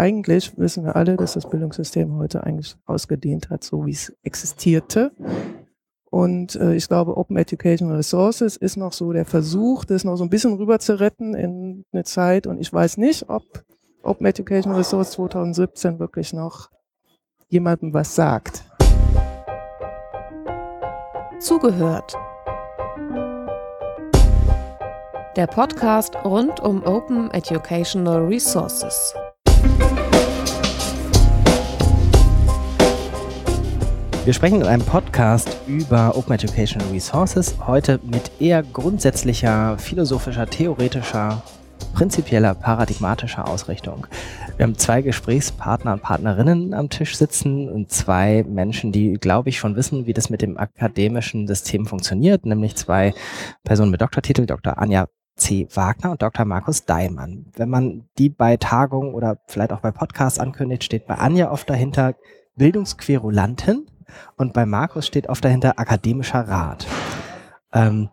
eigentlich 0.00 0.56
wissen 0.56 0.82
wir 0.84 0.96
alle, 0.96 1.18
dass 1.18 1.34
das 1.34 1.48
Bildungssystem 1.50 2.16
heute 2.16 2.42
eigentlich 2.42 2.74
ausgedehnt 2.86 3.50
hat, 3.50 3.62
so 3.62 3.84
wie 3.84 3.90
es 3.90 4.16
existierte. 4.22 5.12
Und 6.10 6.56
äh, 6.56 6.74
ich 6.74 6.88
glaube, 6.88 7.18
Open 7.18 7.36
Educational 7.36 7.96
Resources 7.96 8.56
ist 8.56 8.78
noch 8.78 8.94
so 8.94 9.12
der 9.12 9.26
Versuch, 9.26 9.84
das 9.84 10.04
noch 10.04 10.16
so 10.16 10.24
ein 10.24 10.30
bisschen 10.30 10.54
rüber 10.54 10.78
zu 10.78 10.98
retten 10.98 11.34
in 11.34 11.84
eine 11.92 12.04
Zeit. 12.04 12.46
Und 12.46 12.58
ich 12.58 12.72
weiß 12.72 12.96
nicht, 12.96 13.28
ob 13.28 13.42
Open 14.02 14.24
Educational 14.24 14.78
Resource 14.78 15.10
2017 15.12 15.98
wirklich 15.98 16.32
noch 16.32 16.70
jemandem 17.48 17.92
was 17.92 18.14
sagt. 18.14 18.64
Zugehört. 21.40 22.16
Der 25.36 25.46
Podcast 25.46 26.16
rund 26.24 26.58
um 26.60 26.82
Open 26.84 27.30
Educational 27.32 28.24
Resources. 28.24 29.14
Wir 34.26 34.34
sprechen 34.34 34.60
in 34.60 34.66
einem 34.66 34.84
Podcast 34.84 35.56
über 35.66 36.14
Open 36.14 36.34
Educational 36.34 36.86
Resources, 36.90 37.56
heute 37.66 37.98
mit 38.04 38.30
eher 38.38 38.62
grundsätzlicher, 38.62 39.78
philosophischer, 39.78 40.46
theoretischer, 40.46 41.42
prinzipieller, 41.94 42.54
paradigmatischer 42.54 43.48
Ausrichtung. 43.48 44.06
Wir 44.58 44.64
haben 44.64 44.76
zwei 44.76 45.00
Gesprächspartner 45.00 45.94
und 45.94 46.02
Partnerinnen 46.02 46.74
am 46.74 46.90
Tisch 46.90 47.16
sitzen 47.16 47.70
und 47.70 47.90
zwei 47.90 48.44
Menschen, 48.46 48.92
die, 48.92 49.14
glaube 49.14 49.48
ich, 49.48 49.58
schon 49.58 49.74
wissen, 49.74 50.04
wie 50.04 50.12
das 50.12 50.28
mit 50.28 50.42
dem 50.42 50.58
akademischen 50.58 51.46
System 51.46 51.86
funktioniert, 51.86 52.44
nämlich 52.44 52.76
zwei 52.76 53.14
Personen 53.64 53.90
mit 53.90 54.02
Doktortitel, 54.02 54.44
Dr. 54.44 54.76
Anja 54.76 55.08
C. 55.36 55.66
Wagner 55.72 56.10
und 56.10 56.20
Dr. 56.20 56.44
Markus 56.44 56.84
Daimann. 56.84 57.46
Wenn 57.56 57.70
man 57.70 58.04
die 58.18 58.28
bei 58.28 58.58
Tagungen 58.58 59.14
oder 59.14 59.38
vielleicht 59.46 59.72
auch 59.72 59.80
bei 59.80 59.90
Podcasts 59.90 60.38
ankündigt, 60.38 60.84
steht 60.84 61.06
bei 61.06 61.14
Anja 61.14 61.50
oft 61.50 61.70
dahinter 61.70 62.14
Bildungsquerulantin 62.56 63.86
und 64.36 64.52
bei 64.52 64.66
Markus 64.66 65.06
steht 65.06 65.28
oft 65.28 65.44
dahinter 65.44 65.78
akademischer 65.78 66.40
Rat. 66.40 66.86
Ähm, 67.72 68.08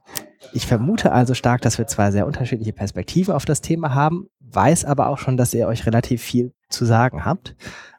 ich 0.53 0.65
vermute 0.65 1.11
also 1.11 1.33
stark, 1.33 1.61
dass 1.61 1.77
wir 1.77 1.87
zwei 1.87 2.11
sehr 2.11 2.25
unterschiedliche 2.25 2.73
Perspektiven 2.73 3.33
auf 3.33 3.45
das 3.45 3.61
Thema 3.61 3.93
haben, 3.93 4.29
weiß 4.39 4.85
aber 4.85 5.09
auch 5.09 5.17
schon, 5.17 5.37
dass 5.37 5.53
ihr 5.53 5.67
euch 5.67 5.85
relativ 5.85 6.21
viel 6.21 6.53
zu 6.69 6.85
sagen 6.85 7.25
habt 7.25 7.55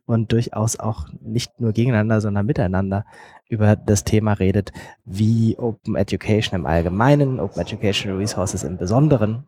und 0.07 0.33
durchaus 0.33 0.81
auch 0.81 1.07
nicht 1.21 1.61
nur 1.61 1.73
gegeneinander, 1.73 2.21
sondern 2.21 2.47
miteinander 2.47 3.05
über 3.49 3.77
das 3.77 4.05
Thema 4.05 4.35
redet, 4.35 4.73
wie 5.05 5.57
Open 5.59 5.97
Education 5.97 6.59
im 6.59 6.67
Allgemeinen, 6.67 7.41
Open 7.41 7.61
Educational 7.61 8.19
Resources 8.19 8.65
im 8.65 8.79
Besonderen, 8.79 9.45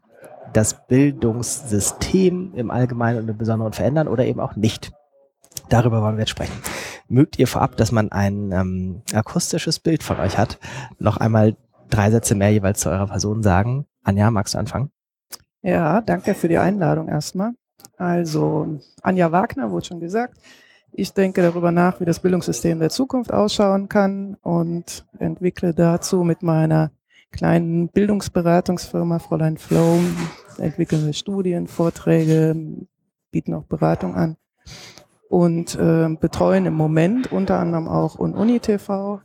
das 0.52 0.86
Bildungssystem 0.86 2.52
im 2.54 2.70
Allgemeinen 2.70 3.20
und 3.20 3.28
im 3.28 3.38
Besonderen 3.38 3.72
verändern 3.72 4.08
oder 4.08 4.24
eben 4.26 4.40
auch 4.40 4.56
nicht. 4.56 4.92
Darüber 5.70 6.02
wollen 6.02 6.16
wir 6.16 6.22
jetzt 6.22 6.30
sprechen. 6.30 6.52
Mögt 7.08 7.38
ihr 7.38 7.46
vorab, 7.46 7.76
dass 7.76 7.92
man 7.92 8.10
ein 8.10 8.52
ähm, 8.52 9.02
akustisches 9.14 9.78
Bild 9.78 10.02
von 10.02 10.18
euch 10.18 10.36
hat, 10.36 10.58
noch 10.98 11.16
einmal 11.16 11.56
drei 11.88 12.10
Sätze 12.10 12.34
mehr 12.34 12.50
jeweils 12.50 12.80
zu 12.80 12.90
eurer 12.90 13.06
Person 13.06 13.42
sagen? 13.42 13.86
Anja, 14.02 14.30
magst 14.30 14.54
du 14.54 14.58
anfangen? 14.58 14.90
Ja, 15.62 16.00
danke 16.00 16.34
für 16.34 16.48
die 16.48 16.58
Einladung 16.58 17.08
erstmal. 17.08 17.52
Also, 17.96 18.80
Anja 19.02 19.30
Wagner 19.30 19.70
wurde 19.70 19.86
schon 19.86 20.00
gesagt. 20.00 20.38
Ich 20.92 21.12
denke 21.14 21.40
darüber 21.40 21.70
nach, 21.70 22.00
wie 22.00 22.04
das 22.04 22.18
Bildungssystem 22.18 22.80
der 22.80 22.90
Zukunft 22.90 23.32
ausschauen 23.32 23.88
kann 23.88 24.36
und 24.42 25.06
entwickle 25.18 25.72
dazu 25.72 26.24
mit 26.24 26.42
meiner 26.42 26.90
kleinen 27.30 27.88
Bildungsberatungsfirma 27.88 29.20
Fräulein 29.20 29.56
Flow, 29.56 30.00
entwickeln 30.58 31.06
wir 31.06 31.12
Studien, 31.12 31.68
Vorträge, 31.68 32.56
bieten 33.30 33.54
auch 33.54 33.66
Beratung 33.66 34.16
an 34.16 34.36
und 35.30 35.76
äh, 35.76 36.08
betreuen 36.20 36.66
im 36.66 36.74
Moment 36.74 37.30
unter 37.30 37.60
anderem 37.60 37.86
auch 37.86 38.18
UniTV. 38.18 39.20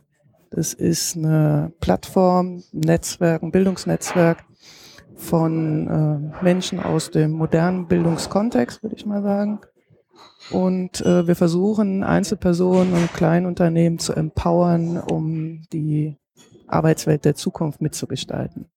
Das 0.50 0.72
ist 0.72 1.16
eine 1.16 1.72
Plattform, 1.80 2.62
ein 2.72 2.80
Netzwerk, 2.80 3.42
ein 3.42 3.50
Bildungsnetzwerk 3.50 4.44
von 5.16 6.32
äh, 6.40 6.44
Menschen 6.44 6.78
aus 6.78 7.10
dem 7.10 7.32
modernen 7.32 7.88
Bildungskontext, 7.88 8.84
würde 8.84 8.94
ich 8.94 9.04
mal 9.04 9.20
sagen. 9.20 9.58
Und 10.52 11.00
äh, 11.00 11.26
wir 11.26 11.34
versuchen, 11.34 12.04
Einzelpersonen 12.04 12.92
und 12.92 13.12
Kleinunternehmen 13.12 13.98
zu 13.98 14.12
empowern, 14.12 14.98
um 14.98 15.62
die 15.72 16.16
Arbeitswelt 16.68 17.24
der 17.24 17.34
Zukunft 17.34 17.80
mitzugestalten. 17.80 18.70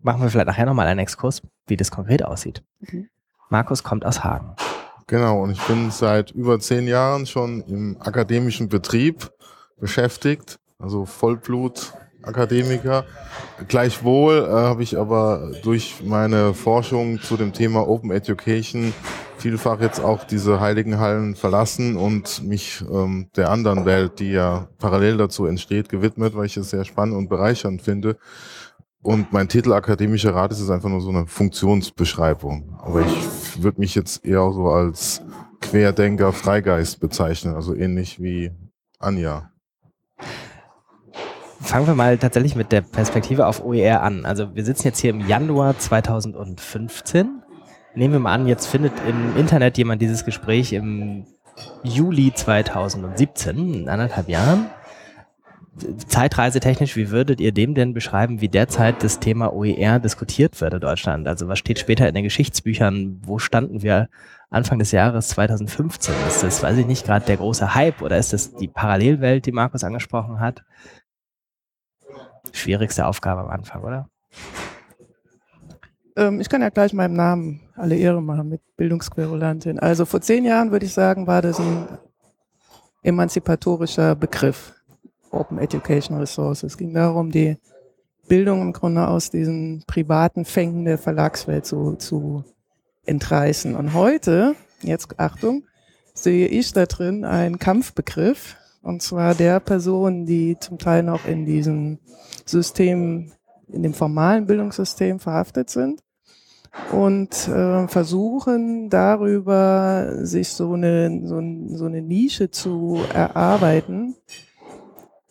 Machen 0.00 0.22
wir 0.22 0.30
vielleicht 0.30 0.46
nachher 0.46 0.66
nochmal 0.66 0.86
einen 0.86 1.00
Exkurs, 1.00 1.42
wie 1.66 1.76
das 1.76 1.90
konkret 1.90 2.24
aussieht. 2.24 2.62
Mhm. 2.78 3.08
Markus 3.48 3.82
kommt 3.82 4.06
aus 4.06 4.22
Hagen. 4.22 4.54
Genau, 5.10 5.42
und 5.42 5.50
ich 5.50 5.66
bin 5.66 5.90
seit 5.90 6.30
über 6.30 6.60
zehn 6.60 6.86
Jahren 6.86 7.26
schon 7.26 7.62
im 7.62 7.96
akademischen 7.98 8.68
Betrieb 8.68 9.28
beschäftigt, 9.80 10.60
also 10.78 11.04
Vollblut-Akademiker. 11.04 13.04
Gleichwohl 13.66 14.46
äh, 14.48 14.52
habe 14.52 14.84
ich 14.84 14.96
aber 14.96 15.50
durch 15.64 15.96
meine 16.04 16.54
Forschung 16.54 17.20
zu 17.20 17.36
dem 17.36 17.52
Thema 17.52 17.88
Open 17.88 18.12
Education 18.12 18.94
vielfach 19.36 19.80
jetzt 19.80 19.98
auch 19.98 20.22
diese 20.22 20.60
heiligen 20.60 21.00
Hallen 21.00 21.34
verlassen 21.34 21.96
und 21.96 22.44
mich 22.44 22.84
ähm, 22.88 23.30
der 23.34 23.50
anderen 23.50 23.86
Welt, 23.86 24.20
die 24.20 24.30
ja 24.30 24.68
parallel 24.78 25.16
dazu 25.16 25.46
entsteht, 25.46 25.88
gewidmet, 25.88 26.36
weil 26.36 26.46
ich 26.46 26.56
es 26.56 26.70
sehr 26.70 26.84
spannend 26.84 27.16
und 27.16 27.28
bereichernd 27.28 27.82
finde. 27.82 28.16
Und 29.02 29.32
mein 29.32 29.48
Titel 29.48 29.72
akademischer 29.72 30.34
Rat 30.34 30.52
ist 30.52 30.68
einfach 30.68 30.90
nur 30.90 31.00
so 31.00 31.08
eine 31.08 31.26
Funktionsbeschreibung. 31.26 32.76
Aber 32.80 33.00
ich 33.00 33.62
würde 33.62 33.80
mich 33.80 33.94
jetzt 33.94 34.24
eher 34.24 34.52
so 34.52 34.68
als 34.68 35.22
Querdenker, 35.60 36.32
Freigeist 36.32 37.00
bezeichnen, 37.00 37.54
also 37.54 37.74
ähnlich 37.74 38.20
wie 38.20 38.50
Anja. 38.98 39.50
Fangen 41.62 41.86
wir 41.86 41.94
mal 41.94 42.18
tatsächlich 42.18 42.56
mit 42.56 42.72
der 42.72 42.82
Perspektive 42.82 43.46
auf 43.46 43.64
OER 43.64 44.02
an. 44.02 44.26
Also 44.26 44.54
wir 44.54 44.64
sitzen 44.64 44.88
jetzt 44.88 44.98
hier 44.98 45.10
im 45.10 45.26
Januar 45.26 45.78
2015. 45.78 47.42
Nehmen 47.94 48.12
wir 48.12 48.20
mal 48.20 48.34
an, 48.34 48.46
jetzt 48.46 48.66
findet 48.66 48.92
im 49.08 49.36
Internet 49.36 49.78
jemand 49.78 50.02
dieses 50.02 50.24
Gespräch 50.24 50.72
im 50.72 51.26
Juli 51.82 52.32
2017, 52.34 53.74
in 53.74 53.88
anderthalb 53.88 54.28
Jahren 54.28 54.66
zeitreisetechnisch, 56.08 56.96
wie 56.96 57.10
würdet 57.10 57.40
ihr 57.40 57.52
dem 57.52 57.74
denn 57.74 57.94
beschreiben, 57.94 58.40
wie 58.40 58.48
derzeit 58.48 59.02
das 59.02 59.20
Thema 59.20 59.52
OER 59.52 59.98
diskutiert 59.98 60.60
wird 60.60 60.74
in 60.74 60.80
Deutschland? 60.80 61.28
Also 61.28 61.48
was 61.48 61.58
steht 61.58 61.78
später 61.78 62.08
in 62.08 62.14
den 62.14 62.24
Geschichtsbüchern? 62.24 63.20
Wo 63.24 63.38
standen 63.38 63.82
wir 63.82 64.08
Anfang 64.50 64.78
des 64.78 64.90
Jahres 64.90 65.28
2015? 65.28 66.14
Ist 66.26 66.42
das, 66.42 66.62
weiß 66.62 66.76
ich 66.78 66.86
nicht, 66.86 67.06
gerade 67.06 67.24
der 67.24 67.36
große 67.36 67.74
Hype 67.74 68.02
oder 68.02 68.18
ist 68.18 68.32
das 68.32 68.54
die 68.54 68.68
Parallelwelt, 68.68 69.46
die 69.46 69.52
Markus 69.52 69.84
angesprochen 69.84 70.40
hat? 70.40 70.64
Schwierigste 72.52 73.06
Aufgabe 73.06 73.42
am 73.42 73.48
Anfang, 73.48 73.82
oder? 73.82 74.08
Ähm, 76.16 76.40
ich 76.40 76.48
kann 76.48 76.62
ja 76.62 76.70
gleich 76.70 76.92
meinem 76.92 77.14
Namen 77.14 77.60
alle 77.76 77.96
Ehre 77.96 78.20
machen 78.20 78.48
mit 78.48 78.60
Bildungsquerulantin. 78.76 79.78
Also 79.78 80.04
vor 80.04 80.20
zehn 80.20 80.44
Jahren 80.44 80.72
würde 80.72 80.86
ich 80.86 80.92
sagen, 80.92 81.28
war 81.28 81.42
das 81.42 81.60
ein 81.60 81.86
emanzipatorischer 83.02 84.16
Begriff 84.16 84.74
Open 85.30 85.58
Education 85.58 86.18
Resources. 86.18 86.72
Es 86.72 86.78
ging 86.78 86.94
darum, 86.94 87.30
die 87.30 87.56
Bildung 88.28 88.62
im 88.62 88.72
Grunde 88.72 89.08
aus 89.08 89.30
diesen 89.30 89.82
privaten 89.86 90.44
Fängen 90.44 90.84
der 90.84 90.98
Verlagswelt 90.98 91.66
zu, 91.66 91.96
zu 91.96 92.44
entreißen. 93.04 93.74
Und 93.74 93.94
heute, 93.94 94.54
jetzt 94.82 95.18
Achtung, 95.18 95.64
sehe 96.14 96.46
ich 96.46 96.72
da 96.72 96.86
drin 96.86 97.24
einen 97.24 97.58
Kampfbegriff, 97.58 98.56
und 98.82 99.02
zwar 99.02 99.34
der 99.34 99.60
Personen, 99.60 100.26
die 100.26 100.56
zum 100.58 100.78
Teil 100.78 101.02
noch 101.02 101.26
in 101.26 101.44
diesem 101.44 101.98
System, 102.46 103.32
in 103.68 103.82
dem 103.82 103.94
formalen 103.94 104.46
Bildungssystem 104.46 105.18
verhaftet 105.18 105.68
sind 105.68 106.00
und 106.92 107.48
äh, 107.48 107.88
versuchen 107.88 108.88
darüber 108.88 110.24
sich 110.24 110.48
so 110.50 110.72
eine, 110.72 111.20
so, 111.24 111.42
so 111.76 111.84
eine 111.84 112.00
Nische 112.00 112.50
zu 112.50 113.00
erarbeiten, 113.12 114.16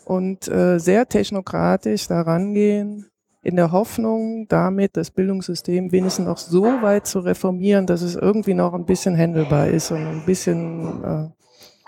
und 0.10 0.48
äh, 0.48 0.80
sehr 0.80 1.08
technokratisch 1.08 2.08
daran 2.08 2.56
gehen, 2.56 3.06
in 3.44 3.56
der 3.56 3.72
Hoffnung, 3.72 4.48
damit 4.50 4.98
das 4.98 5.12
Bildungssystem 5.12 5.92
wenigstens 5.92 6.26
noch 6.26 6.40
so 6.40 6.64
weit 6.64 7.06
zu 7.06 7.20
reformieren, 7.20 7.86
dass 7.86 8.02
es 8.02 8.16
irgendwie 8.16 8.56
noch 8.56 8.74
ein 8.74 8.86
bisschen 8.86 9.16
handelbar 9.16 9.68
ist 9.68 9.92
und 9.92 10.00
ein 10.00 10.26
bisschen 10.26 11.04
äh, 11.04 11.30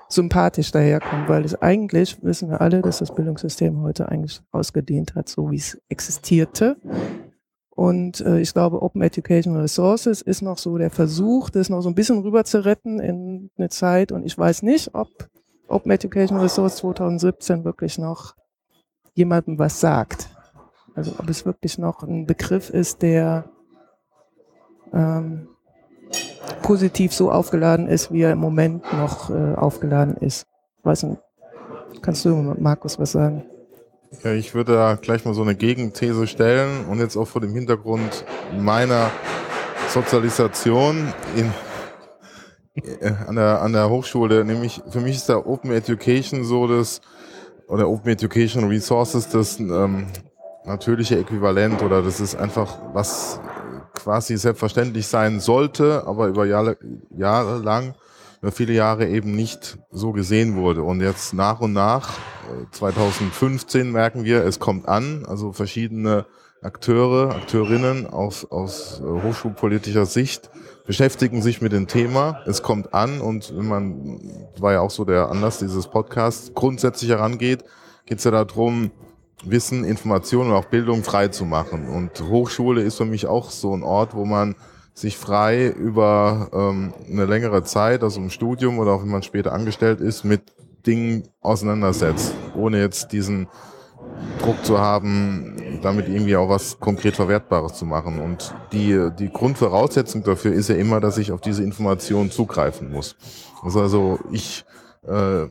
sympathisch 0.08 0.72
daherkommt, 0.72 1.30
weil 1.30 1.44
es 1.44 1.60
eigentlich, 1.64 2.24
wissen 2.24 2.52
wir 2.52 2.62
alle, 2.62 2.84
dass 2.84 3.00
das 3.00 3.14
Bildungssystem 3.14 3.82
heute 3.82 4.08
eigentlich 4.10 4.40
ausgedehnt 4.52 5.16
hat, 5.16 5.28
so 5.28 5.50
wie 5.50 5.58
es 5.58 5.82
existierte. 5.90 6.78
Und 7.72 8.22
äh, 8.22 8.40
ich 8.40 8.54
glaube, 8.54 8.84
Open 8.84 9.02
Educational 9.02 9.62
Resources 9.62 10.22
ist 10.22 10.44
noch 10.44 10.60
so 10.60 10.78
der 10.78 10.92
Versuch, 10.92 11.50
das 11.50 11.70
noch 11.70 11.82
so 11.82 11.90
ein 11.90 11.96
bisschen 11.96 12.20
rüber 12.20 12.44
zu 12.44 12.64
retten 12.64 13.00
in 13.00 13.50
eine 13.58 13.70
Zeit. 13.70 14.12
Und 14.12 14.28
ich 14.28 14.38
weiß 14.38 14.62
nicht, 14.62 14.94
ob 14.94 15.10
Open 15.72 15.92
Education 15.92 16.40
Resource 16.40 16.78
2017 16.78 17.64
wirklich 17.64 17.98
noch 17.98 18.36
jemandem 19.14 19.60
was 19.60 19.80
sagt. 19.80 20.30
Also 20.96 21.14
ob 21.18 21.30
es 21.30 21.46
wirklich 21.46 21.78
noch 21.78 22.04
ein 22.04 22.26
Begriff 22.26 22.70
ist, 22.70 23.02
der 23.02 23.46
ähm, 24.94 25.48
positiv 26.62 27.14
so 27.14 27.32
aufgeladen 27.32 27.88
ist, 27.88 28.12
wie 28.12 28.22
er 28.22 28.32
im 28.32 28.40
Moment 28.40 28.84
noch 28.94 29.30
äh, 29.30 29.56
aufgeladen 29.56 30.18
ist. 30.18 30.46
Weiß 30.84 31.04
nicht, 31.04 31.22
kannst 32.02 32.26
du, 32.26 32.36
Markus, 32.60 33.00
was 33.00 33.14
sagen? 33.14 33.44
Ja, 34.24 34.34
ich 34.34 34.54
würde 34.54 34.74
da 34.74 34.96
gleich 34.96 35.24
mal 35.24 35.34
so 35.34 35.42
eine 35.42 35.56
Gegenthese 35.56 36.28
stellen 36.28 36.86
und 36.90 37.00
jetzt 37.00 37.16
auch 37.16 37.28
vor 37.28 37.40
dem 37.40 37.54
Hintergrund 37.54 38.26
meiner 38.60 39.10
Sozialisation 39.88 41.14
in, 41.38 41.54
an, 43.28 43.36
der, 43.36 43.62
an 43.62 43.74
der 43.74 43.90
Hochschule, 43.90 44.46
nämlich 44.46 44.82
für 44.90 45.02
mich 45.02 45.18
ist 45.18 45.30
da 45.30 45.38
Open 45.38 45.72
Education 45.72 46.44
so 46.44 46.68
das, 46.68 47.02
oder 47.68 47.90
Open 47.90 48.12
Education 48.12 48.66
Resources 48.70 49.30
das 49.30 49.60
ähm, 49.60 50.08
natürliche 50.66 51.18
Äquivalent 51.20 51.82
oder 51.82 52.02
das 52.02 52.20
ist 52.20 52.36
einfach 52.36 52.78
was 52.94 53.40
quasi 53.94 54.38
selbstverständlich 54.38 55.08
sein 55.08 55.40
sollte, 55.40 56.04
aber 56.06 56.28
über 56.28 56.46
Jahre, 56.46 56.78
Jahre 57.16 57.60
lang, 57.60 57.94
über 58.42 58.52
viele 58.52 58.74
Jahre 58.74 59.08
eben 59.08 59.36
nicht 59.36 59.78
so 59.92 60.12
gesehen 60.12 60.56
wurde. 60.56 60.84
Und 60.84 61.02
jetzt 61.02 61.34
nach 61.34 61.60
und 61.60 61.74
nach, 61.74 62.10
2015 62.72 63.82
äh, 63.82 63.84
merken 63.92 64.24
wir, 64.24 64.46
es 64.46 64.60
kommt 64.60 64.88
an, 64.88 65.26
also 65.28 65.52
verschiedene 65.52 66.26
Akteure, 66.62 67.36
Akteurinnen 67.36 68.08
aus, 68.08 68.50
aus 68.50 69.02
äh, 69.02 69.24
hochschulpolitischer 69.24 70.06
Sicht 70.06 70.50
beschäftigen 70.92 71.42
sich 71.42 71.62
mit 71.62 71.72
dem 71.72 71.88
Thema. 71.88 72.42
Es 72.46 72.64
kommt 72.64 72.94
an 72.94 73.22
und 73.22 73.56
wenn 73.56 73.66
man, 73.66 74.20
war 74.60 74.74
ja 74.74 74.82
auch 74.82 74.92
so 74.92 75.06
der 75.06 75.30
Anlass 75.30 75.60
dieses 75.60 75.88
Podcasts, 75.88 76.52
grundsätzlich 76.54 77.12
herangeht, 77.12 77.64
geht 78.06 78.18
es 78.18 78.26
ja 78.26 78.32
darum, 78.32 78.92
Wissen, 79.46 79.86
Informationen 79.86 80.50
und 80.50 80.58
auch 80.58 80.66
Bildung 80.66 81.06
frei 81.06 81.30
zu 81.30 81.46
machen. 81.46 81.88
Und 81.88 82.22
Hochschule 82.28 82.82
ist 82.82 82.98
für 82.98 83.06
mich 83.06 83.26
auch 83.26 83.52
so 83.52 83.74
ein 83.74 83.84
Ort, 83.84 84.16
wo 84.16 84.26
man 84.26 84.56
sich 84.94 85.18
frei 85.18 85.70
über 85.70 86.50
ähm, 86.52 86.94
eine 87.10 87.24
längere 87.24 87.64
Zeit, 87.64 88.04
also 88.04 88.20
im 88.20 88.30
Studium 88.30 88.78
oder 88.78 88.92
auch 88.92 89.02
wenn 89.02 89.12
man 89.12 89.24
später 89.24 89.54
angestellt 89.54 90.02
ist, 90.02 90.26
mit 90.26 90.42
Dingen 90.86 91.24
auseinandersetzt, 91.40 92.36
ohne 92.54 92.82
jetzt 92.82 93.14
diesen 93.14 93.48
Druck 94.42 94.64
zu 94.64 94.80
haben, 94.80 95.80
damit 95.82 96.08
irgendwie 96.08 96.36
auch 96.36 96.50
was 96.50 96.80
konkret 96.80 97.16
Verwertbares 97.16 97.74
zu 97.74 97.86
machen. 97.86 98.20
Und 98.20 98.54
die, 98.72 99.10
die 99.18 99.30
Grundvoraussetzung 99.30 100.24
dafür 100.24 100.54
ist 100.54 100.70
ja 100.70 100.76
immer, 100.76 101.00
dass 101.00 101.18
ich 101.18 101.32
auf 101.32 101.42
diese 101.42 101.64
Information 101.64 102.32
zugreifen 102.32 102.92
muss. 102.92 103.16
Also, 103.64 103.82
also 103.82 104.20
ich 104.32 104.66
äh, 105.08 105.48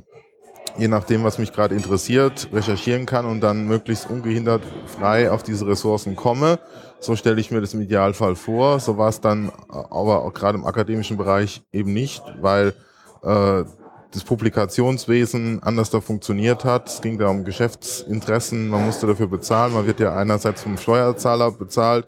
je 0.78 0.88
nachdem, 0.88 1.24
was 1.24 1.38
mich 1.38 1.52
gerade 1.52 1.74
interessiert, 1.74 2.48
recherchieren 2.52 3.06
kann 3.06 3.26
und 3.26 3.40
dann 3.40 3.66
möglichst 3.66 4.08
ungehindert 4.08 4.62
frei 4.86 5.30
auf 5.30 5.42
diese 5.42 5.66
Ressourcen 5.66 6.16
komme. 6.16 6.58
So 7.00 7.16
stelle 7.16 7.40
ich 7.40 7.50
mir 7.50 7.60
das 7.60 7.74
im 7.74 7.80
Idealfall 7.80 8.36
vor. 8.36 8.78
So 8.80 8.98
war 8.98 9.08
es 9.08 9.20
dann 9.20 9.50
aber 9.68 10.24
auch 10.24 10.32
gerade 10.32 10.58
im 10.58 10.64
akademischen 10.64 11.16
Bereich 11.16 11.62
eben 11.72 11.92
nicht, 11.92 12.22
weil 12.40 12.74
äh, 13.22 13.64
das 14.12 14.24
Publikationswesen 14.24 15.62
anders 15.62 15.90
da 15.90 16.00
funktioniert 16.00 16.64
hat. 16.64 16.88
Es 16.88 17.00
ging 17.00 17.18
da 17.18 17.28
um 17.28 17.44
Geschäftsinteressen, 17.44 18.68
man 18.68 18.84
musste 18.84 19.06
dafür 19.06 19.28
bezahlen. 19.28 19.74
Man 19.74 19.86
wird 19.86 20.00
ja 20.00 20.16
einerseits 20.16 20.62
vom 20.62 20.76
Steuerzahler 20.76 21.52
bezahlt, 21.52 22.06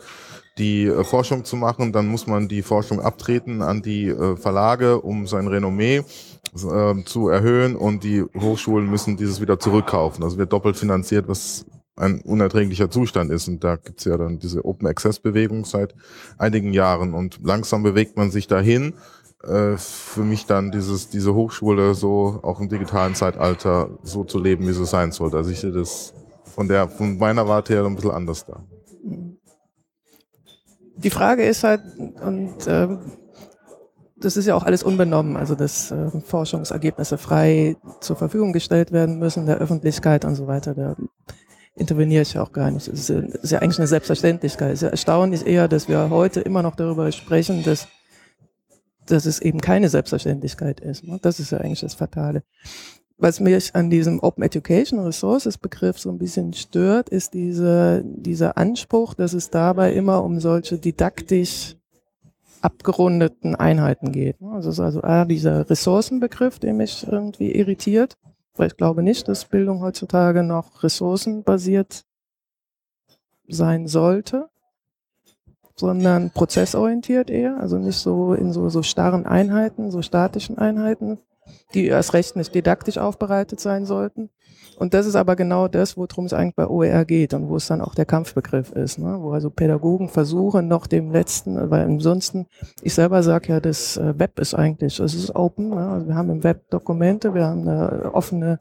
die 0.59 0.85
äh, 0.87 1.05
Forschung 1.05 1.45
zu 1.45 1.57
machen, 1.57 1.93
dann 1.93 2.09
muss 2.09 2.27
man 2.27 2.49
die 2.49 2.63
Forschung 2.63 3.01
abtreten 3.01 3.63
an 3.63 3.83
die 3.83 4.09
äh, 4.09 4.37
Verlage, 4.37 5.01
um 5.01 5.27
sein 5.27 5.47
Renommee 5.47 6.03
äh, 6.55 7.05
zu 7.05 7.29
erhöhen 7.29 7.77
und 7.77 8.05
die 8.05 8.23
Hochschulen 8.39 8.91
müssen 8.91 9.17
dieses 9.17 9.41
wieder 9.41 9.59
zurückkaufen. 9.59 10.23
Also 10.23 10.39
wird 10.39 10.53
doppelt 10.53 10.77
finanziert, 10.77 11.29
was 11.29 11.65
ein 11.97 12.21
unerträglicher 12.23 12.91
Zustand 12.91 13.31
ist. 13.31 13.49
Und 13.49 13.65
da 13.65 13.77
gibt's 13.77 14.05
ja 14.05 14.17
dann 14.17 14.39
diese 14.39 14.65
Open 14.65 14.87
Access 14.87 15.21
Bewegung 15.21 15.65
seit 15.65 15.95
einigen 16.39 16.73
Jahren 16.73 17.15
und 17.15 17.41
langsam 17.43 17.83
bewegt 17.83 18.17
man 18.17 18.31
sich 18.31 18.47
dahin. 18.47 18.95
Äh, 19.45 19.77
für 19.77 20.23
mich 20.23 20.47
dann 20.47 20.71
dieses, 20.71 21.09
diese 21.09 21.35
Hochschule 21.35 21.95
so 21.95 22.39
auch 22.43 22.61
im 22.61 22.69
digitalen 22.69 23.15
Zeitalter 23.15 23.91
so 24.03 24.23
zu 24.23 24.39
leben, 24.39 24.69
wie 24.69 24.73
sie 24.73 24.87
sein 24.87 25.11
sollte. 25.11 25.37
Also 25.37 25.51
ich 25.51 25.61
sehe 25.61 25.73
das 25.73 26.15
von 26.45 26.69
der, 26.69 26.89
von 26.89 27.19
meiner 27.19 27.49
Warte 27.49 27.75
her 27.75 27.85
ein 27.85 27.97
bisschen 27.97 28.13
anders 28.13 28.47
da. 28.47 28.63
Die 30.97 31.11
Frage 31.11 31.45
ist 31.45 31.65
halt, 31.65 31.81
und 32.25 32.55
ähm, 32.69 33.01
das 34.17 34.37
ist 34.37 34.47
ja 34.47 34.55
auch 34.55 34.63
alles 34.63 34.85
unbenommen, 34.85 35.37
also 35.37 35.57
dass 35.57 35.91
äh, 35.91 36.11
Forschungsergebnisse 36.25 37.19
frei 37.19 37.77
zur 38.01 38.15
Verfügung 38.15 38.53
gestellt 38.53 38.93
werden 38.93 39.19
müssen 39.19 39.47
der 39.47 39.59
Öffentlichkeit 39.59 40.25
und 40.25 40.37
so 40.37 40.47
weiter. 40.47 40.75
Da 40.75 40.95
interveniere 41.75 42.23
ich 42.23 42.35
ja 42.35 42.43
auch 42.43 42.53
gar 42.53 42.71
nicht. 42.71 42.87
Das 42.87 43.11
ist, 43.11 43.11
ist 43.11 43.51
ja 43.51 43.59
eigentlich 43.59 43.79
eine 43.79 43.89
Selbstverständlichkeit. 43.89 44.69
Es 44.69 44.75
ist 44.75 44.83
ja 44.83 44.89
erstaunlich 44.91 45.45
eher, 45.45 45.67
dass 45.67 45.89
wir 45.89 46.11
heute 46.11 46.41
immer 46.41 46.63
noch 46.63 46.77
darüber 46.77 47.11
sprechen, 47.11 47.65
dass, 47.65 47.89
dass 49.07 49.27
es 49.27 49.41
eben 49.41 49.61
keine 49.61 49.89
Selbstverständlichkeit 49.89 50.81
ist. 50.81 51.05
Ne? 51.05 51.19
Das 51.23 51.41
ist 51.41 51.53
ja 51.53 51.59
eigentlich 51.59 51.81
das 51.81 51.95
Fatale. 51.95 52.43
Was 53.19 53.39
mich 53.39 53.75
an 53.75 53.89
diesem 53.89 54.19
Open 54.21 54.43
Education 54.43 54.99
Resources 54.99 55.57
Begriff 55.57 55.99
so 55.99 56.11
ein 56.11 56.19
bisschen 56.19 56.53
stört, 56.55 57.09
ist 57.09 57.35
diese, 57.35 58.03
dieser 58.05 58.57
Anspruch, 58.57 59.15
dass 59.15 59.33
es 59.33 59.51
dabei 59.51 59.93
immer 59.93 60.25
um 60.25 60.41
solche 60.41 60.79
didaktisch 60.79 61.77
abgerundeten 62.63 63.55
Einheiten 63.55 64.13
geht. 64.13 64.37
Also 64.43 64.71
es 64.71 64.77
ist 64.77 64.81
also 64.81 65.03
A, 65.03 65.25
dieser 65.25 65.69
Ressourcenbegriff, 65.69 66.59
der 66.59 66.75
mich 66.75 67.07
irgendwie 67.09 67.53
irritiert, 67.53 68.17
weil 68.57 68.69
ich 68.69 68.77
glaube 68.77 69.03
nicht, 69.03 69.29
dass 69.29 69.45
Bildung 69.45 69.83
heutzutage 69.83 70.43
noch 70.43 70.83
ressourcenbasiert 70.83 72.05
sein 73.49 73.87
sollte, 73.87 74.49
sondern 75.77 76.31
prozessorientiert 76.31 77.31
eher, 77.31 77.59
also 77.59 77.79
nicht 77.79 77.99
so 77.99 78.35
in 78.35 78.53
so, 78.53 78.69
so 78.69 78.83
starren 78.83 79.27
Einheiten, 79.27 79.91
so 79.91 80.03
statischen 80.03 80.59
Einheiten, 80.59 81.19
die 81.75 81.87
erst 81.87 82.15
recht 82.15 82.37
nicht 82.37 82.55
didaktisch 82.55 82.99
aufbereitet 82.99 83.61
sein 83.61 83.87
sollten. 83.87 84.31
Und 84.79 84.95
das 84.95 85.07
ist 85.07 85.17
aber 85.17 85.37
genau 85.37 85.69
das, 85.69 85.97
worum 85.97 86.25
es 86.25 86.33
eigentlich 86.33 86.57
bei 86.57 86.67
OER 86.67 87.05
geht 87.05 87.35
und 87.35 87.49
wo 87.49 87.57
es 87.57 87.67
dann 87.67 87.81
auch 87.81 87.95
der 87.95 88.05
Kampfbegriff 88.05 88.73
ist, 88.73 88.99
ne? 88.99 89.19
wo 89.21 89.31
also 89.31 89.51
Pädagogen 89.51 90.09
versuchen, 90.09 90.67
noch 90.67 90.87
dem 90.87 91.13
letzten, 91.13 91.71
weil 91.71 91.85
ansonsten, 91.85 92.47
ich 92.83 92.95
selber 92.95 93.23
sage 93.23 93.53
ja, 93.53 93.61
das 93.61 93.97
äh, 93.97 94.19
Web 94.19 94.39
ist 94.41 94.55
eigentlich, 94.55 94.99
es 94.99 95.15
ist 95.15 95.37
open, 95.37 95.71
ne? 95.71 95.89
also 95.89 96.09
wir 96.09 96.15
haben 96.15 96.31
im 96.31 96.43
Web 96.43 96.69
Dokumente, 96.71 97.35
wir 97.35 97.47
haben 97.47 97.69
eine 97.69 98.13
offene 98.13 98.59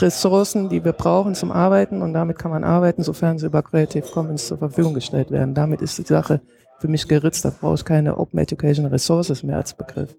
Ressourcen, 0.00 0.68
die 0.68 0.84
wir 0.84 0.92
brauchen 0.92 1.34
zum 1.34 1.50
Arbeiten 1.50 2.02
und 2.02 2.12
damit 2.12 2.38
kann 2.38 2.50
man 2.50 2.64
arbeiten, 2.64 3.02
sofern 3.02 3.38
sie 3.38 3.46
über 3.46 3.62
Creative 3.62 4.06
Commons 4.12 4.46
zur 4.46 4.58
Verfügung 4.58 4.94
gestellt 4.94 5.30
werden. 5.30 5.54
Damit 5.54 5.82
ist 5.82 5.98
die 5.98 6.02
Sache 6.02 6.40
für 6.78 6.88
mich 6.88 7.08
geritzt, 7.08 7.44
da 7.44 7.50
brauche 7.50 7.74
ich 7.74 7.84
keine 7.84 8.18
Open 8.18 8.38
Education 8.38 8.86
Resources 8.86 9.42
mehr 9.42 9.56
als 9.56 9.74
Begriff. 9.74 10.14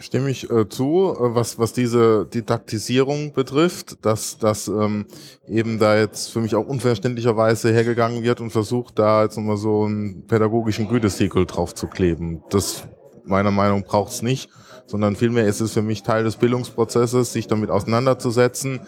Stimme 0.00 0.30
ich 0.30 0.50
äh, 0.50 0.68
zu, 0.68 1.14
äh, 1.16 1.34
was, 1.34 1.60
was 1.60 1.72
diese 1.72 2.26
Didaktisierung 2.26 3.32
betrifft, 3.34 4.04
dass, 4.04 4.36
dass 4.36 4.66
ähm, 4.66 5.06
eben 5.46 5.78
da 5.78 5.96
jetzt 5.96 6.32
für 6.32 6.40
mich 6.40 6.56
auch 6.56 6.66
unverständlicherweise 6.66 7.72
hergegangen 7.72 8.24
wird 8.24 8.40
und 8.40 8.50
versucht, 8.50 8.98
da 8.98 9.22
jetzt 9.22 9.36
nochmal 9.36 9.58
so 9.58 9.84
einen 9.84 10.26
pädagogischen 10.26 10.88
Gütesiegel 10.88 11.46
drauf 11.46 11.74
zu 11.76 11.86
kleben. 11.86 12.42
Das 12.50 12.88
meiner 13.24 13.52
Meinung 13.52 13.84
braucht 13.84 14.12
es 14.12 14.22
nicht, 14.22 14.50
sondern 14.86 15.16
vielmehr 15.16 15.46
ist 15.46 15.60
es 15.60 15.72
für 15.72 15.82
mich 15.82 16.02
Teil 16.02 16.24
des 16.24 16.36
Bildungsprozesses, 16.36 17.32
sich 17.32 17.46
damit 17.46 17.70
auseinanderzusetzen, 17.70 18.80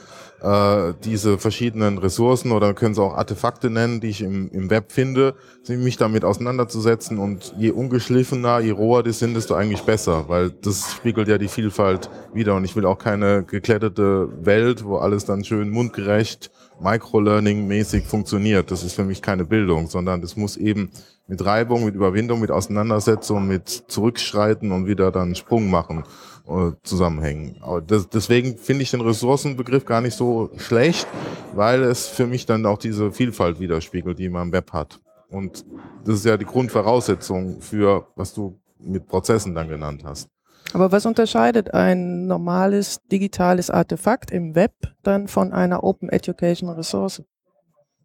äh, 0.44 0.92
diese 1.04 1.38
verschiedenen 1.38 1.96
Ressourcen 1.96 2.52
oder 2.52 2.74
können 2.74 2.94
sie 2.94 3.02
auch 3.02 3.16
Artefakte 3.16 3.70
nennen, 3.70 4.00
die 4.00 4.08
ich 4.08 4.20
im, 4.20 4.50
im 4.50 4.68
Web 4.68 4.92
finde, 4.92 5.34
mich 5.68 5.96
damit 5.96 6.24
auseinanderzusetzen. 6.24 7.18
Und 7.18 7.54
je 7.58 7.70
ungeschliffener, 7.70 8.60
je 8.60 8.72
roher 8.72 9.02
die 9.02 9.12
sind, 9.12 9.34
desto 9.34 9.54
eigentlich 9.54 9.82
besser, 9.82 10.28
weil 10.28 10.50
das 10.50 10.92
spiegelt 10.92 11.28
ja 11.28 11.38
die 11.38 11.48
Vielfalt 11.48 12.10
wieder 12.34 12.54
und 12.56 12.64
ich 12.64 12.76
will 12.76 12.84
auch 12.84 12.98
keine 12.98 13.44
gekletterte 13.44 14.28
Welt, 14.44 14.84
wo 14.84 14.98
alles 14.98 15.24
dann 15.24 15.44
schön 15.44 15.70
mundgerecht, 15.70 16.50
Microlearning-mäßig 16.80 18.04
funktioniert. 18.04 18.70
Das 18.70 18.82
ist 18.82 18.94
für 18.94 19.04
mich 19.04 19.22
keine 19.22 19.44
Bildung, 19.44 19.88
sondern 19.88 20.20
das 20.20 20.36
muss 20.36 20.56
eben 20.56 20.90
mit 21.26 21.44
Reibung, 21.44 21.84
mit 21.84 21.94
Überwindung, 21.94 22.40
mit 22.40 22.50
Auseinandersetzung, 22.50 23.46
mit 23.46 23.68
Zurückschreiten 23.68 24.72
und 24.72 24.86
wieder 24.86 25.10
dann 25.10 25.34
Sprung 25.34 25.70
machen 25.70 26.04
äh, 26.46 26.72
zusammenhängen. 26.82 27.56
Aber 27.60 27.80
das, 27.80 28.08
deswegen 28.08 28.58
finde 28.58 28.82
ich 28.82 28.90
den 28.90 29.00
Ressourcenbegriff 29.00 29.84
gar 29.84 30.00
nicht 30.00 30.16
so 30.16 30.50
schlecht, 30.56 31.06
weil 31.54 31.82
es 31.82 32.08
für 32.08 32.26
mich 32.26 32.46
dann 32.46 32.66
auch 32.66 32.78
diese 32.78 33.12
Vielfalt 33.12 33.60
widerspiegelt, 33.60 34.18
die 34.18 34.28
man 34.28 34.48
im 34.48 34.52
Web 34.52 34.72
hat. 34.72 35.00
Und 35.28 35.64
das 36.04 36.16
ist 36.16 36.26
ja 36.26 36.36
die 36.36 36.44
Grundvoraussetzung 36.44 37.60
für, 37.60 38.06
was 38.16 38.34
du 38.34 38.60
mit 38.78 39.06
Prozessen 39.06 39.54
dann 39.54 39.68
genannt 39.68 40.02
hast. 40.04 40.28
Aber 40.74 40.90
was 40.92 41.06
unterscheidet 41.06 41.72
ein 41.72 42.26
normales 42.26 43.00
digitales 43.10 43.70
Artefakt 43.70 44.30
im 44.32 44.54
Web 44.54 44.72
dann 45.04 45.28
von 45.28 45.52
einer 45.52 45.84
Open 45.84 46.08
Education 46.08 46.68
Ressource? 46.68 47.22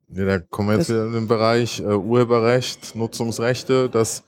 Ja, 0.10 0.26
da 0.26 0.40
kommen 0.40 0.70
wir 0.70 0.78
jetzt 0.78 0.90
wieder 0.90 1.06
in 1.06 1.14
den 1.14 1.28
Bereich 1.28 1.80
äh, 1.80 1.84
Urheberrecht, 1.84 2.96
Nutzungsrechte, 2.96 3.90
das 3.90 4.24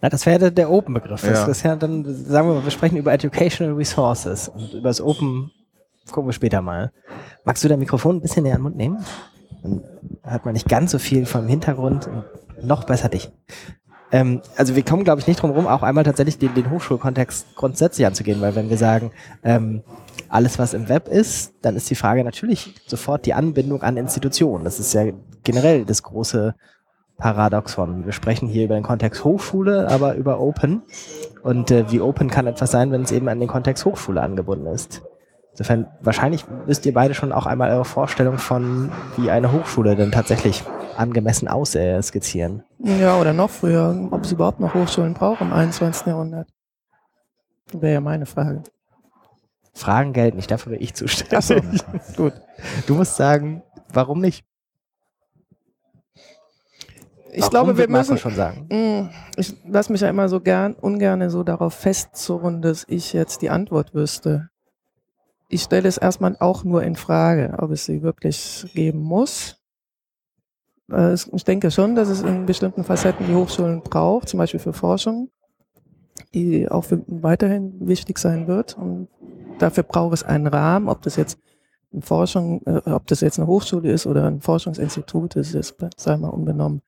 na, 0.00 0.08
das 0.08 0.24
wäre 0.24 0.52
der 0.52 0.70
Open-Begriff. 0.70 1.20
Das, 1.20 1.30
ja. 1.30 1.46
das 1.46 1.58
ist 1.58 1.62
ja 1.64 1.76
dann, 1.76 2.04
sagen 2.04 2.48
wir 2.48 2.54
mal, 2.54 2.64
wir 2.64 2.70
sprechen 2.70 2.96
über 2.96 3.12
Educational 3.12 3.74
Resources 3.74 4.48
und 4.48 4.72
über 4.72 4.88
das 4.88 5.00
Open 5.00 5.50
gucken 6.12 6.28
wir 6.28 6.32
später 6.32 6.62
mal. 6.62 6.92
Magst 7.44 7.64
du 7.64 7.68
dein 7.68 7.80
Mikrofon 7.80 8.16
ein 8.16 8.20
bisschen 8.20 8.44
näher 8.44 8.54
an 8.54 8.60
den 8.60 8.62
Mund 8.62 8.76
nehmen? 8.76 9.04
Dann 9.62 9.82
hört 10.22 10.44
man 10.44 10.54
nicht 10.54 10.68
ganz 10.68 10.92
so 10.92 10.98
viel 10.98 11.26
vom 11.26 11.48
Hintergrund 11.48 12.06
und 12.06 12.24
noch 12.66 12.84
besser 12.84 13.08
dich. 13.08 13.30
Ähm, 14.16 14.40
also 14.56 14.74
wir 14.74 14.82
kommen, 14.82 15.04
glaube 15.04 15.20
ich, 15.20 15.26
nicht 15.26 15.42
drum 15.42 15.50
herum, 15.50 15.66
auch 15.66 15.82
einmal 15.82 16.04
tatsächlich 16.04 16.38
den, 16.38 16.54
den 16.54 16.70
Hochschulkontext 16.70 17.54
grundsätzlich 17.54 18.06
anzugehen, 18.06 18.40
weil 18.40 18.54
wenn 18.54 18.70
wir 18.70 18.78
sagen, 18.78 19.10
ähm, 19.44 19.82
alles, 20.30 20.58
was 20.58 20.72
im 20.72 20.88
Web 20.88 21.08
ist, 21.08 21.52
dann 21.60 21.76
ist 21.76 21.90
die 21.90 21.94
Frage 21.94 22.24
natürlich 22.24 22.74
sofort 22.86 23.26
die 23.26 23.34
Anbindung 23.34 23.82
an 23.82 23.98
Institutionen. 23.98 24.64
Das 24.64 24.80
ist 24.80 24.94
ja 24.94 25.04
generell 25.44 25.84
das 25.84 26.02
große 26.02 26.54
Paradoxon. 27.18 28.06
Wir 28.06 28.12
sprechen 28.12 28.48
hier 28.48 28.64
über 28.64 28.74
den 28.74 28.84
Kontext 28.84 29.22
Hochschule, 29.22 29.88
aber 29.90 30.14
über 30.14 30.40
Open. 30.40 30.82
Und 31.42 31.70
äh, 31.70 31.90
wie 31.90 32.00
Open 32.00 32.30
kann 32.30 32.46
etwas 32.46 32.70
sein, 32.70 32.92
wenn 32.92 33.02
es 33.02 33.12
eben 33.12 33.28
an 33.28 33.38
den 33.38 33.48
Kontext 33.48 33.84
Hochschule 33.84 34.22
angebunden 34.22 34.66
ist. 34.66 35.02
Insofern, 35.58 35.86
wahrscheinlich 36.02 36.44
müsst 36.66 36.84
ihr 36.84 36.92
beide 36.92 37.14
schon 37.14 37.32
auch 37.32 37.46
einmal 37.46 37.70
eure 37.70 37.86
Vorstellung 37.86 38.36
von, 38.36 38.92
wie 39.16 39.30
eine 39.30 39.52
Hochschule 39.52 39.96
denn 39.96 40.12
tatsächlich 40.12 40.62
angemessen 40.98 41.48
aussähe, 41.48 42.02
skizzieren. 42.02 42.62
Ja, 42.78 43.18
oder 43.18 43.32
noch 43.32 43.48
früher, 43.48 44.06
ob 44.10 44.24
es 44.24 44.32
überhaupt 44.32 44.60
noch 44.60 44.74
Hochschulen 44.74 45.14
braucht 45.14 45.40
im 45.40 45.54
21. 45.54 46.08
Jahrhundert. 46.08 46.46
Wäre 47.72 47.94
ja 47.94 48.00
meine 48.02 48.26
Frage. 48.26 48.64
Fragen 49.72 50.12
gelten 50.12 50.36
nicht, 50.36 50.50
dafür 50.50 50.72
bin 50.72 50.82
ich 50.82 50.92
zuständig. 50.94 51.38
Achso, 51.38 51.54
gut. 52.18 52.34
Du 52.86 52.94
musst 52.94 53.16
sagen, 53.16 53.62
warum 53.90 54.20
nicht? 54.20 54.44
Ich 57.32 57.40
warum 57.40 57.50
glaube, 57.50 57.78
wir 57.78 57.88
müssen. 57.88 58.18
schon 58.18 58.34
sagen. 58.34 58.66
Mm, 58.70 59.10
Ich 59.38 59.54
lasse 59.66 59.90
mich 59.90 60.02
ja 60.02 60.08
immer 60.10 60.28
so 60.28 60.40
gern, 60.40 60.74
ungern 60.74 61.28
so 61.30 61.42
darauf 61.42 61.72
festzurren, 61.72 62.60
dass 62.60 62.84
ich 62.88 63.14
jetzt 63.14 63.40
die 63.40 63.48
Antwort 63.50 63.94
wüsste. 63.94 64.50
Ich 65.48 65.62
stelle 65.62 65.88
es 65.88 65.96
erstmal 65.96 66.36
auch 66.40 66.64
nur 66.64 66.82
in 66.82 66.96
Frage, 66.96 67.54
ob 67.58 67.70
es 67.70 67.84
sie 67.84 68.02
wirklich 68.02 68.66
geben 68.74 69.00
muss. 69.00 69.56
Äh, 70.90 71.14
Ich 71.14 71.44
denke 71.44 71.70
schon, 71.70 71.94
dass 71.94 72.08
es 72.08 72.22
in 72.22 72.46
bestimmten 72.46 72.84
Facetten 72.84 73.26
die 73.26 73.34
Hochschulen 73.34 73.82
braucht, 73.82 74.28
zum 74.28 74.38
Beispiel 74.38 74.60
für 74.60 74.72
Forschung, 74.72 75.30
die 76.34 76.68
auch 76.68 76.84
weiterhin 77.06 77.86
wichtig 77.86 78.18
sein 78.18 78.48
wird. 78.48 78.76
Und 78.76 79.08
dafür 79.58 79.84
braucht 79.84 80.14
es 80.14 80.24
einen 80.24 80.48
Rahmen, 80.48 80.88
ob 80.88 81.02
das 81.02 81.16
jetzt 81.16 81.38
eine 81.92 82.02
Forschung, 82.02 82.62
äh, 82.66 82.90
ob 82.90 83.06
das 83.06 83.20
jetzt 83.20 83.38
eine 83.38 83.46
Hochschule 83.46 83.90
ist 83.90 84.06
oder 84.06 84.26
ein 84.26 84.40
Forschungsinstitut 84.40 85.36
ist, 85.36 85.54
ist 85.54 85.76
sei 85.96 86.16
mal 86.16 86.28
unbenommen. 86.28 86.82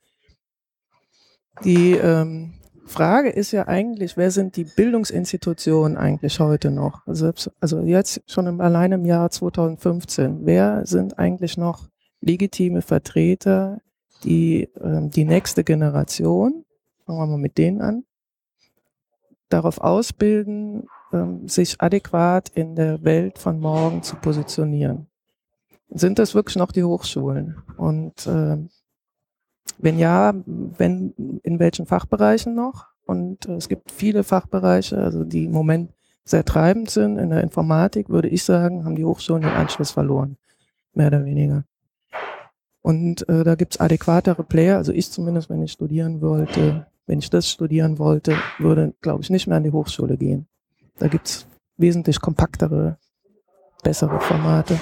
Die 1.64 1.92
ähm, 1.92 2.54
Frage 2.88 3.30
ist 3.30 3.52
ja 3.52 3.68
eigentlich, 3.68 4.16
wer 4.16 4.30
sind 4.30 4.56
die 4.56 4.64
Bildungsinstitutionen 4.64 5.96
eigentlich 5.96 6.40
heute 6.40 6.70
noch? 6.70 7.06
Also, 7.06 7.26
selbst, 7.26 7.50
also 7.60 7.80
jetzt 7.80 8.22
schon 8.26 8.46
im, 8.46 8.60
allein 8.60 8.92
im 8.92 9.04
Jahr 9.04 9.30
2015. 9.30 10.44
Wer 10.44 10.86
sind 10.86 11.18
eigentlich 11.18 11.56
noch 11.56 11.88
legitime 12.20 12.82
Vertreter, 12.82 13.78
die 14.24 14.68
ähm, 14.82 15.10
die 15.10 15.24
nächste 15.24 15.64
Generation, 15.64 16.64
fangen 17.06 17.18
wir 17.18 17.26
mal 17.26 17.38
mit 17.38 17.58
denen 17.58 17.80
an, 17.80 18.04
darauf 19.48 19.80
ausbilden, 19.80 20.88
ähm, 21.12 21.48
sich 21.48 21.80
adäquat 21.80 22.48
in 22.50 22.74
der 22.74 23.04
Welt 23.04 23.38
von 23.38 23.60
morgen 23.60 24.02
zu 24.02 24.16
positionieren? 24.16 25.06
Sind 25.90 26.18
das 26.18 26.34
wirklich 26.34 26.56
noch 26.56 26.72
die 26.72 26.84
Hochschulen? 26.84 27.62
Und 27.76 28.26
ähm, 28.26 28.70
wenn 29.78 29.98
ja, 29.98 30.34
wenn, 30.46 31.40
in 31.42 31.58
welchen 31.58 31.86
Fachbereichen 31.86 32.54
noch? 32.54 32.86
Und 33.04 33.46
äh, 33.46 33.54
es 33.54 33.68
gibt 33.68 33.90
viele 33.90 34.24
Fachbereiche, 34.24 34.98
also 34.98 35.24
die 35.24 35.44
im 35.44 35.52
Moment 35.52 35.92
sehr 36.24 36.44
treibend 36.44 36.90
sind. 36.90 37.18
In 37.18 37.30
der 37.30 37.42
Informatik 37.42 38.08
würde 38.08 38.28
ich 38.28 38.44
sagen, 38.44 38.84
haben 38.84 38.96
die 38.96 39.04
Hochschulen 39.04 39.42
den 39.42 39.50
Anschluss 39.50 39.90
verloren. 39.90 40.36
Mehr 40.94 41.08
oder 41.08 41.24
weniger. 41.24 41.64
Und 42.82 43.28
äh, 43.28 43.44
da 43.44 43.54
gibt's 43.54 43.80
adäquatere 43.80 44.44
Player, 44.44 44.76
also 44.76 44.92
ich 44.92 45.10
zumindest, 45.10 45.50
wenn 45.50 45.62
ich 45.62 45.72
studieren 45.72 46.20
wollte, 46.20 46.86
wenn 47.06 47.18
ich 47.18 47.30
das 47.30 47.50
studieren 47.50 47.98
wollte, 47.98 48.36
würde, 48.58 48.94
glaube 49.00 49.22
ich, 49.22 49.30
nicht 49.30 49.46
mehr 49.46 49.56
an 49.56 49.64
die 49.64 49.72
Hochschule 49.72 50.16
gehen. 50.16 50.46
Da 50.98 51.08
gibt's 51.08 51.46
wesentlich 51.76 52.20
kompaktere, 52.20 52.98
bessere 53.82 54.20
Formate. 54.20 54.78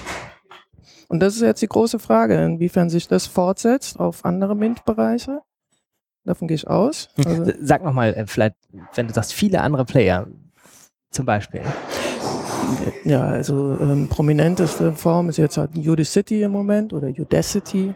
Und 1.09 1.21
das 1.21 1.37
ist 1.37 1.43
jetzt 1.43 1.63
die 1.63 1.69
große 1.69 1.99
Frage, 1.99 2.43
inwiefern 2.43 2.91
sich 2.91 3.09
das 3.09 3.27
fortsetzt 3.27 4.01
auf 4.01 4.25
andere 4.25 4.57
MINT-Bereiche. 4.57 5.43
Davon 6.25 6.49
gehe 6.49 6.57
ich 6.57 6.67
aus. 6.67 7.09
Also, 7.25 7.53
Sag 7.61 7.85
nochmal, 7.85 8.13
äh, 8.15 8.27
vielleicht, 8.27 8.57
wenn 8.95 9.07
du 9.07 9.15
sagst, 9.15 9.33
viele 9.33 9.61
andere 9.61 9.85
Player, 9.85 10.27
zum 11.11 11.25
Beispiel. 11.25 11.63
ja, 13.05 13.23
also 13.23 13.79
ähm, 13.81 14.09
prominenteste 14.09 14.93
Form 14.93 15.29
ist 15.29 15.37
jetzt 15.37 15.57
halt 15.57 15.77
Udacity 15.77 16.43
im 16.43 16.51
Moment 16.51 16.93
oder 16.93 17.09
Udacity. 17.09 17.95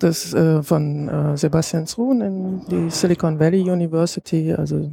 Das 0.00 0.32
äh, 0.34 0.62
von 0.62 1.08
äh, 1.08 1.36
Sebastian 1.36 1.86
Zruhn 1.86 2.20
in 2.20 2.66
die 2.68 2.90
Silicon 2.90 3.38
Valley 3.38 3.68
University, 3.70 4.52
also 4.52 4.90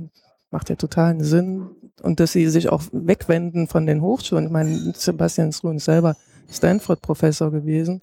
macht 0.52 0.70
ja 0.70 0.76
totalen 0.76 1.24
Sinn. 1.24 1.68
Und 2.02 2.20
dass 2.20 2.34
sie 2.34 2.48
sich 2.48 2.70
auch 2.70 2.84
wegwenden 2.92 3.68
von 3.68 3.86
den 3.86 4.02
Hochschulen. 4.02 4.46
Ich 4.46 4.52
meine, 4.52 4.94
Sebastian 4.96 5.52
Zruhn 5.52 5.78
ist 5.78 5.86
selber 5.86 6.16
Stanford-Professor 6.50 7.52
gewesen, 7.52 8.02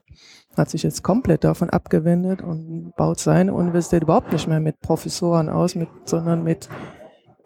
hat 0.56 0.70
sich 0.70 0.82
jetzt 0.82 1.02
komplett 1.02 1.44
davon 1.44 1.70
abgewendet 1.70 2.42
und 2.42 2.92
baut 2.96 3.20
seine 3.20 3.54
Universität 3.54 4.02
überhaupt 4.02 4.32
nicht 4.32 4.48
mehr 4.48 4.60
mit 4.60 4.80
Professoren 4.80 5.48
aus, 5.48 5.74
mit, 5.74 5.88
sondern 6.04 6.44
mit 6.44 6.68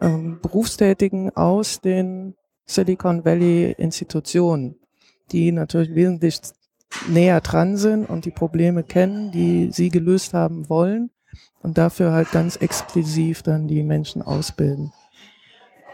ähm, 0.01 0.39
Berufstätigen 0.41 1.35
aus 1.35 1.81
den 1.81 2.35
Silicon 2.65 3.23
Valley 3.23 3.71
Institutionen, 3.77 4.75
die 5.31 5.51
natürlich 5.51 5.95
wesentlich 5.95 6.41
näher 7.07 7.41
dran 7.41 7.77
sind 7.77 8.09
und 8.09 8.25
die 8.25 8.31
Probleme 8.31 8.83
kennen, 8.83 9.31
die 9.31 9.71
sie 9.71 9.89
gelöst 9.89 10.33
haben 10.33 10.69
wollen 10.69 11.11
und 11.61 11.77
dafür 11.77 12.11
halt 12.11 12.31
ganz 12.31 12.57
exklusiv 12.57 13.41
dann 13.41 13.67
die 13.67 13.83
Menschen 13.83 14.21
ausbilden. 14.21 14.91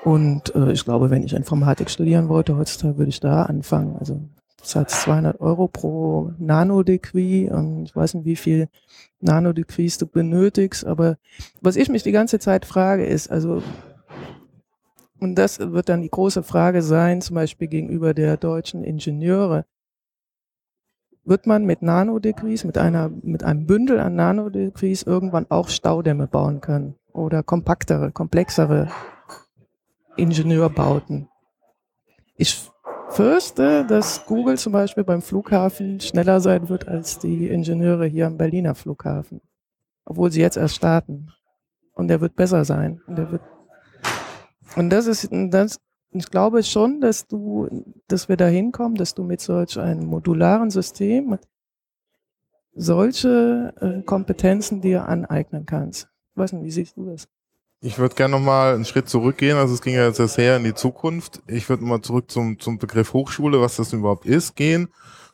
Und 0.04 0.54
äh, 0.56 0.72
ich 0.72 0.84
glaube, 0.84 1.10
wenn 1.10 1.24
ich 1.24 1.34
Informatik 1.34 1.90
studieren 1.90 2.28
wollte, 2.28 2.58
heutzutage 2.58 2.98
würde 2.98 3.10
ich 3.10 3.20
da 3.20 3.44
anfangen. 3.44 3.96
Also 3.98 4.22
das 4.64 4.76
hat 4.78 4.90
200 4.90 5.42
Euro 5.42 5.68
pro 5.68 6.32
Nanodegree 6.40 7.50
und 7.50 7.84
ich 7.84 7.96
weiß 7.96 8.14
nicht, 8.14 8.26
wie 8.26 8.38
viel 8.38 8.70
Nanodegrees 9.20 9.98
du 9.98 10.08
benötigst, 10.08 10.86
aber 10.86 11.18
was 11.60 11.76
ich 11.76 11.90
mich 11.90 12.04
die 12.04 12.14
ganze 12.14 12.40
Zeit 12.40 12.66
frage 12.66 13.06
ist, 13.06 13.30
also 13.30 13.62
und 15.20 15.36
das 15.36 15.60
wird 15.60 15.90
dann 15.90 16.02
die 16.02 16.10
große 16.10 16.44
Frage 16.44 16.82
sein, 16.82 17.22
zum 17.22 17.36
Beispiel 17.36 17.68
gegenüber 17.68 18.14
der 18.14 18.36
deutschen 18.38 18.84
Ingenieure. 18.84 19.66
Wird 21.24 21.48
man 21.48 21.66
mit 21.66 21.82
Nanodegrees, 21.82 22.66
mit 22.66 22.78
einer, 22.78 23.10
mit 23.10 23.44
einem 23.44 23.66
Bündel 23.66 24.02
an 24.02 24.16
Nanodegrees 24.16 25.04
irgendwann 25.04 25.50
auch 25.50 25.70
Staudämme 25.70 26.28
bauen 26.28 26.60
können? 26.60 26.96
Oder 27.14 27.42
kompaktere, 27.42 28.12
komplexere 28.12 28.90
Ingenieurbauten? 30.18 31.30
Ich 32.36 32.70
fürchte, 33.16 33.86
dass 33.86 34.26
Google 34.26 34.58
zum 34.58 34.74
Beispiel 34.74 35.04
beim 35.04 35.22
Flughafen 35.22 36.00
schneller 36.00 36.40
sein 36.40 36.70
wird 36.70 36.88
als 36.88 37.20
die 37.20 37.48
Ingenieure 37.48 38.06
hier 38.06 38.28
am 38.28 38.38
Berliner 38.38 38.76
Flughafen. 38.76 39.42
Obwohl 40.06 40.32
sie 40.32 40.42
jetzt 40.42 40.58
erst 40.58 40.76
starten. 40.76 41.32
Und 41.94 42.08
der 42.08 42.22
wird 42.22 42.36
besser 42.36 42.66
sein. 42.66 43.02
Und 43.08 43.18
der 43.18 43.32
wird 43.32 43.42
und 44.76 44.90
das 44.90 45.08
ist, 45.08 45.30
das, 45.32 45.80
ich 46.12 46.30
glaube 46.30 46.64
schon, 46.64 47.00
dass 47.02 47.28
du, 47.28 47.70
dass 48.08 48.28
wir 48.28 48.38
da 48.38 48.48
hinkommen, 48.48 48.96
dass 48.96 49.14
du 49.14 49.24
mit 49.24 49.42
solch 49.42 49.78
einem 49.78 50.06
modularen 50.06 50.70
System 50.72 51.38
solche 52.74 53.74
äh, 53.80 54.02
Kompetenzen 54.02 54.82
dir 54.82 55.08
aneignen 55.08 55.66
kannst. 55.66 56.08
Ich 56.32 56.38
weiß 56.38 56.54
nicht, 56.54 56.64
wie 56.64 56.72
siehst 56.72 56.98
du 56.98 57.06
das? 57.06 57.28
Ich 57.86 57.98
würde 58.00 58.16
gerne 58.16 58.32
nochmal 58.32 58.76
einen 58.76 58.86
Schritt 58.86 59.10
zurückgehen. 59.10 59.58
Also 59.58 59.74
es 59.74 59.82
ging 59.82 59.94
ja 59.94 60.08
jetzt 60.08 60.16
sehr 60.16 60.30
sehr 60.30 60.56
in 60.56 60.64
die 60.64 60.74
Zukunft. 60.74 61.42
Ich 61.48 61.68
würde 61.68 61.84
mal 61.84 62.02
zurück 62.02 62.32
zum, 62.32 62.58
zum 62.58 62.78
Begriff 62.78 63.12
Hochschule, 63.12 63.60
was 63.60 63.76
das 63.76 63.92
überhaupt 63.92 64.26
ist, 64.26 64.56
gehen. 64.56 64.88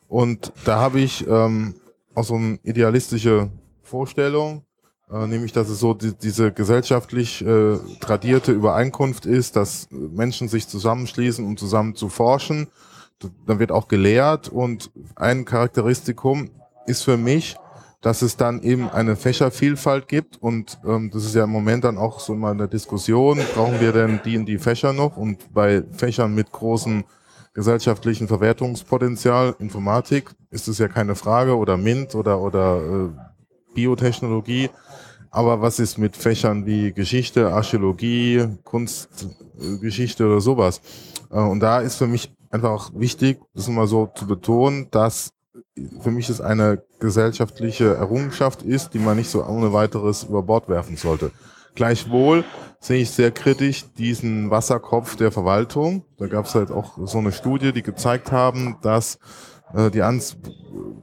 Und 0.08 0.52
da 0.64 0.80
habe 0.80 0.98
ich 0.98 1.24
ähm, 1.28 1.76
auch 2.12 2.24
so 2.24 2.34
eine 2.34 2.58
idealistische 2.64 3.52
Vorstellung, 3.84 4.64
äh, 5.12 5.28
nämlich 5.28 5.52
dass 5.52 5.68
es 5.68 5.78
so 5.78 5.94
die, 5.94 6.12
diese 6.12 6.50
gesellschaftlich 6.50 7.40
äh, 7.46 7.78
tradierte 8.00 8.50
Übereinkunft 8.50 9.26
ist, 9.26 9.54
dass 9.54 9.86
Menschen 9.92 10.48
sich 10.48 10.66
zusammenschließen, 10.66 11.46
um 11.46 11.56
zusammen 11.56 11.94
zu 11.94 12.08
forschen. 12.08 12.66
Dann 13.46 13.60
wird 13.60 13.70
auch 13.70 13.86
gelehrt 13.86 14.48
und 14.48 14.90
ein 15.14 15.44
Charakteristikum 15.44 16.50
ist 16.86 17.04
für 17.04 17.16
mich, 17.16 17.54
dass 18.00 18.22
es 18.22 18.36
dann 18.36 18.62
eben 18.62 18.88
eine 18.88 19.16
Fächervielfalt 19.16 20.08
gibt 20.08 20.36
und 20.38 20.78
ähm, 20.86 21.10
das 21.12 21.24
ist 21.24 21.34
ja 21.34 21.44
im 21.44 21.50
Moment 21.50 21.84
dann 21.84 21.98
auch 21.98 22.20
so 22.20 22.34
mal 22.34 22.52
eine 22.52 22.68
Diskussion, 22.68 23.40
brauchen 23.54 23.80
wir 23.80 23.92
denn 23.92 24.20
die 24.24 24.34
in 24.34 24.46
die 24.46 24.58
Fächer 24.58 24.92
noch 24.92 25.16
und 25.16 25.52
bei 25.52 25.82
Fächern 25.92 26.34
mit 26.34 26.50
großem 26.50 27.04
gesellschaftlichen 27.52 28.28
Verwertungspotenzial, 28.28 29.54
Informatik, 29.58 30.30
ist 30.50 30.68
es 30.68 30.78
ja 30.78 30.88
keine 30.88 31.14
Frage 31.14 31.56
oder 31.56 31.76
MINT 31.76 32.14
oder, 32.14 32.40
oder 32.40 32.80
äh, 32.80 33.74
Biotechnologie, 33.74 34.70
aber 35.30 35.60
was 35.60 35.78
ist 35.78 35.98
mit 35.98 36.16
Fächern 36.16 36.64
wie 36.66 36.92
Geschichte, 36.92 37.52
Archäologie, 37.52 38.46
Kunstgeschichte 38.64 40.26
oder 40.26 40.40
sowas? 40.40 40.80
Äh, 41.30 41.40
und 41.40 41.60
da 41.60 41.80
ist 41.80 41.96
für 41.96 42.06
mich 42.06 42.32
einfach 42.50 42.70
auch 42.70 42.90
wichtig, 42.94 43.40
das 43.54 43.68
mal 43.68 43.86
so 43.86 44.10
zu 44.14 44.26
betonen, 44.26 44.88
dass 44.90 45.32
für 46.00 46.10
mich 46.10 46.28
es 46.28 46.40
eine 46.40 46.82
gesellschaftliche 46.98 47.94
Errungenschaft 47.94 48.62
ist, 48.62 48.94
die 48.94 48.98
man 48.98 49.16
nicht 49.16 49.30
so 49.30 49.44
ohne 49.44 49.72
weiteres 49.72 50.24
über 50.24 50.42
Bord 50.42 50.68
werfen 50.68 50.96
sollte. 50.96 51.30
Gleichwohl 51.74 52.44
sehe 52.80 53.02
ich 53.02 53.10
sehr 53.10 53.30
kritisch 53.30 53.84
diesen 53.96 54.50
Wasserkopf 54.50 55.16
der 55.16 55.30
Verwaltung. 55.30 56.04
Da 56.18 56.26
gab 56.26 56.46
es 56.46 56.54
halt 56.54 56.70
auch 56.70 56.98
so 57.06 57.18
eine 57.18 57.32
Studie, 57.32 57.72
die 57.72 57.82
gezeigt 57.82 58.32
haben, 58.32 58.78
dass 58.82 59.18
äh, 59.74 59.90
die 59.90 60.02
Anz 60.02 60.36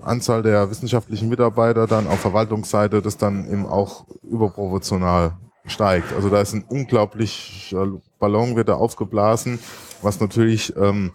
Anzahl 0.01 0.43
der 0.43 0.69
wissenschaftlichen 0.69 1.27
Mitarbeiter 1.27 1.87
dann 1.87 2.07
auf 2.07 2.19
Verwaltungsseite 2.19 3.01
das 3.01 3.17
dann 3.17 3.49
eben 3.51 3.65
auch 3.65 4.05
überproportional 4.23 5.37
steigt. 5.65 6.13
Also 6.13 6.29
da 6.29 6.39
ist 6.39 6.53
ein 6.53 6.63
unglaublicher 6.63 7.87
Ballon 8.19 8.55
wird 8.55 8.69
da 8.69 8.75
aufgeblasen, 8.75 9.59
was 10.01 10.19
natürlich 10.19 10.75
ähm, 10.77 11.11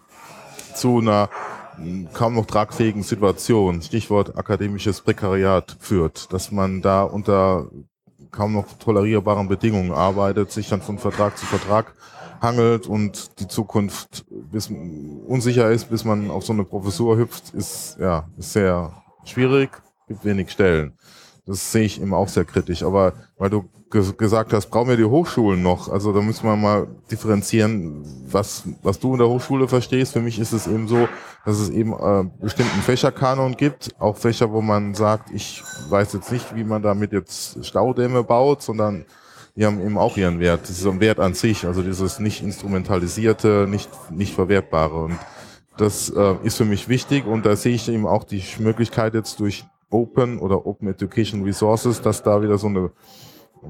zu 0.75 0.99
einer 0.99 1.29
kaum 2.13 2.35
noch 2.35 2.45
tragfähigen 2.45 3.03
Situation, 3.03 3.81
Stichwort 3.81 4.37
akademisches 4.37 5.01
Prekariat 5.01 5.75
führt, 5.79 6.31
dass 6.33 6.51
man 6.51 6.81
da 6.81 7.03
unter 7.03 7.67
kaum 8.31 8.53
noch 8.53 8.65
tolerierbaren 8.79 9.47
Bedingungen 9.47 9.91
arbeitet, 9.91 10.51
sich 10.51 10.69
dann 10.69 10.81
von 10.81 10.97
Vertrag 10.97 11.37
zu 11.37 11.45
Vertrag 11.45 11.93
hangelt 12.41 12.87
und 12.87 13.39
die 13.39 13.47
Zukunft 13.47 14.25
bis 14.29 14.69
unsicher 14.69 15.71
ist, 15.71 15.89
bis 15.89 16.03
man 16.03 16.29
auf 16.29 16.45
so 16.45 16.53
eine 16.53 16.65
Professur 16.65 17.17
hüpft, 17.17 17.53
ist 17.53 17.97
ja 17.99 18.27
ist 18.37 18.53
sehr 18.53 18.91
schwierig, 19.23 19.69
gibt 20.07 20.25
wenig 20.25 20.51
Stellen. 20.51 20.97
Das 21.45 21.71
sehe 21.71 21.83
ich 21.83 22.01
eben 22.01 22.13
auch 22.13 22.27
sehr 22.27 22.45
kritisch. 22.45 22.83
Aber 22.83 23.13
weil 23.37 23.49
du 23.49 23.69
gesagt 24.17 24.53
hast, 24.53 24.67
brauchen 24.67 24.89
wir 24.89 24.97
die 24.97 25.05
Hochschulen 25.05 25.61
noch? 25.61 25.89
Also 25.89 26.11
da 26.11 26.21
müssen 26.21 26.45
wir 26.45 26.55
mal 26.55 26.87
differenzieren, 27.09 28.03
was, 28.29 28.63
was 28.81 28.99
du 28.99 29.13
in 29.13 29.19
der 29.19 29.29
Hochschule 29.29 29.67
verstehst. 29.67 30.13
Für 30.13 30.21
mich 30.21 30.39
ist 30.39 30.51
es 30.51 30.67
eben 30.67 30.87
so, 30.87 31.07
dass 31.45 31.59
es 31.59 31.69
eben 31.69 31.93
äh, 31.93 32.29
bestimmten 32.41 32.81
Fächerkanon 32.81 33.55
gibt, 33.55 33.89
auch 33.99 34.17
Fächer, 34.17 34.51
wo 34.51 34.61
man 34.61 34.93
sagt, 34.93 35.31
ich 35.31 35.63
weiß 35.89 36.13
jetzt 36.13 36.31
nicht, 36.31 36.55
wie 36.55 36.63
man 36.63 36.81
damit 36.81 37.13
jetzt 37.13 37.65
Staudämme 37.65 38.23
baut, 38.23 38.61
sondern 38.61 39.05
die 39.55 39.65
haben 39.65 39.79
eben 39.81 39.97
auch 39.97 40.17
ihren 40.17 40.39
Wert. 40.39 40.63
Das 40.63 40.71
ist 40.71 40.81
so 40.81 40.91
ein 40.91 40.99
Wert 40.99 41.19
an 41.19 41.35
sich, 41.35 41.65
also 41.65 41.83
dieses 41.83 42.19
nicht 42.19 42.41
instrumentalisierte, 42.41 43.67
nicht, 43.69 43.89
nicht 44.11 44.33
verwertbare. 44.33 45.03
Und 45.03 45.19
das 45.77 46.09
äh, 46.09 46.35
ist 46.43 46.57
für 46.57 46.65
mich 46.65 46.89
wichtig 46.89 47.25
und 47.25 47.45
da 47.45 47.55
sehe 47.55 47.75
ich 47.75 47.87
eben 47.89 48.07
auch 48.07 48.23
die 48.23 48.43
Möglichkeit 48.59 49.13
jetzt 49.13 49.39
durch 49.39 49.65
Open 49.89 50.39
oder 50.39 50.65
Open 50.65 50.87
Education 50.87 51.43
Resources, 51.43 52.01
dass 52.01 52.23
da 52.23 52.41
wieder 52.41 52.57
so 52.57 52.67
eine 52.67 52.91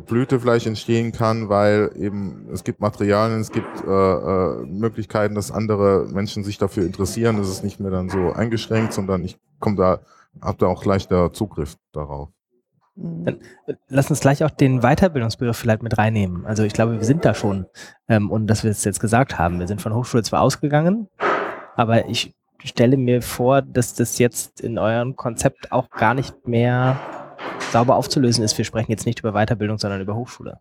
Blüte 0.05 0.39
vielleicht 0.39 0.67
entstehen 0.67 1.11
kann, 1.11 1.49
weil 1.49 1.91
eben 1.95 2.47
es 2.51 2.63
gibt 2.63 2.79
Materialien, 2.79 3.39
es 3.39 3.51
gibt 3.51 3.83
äh, 3.85 3.89
äh, 3.89 4.65
Möglichkeiten, 4.65 5.35
dass 5.35 5.51
andere 5.51 6.07
Menschen 6.11 6.43
sich 6.43 6.57
dafür 6.57 6.85
interessieren. 6.85 7.39
Es 7.39 7.49
ist 7.49 7.63
nicht 7.63 7.79
mehr 7.79 7.91
dann 7.91 8.09
so 8.09 8.33
eingeschränkt, 8.33 8.93
sondern 8.93 9.23
ich 9.23 9.37
komme 9.59 9.75
da, 9.77 9.99
habe 10.41 10.57
da 10.59 10.67
auch 10.67 10.85
leichter 10.85 11.31
Zugriff 11.33 11.75
darauf. 11.91 12.29
Mhm. 12.95 13.25
Dann 13.25 13.35
äh, 13.67 13.73
lass 13.87 14.09
uns 14.09 14.19
gleich 14.19 14.43
auch 14.43 14.51
den 14.51 14.81
Weiterbildungsbegriff 14.81 15.57
vielleicht 15.57 15.83
mit 15.83 15.97
reinnehmen. 15.97 16.45
Also 16.45 16.63
ich 16.63 16.73
glaube, 16.73 16.93
wir 16.93 17.05
sind 17.05 17.25
da 17.25 17.33
schon 17.33 17.65
ähm, 18.07 18.31
und 18.31 18.47
dass 18.47 18.63
wir 18.63 18.71
es 18.71 18.83
jetzt 18.83 18.99
gesagt 18.99 19.37
haben. 19.37 19.59
Wir 19.59 19.67
sind 19.67 19.81
von 19.81 19.93
Hochschule 19.93 20.23
zwar 20.23 20.41
ausgegangen, 20.41 21.07
aber 21.75 22.09
ich 22.09 22.33
stelle 22.63 22.97
mir 22.97 23.21
vor, 23.21 23.61
dass 23.61 23.93
das 23.93 24.19
jetzt 24.19 24.61
in 24.61 24.77
eurem 24.77 25.15
Konzept 25.15 25.71
auch 25.71 25.89
gar 25.89 26.13
nicht 26.13 26.47
mehr 26.47 26.99
sauber 27.71 27.95
aufzulösen 27.95 28.43
ist. 28.43 28.57
Wir 28.57 28.65
sprechen 28.65 28.91
jetzt 28.91 29.05
nicht 29.05 29.19
über 29.19 29.33
Weiterbildung, 29.33 29.77
sondern 29.77 30.01
über 30.01 30.15
Hochschule. 30.15 30.59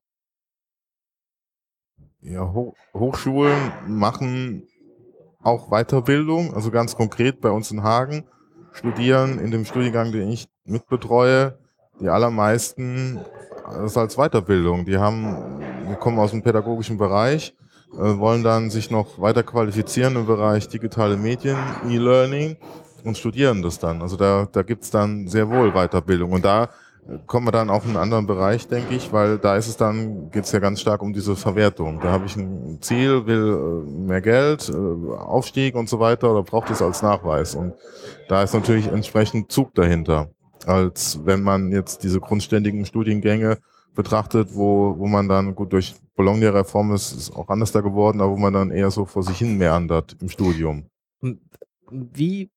Ja, 2.21 2.53
Ho 2.53 2.75
Hochschulen 2.95 3.73
machen 3.87 4.69
auch 5.43 5.71
Weiterbildung, 5.71 6.55
also 6.55 6.71
ganz 6.71 6.95
konkret 6.95 7.41
bei 7.41 7.51
uns 7.51 7.71
in 7.71 7.83
Hagen 7.83 8.25
studieren 8.73 9.39
in 9.39 9.51
dem 9.51 9.65
Studiengang, 9.65 10.13
den 10.13 10.31
ich 10.31 10.49
mitbetreue, 10.65 11.59
die 12.01 12.09
allermeisten 12.09 13.21
das 13.65 13.97
als 13.97 14.17
Weiterbildung. 14.17 14.85
Die 14.85 14.99
haben, 14.99 15.61
die 15.91 15.95
kommen 15.97 16.19
aus 16.19 16.31
dem 16.31 16.43
pädagogischen 16.43 16.99
Bereich, 16.99 17.55
äh, 17.93 18.19
wollen 18.19 18.43
dann 18.43 18.71
sich 18.71 18.91
noch 18.91 19.21
weiter 19.21 19.43
qualifizieren 19.43 20.17
im 20.17 20.27
Bereich 20.27 20.69
digitale 20.69 21.17
Medien, 21.17 21.59
E-Learning 21.89 22.57
und 23.05 23.19
studieren 23.19 23.63
das 23.63 23.79
dann. 23.79 24.03
Also 24.03 24.17
da, 24.17 24.49
da 24.51 24.63
gibt's 24.63 24.91
dann 24.91 25.29
sehr 25.29 25.49
wohl 25.49 25.73
Weiterbildung. 25.73 26.33
Und 26.33 26.45
da 26.45 26.69
kommen 27.27 27.47
wir 27.47 27.53
dann 27.53 27.69
in 27.69 27.75
einen 27.75 27.97
anderen 27.97 28.27
Bereich, 28.27 28.69
denke 28.69 28.95
ich, 28.95 29.13
weil 29.13 29.39
da 29.39 29.57
ist 29.57 29.69
es 29.69 29.77
dann, 29.77 30.31
geht 30.31 30.45
es 30.45 30.53
ja 30.53 30.61
ganz 30.61 30.81
stark 30.81 31.03
um 31.03 31.13
diese 31.13 31.35
Verwertung. 31.35 32.01
Da 32.01 32.13
habe 32.13 32.27
ich 32.27 32.37
ein 32.37 32.79
Ziel, 32.81 33.27
will 33.27 33.85
äh, 33.87 33.91
mehr 34.07 34.21
Geld, 34.21 34.69
äh, 34.69 35.13
Aufstieg 35.17 35.75
und 35.75 35.89
so 35.89 35.99
weiter 35.99 36.31
oder 36.31 36.43
braucht 36.43 36.71
es 36.71 36.81
als 36.81 37.03
Nachweis. 37.03 37.55
Und 37.55 37.75
da 38.29 38.43
ist 38.43 38.55
natürlich 38.55 38.87
entsprechend 38.87 39.51
Zug 39.51 39.75
dahinter, 39.75 40.31
als 40.67 41.19
wenn 41.25 41.43
man 41.43 41.73
jetzt 41.73 42.05
diese 42.05 42.21
grundständigen 42.21 42.87
Studiengänge 42.87 43.59
betrachtet, 43.95 44.51
wo, 44.55 44.97
wo 44.97 45.07
man 45.07 45.29
dann, 45.29 45.55
gut, 45.55 45.73
durch 45.73 45.95
Bologna-Reform 46.15 46.95
ist 46.95 47.13
es 47.13 47.35
auch 47.35 47.49
anders 47.49 47.73
da 47.73 47.81
geworden, 47.81 48.21
aber 48.21 48.33
wo 48.33 48.37
man 48.37 48.53
dann 48.53 48.71
eher 48.71 48.91
so 48.91 49.05
vor 49.05 49.23
sich 49.23 49.39
hin 49.39 49.59
meandert 49.59 50.17
im 50.21 50.29
Studium. 50.29 50.87
Wie 51.91 52.51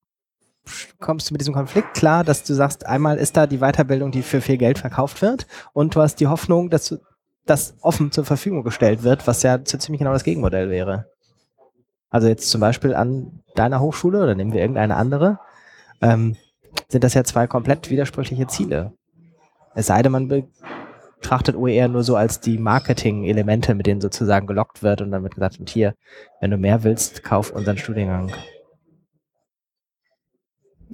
kommst 0.99 1.30
du 1.30 1.34
mit 1.34 1.41
diesem 1.41 1.54
Konflikt 1.54 1.93
klar, 1.93 2.23
dass 2.23 2.43
du 2.43 2.54
sagst, 2.54 2.86
einmal 2.86 3.17
ist 3.17 3.38
da 3.38 3.47
die 3.47 3.60
Weiterbildung, 3.60 4.12
die 4.12 4.21
für 4.21 4.41
viel 4.41 4.58
Geld 4.58 4.80
verkauft 4.80 5.21
wird 5.21 5.47
und 5.73 5.95
du 5.95 6.01
hast 6.01 6.19
die 6.19 6.28
Hoffnung, 6.28 6.69
dass 6.69 6.97
das 7.45 7.75
offen 7.82 8.12
zur 8.12 8.25
Verfügung 8.25 8.63
gestellt 8.63 9.04
wird, 9.04 9.28
was 9.28 9.43
ja 9.43 9.63
ziemlich 9.63 9.99
genau 9.99 10.13
das 10.13 10.23
Gegenmodell 10.23 10.69
wäre. 10.69 11.06
Also 12.10 12.28
jetzt 12.28 12.49
zum 12.49 12.62
Beispiel 12.62 12.95
an 12.95 13.43
deiner 13.56 13.80
Hochschule 13.80 14.23
oder 14.23 14.36
nehmen 14.36 14.54
wir 14.54 14.62
irgendeine 14.62 14.95
andere, 14.95 15.39
ähm, 16.01 16.36
sind 16.89 17.04
das 17.04 17.13
ja 17.13 17.23
zwei 17.23 17.47
komplett 17.47 17.89
widersprüchliche 17.89 18.47
Ziele. 18.47 18.93
Es 19.75 19.88
sei 19.88 20.01
denn, 20.01 20.12
man 20.12 20.28
betrachtet 20.28 21.56
OER 21.56 21.88
nur 21.88 22.04
so 22.04 22.15
als 22.15 22.39
die 22.39 22.58
Marketing-Elemente, 22.58 23.75
mit 23.75 23.88
denen 23.88 24.01
sozusagen 24.01 24.47
gelockt 24.47 24.84
wird 24.84 25.01
und 25.01 25.12
dann 25.12 25.23
wird 25.23 25.36
gesagt, 25.36 25.60
und 25.60 25.69
hier, 25.69 25.95
wenn 26.39 26.51
du 26.51 26.58
mehr 26.58 26.84
willst, 26.84 27.23
kauf 27.23 27.51
unseren 27.51 27.78
Studiengang 27.78 28.32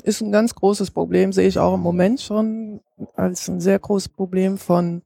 ist 0.01 0.21
ein 0.21 0.31
ganz 0.31 0.55
großes 0.55 0.91
Problem, 0.91 1.33
sehe 1.33 1.47
ich 1.47 1.59
auch 1.59 1.73
im 1.75 1.81
Moment 1.81 2.21
schon 2.21 2.81
als 3.15 3.47
ein 3.47 3.61
sehr 3.61 3.79
großes 3.79 4.09
Problem 4.09 4.57
von 4.57 5.03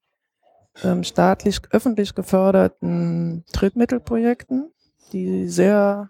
ähm, 0.83 1.03
staatlich, 1.03 1.61
öffentlich 1.71 2.15
geförderten 2.15 3.45
Drittmittelprojekten, 3.53 4.71
die 5.11 5.47
sehr 5.47 6.09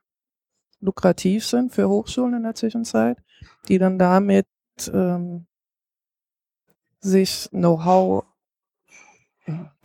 lukrativ 0.79 1.45
sind 1.45 1.73
für 1.73 1.89
Hochschulen 1.89 2.35
in 2.35 2.43
der 2.43 2.55
Zwischenzeit, 2.55 3.17
die 3.67 3.77
dann 3.77 3.99
damit 3.99 4.47
ähm, 4.91 5.45
sich 6.99 7.49
Know-how 7.51 8.25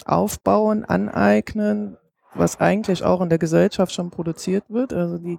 aufbauen, 0.05 0.85
aneignen, 0.85 1.97
was 2.35 2.61
eigentlich 2.61 3.05
auch 3.05 3.21
in 3.21 3.29
der 3.29 3.39
Gesellschaft 3.39 3.93
schon 3.93 4.11
produziert 4.11 4.65
wird. 4.69 4.93
Also 4.93 5.19
die 5.19 5.39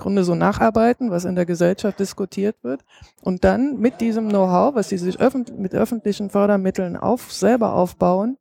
Grunde 0.00 0.24
so 0.24 0.34
nacharbeiten, 0.34 1.10
was 1.10 1.24
in 1.24 1.36
der 1.36 1.46
Gesellschaft 1.46 2.00
diskutiert 2.00 2.56
wird 2.62 2.80
und 3.22 3.44
dann 3.44 3.78
mit 3.78 4.00
diesem 4.00 4.28
Know-how, 4.28 4.74
was 4.74 4.88
sie 4.88 4.98
sich 4.98 5.20
öffentlich, 5.20 5.56
mit 5.58 5.74
öffentlichen 5.74 6.30
Fördermitteln 6.30 6.96
auf, 6.96 7.32
selber 7.32 7.74
aufbauen, 7.74 8.36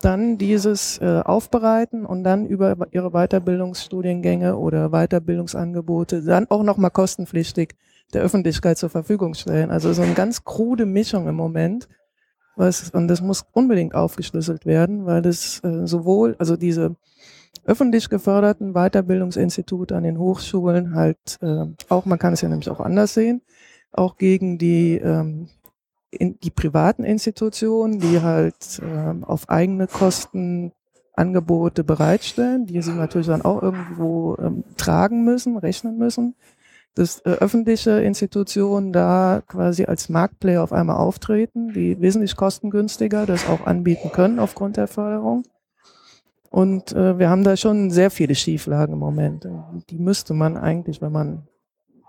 dann 0.00 0.38
dieses 0.38 0.98
äh, 0.98 1.20
aufbereiten 1.24 2.04
und 2.04 2.24
dann 2.24 2.46
über 2.46 2.76
ihre 2.90 3.10
Weiterbildungsstudiengänge 3.10 4.56
oder 4.56 4.90
Weiterbildungsangebote 4.90 6.22
dann 6.22 6.50
auch 6.50 6.62
nochmal 6.62 6.90
kostenpflichtig 6.90 7.76
der 8.12 8.22
Öffentlichkeit 8.22 8.78
zur 8.78 8.90
Verfügung 8.90 9.34
stellen. 9.34 9.70
Also 9.70 9.92
so 9.92 10.02
eine 10.02 10.14
ganz 10.14 10.44
krude 10.44 10.86
Mischung 10.86 11.28
im 11.28 11.36
Moment. 11.36 11.88
Was, 12.56 12.90
und 12.90 13.08
das 13.08 13.22
muss 13.22 13.46
unbedingt 13.52 13.94
aufgeschlüsselt 13.94 14.66
werden, 14.66 15.06
weil 15.06 15.22
das 15.22 15.60
äh, 15.64 15.86
sowohl, 15.86 16.36
also 16.38 16.56
diese 16.56 16.96
öffentlich 17.64 18.08
geförderten 18.08 18.72
Weiterbildungsinstitute 18.72 19.96
an 19.96 20.02
den 20.02 20.18
Hochschulen 20.18 20.94
halt 20.94 21.38
äh, 21.42 21.66
auch, 21.88 22.06
man 22.06 22.18
kann 22.18 22.32
es 22.32 22.40
ja 22.40 22.48
nämlich 22.48 22.70
auch 22.70 22.80
anders 22.80 23.14
sehen, 23.14 23.42
auch 23.92 24.16
gegen 24.16 24.58
die, 24.58 24.96
ähm, 24.96 25.48
in, 26.10 26.38
die 26.40 26.50
privaten 26.50 27.04
Institutionen, 27.04 28.00
die 28.00 28.20
halt 28.20 28.80
ähm, 28.82 29.24
auf 29.24 29.48
eigene 29.48 29.86
Kosten 29.86 30.72
Angebote 31.14 31.84
bereitstellen, 31.84 32.66
die 32.66 32.80
sie 32.80 32.92
natürlich 32.92 33.26
dann 33.26 33.42
auch 33.42 33.62
irgendwo 33.62 34.36
ähm, 34.40 34.64
tragen 34.76 35.24
müssen, 35.24 35.58
rechnen 35.58 35.98
müssen. 35.98 36.34
Dass 36.94 37.20
äh, 37.20 37.30
öffentliche 37.30 38.02
Institutionen 38.02 38.92
da 38.92 39.42
quasi 39.46 39.84
als 39.84 40.08
Marktplayer 40.08 40.62
auf 40.62 40.72
einmal 40.72 40.96
auftreten, 40.96 41.72
die 41.72 42.00
wesentlich 42.00 42.36
kostengünstiger 42.36 43.24
das 43.26 43.48
auch 43.48 43.66
anbieten 43.66 44.10
können 44.12 44.38
aufgrund 44.38 44.76
der 44.76 44.88
Förderung. 44.88 45.44
Und 46.52 46.92
äh, 46.92 47.18
wir 47.18 47.30
haben 47.30 47.44
da 47.44 47.56
schon 47.56 47.90
sehr 47.90 48.10
viele 48.10 48.34
Schieflagen 48.34 48.92
im 48.92 48.98
Moment. 48.98 49.48
Die 49.88 49.98
müsste 49.98 50.34
man 50.34 50.58
eigentlich, 50.58 51.00
wenn 51.00 51.10
man 51.10 51.48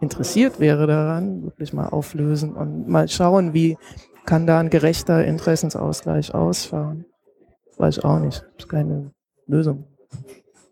interessiert 0.01 0.60
wäre 0.60 0.86
daran, 0.86 1.43
wirklich 1.43 1.71
mal 1.71 1.88
auflösen 1.88 2.53
und 2.53 2.89
mal 2.89 3.08
schauen, 3.08 3.53
wie 3.53 3.77
kann 4.25 4.45
da 4.45 4.60
ein 4.60 4.69
gerechter 4.69 5.23
Interessensausgleich 5.23 6.36
ausfahren. 6.36 7.06
Weiß 7.77 7.97
ich 7.97 8.03
auch 8.03 8.19
nicht. 8.19 8.41
Das 8.58 8.65
ist 8.65 8.69
keine 8.69 9.12
Lösung. 9.47 9.86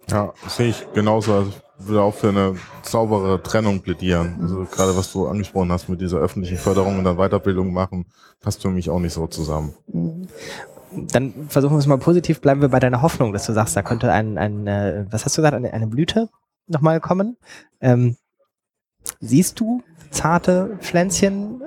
Ja, 0.10 0.34
sehe 0.50 0.70
ich 0.70 0.86
genauso. 0.94 1.34
Also 1.34 1.52
würde 1.78 2.02
auch 2.02 2.14
für 2.14 2.30
eine 2.30 2.56
saubere 2.84 3.42
Trennung 3.42 3.80
plädieren. 3.80 4.38
Also 4.42 4.66
gerade 4.70 4.96
was 4.98 5.14
du 5.14 5.28
angesprochen 5.28 5.72
hast 5.72 5.88
mit 5.88 6.02
dieser 6.02 6.18
öffentlichen 6.18 6.58
Förderung 6.58 6.98
und 6.98 7.06
dann 7.06 7.16
Weiterbildung 7.16 7.72
machen, 7.72 8.06
passt 8.42 8.62
für 8.62 8.70
mich 8.70 8.90
auch 8.90 9.00
nicht 9.00 9.14
so 9.14 9.28
zusammen. 9.28 9.74
Dann 10.94 11.48
versuchen 11.48 11.76
wir 11.76 11.80
es 11.80 11.88
mal 11.88 11.98
positiv, 11.98 12.42
bleiben 12.42 12.62
wir 12.62 12.70
bei 12.70 12.80
deiner 12.80 13.02
Hoffnung, 13.02 13.32
dass 13.32 13.46
du 13.46 13.54
sagst, 13.54 13.76
da 13.76 13.82
könnte 13.82 14.12
ein, 14.12 14.38
ein 14.38 14.68
äh, 14.68 15.06
was 15.10 15.26
hast 15.26 15.38
du 15.38 15.42
gesagt, 15.42 15.56
eine, 15.56 15.72
eine 15.72 15.88
Blüte 15.88 16.30
nochmal 16.68 17.00
kommen. 17.00 17.38
Ähm, 17.80 18.18
siehst 19.20 19.60
du 19.60 19.84
zarte 20.10 20.78
Pflänzchen 20.82 21.62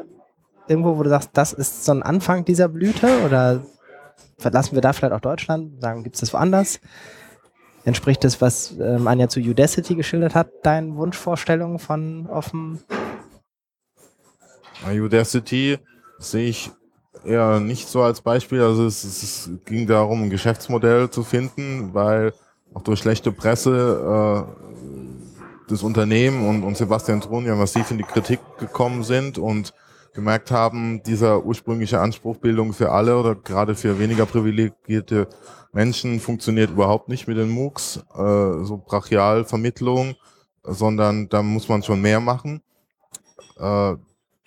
irgendwo, 0.69 0.99
wo 0.99 1.03
du 1.03 1.11
sagst, 1.11 1.31
das 1.33 1.53
ist 1.53 1.85
so 1.85 1.93
ein 1.93 2.03
Anfang 2.03 2.45
dieser 2.45 2.69
Blüte 2.69 3.25
oder 3.25 3.65
verlassen 4.39 4.75
wir 4.75 4.83
da 4.83 4.93
vielleicht 4.93 5.15
auch 5.15 5.21
Deutschland, 5.21 5.81
sagen, 5.81 6.05
gibt 6.05 6.17
es 6.17 6.21
das 6.21 6.33
woanders? 6.33 6.81
Entspricht 7.85 8.25
das, 8.25 8.41
was 8.41 8.75
ähm, 8.79 9.07
Anja 9.07 9.29
zu 9.29 9.41
Udacity 9.41 9.95
geschildert 9.95 10.35
hat, 10.35 10.49
deinen 10.63 10.97
Wunschvorstellungen 10.97 11.79
von 11.79 12.27
offen? 12.29 12.81
Udacity 14.87 15.79
sehe 16.19 16.49
ich 16.49 16.71
eher 17.25 17.61
nicht 17.61 17.89
so 17.89 18.03
als 18.03 18.21
Beispiel. 18.21 18.61
Also 18.61 18.87
es, 18.87 19.05
es, 19.05 19.51
ging 19.65 19.87
darum, 19.87 20.23
ein 20.23 20.31
Geschäftsmodell 20.31 21.11
zu 21.11 21.23
finden, 21.23 21.95
weil 21.95 22.33
auch 22.73 22.83
durch 22.83 23.01
schlechte 23.01 23.33
Presse 23.33 24.47
äh, 24.49 25.69
das 25.69 25.83
Unternehmen 25.83 26.47
und, 26.49 26.63
und 26.63 26.77
Sebastian 26.77 27.23
ja 27.45 27.55
massiv 27.55 27.91
in 27.91 27.99
die 27.99 28.05
Kritik 28.05 28.41
gekommen 28.59 29.03
sind 29.03 29.39
und 29.39 29.73
gemerkt 30.13 30.51
haben, 30.51 31.03
dieser 31.03 31.45
ursprüngliche 31.45 32.01
Anspruch 32.01 32.37
Bildung 32.37 32.73
für 32.73 32.93
alle 32.93 33.19
oder 33.19 33.35
gerade 33.35 33.75
für 33.75 33.99
weniger 33.99 34.27
privilegierte 34.27 35.29
Menschen 35.73 36.21
funktioniert 36.21 36.71
überhaupt 36.71 37.09
nicht 37.09 37.27
mit 37.27 37.37
den 37.37 37.51
MOOCs, 37.51 37.97
äh, 38.15 38.65
so 38.65 38.83
Brachialvermittlung, 38.87 40.15
sondern 40.63 41.29
da 41.29 41.43
muss 41.43 41.69
man 41.69 41.83
schon 41.83 42.01
mehr 42.01 42.21
machen. 42.21 42.63
Äh, 43.59 43.97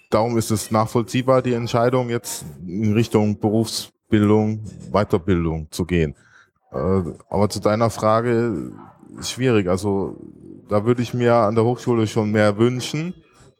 darum 0.09 0.37
ist 0.37 0.51
es 0.51 0.71
nachvollziehbar, 0.71 1.41
die 1.41 1.53
Entscheidung 1.53 2.09
jetzt 2.09 2.45
in 2.65 2.93
Richtung 2.93 3.39
Berufsbildung, 3.39 4.63
Weiterbildung 4.91 5.67
zu 5.71 5.85
gehen. 5.85 6.15
Äh, 6.71 7.01
aber 7.29 7.49
zu 7.49 7.59
deiner 7.59 7.89
Frage 7.89 8.71
schwierig. 9.21 9.67
Also 9.67 10.17
da 10.69 10.85
würde 10.85 11.01
ich 11.01 11.13
mir 11.13 11.33
an 11.35 11.55
der 11.55 11.63
Hochschule 11.63 12.07
schon 12.07 12.31
mehr 12.31 12.57
wünschen. 12.57 13.13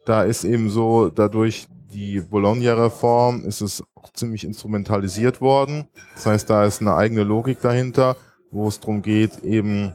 Da 0.04 0.22
ist 0.22 0.44
eben 0.44 0.70
so 0.70 1.08
dadurch 1.08 1.68
die 1.92 2.20
Bologna-Reform 2.20 3.44
ist 3.44 3.62
es 3.62 3.82
auch 3.94 4.12
ziemlich 4.12 4.44
instrumentalisiert 4.44 5.40
worden. 5.40 5.88
Das 6.14 6.26
heißt, 6.26 6.50
da 6.50 6.64
ist 6.64 6.80
eine 6.80 6.94
eigene 6.94 7.24
Logik 7.24 7.60
dahinter, 7.60 8.16
wo 8.50 8.68
es 8.68 8.78
darum 8.78 9.02
geht, 9.02 9.42
eben 9.42 9.94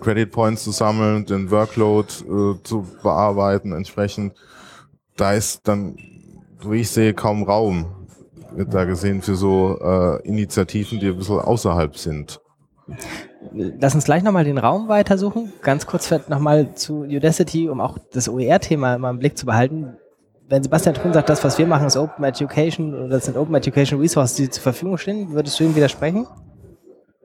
Credit 0.00 0.30
Points 0.30 0.64
zu 0.64 0.70
sammeln, 0.70 1.26
den 1.26 1.50
Workload 1.50 2.08
äh, 2.08 2.62
zu 2.62 2.86
bearbeiten 3.02 3.72
entsprechend. 3.72 4.34
Da 5.16 5.32
ist 5.32 5.66
dann, 5.66 5.96
so 6.60 6.72
wie 6.72 6.80
ich 6.80 6.90
sehe, 6.90 7.14
kaum 7.14 7.42
Raum, 7.42 7.86
wird 8.54 8.72
da 8.72 8.84
gesehen, 8.84 9.22
für 9.22 9.36
so 9.36 9.78
äh, 9.80 10.26
Initiativen, 10.26 11.00
die 11.00 11.08
ein 11.08 11.16
bisschen 11.16 11.40
außerhalb 11.40 11.96
sind. 11.96 12.40
Lass 13.52 13.94
uns 13.94 14.04
gleich 14.04 14.22
nochmal 14.22 14.44
den 14.44 14.58
Raum 14.58 14.88
weitersuchen. 14.88 15.52
Ganz 15.62 15.86
kurz 15.86 16.12
nochmal 16.28 16.74
zu 16.74 17.00
Udacity, 17.00 17.68
um 17.68 17.80
auch 17.80 17.98
das 18.12 18.28
OER-Thema 18.28 18.98
mal 18.98 19.10
im 19.10 19.18
Blick 19.18 19.36
zu 19.36 19.46
behalten 19.46 19.96
wenn 20.48 20.62
Sebastian 20.62 20.94
Thun 20.94 21.12
sagt, 21.12 21.28
das, 21.28 21.42
was 21.42 21.58
wir 21.58 21.66
machen, 21.66 21.86
ist 21.86 21.96
Open 21.96 22.24
Education 22.24 22.94
oder 22.94 23.08
das 23.08 23.24
sind 23.24 23.36
Open 23.36 23.54
Education 23.54 24.00
Resources, 24.00 24.36
die 24.36 24.48
zur 24.48 24.62
Verfügung 24.62 24.96
stehen, 24.98 25.32
würdest 25.32 25.58
du 25.58 25.64
ihm 25.64 25.74
widersprechen? 25.74 26.26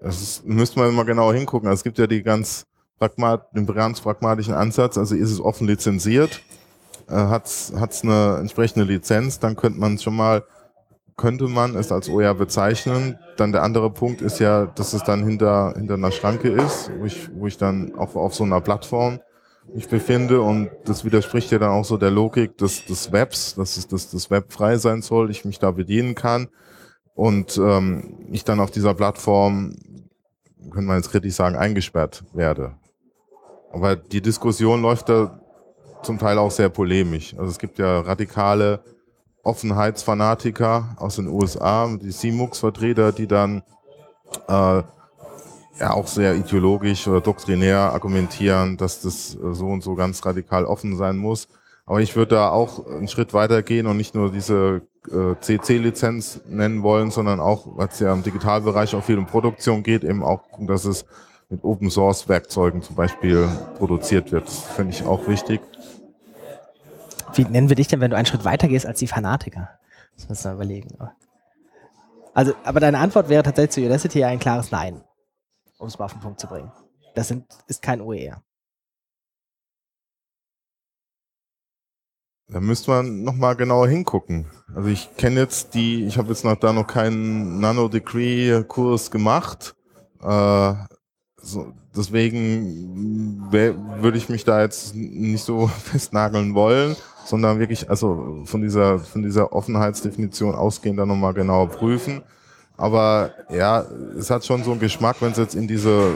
Das 0.01 0.21
ist, 0.21 0.45
müsste 0.45 0.79
man 0.79 0.89
immer 0.89 1.05
genauer 1.05 1.33
hingucken. 1.33 1.69
Also 1.69 1.79
es 1.79 1.83
gibt 1.83 1.99
ja 1.99 2.07
die 2.07 2.23
ganz 2.23 2.65
pragmat, 2.97 3.55
den 3.55 3.67
ganz 3.67 4.01
pragmatischen 4.01 4.55
Ansatz. 4.55 4.97
Also 4.97 5.15
ist 5.15 5.31
es 5.31 5.39
offen 5.39 5.67
lizenziert, 5.67 6.41
äh, 7.09 7.13
hat 7.13 7.45
es 7.45 8.03
eine 8.03 8.37
entsprechende 8.39 8.85
Lizenz, 8.85 9.39
dann 9.39 9.55
könnte 9.55 9.79
man 9.79 9.97
schon 9.97 10.15
mal, 10.15 10.43
könnte 11.17 11.47
man 11.47 11.75
es 11.75 11.91
als 11.91 12.09
OER 12.09 12.33
bezeichnen. 12.33 13.17
Dann 13.37 13.51
der 13.51 13.63
andere 13.63 13.91
Punkt 13.91 14.21
ist 14.21 14.39
ja, 14.39 14.65
dass 14.65 14.93
es 14.93 15.03
dann 15.03 15.23
hinter, 15.23 15.73
hinter 15.75 15.95
einer 15.95 16.11
Schranke 16.11 16.49
ist, 16.49 16.91
wo 16.99 17.05
ich, 17.05 17.29
wo 17.33 17.47
ich 17.47 17.57
dann 17.57 17.95
auch 17.95 18.15
auf 18.15 18.33
so 18.33 18.43
einer 18.43 18.61
Plattform 18.61 19.19
mich 19.73 19.87
befinde 19.87 20.41
und 20.41 20.69
das 20.85 21.05
widerspricht 21.05 21.51
ja 21.51 21.59
dann 21.59 21.69
auch 21.69 21.85
so 21.85 21.97
der 21.97 22.11
Logik 22.11 22.57
des, 22.57 22.85
des 22.85 23.11
Webs, 23.11 23.55
dass 23.55 23.77
es, 23.77 23.87
dass 23.87 24.09
das 24.09 24.29
Web 24.29 24.51
frei 24.51 24.77
sein 24.77 25.01
soll, 25.01 25.29
ich 25.29 25.45
mich 25.45 25.59
da 25.59 25.71
bedienen 25.71 26.15
kann 26.15 26.47
und 27.13 27.57
ähm, 27.57 28.17
ich 28.31 28.43
dann 28.43 28.59
auf 28.59 28.71
dieser 28.71 28.93
Plattform, 28.93 29.75
könnte 30.71 30.87
man 30.87 30.97
jetzt 30.97 31.11
kritisch 31.11 31.35
sagen, 31.35 31.55
eingesperrt 31.55 32.23
werde. 32.33 32.75
Aber 33.71 33.95
die 33.95 34.21
Diskussion 34.21 34.81
läuft 34.81 35.09
da 35.09 35.40
zum 36.03 36.17
Teil 36.17 36.37
auch 36.37 36.51
sehr 36.51 36.69
polemisch. 36.69 37.33
Also 37.37 37.49
es 37.49 37.59
gibt 37.59 37.79
ja 37.79 38.01
radikale 38.01 38.83
Offenheitsfanatiker 39.43 40.95
aus 40.97 41.15
den 41.15 41.27
USA, 41.27 41.89
die 42.01 42.09
CMUX-Vertreter, 42.09 43.11
die 43.11 43.27
dann 43.27 43.63
äh, 44.47 44.83
ja 45.79 45.93
auch 45.93 46.07
sehr 46.07 46.35
ideologisch 46.35 47.07
oder 47.07 47.21
doktrinär 47.21 47.77
argumentieren, 47.79 48.77
dass 48.77 49.01
das 49.01 49.31
so 49.31 49.67
und 49.67 49.81
so 49.81 49.95
ganz 49.95 50.23
radikal 50.25 50.65
offen 50.65 50.95
sein 50.95 51.17
muss. 51.17 51.47
Aber 51.85 52.01
ich 52.01 52.15
würde 52.15 52.35
da 52.35 52.49
auch 52.49 52.85
einen 52.85 53.07
Schritt 53.07 53.33
weiter 53.33 53.63
gehen 53.63 53.87
und 53.87 53.97
nicht 53.97 54.13
nur 54.13 54.31
diese 54.31 54.81
äh, 55.11 55.35
CC-Lizenz 55.39 56.41
nennen 56.47 56.83
wollen, 56.83 57.09
sondern 57.09 57.39
auch, 57.39 57.65
was 57.75 57.99
ja 57.99 58.13
im 58.13 58.23
Digitalbereich 58.23 58.95
auch 58.95 59.03
viel 59.03 59.17
um 59.17 59.25
Produktion 59.25 59.81
geht, 59.81 60.03
eben 60.03 60.23
auch, 60.23 60.43
dass 60.59 60.85
es 60.85 61.05
mit 61.49 61.63
Open 61.63 61.89
Source 61.89 62.29
Werkzeugen 62.29 62.81
zum 62.81 62.95
Beispiel 62.95 63.47
produziert 63.77 64.31
wird. 64.31 64.47
Das 64.47 64.59
finde 64.59 64.93
ich 64.93 65.03
auch 65.03 65.27
wichtig. 65.27 65.59
Wie 67.35 67.43
nennen 67.45 67.69
wir 67.69 67.75
dich 67.75 67.87
denn, 67.87 67.99
wenn 68.01 68.11
du 68.11 68.17
einen 68.17 68.25
Schritt 68.25 68.45
weiter 68.45 68.67
gehst 68.67 68.85
als 68.85 68.99
die 68.99 69.07
Fanatiker? 69.07 69.69
Das 70.15 70.29
müssen 70.29 70.51
wir 70.51 70.53
überlegen. 70.53 70.97
Also, 72.33 72.53
aber 72.63 72.79
deine 72.79 72.99
Antwort 72.99 73.29
wäre 73.29 73.43
tatsächlich 73.43 73.71
zu 73.71 73.81
Udacity 73.81 74.23
ein 74.23 74.39
klares 74.39 74.71
Nein 74.71 75.03
um 75.81 75.87
es 75.87 75.97
mal 75.97 76.05
auf 76.05 76.13
den 76.13 76.21
Punkt 76.21 76.39
zu 76.39 76.47
bringen. 76.47 76.71
Das 77.15 77.27
sind, 77.27 77.45
ist 77.67 77.81
kein 77.81 78.01
OER. 78.01 78.43
Da 82.47 82.59
müsste 82.59 82.91
man 82.91 83.23
nochmal 83.23 83.55
genauer 83.55 83.87
hingucken. 83.87 84.45
Also 84.75 84.89
ich 84.89 85.15
kenne 85.17 85.39
jetzt 85.39 85.73
die, 85.73 86.05
ich 86.05 86.17
habe 86.17 86.29
jetzt 86.29 86.45
noch 86.45 86.55
da 86.55 86.71
noch 86.71 86.85
keinen 86.85 87.59
Nano-Degree-Kurs 87.59 89.09
gemacht. 89.09 89.75
Äh, 90.21 90.73
so, 91.41 91.73
deswegen 91.95 93.47
würde 93.51 94.17
ich 94.17 94.29
mich 94.29 94.43
da 94.43 94.61
jetzt 94.61 94.95
nicht 94.95 95.43
so 95.43 95.67
festnageln 95.83 96.53
wollen, 96.53 96.95
sondern 97.25 97.59
wirklich 97.59 97.89
also 97.89 98.43
von 98.45 98.61
dieser, 98.61 98.99
von 98.99 99.23
dieser 99.23 99.53
Offenheitsdefinition 99.53 100.55
ausgehend 100.55 100.99
dann 100.99 101.07
nochmal 101.07 101.33
genauer 101.33 101.69
prüfen. 101.69 102.21
Aber 102.77 103.31
ja, 103.49 103.85
es 104.17 104.29
hat 104.29 104.45
schon 104.45 104.63
so 104.63 104.71
einen 104.71 104.79
Geschmack, 104.79 105.17
wenn 105.19 105.31
es 105.31 105.37
jetzt 105.37 105.55
in 105.55 105.67
diese 105.67 106.13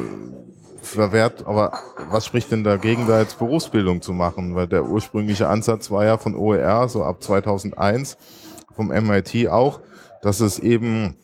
verwehrt, 0.81 1.45
aber 1.45 1.73
was 2.09 2.25
spricht 2.25 2.51
denn 2.51 2.63
dagegen, 2.63 3.07
da 3.07 3.19
jetzt 3.19 3.39
Berufsbildung 3.39 4.01
zu 4.01 4.13
machen? 4.13 4.55
Weil 4.55 4.67
der 4.67 4.85
ursprüngliche 4.85 5.47
Ansatz 5.47 5.91
war 5.91 6.05
ja 6.05 6.17
von 6.17 6.35
OER, 6.35 6.87
so 6.87 7.03
ab 7.03 7.21
2001, 7.23 8.17
vom 8.75 8.87
MIT 8.87 9.47
auch, 9.49 9.79
dass 10.21 10.39
es 10.39 10.59
eben 10.59 11.15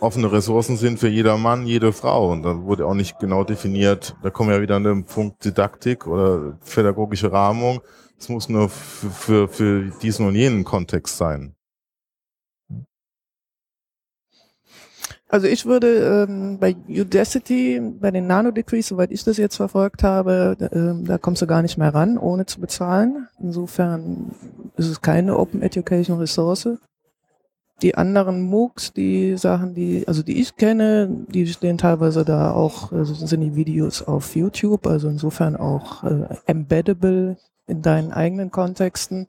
offene 0.00 0.30
Ressourcen 0.30 0.76
sind 0.76 0.98
für 0.98 1.08
jeder 1.08 1.36
Mann, 1.36 1.66
jede 1.66 1.92
Frau. 1.92 2.30
Und 2.30 2.42
da 2.42 2.62
wurde 2.62 2.86
auch 2.86 2.94
nicht 2.94 3.18
genau 3.18 3.44
definiert, 3.44 4.16
da 4.22 4.30
kommen 4.30 4.50
wir 4.50 4.62
wieder 4.62 4.76
an 4.76 4.84
den 4.84 5.04
Punkt 5.04 5.44
Didaktik 5.44 6.06
oder 6.06 6.58
pädagogische 6.72 7.32
Rahmung. 7.32 7.80
Es 8.18 8.28
muss 8.28 8.48
nur 8.48 8.68
für, 8.68 9.10
für, 9.10 9.48
für 9.48 9.92
diesen 10.02 10.26
und 10.26 10.34
jenen 10.34 10.64
Kontext 10.64 11.16
sein. 11.16 11.54
Also 15.30 15.46
ich 15.46 15.66
würde 15.66 16.26
ähm, 16.26 16.58
bei 16.58 16.74
Udacity, 16.88 17.80
bei 18.00 18.10
den 18.10 18.26
Nano-Decrees, 18.26 18.88
soweit 18.88 19.10
ich 19.12 19.24
das 19.24 19.36
jetzt 19.36 19.56
verfolgt 19.56 20.02
habe, 20.02 20.56
äh, 20.58 21.06
da 21.06 21.18
kommst 21.18 21.42
du 21.42 21.46
gar 21.46 21.60
nicht 21.60 21.76
mehr 21.76 21.92
ran, 21.92 22.16
ohne 22.16 22.46
zu 22.46 22.60
bezahlen. 22.60 23.28
Insofern 23.38 24.30
ist 24.78 24.88
es 24.88 25.02
keine 25.02 25.36
Open 25.36 25.60
Education 25.60 26.18
Ressource. 26.18 26.68
Die 27.82 27.94
anderen 27.94 28.42
MOOCs, 28.42 28.92
die 28.92 29.36
Sachen, 29.36 29.74
die, 29.74 30.06
also 30.08 30.22
die 30.22 30.40
ich 30.40 30.56
kenne, 30.56 31.08
die 31.28 31.46
stehen 31.46 31.78
teilweise 31.78 32.24
da 32.24 32.52
auch, 32.52 32.90
also 32.90 33.14
sind 33.14 33.40
die 33.40 33.54
Videos 33.54 34.02
auf 34.02 34.34
YouTube, 34.34 34.86
also 34.86 35.08
insofern 35.08 35.54
auch 35.54 36.02
äh, 36.02 36.26
embeddable 36.46 37.36
in 37.68 37.82
deinen 37.82 38.12
eigenen 38.12 38.50
Kontexten. 38.50 39.28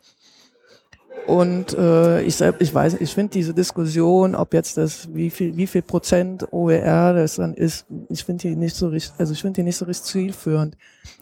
Und 1.27 1.77
äh, 1.77 2.23
ich, 2.23 2.41
ich 2.41 2.73
weiß, 2.73 2.95
ich 2.99 3.13
finde 3.13 3.33
diese 3.33 3.53
Diskussion, 3.53 4.33
ob 4.33 4.51
jetzt 4.55 4.77
das 4.77 5.13
wie 5.13 5.29
viel 5.29 5.55
wie 5.55 5.67
viel 5.67 5.83
Prozent 5.83 6.51
OER 6.51 7.13
das 7.13 7.35
dann 7.35 7.53
ist, 7.53 7.85
ich 8.09 8.23
finde 8.23 8.47
die 8.47 8.55
nicht 8.55 8.75
so 8.75 8.87
richtig, 8.87 9.13
also 9.19 9.33
ich 9.33 9.41
finde 9.41 9.61
die 9.61 9.63
nicht 9.63 9.77
so 9.77 9.85
richtig 9.85 10.05
zielführend. 10.07 10.75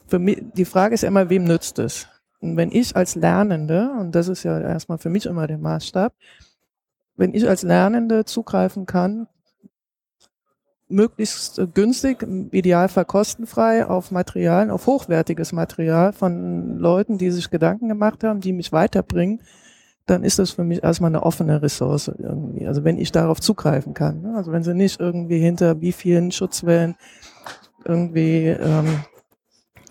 Für 0.07 0.19
mich, 0.19 0.41
die 0.55 0.63
Frage 0.63 0.95
ist 0.95 1.03
immer, 1.03 1.29
wem 1.29 1.43
nützt 1.43 1.77
es? 1.79 2.07
Und 2.39 2.55
wenn 2.55 2.71
ich 2.71 2.95
als 2.95 3.15
Lernende, 3.15 3.89
und 3.99 4.13
das 4.13 4.29
ist 4.29 4.43
ja 4.43 4.57
erstmal 4.59 4.97
für 4.97 5.09
mich 5.09 5.25
immer 5.25 5.45
der 5.45 5.57
Maßstab, 5.57 6.13
wenn 7.17 7.34
ich 7.34 7.47
als 7.47 7.63
Lernende 7.63 8.25
zugreifen 8.25 8.86
kann 8.86 9.27
möglichst 10.89 11.60
günstig, 11.73 12.23
im 12.23 12.49
Idealfall 12.51 13.06
kostenfrei 13.06 13.86
auf 13.86 14.12
Material, 14.12 14.71
auf 14.71 14.88
hochwertiges 14.88 15.51
Material 15.51 16.13
von 16.13 16.77
Leuten, 16.77 17.17
die 17.17 17.32
sich 17.32 17.49
Gedanken 17.49 17.89
gemacht 17.89 18.23
haben, 18.23 18.39
die 18.39 18.53
mich 18.53 18.71
weiterbringen, 18.71 19.41
dann 20.06 20.23
ist 20.23 20.39
das 20.39 20.51
für 20.51 20.63
mich 20.63 20.84
erstmal 20.84 21.12
eine 21.12 21.23
offene 21.23 21.62
Ressource 21.62 22.08
irgendwie. 22.08 22.65
Also 22.65 22.86
wenn 22.86 22.97
ich 22.97 23.12
darauf 23.12 23.41
zugreifen 23.41 23.93
kann. 23.93 24.21
Ne? 24.21 24.36
Also 24.38 24.53
wenn 24.53 24.63
sie 24.63 24.73
nicht 24.73 25.01
irgendwie 25.01 25.39
hinter 25.39 25.82
wie 25.82 25.91
vielen 25.91 26.32
Schutzwellen 26.32 26.95
irgendwie 27.84 28.47
ähm, 28.47 28.99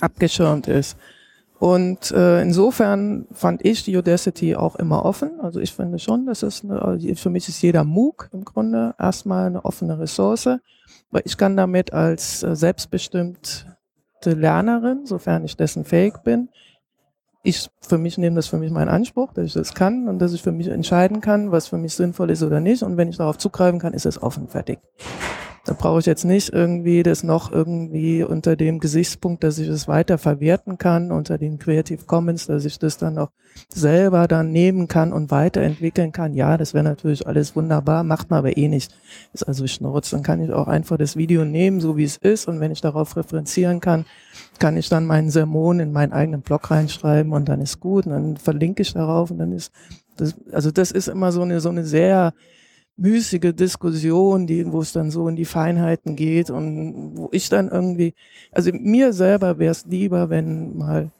abgeschirmt 0.00 0.68
ist. 0.68 0.96
Und 1.58 2.10
äh, 2.10 2.42
insofern 2.42 3.26
fand 3.32 3.64
ich 3.64 3.82
die 3.82 3.96
Udacity 3.96 4.56
auch 4.56 4.76
immer 4.76 5.04
offen. 5.04 5.40
Also 5.40 5.58
ich 5.58 5.72
finde 5.72 5.98
schon, 5.98 6.26
dass 6.26 6.42
es 6.42 6.62
eine, 6.62 6.82
also 6.82 7.14
für 7.14 7.30
mich 7.30 7.48
ist 7.48 7.62
jeder 7.62 7.82
MOOC 7.84 8.28
im 8.32 8.44
Grunde 8.44 8.94
erstmal 8.98 9.46
eine 9.46 9.64
offene 9.64 9.98
Ressource, 9.98 10.48
weil 11.10 11.22
ich 11.24 11.38
kann 11.38 11.56
damit 11.56 11.94
als 11.94 12.42
äh, 12.42 12.54
selbstbestimmte 12.54 13.66
Lernerin, 14.24 15.06
sofern 15.06 15.44
ich 15.44 15.56
dessen 15.56 15.84
fähig 15.84 16.18
bin, 16.24 16.50
ich 17.46 17.70
für 17.80 17.96
mich 17.96 18.18
nehme 18.18 18.36
das 18.36 18.48
für 18.48 18.58
mich 18.58 18.72
meinen 18.72 18.88
Anspruch, 18.88 19.32
dass 19.32 19.46
ich 19.46 19.52
das 19.52 19.72
kann 19.72 20.08
und 20.08 20.18
dass 20.18 20.32
ich 20.32 20.42
für 20.42 20.52
mich 20.52 20.66
entscheiden 20.66 21.20
kann, 21.20 21.52
was 21.52 21.68
für 21.68 21.78
mich 21.78 21.94
sinnvoll 21.94 22.30
ist 22.30 22.42
oder 22.42 22.60
nicht. 22.60 22.82
Und 22.82 22.96
wenn 22.96 23.08
ich 23.08 23.18
darauf 23.18 23.38
zugreifen 23.38 23.78
kann, 23.78 23.94
ist 23.94 24.04
es 24.04 24.20
offen 24.20 24.48
fertig. 24.48 24.80
Da 25.66 25.74
brauche 25.74 25.98
ich 25.98 26.06
jetzt 26.06 26.24
nicht 26.24 26.52
irgendwie 26.52 27.02
das 27.02 27.24
noch 27.24 27.50
irgendwie 27.50 28.22
unter 28.22 28.54
dem 28.54 28.78
Gesichtspunkt, 28.78 29.42
dass 29.42 29.58
ich 29.58 29.66
es 29.66 29.88
weiter 29.88 30.16
verwerten 30.16 30.78
kann, 30.78 31.10
unter 31.10 31.38
den 31.38 31.58
Creative 31.58 32.04
Commons, 32.04 32.46
dass 32.46 32.64
ich 32.64 32.78
das 32.78 32.98
dann 32.98 33.18
auch 33.18 33.30
selber 33.68 34.28
dann 34.28 34.52
nehmen 34.52 34.86
kann 34.86 35.12
und 35.12 35.32
weiterentwickeln 35.32 36.12
kann. 36.12 36.34
Ja, 36.34 36.56
das 36.56 36.72
wäre 36.72 36.84
natürlich 36.84 37.26
alles 37.26 37.56
wunderbar, 37.56 38.04
macht 38.04 38.30
man 38.30 38.38
aber 38.38 38.56
eh 38.56 38.68
nicht. 38.68 38.94
Ist 39.32 39.42
also 39.48 39.66
Schnurz. 39.66 40.10
Dann 40.10 40.22
kann 40.22 40.40
ich 40.40 40.52
auch 40.52 40.68
einfach 40.68 40.98
das 40.98 41.16
Video 41.16 41.44
nehmen, 41.44 41.80
so 41.80 41.96
wie 41.96 42.04
es 42.04 42.16
ist. 42.16 42.46
Und 42.46 42.60
wenn 42.60 42.70
ich 42.70 42.80
darauf 42.80 43.16
referenzieren 43.16 43.80
kann, 43.80 44.04
kann 44.60 44.76
ich 44.76 44.88
dann 44.88 45.04
meinen 45.04 45.30
Sermon 45.30 45.80
in 45.80 45.90
meinen 45.90 46.12
eigenen 46.12 46.42
Blog 46.42 46.70
reinschreiben 46.70 47.32
und 47.32 47.48
dann 47.48 47.60
ist 47.60 47.80
gut. 47.80 48.06
Und 48.06 48.12
dann 48.12 48.36
verlinke 48.36 48.82
ich 48.82 48.92
darauf 48.92 49.32
und 49.32 49.38
dann 49.38 49.50
ist 49.50 49.72
das, 50.16 50.36
also 50.52 50.70
das 50.70 50.92
ist 50.92 51.08
immer 51.08 51.32
so 51.32 51.42
eine, 51.42 51.60
so 51.60 51.70
eine 51.70 51.84
sehr, 51.84 52.34
müßige 52.96 53.52
Diskussion, 53.54 54.46
die, 54.46 54.70
wo 54.72 54.80
es 54.80 54.92
dann 54.92 55.10
so 55.10 55.28
in 55.28 55.36
die 55.36 55.44
Feinheiten 55.44 56.16
geht 56.16 56.50
und 56.50 57.16
wo 57.16 57.28
ich 57.32 57.48
dann 57.48 57.68
irgendwie, 57.68 58.14
also 58.52 58.70
mir 58.72 59.12
selber 59.12 59.58
wäre 59.58 59.72
es 59.72 59.84
lieber, 59.86 60.30
wenn 60.30 60.76
mal 60.76 61.10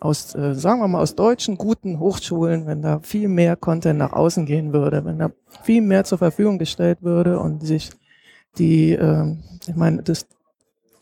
aus, 0.00 0.34
äh, 0.34 0.54
sagen 0.54 0.80
wir 0.80 0.88
mal, 0.88 1.00
aus 1.00 1.14
deutschen 1.14 1.56
guten 1.56 1.98
Hochschulen, 1.98 2.66
wenn 2.66 2.82
da 2.82 3.00
viel 3.00 3.28
mehr 3.28 3.56
Content 3.56 3.98
nach 3.98 4.12
außen 4.12 4.46
gehen 4.46 4.72
würde, 4.72 5.04
wenn 5.04 5.18
da 5.18 5.30
viel 5.62 5.80
mehr 5.80 6.04
zur 6.04 6.18
Verfügung 6.18 6.58
gestellt 6.58 6.98
würde 7.02 7.38
und 7.38 7.64
sich 7.64 7.90
die, 8.58 8.92
äh, 8.92 9.36
ich 9.66 9.76
meine, 9.76 10.02
das 10.02 10.26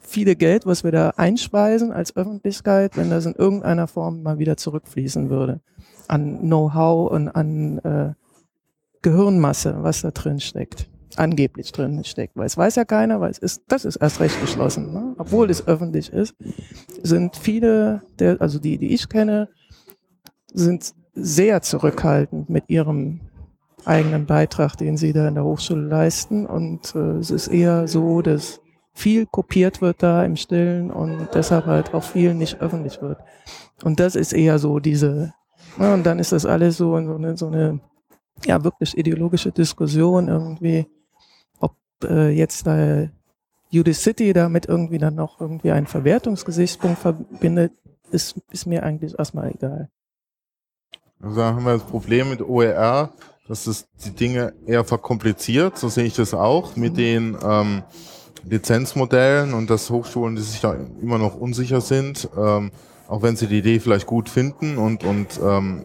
viele 0.00 0.36
Geld, 0.36 0.66
was 0.66 0.84
wir 0.84 0.92
da 0.92 1.10
einspeisen 1.16 1.92
als 1.92 2.16
Öffentlichkeit, 2.16 2.96
wenn 2.96 3.10
das 3.10 3.26
in 3.26 3.34
irgendeiner 3.34 3.86
Form 3.86 4.22
mal 4.22 4.38
wieder 4.38 4.56
zurückfließen 4.56 5.30
würde 5.30 5.60
an 6.08 6.40
Know-how 6.40 7.10
und 7.10 7.28
an 7.28 7.78
äh, 7.78 8.12
Gehirnmasse, 9.02 9.76
was 9.80 10.02
da 10.02 10.10
drin 10.10 10.40
steckt, 10.40 10.88
angeblich 11.16 11.72
drin 11.72 12.04
steckt, 12.04 12.36
weil 12.36 12.46
es 12.46 12.56
weiß 12.56 12.76
ja 12.76 12.84
keiner, 12.84 13.20
weil 13.20 13.30
es 13.30 13.38
ist, 13.38 13.62
das 13.68 13.84
ist 13.84 13.96
erst 13.96 14.20
recht 14.20 14.40
geschlossen, 14.40 14.92
ne? 14.92 15.14
obwohl 15.18 15.50
es 15.50 15.66
öffentlich 15.66 16.12
ist, 16.12 16.34
sind 17.02 17.36
viele, 17.36 18.02
der, 18.18 18.40
also 18.40 18.58
die, 18.58 18.78
die 18.78 18.92
ich 18.92 19.08
kenne, 19.08 19.48
sind 20.52 20.94
sehr 21.14 21.62
zurückhaltend 21.62 22.50
mit 22.50 22.64
ihrem 22.68 23.20
eigenen 23.84 24.26
Beitrag, 24.26 24.76
den 24.76 24.96
sie 24.96 25.12
da 25.12 25.28
in 25.28 25.34
der 25.34 25.44
Hochschule 25.44 25.86
leisten 25.86 26.46
und 26.46 26.94
äh, 26.94 27.18
es 27.18 27.30
ist 27.30 27.48
eher 27.48 27.88
so, 27.88 28.20
dass 28.20 28.60
viel 28.92 29.26
kopiert 29.26 29.80
wird 29.80 30.02
da 30.02 30.24
im 30.24 30.36
Stillen 30.36 30.90
und 30.90 31.28
deshalb 31.34 31.66
halt 31.66 31.94
auch 31.94 32.02
viel 32.02 32.34
nicht 32.34 32.60
öffentlich 32.60 33.00
wird. 33.00 33.18
Und 33.82 33.98
das 33.98 34.14
ist 34.14 34.32
eher 34.32 34.58
so 34.58 34.78
diese, 34.78 35.32
ne, 35.78 35.94
und 35.94 36.04
dann 36.04 36.18
ist 36.18 36.32
das 36.32 36.44
alles 36.44 36.76
so, 36.76 37.00
so 37.02 37.14
eine, 37.14 37.36
so 37.36 37.46
eine 37.46 37.80
ja 38.46 38.62
wirklich 38.64 38.96
ideologische 38.96 39.52
Diskussion 39.52 40.28
irgendwie, 40.28 40.86
ob 41.58 41.74
äh, 42.04 42.30
jetzt 42.30 42.66
da 42.66 43.08
Judith 43.70 44.02
City 44.02 44.32
damit 44.32 44.66
irgendwie 44.66 44.98
dann 44.98 45.14
noch 45.14 45.40
irgendwie 45.40 45.70
einen 45.70 45.86
Verwertungsgesichtspunkt 45.86 46.98
verbindet, 46.98 47.72
ist, 48.10 48.36
ist 48.50 48.66
mir 48.66 48.82
eigentlich 48.82 49.18
erstmal 49.18 49.50
egal. 49.50 49.88
Also 51.22 51.36
da 51.36 51.54
haben 51.54 51.64
wir 51.64 51.74
das 51.74 51.84
Problem 51.84 52.30
mit 52.30 52.40
OER, 52.40 53.12
dass 53.46 53.66
es 53.66 53.88
die 54.04 54.10
Dinge 54.10 54.54
eher 54.66 54.84
verkompliziert, 54.84 55.76
so 55.78 55.88
sehe 55.88 56.04
ich 56.04 56.14
das 56.14 56.34
auch, 56.34 56.76
mit 56.76 56.96
den 56.96 57.36
ähm, 57.44 57.82
Lizenzmodellen 58.44 59.54
und 59.54 59.70
dass 59.70 59.90
Hochschulen, 59.90 60.36
die 60.36 60.42
sich 60.42 60.60
da 60.60 60.76
immer 61.00 61.18
noch 61.18 61.34
unsicher 61.34 61.80
sind, 61.80 62.28
ähm, 62.36 62.70
auch 63.06 63.22
wenn 63.22 63.36
sie 63.36 63.48
die 63.48 63.58
Idee 63.58 63.80
vielleicht 63.80 64.06
gut 64.06 64.28
finden 64.28 64.78
und, 64.78 65.04
und 65.04 65.40
ähm, 65.42 65.84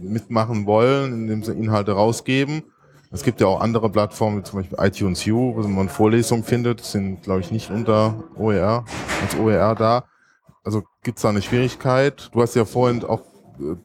mitmachen 0.00 0.66
wollen, 0.66 1.12
indem 1.12 1.42
sie 1.42 1.52
Inhalte 1.52 1.92
rausgeben. 1.92 2.62
Es 3.10 3.22
gibt 3.22 3.40
ja 3.40 3.46
auch 3.46 3.60
andere 3.60 3.88
Plattformen, 3.90 4.38
wie 4.38 4.42
zum 4.42 4.60
Beispiel 4.60 4.78
iTunes 4.80 5.26
U, 5.26 5.54
wo 5.56 5.66
man 5.68 5.88
Vorlesungen 5.88 6.44
findet, 6.44 6.84
sind, 6.84 7.22
glaube 7.22 7.40
ich, 7.40 7.50
nicht 7.50 7.70
unter 7.70 8.24
OER, 8.36 8.84
als 9.22 9.38
OER 9.38 9.74
da. 9.74 10.04
Also 10.64 10.82
gibt 11.02 11.18
es 11.18 11.22
da 11.22 11.28
eine 11.28 11.42
Schwierigkeit. 11.42 12.28
Du 12.32 12.42
hast 12.42 12.56
ja 12.56 12.64
vorhin 12.64 13.04
auch 13.04 13.22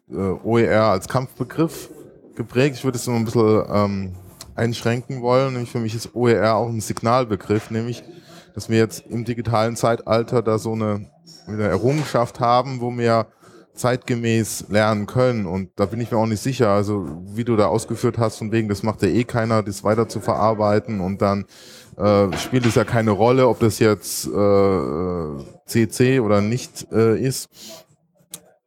äh, 0.09 0.15
OER 0.43 0.85
als 0.85 1.07
Kampfbegriff 1.07 1.89
geprägt. 2.35 2.77
Ich 2.77 2.83
würde 2.83 2.97
es 2.97 3.07
noch 3.07 3.15
ein 3.15 3.25
bisschen 3.25 3.63
ähm, 3.71 4.15
einschränken 4.55 5.21
wollen. 5.21 5.53
Nämlich 5.53 5.71
für 5.71 5.79
mich 5.79 5.95
ist 5.95 6.15
OER 6.15 6.55
auch 6.55 6.67
ein 6.67 6.81
Signalbegriff, 6.81 7.69
nämlich, 7.69 8.03
dass 8.55 8.69
wir 8.69 8.79
jetzt 8.79 9.05
im 9.07 9.23
digitalen 9.25 9.75
Zeitalter 9.75 10.41
da 10.41 10.57
so 10.57 10.73
eine, 10.73 11.09
eine 11.47 11.63
Errungenschaft 11.67 12.39
haben, 12.39 12.81
wo 12.81 12.91
wir 12.97 13.27
zeitgemäß 13.73 14.65
lernen 14.69 15.05
können. 15.05 15.45
Und 15.45 15.71
da 15.75 15.85
bin 15.85 16.01
ich 16.01 16.11
mir 16.11 16.17
auch 16.17 16.25
nicht 16.25 16.41
sicher. 16.41 16.69
Also 16.69 17.07
wie 17.25 17.43
du 17.43 17.55
da 17.55 17.67
ausgeführt 17.67 18.17
hast, 18.17 18.37
von 18.37 18.51
wegen, 18.51 18.69
das 18.69 18.83
macht 18.83 19.01
ja 19.01 19.07
eh 19.07 19.23
keiner, 19.23 19.63
das 19.63 19.83
weiter 19.83 20.07
zu 20.07 20.19
verarbeiten 20.19 20.99
und 21.01 21.21
dann 21.21 21.45
äh, 21.97 22.35
spielt 22.37 22.65
es 22.65 22.75
ja 22.75 22.83
keine 22.83 23.11
Rolle, 23.11 23.47
ob 23.47 23.59
das 23.59 23.79
jetzt 23.79 24.27
äh, 24.27 25.27
CC 25.65 26.19
oder 26.19 26.41
nicht 26.41 26.87
äh, 26.91 27.19
ist. 27.19 27.49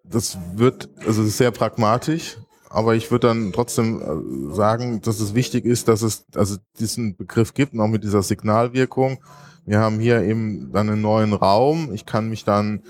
Das 0.04 0.38
wird, 0.54 0.88
also 1.06 1.22
das 1.22 1.30
ist 1.30 1.38
sehr 1.38 1.50
pragmatisch, 1.50 2.36
aber 2.68 2.94
ich 2.94 3.10
würde 3.10 3.28
dann 3.28 3.52
trotzdem 3.52 4.00
äh, 4.00 4.54
sagen, 4.54 5.00
dass 5.00 5.20
es 5.20 5.34
wichtig 5.34 5.64
ist, 5.64 5.88
dass 5.88 6.02
es 6.02 6.26
also 6.34 6.56
diesen 6.78 7.16
Begriff 7.16 7.54
gibt, 7.54 7.78
auch 7.78 7.88
mit 7.88 8.04
dieser 8.04 8.22
Signalwirkung. 8.22 9.18
Wir 9.66 9.78
haben 9.78 9.98
hier 9.98 10.22
eben 10.22 10.72
dann 10.72 10.90
einen 10.90 11.00
neuen 11.00 11.32
Raum. 11.32 11.90
Ich 11.94 12.04
kann 12.04 12.28
mich 12.28 12.44
dann 12.44 12.82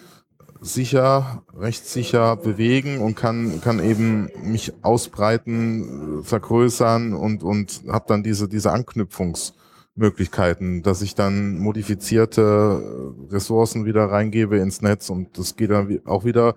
sicher, 0.65 1.45
rechtssicher 1.55 2.37
bewegen 2.37 2.99
und 2.99 3.17
kann, 3.17 3.61
kann 3.61 3.85
eben 3.85 4.31
mich 4.43 4.73
ausbreiten, 4.83 6.25
vergrößern 6.25 7.13
und, 7.13 7.43
und 7.43 7.83
habe 7.89 8.07
dann 8.09 8.23
diese, 8.23 8.49
diese 8.49 8.73
Anknüpfungsmöglichkeiten, 8.73 10.83
dass 10.83 11.03
ich 11.03 11.15
dann 11.15 11.59
modifizierte 11.59 13.13
Ressourcen 13.31 13.85
wieder 13.85 14.07
reingebe 14.07 14.57
ins 14.59 14.81
Netz 14.81 15.11
und 15.11 15.37
das 15.39 15.57
geht 15.57 15.71
dann 15.71 16.01
auch 16.07 16.25
wieder, 16.25 16.55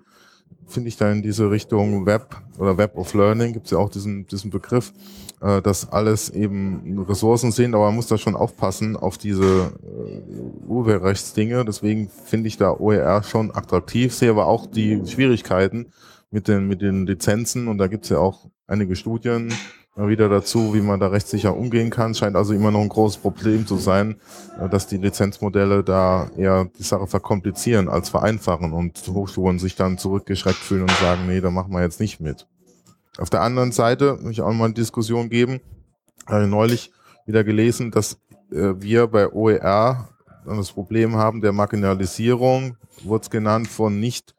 finde 0.68 0.88
ich 0.88 0.96
da 0.96 1.10
in 1.10 1.22
diese 1.22 1.50
Richtung 1.50 2.06
Web 2.06 2.36
oder 2.58 2.76
Web 2.76 2.96
of 2.96 3.14
Learning, 3.14 3.52
gibt 3.52 3.66
es 3.66 3.72
ja 3.72 3.78
auch 3.78 3.88
diesen, 3.88 4.26
diesen 4.26 4.50
Begriff, 4.50 4.92
äh, 5.40 5.62
dass 5.62 5.90
alles 5.90 6.30
eben 6.30 6.98
Ressourcen 7.08 7.52
sind, 7.52 7.74
aber 7.74 7.86
man 7.86 7.96
muss 7.96 8.06
da 8.06 8.18
schon 8.18 8.36
aufpassen 8.36 8.96
auf 8.96 9.18
diese 9.18 9.72
äh, 9.82 10.66
Urheberrechtsdinge. 10.66 11.64
Deswegen 11.64 12.08
finde 12.08 12.48
ich 12.48 12.56
da 12.56 12.72
OER 12.72 13.22
schon 13.22 13.54
attraktiv, 13.54 14.14
sehe 14.14 14.30
aber 14.30 14.46
auch 14.46 14.66
die 14.66 15.02
Schwierigkeiten 15.06 15.86
mit 16.30 16.48
den, 16.48 16.68
mit 16.68 16.82
den 16.82 17.06
Lizenzen 17.06 17.68
und 17.68 17.78
da 17.78 17.86
gibt 17.86 18.04
es 18.04 18.10
ja 18.10 18.18
auch 18.18 18.48
einige 18.66 18.96
Studien 18.96 19.52
wieder 20.06 20.28
dazu, 20.28 20.74
wie 20.74 20.80
man 20.80 21.00
da 21.00 21.08
rechtssicher 21.08 21.56
umgehen 21.56 21.90
kann. 21.90 22.14
Scheint 22.14 22.36
also 22.36 22.52
immer 22.52 22.70
noch 22.70 22.80
ein 22.80 22.88
großes 22.88 23.18
Problem 23.18 23.66
zu 23.66 23.76
sein, 23.76 24.16
äh, 24.60 24.68
dass 24.68 24.86
die 24.86 24.98
Lizenzmodelle 24.98 25.82
da 25.82 26.30
eher 26.36 26.66
die 26.78 26.84
Sache 26.84 27.06
verkomplizieren 27.06 27.88
als 27.88 28.08
vereinfachen 28.08 28.72
und 28.72 29.02
Hochschulen 29.08 29.58
sich 29.58 29.74
dann 29.74 29.98
zurückgeschreckt 29.98 30.58
fühlen 30.58 30.82
und 30.82 30.92
sagen, 30.92 31.26
nee, 31.26 31.40
da 31.40 31.50
machen 31.50 31.72
wir 31.72 31.82
jetzt 31.82 31.98
nicht 31.98 32.20
mit. 32.20 32.46
Auf 33.18 33.30
der 33.30 33.42
anderen 33.42 33.72
Seite 33.72 34.14
möchte 34.14 34.30
ich 34.30 34.42
auch 34.42 34.52
mal 34.52 34.66
eine 34.66 34.74
Diskussion 34.74 35.28
geben. 35.28 35.60
Habe 36.26 36.46
neulich 36.46 36.92
wieder 37.26 37.42
gelesen, 37.42 37.90
dass 37.90 38.18
äh, 38.52 38.74
wir 38.78 39.08
bei 39.08 39.32
OER 39.32 40.08
das 40.46 40.72
Problem 40.72 41.16
haben 41.16 41.40
der 41.40 41.52
Marginalisierung, 41.52 42.76
wurde 43.02 43.22
es 43.22 43.30
genannt, 43.30 43.68
von 43.68 44.00
nicht, 44.00 44.34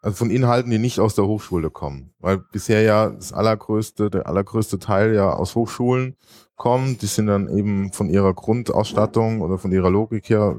also 0.00 0.16
von 0.16 0.30
Inhalten, 0.30 0.70
die 0.70 0.78
nicht 0.78 0.98
aus 0.98 1.14
der 1.14 1.26
Hochschule 1.26 1.70
kommen. 1.70 2.13
Weil 2.24 2.38
bisher 2.38 2.80
ja 2.80 3.10
das 3.10 3.34
allergrößte, 3.34 4.08
der 4.08 4.26
allergrößte 4.26 4.78
Teil 4.78 5.14
ja 5.14 5.30
aus 5.30 5.54
Hochschulen 5.54 6.16
kommt. 6.56 7.02
Die 7.02 7.06
sind 7.06 7.26
dann 7.26 7.54
eben 7.54 7.92
von 7.92 8.08
ihrer 8.08 8.32
Grundausstattung 8.32 9.42
oder 9.42 9.58
von 9.58 9.70
ihrer 9.72 9.90
Logik 9.90 10.30
her 10.30 10.56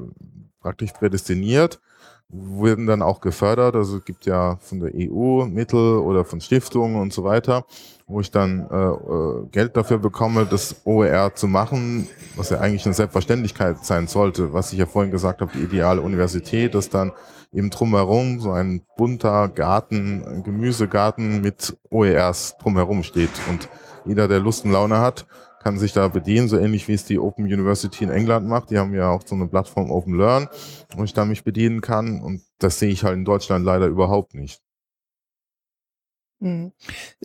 praktisch 0.60 0.92
prädestiniert 0.92 1.80
werden 2.28 2.86
dann 2.86 3.02
auch 3.02 3.20
gefördert. 3.20 3.76
Also 3.76 3.98
es 3.98 4.04
gibt 4.04 4.26
ja 4.26 4.56
von 4.56 4.80
der 4.80 4.92
EU 4.94 5.44
Mittel 5.46 5.98
oder 5.98 6.24
von 6.24 6.40
Stiftungen 6.40 7.00
und 7.00 7.12
so 7.12 7.24
weiter, 7.24 7.64
wo 8.06 8.20
ich 8.20 8.30
dann 8.30 8.66
äh, 8.70 8.74
äh, 8.74 9.46
Geld 9.52 9.76
dafür 9.76 9.98
bekomme, 9.98 10.46
das 10.46 10.82
OER 10.84 11.34
zu 11.34 11.46
machen, 11.46 12.08
was 12.36 12.50
ja 12.50 12.58
eigentlich 12.58 12.84
eine 12.84 12.94
Selbstverständlichkeit 12.94 13.84
sein 13.84 14.08
sollte, 14.08 14.52
was 14.52 14.72
ich 14.72 14.78
ja 14.78 14.86
vorhin 14.86 15.12
gesagt 15.12 15.40
habe, 15.40 15.52
die 15.54 15.62
ideale 15.62 16.00
Universität, 16.00 16.74
dass 16.74 16.90
dann 16.90 17.12
eben 17.56 17.70
drumherum 17.70 18.38
so 18.40 18.52
ein 18.52 18.82
bunter 18.96 19.48
Garten, 19.48 20.24
ein 20.24 20.42
Gemüsegarten 20.42 21.40
mit 21.40 21.76
OERs 21.90 22.56
drumherum 22.58 23.02
steht 23.02 23.30
und 23.48 23.68
jeder, 24.04 24.28
der 24.28 24.38
Lust 24.40 24.64
und 24.64 24.70
Laune 24.70 24.98
hat, 25.00 25.26
kann 25.62 25.78
sich 25.78 25.92
da 25.92 26.06
bedienen, 26.06 26.46
so 26.46 26.56
ähnlich 26.56 26.86
wie 26.86 26.92
es 26.92 27.04
die 27.04 27.18
Open 27.18 27.44
University 27.44 28.04
in 28.04 28.10
England 28.10 28.46
macht. 28.46 28.70
Die 28.70 28.78
haben 28.78 28.94
ja 28.94 29.10
auch 29.10 29.22
so 29.26 29.34
eine 29.34 29.48
Plattform 29.48 29.90
Open 29.90 30.14
Learn, 30.14 30.48
wo 30.94 31.02
ich 31.02 31.12
da 31.12 31.24
mich 31.24 31.42
bedienen 31.42 31.80
kann. 31.80 32.20
Und 32.20 32.42
das 32.58 32.78
sehe 32.78 32.90
ich 32.90 33.02
halt 33.02 33.16
in 33.16 33.24
Deutschland 33.24 33.64
leider 33.64 33.86
überhaupt 33.86 34.34
nicht. 34.34 34.62
Hm. 36.40 36.70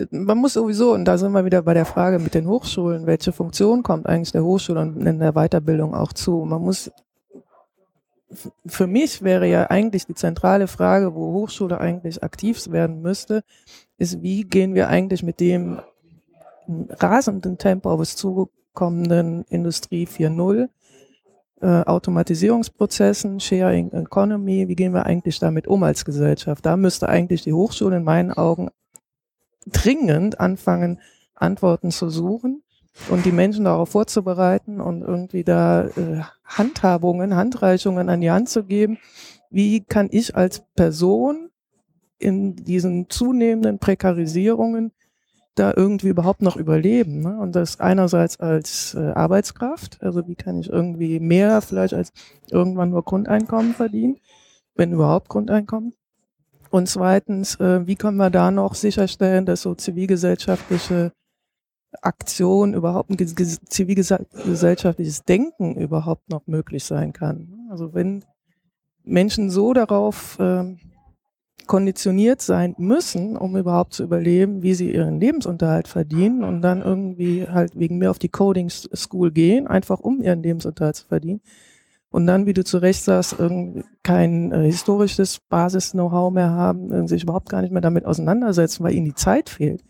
Man 0.09 0.37
muss 0.39 0.53
sowieso, 0.53 0.93
und 0.93 1.05
da 1.05 1.19
sind 1.19 1.33
wir 1.33 1.45
wieder 1.45 1.61
bei 1.61 1.75
der 1.75 1.85
Frage 1.85 2.17
mit 2.17 2.33
den 2.33 2.47
Hochschulen, 2.47 3.05
welche 3.05 3.31
Funktion 3.31 3.83
kommt 3.83 4.07
eigentlich 4.07 4.31
der 4.31 4.43
Hochschule 4.43 4.79
und 4.79 5.05
in 5.05 5.19
der 5.19 5.33
Weiterbildung 5.33 5.93
auch 5.93 6.13
zu? 6.13 6.43
Man 6.45 6.63
muss, 6.63 6.89
für 8.65 8.87
mich 8.87 9.21
wäre 9.23 9.47
ja 9.47 9.69
eigentlich 9.69 10.05
die 10.05 10.15
zentrale 10.15 10.67
Frage, 10.67 11.15
wo 11.15 11.33
Hochschule 11.33 11.79
eigentlich 11.79 12.23
aktiv 12.23 12.69
werden 12.71 13.01
müsste, 13.01 13.43
ist, 13.97 14.21
wie 14.21 14.43
gehen 14.43 14.73
wir 14.73 14.87
eigentlich 14.87 15.23
mit 15.23 15.39
dem 15.39 15.81
rasenden 16.67 17.57
Tempo 17.57 17.91
auf 17.91 18.01
es 18.01 18.15
zukommenden 18.15 19.43
Industrie 19.49 20.05
4.0, 20.05 20.69
äh, 21.61 21.83
Automatisierungsprozessen, 21.83 23.39
Sharing 23.39 23.91
Economy, 23.91 24.67
wie 24.67 24.75
gehen 24.75 24.93
wir 24.93 25.05
eigentlich 25.05 25.39
damit 25.39 25.67
um 25.67 25.83
als 25.83 26.05
Gesellschaft? 26.05 26.65
Da 26.65 26.77
müsste 26.77 27.09
eigentlich 27.09 27.43
die 27.43 27.53
Hochschule 27.53 27.97
in 27.97 28.03
meinen 28.03 28.31
Augen 28.31 28.69
dringend 29.67 30.39
anfangen, 30.39 30.99
Antworten 31.35 31.91
zu 31.91 32.09
suchen 32.09 32.63
und 33.09 33.25
die 33.25 33.31
Menschen 33.31 33.65
darauf 33.65 33.89
vorzubereiten 33.89 34.81
und 34.81 35.01
irgendwie 35.01 35.43
da 35.43 35.85
äh, 35.85 36.21
Handhabungen, 36.43 37.35
Handreichungen 37.35 38.09
an 38.09 38.21
die 38.21 38.31
Hand 38.31 38.49
zu 38.49 38.63
geben. 38.63 38.97
Wie 39.49 39.81
kann 39.81 40.07
ich 40.11 40.35
als 40.35 40.63
Person 40.75 41.49
in 42.19 42.55
diesen 42.55 43.09
zunehmenden 43.09 43.79
Prekarisierungen 43.79 44.91
da 45.55 45.73
irgendwie 45.75 46.07
überhaupt 46.07 46.41
noch 46.41 46.55
überleben. 46.55 47.21
Ne? 47.21 47.37
Und 47.37 47.55
das 47.55 47.79
einerseits 47.79 48.39
als 48.39 48.93
äh, 48.93 49.11
Arbeitskraft, 49.11 50.01
also 50.01 50.27
wie 50.27 50.35
kann 50.35 50.59
ich 50.59 50.69
irgendwie 50.69 51.19
mehr 51.19 51.61
vielleicht 51.61 51.93
als 51.93 52.13
irgendwann 52.49 52.91
nur 52.91 53.03
Grundeinkommen 53.03 53.73
verdienen, 53.73 54.17
wenn 54.75 54.93
überhaupt 54.93 55.27
Grundeinkommen. 55.27 55.93
Und 56.69 56.87
zweitens, 56.87 57.59
äh, 57.59 57.85
wie 57.85 57.95
können 57.95 58.17
wir 58.17 58.29
da 58.29 58.49
noch 58.49 58.75
sicherstellen, 58.75 59.45
dass 59.45 59.61
so 59.61 59.75
zivilgesellschaftliche 59.75 61.11
Aktion 62.01 62.73
überhaupt 62.73 63.09
ein 63.09 63.17
zivilgesellschaftliches 63.17 65.23
Denken 65.23 65.75
überhaupt 65.75 66.29
noch 66.29 66.47
möglich 66.47 66.83
sein 66.83 67.13
kann. 67.13 67.67
Also 67.69 67.93
wenn 67.93 68.25
Menschen 69.03 69.49
so 69.49 69.73
darauf 69.73 70.39
äh, 70.39 70.75
konditioniert 71.67 72.41
sein 72.41 72.75
müssen, 72.77 73.37
um 73.37 73.55
überhaupt 73.55 73.93
zu 73.93 74.03
überleben, 74.03 74.63
wie 74.63 74.73
sie 74.73 74.93
ihren 74.93 75.19
Lebensunterhalt 75.19 75.87
verdienen 75.87 76.43
und 76.43 76.61
dann 76.61 76.81
irgendwie 76.81 77.47
halt 77.47 77.77
wegen 77.77 77.97
mir 77.97 78.11
auf 78.11 78.19
die 78.19 78.29
Coding 78.29 78.69
School 78.69 79.31
gehen, 79.31 79.67
einfach 79.67 79.99
um 79.99 80.21
ihren 80.21 80.43
Lebensunterhalt 80.43 80.95
zu 80.95 81.07
verdienen. 81.07 81.41
Und 82.09 82.27
dann, 82.27 82.45
wie 82.45 82.53
du 82.53 82.65
zu 82.65 82.79
Recht 82.79 83.03
sagst, 83.03 83.37
kein 84.03 84.51
äh, 84.51 84.65
historisches 84.65 85.39
Basis-Know-how 85.47 86.33
mehr 86.33 86.49
haben, 86.49 87.07
sich 87.07 87.23
überhaupt 87.23 87.47
gar 87.47 87.61
nicht 87.61 87.71
mehr 87.71 87.81
damit 87.81 88.05
auseinandersetzen, 88.05 88.83
weil 88.83 88.93
ihnen 88.93 89.05
die 89.05 89.15
Zeit 89.15 89.49
fehlt. 89.49 89.81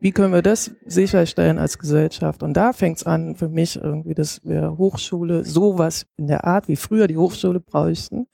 Wie 0.00 0.12
können 0.12 0.32
wir 0.32 0.42
das 0.42 0.70
sicherstellen 0.86 1.58
als 1.58 1.78
Gesellschaft? 1.78 2.42
Und 2.42 2.54
da 2.54 2.72
fängt 2.72 2.98
es 2.98 3.04
an 3.04 3.34
für 3.34 3.48
mich 3.48 3.76
irgendwie, 3.76 4.14
dass 4.14 4.44
wir 4.44 4.78
Hochschule 4.78 5.44
sowas 5.44 6.06
in 6.16 6.28
der 6.28 6.44
Art 6.44 6.68
wie 6.68 6.76
früher 6.76 7.08
die 7.08 7.16
Hochschule 7.16 7.58
bräuchten, 7.58 8.26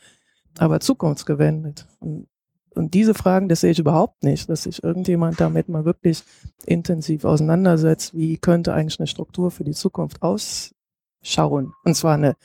aber 0.59 0.81
zukunftsgewendet. 0.81 1.87
Und 2.00 2.29
und 2.74 2.94
diese 2.94 3.14
Fragen, 3.14 3.48
das 3.48 3.61
sehe 3.61 3.70
ich 3.70 3.79
überhaupt 3.79 4.22
nicht, 4.24 4.48
dass 4.48 4.64
sich 4.64 4.83
irgendjemand 4.83 5.40
damit 5.40 5.68
mal 5.68 5.85
wirklich 5.85 6.24
intensiv 6.66 7.24
auseinandersetzt, 7.24 8.14
wie 8.14 8.37
könnte 8.37 8.74
eigentlich 8.74 8.98
eine 8.98 9.07
Struktur 9.07 9.50
für 9.50 9.64
die 9.64 9.72
Zukunft 9.72 10.22
ausschauen. 10.22 11.72
Und 11.85 11.94
zwar 11.94 12.14
eine, 12.14 12.37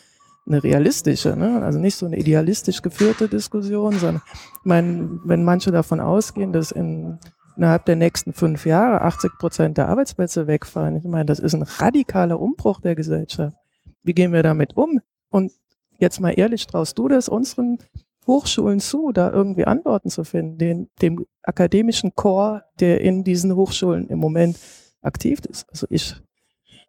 eine 0.46 0.64
realistische, 0.64 1.36
ne? 1.36 1.64
also 1.64 1.80
nicht 1.80 1.96
so 1.96 2.06
eine 2.06 2.18
idealistisch 2.18 2.82
geführte 2.82 3.28
Diskussion, 3.28 3.94
sondern 3.94 4.22
ich 4.60 4.66
meine, 4.66 5.20
wenn 5.24 5.44
manche 5.44 5.72
davon 5.72 6.00
ausgehen, 6.00 6.54
dass 6.54 6.72
in, 6.72 7.18
innerhalb 7.60 7.84
der 7.84 7.98
nächsten 7.98 8.32
fünf 8.32 8.66
Jahre 8.66 9.02
80 9.02 9.34
Prozent 9.38 9.78
der 9.78 9.90
Arbeitsplätze 9.90 10.48
wegfallen, 10.48 10.96
ich 10.96 11.04
meine, 11.04 11.26
das 11.26 11.40
ist 11.40 11.54
ein 11.54 11.64
radikaler 11.64 12.40
Umbruch 12.40 12.80
der 12.80 12.96
Gesellschaft. 12.96 13.58
Wie 14.02 14.14
gehen 14.14 14.32
wir 14.32 14.44
damit 14.44 14.78
um? 14.78 15.02
Und 15.30 15.52
jetzt 15.98 16.22
mal 16.22 16.32
ehrlich, 16.32 16.66
traust 16.68 16.98
du 16.98 17.10
das 17.10 17.28
unseren 17.28 17.78
Hochschulen 18.26 18.80
zu, 18.80 19.12
da 19.12 19.30
irgendwie 19.30 19.66
Antworten 19.66 20.10
zu 20.10 20.24
finden, 20.24 20.58
den, 20.58 20.90
dem 21.02 21.26
akademischen 21.44 22.16
Chor, 22.16 22.64
der 22.80 23.02
in 23.02 23.26
diesen 23.26 23.54
Hochschulen 23.54 24.08
im 24.08 24.20
Moment 24.20 24.58
aktiv 25.02 25.40
ist. 25.50 25.70
Also 25.70 25.86
ich 25.90 26.16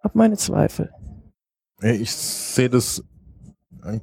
habe 0.04 0.16
meine 0.16 0.36
Zweifel. 0.36 0.92
Ich 1.82 2.12
sehe 2.12 2.70
das 2.70 3.02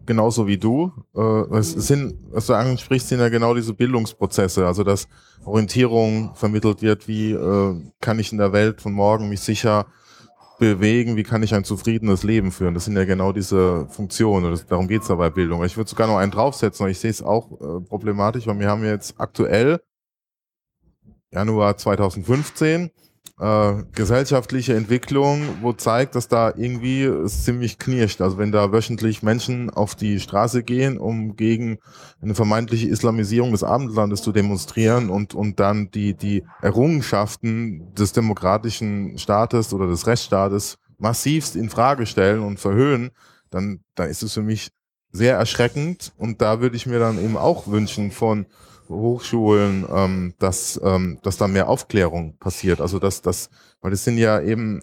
genauso 0.05 0.47
wie 0.47 0.57
du. 0.57 0.91
Äh, 1.15 1.57
es 1.57 1.71
sind, 1.71 2.15
was 2.29 2.47
du 2.47 2.53
ansprichst, 2.53 3.09
sind 3.09 3.19
ja 3.19 3.29
genau 3.29 3.53
diese 3.53 3.73
Bildungsprozesse, 3.73 4.65
also 4.65 4.83
dass 4.83 5.07
Orientierung 5.45 6.31
vermittelt 6.35 6.81
wird, 6.81 7.07
wie 7.07 7.31
äh, 7.31 7.75
kann 8.01 8.19
ich 8.19 8.31
in 8.31 8.37
der 8.37 8.53
Welt 8.53 8.81
von 8.81 8.93
morgen 8.93 9.29
mich 9.29 9.41
sicher 9.41 9.85
bewegen, 10.59 11.15
wie 11.15 11.23
kann 11.23 11.43
ich 11.43 11.53
ein 11.53 11.63
zufriedenes 11.63 12.23
Leben 12.23 12.51
führen. 12.51 12.73
Das 12.73 12.85
sind 12.85 12.95
ja 12.95 13.05
genau 13.05 13.31
diese 13.31 13.87
Funktionen. 13.89 14.51
Das, 14.51 14.65
darum 14.65 14.87
geht's 14.87 15.07
ja 15.07 15.15
bei 15.15 15.29
Bildung. 15.29 15.63
Ich 15.63 15.77
würde 15.77 15.89
sogar 15.89 16.07
noch 16.07 16.17
einen 16.17 16.31
draufsetzen, 16.31 16.87
ich 16.87 16.99
sehe 16.99 17.11
es 17.11 17.21
auch 17.21 17.51
äh, 17.51 17.81
problematisch, 17.81 18.47
weil 18.47 18.59
wir 18.59 18.69
haben 18.69 18.83
jetzt 18.83 19.19
aktuell 19.19 19.79
Januar 21.31 21.77
2015 21.77 22.89
äh, 23.39 23.83
gesellschaftliche 23.93 24.75
Entwicklung, 24.75 25.43
wo 25.61 25.73
zeigt, 25.73 26.15
dass 26.15 26.27
da 26.27 26.53
irgendwie 26.55 27.03
es 27.03 27.43
ziemlich 27.43 27.77
knirscht. 27.77 28.21
Also 28.21 28.37
wenn 28.37 28.51
da 28.51 28.71
wöchentlich 28.71 29.21
Menschen 29.21 29.69
auf 29.69 29.95
die 29.95 30.19
Straße 30.19 30.63
gehen, 30.63 30.97
um 30.97 31.35
gegen 31.35 31.77
eine 32.21 32.33
vermeintliche 32.33 32.87
Islamisierung 32.87 33.51
des 33.51 33.63
Abendlandes 33.63 34.21
zu 34.23 34.31
demonstrieren 34.31 35.09
und, 35.09 35.35
und 35.35 35.59
dann 35.59 35.91
die, 35.91 36.15
die 36.15 36.43
Errungenschaften 36.61 37.93
des 37.93 38.11
demokratischen 38.11 39.17
Staates 39.17 39.73
oder 39.73 39.87
des 39.87 40.07
Rechtsstaates 40.07 40.77
massivst 40.97 41.55
in 41.55 41.69
Frage 41.69 42.07
stellen 42.07 42.41
und 42.41 42.59
verhöhen, 42.59 43.11
dann, 43.51 43.81
dann 43.93 44.09
ist 44.09 44.23
es 44.23 44.33
für 44.33 44.41
mich 44.41 44.69
sehr 45.11 45.35
erschreckend 45.35 46.11
und 46.17 46.41
da 46.41 46.59
würde 46.59 46.75
ich 46.75 46.85
mir 46.85 46.99
dann 46.99 47.23
eben 47.23 47.37
auch 47.37 47.67
wünschen 47.67 48.11
von 48.11 48.47
Hochschulen, 48.89 49.85
ähm, 49.89 50.33
dass, 50.39 50.79
ähm, 50.83 51.19
dass 51.23 51.37
da 51.37 51.47
mehr 51.47 51.69
Aufklärung 51.69 52.37
passiert. 52.37 52.81
Also 52.81 52.99
dass 52.99 53.21
das, 53.21 53.49
weil 53.81 53.93
es 53.93 54.03
sind 54.03 54.17
ja 54.17 54.39
eben 54.41 54.81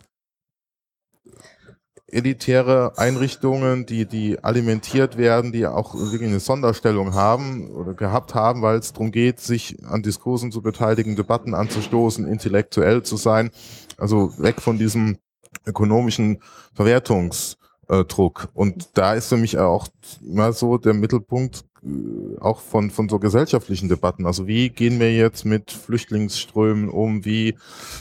elitäre 2.15 2.97
Einrichtungen, 2.97 3.87
die, 3.87 4.07
die 4.07 4.43
alimentiert 4.43 5.19
werden, 5.19 5.53
die 5.53 5.67
auch 5.67 5.95
wirklich 5.95 6.31
eine 6.31 6.41
Sonderstellung 6.41 7.15
haben 7.15 7.71
oder 7.71 7.95
gehabt 7.95 8.35
haben, 8.35 8.63
weil 8.63 8.79
es 8.79 8.93
darum 8.93 9.11
geht, 9.11 9.41
sich 9.41 9.85
an 9.85 10.03
Diskursen 10.03 10.53
zu 10.53 10.63
beteiligen, 10.63 11.17
Debatten 11.17 11.55
anzustoßen, 11.55 12.27
intellektuell 12.27 13.03
zu 13.03 13.17
sein. 13.17 13.51
Also 13.99 14.33
weg 14.39 14.61
von 14.61 14.79
diesem 14.79 15.19
ökonomischen 15.67 16.41
Verwertungsdruck. 16.73 18.49
Und 18.55 18.91
da 18.95 19.15
ist 19.15 19.29
für 19.29 19.37
mich 19.37 19.59
auch 19.59 19.89
immer 20.23 20.53
so 20.53 20.79
der 20.79 20.95
Mittelpunkt 20.95 21.65
auch 22.41 22.61
von, 22.61 22.91
von 22.91 23.09
so 23.09 23.19
gesellschaftlichen 23.19 23.89
Debatten. 23.89 24.27
Also 24.27 24.47
wie 24.47 24.71
gehen 24.71 25.01
wir 25.01 25.15
jetzt 25.15 25.45
mit 25.45 25.71
Flüchtlingsströmen 25.71 26.89
um? 26.89 27.25
Wie 27.25 27.57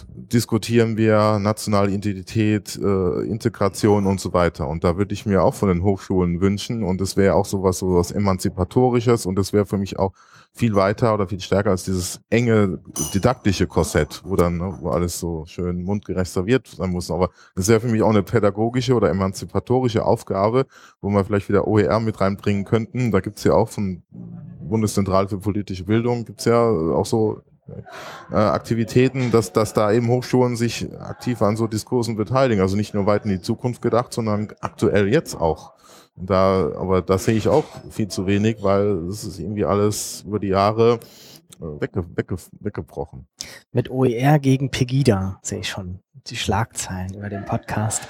diskutieren 0.08 0.96
wir 0.96 1.39
nationale 1.39 1.91
Identität, 1.91 2.80
äh, 2.82 3.22
Integration 3.26 4.06
und 4.06 4.22
so 4.22 4.34
weiter? 4.34 4.67
Und 4.67 4.84
da 4.84 4.98
würde 4.98 5.13
ich 5.13 5.26
mir 5.26 5.43
auch 5.43 5.54
von 5.54 5.69
den 5.69 5.84
Hochschulen 5.84 6.39
wünschen. 6.39 6.84
Und 6.84 7.02
es 7.02 7.17
wäre 7.17 7.36
auch 7.36 7.46
sowas, 7.46 7.80
sowas 7.80 8.12
Emanzipatorisches. 8.12 9.26
Und 9.26 9.38
es 9.38 9.52
wäre 9.52 9.65
für 9.65 9.78
mich 9.78 10.00
auch 10.00 10.13
viel 10.55 10.75
weiter 10.75 11.13
oder 11.15 11.27
viel 11.27 11.39
stärker 11.39 11.71
als 11.71 11.83
dieses 11.83 12.21
enge 12.29 12.79
didaktische 13.13 13.65
Korsett, 13.65 14.21
wo 14.23 14.35
dann, 14.35 14.57
ne, 14.57 14.77
wo 14.79 14.89
alles 14.89 15.19
so 15.19 15.45
schön 15.47 15.83
mundgerecht 15.83 16.31
serviert 16.31 16.67
sein 16.67 16.91
muss. 16.91 17.10
Aber 17.10 17.31
das 17.56 17.67
wäre 17.67 17.79
für 17.79 17.87
mich 17.87 18.04
auch 18.04 18.12
eine 18.12 18.21
pädagogische 18.21 18.93
oder 18.93 19.10
emanzipatorische 19.10 20.06
Aufgabe, 20.06 20.67
wo 21.01 21.10
wir 21.10 21.25
vielleicht 21.25 21.49
wieder 21.49 21.67
OER 21.67 21.99
mit 21.99 22.21
reinbringen 22.21 22.65
könnten. 22.65 23.12
Da 23.12 23.19
gibt's 23.19 23.43
ja 23.43 23.54
auch 23.54 23.69
von 23.69 24.04
Bundeszentrale 24.62 25.27
für 25.27 25.39
politische 25.39 25.85
Bildung 25.85 26.25
gibt's 26.25 26.45
ja 26.45 26.62
auch 26.63 27.06
so 27.06 27.41
äh, 28.31 28.35
Aktivitäten, 28.35 29.31
dass, 29.31 29.54
dass 29.54 29.73
da 29.73 29.91
eben 29.91 30.08
Hochschulen 30.10 30.56
sich 30.56 30.87
aktiv 30.99 31.41
an 31.41 31.58
so 31.58 31.67
Diskursen 31.67 32.15
beteiligen. 32.15 32.62
Also 32.62 32.75
nicht 32.75 32.93
nur 32.93 33.06
weit 33.06 33.25
in 33.25 33.31
die 33.31 33.41
Zukunft 33.41 33.81
gedacht, 33.81 34.13
sondern 34.13 34.49
aktuell 34.62 35.08
jetzt 35.08 35.35
auch 35.35 35.73
da, 36.15 36.71
aber 36.75 37.01
da 37.01 37.17
sehe 37.17 37.35
ich 37.35 37.47
auch 37.47 37.65
viel 37.89 38.07
zu 38.07 38.27
wenig, 38.27 38.57
weil 38.61 39.07
es 39.07 39.23
ist 39.23 39.39
irgendwie 39.39 39.65
alles 39.65 40.23
über 40.27 40.39
die 40.39 40.49
Jahre 40.49 40.99
äh, 41.59 41.81
wegge, 41.81 42.05
wegge, 42.15 42.35
weggebrochen. 42.59 43.27
Mit 43.71 43.89
OER 43.89 44.39
gegen 44.39 44.69
Pegida 44.69 45.39
sehe 45.41 45.59
ich 45.59 45.69
schon 45.69 45.99
die 46.27 46.35
Schlagzeilen 46.35 47.15
über 47.15 47.27
den 47.27 47.43
Podcast. 47.43 48.03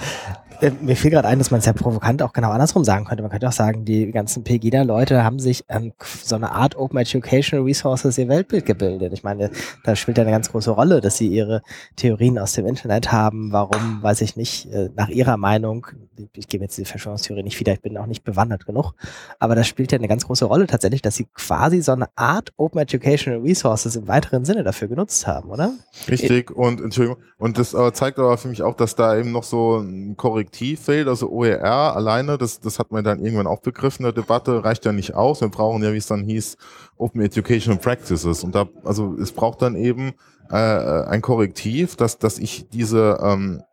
Äh, 0.61 0.71
mir 0.81 0.95
fiel 0.95 1.09
gerade 1.09 1.27
ein, 1.27 1.39
dass 1.39 1.51
man 1.51 1.59
es 1.59 1.65
ja 1.65 1.73
provokant 1.73 2.21
auch 2.21 2.33
genau 2.33 2.51
andersrum 2.51 2.83
sagen 2.83 3.05
könnte. 3.05 3.23
Man 3.23 3.31
könnte 3.31 3.47
auch 3.47 3.53
sagen, 3.53 3.85
die 3.85 4.11
ganzen 4.11 4.43
Pegida-Leute 4.43 5.23
haben 5.23 5.39
sich 5.39 5.69
an 5.69 5.93
so 5.99 6.35
eine 6.35 6.51
Art 6.51 6.75
Open 6.75 6.99
Educational 6.99 7.65
Resources 7.65 8.17
ihr 8.17 8.27
Weltbild 8.27 8.65
gebildet. 8.65 9.13
Ich 9.13 9.23
meine, 9.23 9.51
da 9.83 9.95
spielt 9.95 10.17
ja 10.17 10.23
eine 10.23 10.31
ganz 10.31 10.51
große 10.51 10.71
Rolle, 10.71 11.01
dass 11.01 11.17
sie 11.17 11.27
ihre 11.27 11.63
Theorien 11.95 12.37
aus 12.37 12.53
dem 12.53 12.67
Internet 12.67 13.11
haben. 13.11 13.51
Warum, 13.51 14.03
weiß 14.03 14.21
ich 14.21 14.35
nicht, 14.35 14.71
äh, 14.71 14.89
nach 14.95 15.09
ihrer 15.09 15.37
Meinung, 15.37 15.87
ich 16.35 16.47
gebe 16.47 16.65
jetzt 16.65 16.77
die 16.77 16.85
Verschwörungstheorie 16.85 17.43
nicht 17.43 17.59
wieder, 17.59 17.73
ich 17.73 17.81
bin 17.81 17.97
auch 17.97 18.05
nicht 18.05 18.23
bewandert 18.23 18.65
genug, 18.65 18.93
aber 19.39 19.55
das 19.55 19.67
spielt 19.67 19.91
ja 19.91 19.97
eine 19.97 20.07
ganz 20.07 20.25
große 20.27 20.45
Rolle 20.45 20.67
tatsächlich, 20.67 21.01
dass 21.01 21.15
sie 21.15 21.25
quasi 21.33 21.81
so 21.81 21.93
eine 21.93 22.07
Art 22.15 22.53
Open 22.57 22.81
Educational 22.81 23.39
Resources 23.39 23.95
im 23.95 24.07
weiteren 24.07 24.45
Sinne 24.45 24.63
dafür 24.63 24.87
genutzt 24.87 25.25
haben, 25.25 25.49
oder? 25.49 25.71
Richtig, 26.07 26.51
und 26.51 26.81
Entschuldigung, 26.81 27.17
und 27.37 27.57
das 27.57 27.73
äh, 27.73 27.92
zeigt 27.93 28.19
aber 28.19 28.37
für 28.37 28.47
mich 28.47 28.63
auch, 28.63 28.75
dass 28.75 28.95
da 28.95 29.17
eben 29.17 29.31
noch 29.31 29.43
so 29.43 29.77
ein 29.77 30.17
Korrektiv 30.17 30.81
fehlt. 30.81 31.07
Also 31.07 31.29
OER 31.29 31.95
alleine, 31.95 32.37
das, 32.37 32.59
das 32.59 32.79
hat 32.79 32.91
man 32.91 33.03
dann 33.03 33.23
irgendwann 33.23 33.47
auch 33.47 33.61
begriffen 33.61 34.03
der 34.03 34.11
Debatte, 34.11 34.63
reicht 34.63 34.85
ja 34.85 34.91
nicht 34.91 35.13
aus. 35.15 35.41
Wir 35.41 35.49
brauchen 35.49 35.83
ja, 35.83 35.93
wie 35.93 35.97
es 35.97 36.07
dann 36.07 36.23
hieß, 36.23 36.57
Open 36.97 37.21
Educational 37.21 37.79
Practices. 37.79 38.43
Und 38.43 38.55
da, 38.55 38.67
also 38.83 39.15
es 39.15 39.31
braucht 39.31 39.61
dann 39.61 39.75
eben 39.75 40.13
äh, 40.49 40.55
ein 40.55 41.21
Korrektiv, 41.21 41.95
dass, 41.95 42.19
dass 42.19 42.39
ich 42.39 42.67
diese 42.69 43.19
ähm, 43.21 43.63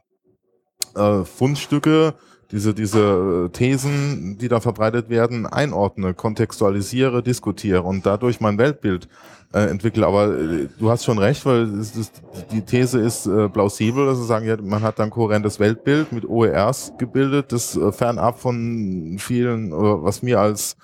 äh, 0.94 1.24
Fundstücke 1.24 2.14
diese, 2.52 2.74
diese 2.74 3.50
Thesen, 3.52 4.38
die 4.38 4.48
da 4.48 4.60
verbreitet 4.60 5.08
werden, 5.08 5.46
einordne, 5.46 6.14
kontextualisiere, 6.14 7.22
diskutiere 7.22 7.82
und 7.82 8.06
dadurch 8.06 8.40
mein 8.40 8.58
Weltbild 8.58 9.08
äh, 9.52 9.66
entwickle. 9.66 10.06
Aber 10.06 10.38
äh, 10.38 10.68
du 10.78 10.90
hast 10.90 11.04
schon 11.04 11.18
recht, 11.18 11.44
weil 11.46 11.62
es, 11.78 11.96
es, 11.96 12.12
die 12.52 12.62
These 12.62 13.00
ist 13.00 13.26
äh, 13.26 13.48
plausibel, 13.48 14.06
dass 14.06 14.18
sie 14.18 14.26
sagen, 14.26 14.46
ja, 14.46 14.56
man 14.60 14.82
hat 14.82 14.98
dann 14.98 15.10
kohärentes 15.10 15.58
Weltbild 15.60 16.12
mit 16.12 16.24
OERs 16.28 16.92
gebildet, 16.98 17.52
das 17.52 17.76
äh, 17.76 17.92
fernab 17.92 18.38
von 18.38 19.16
vielen, 19.18 19.72
oder 19.72 20.02
was 20.02 20.22
mir 20.22 20.40
als 20.40 20.76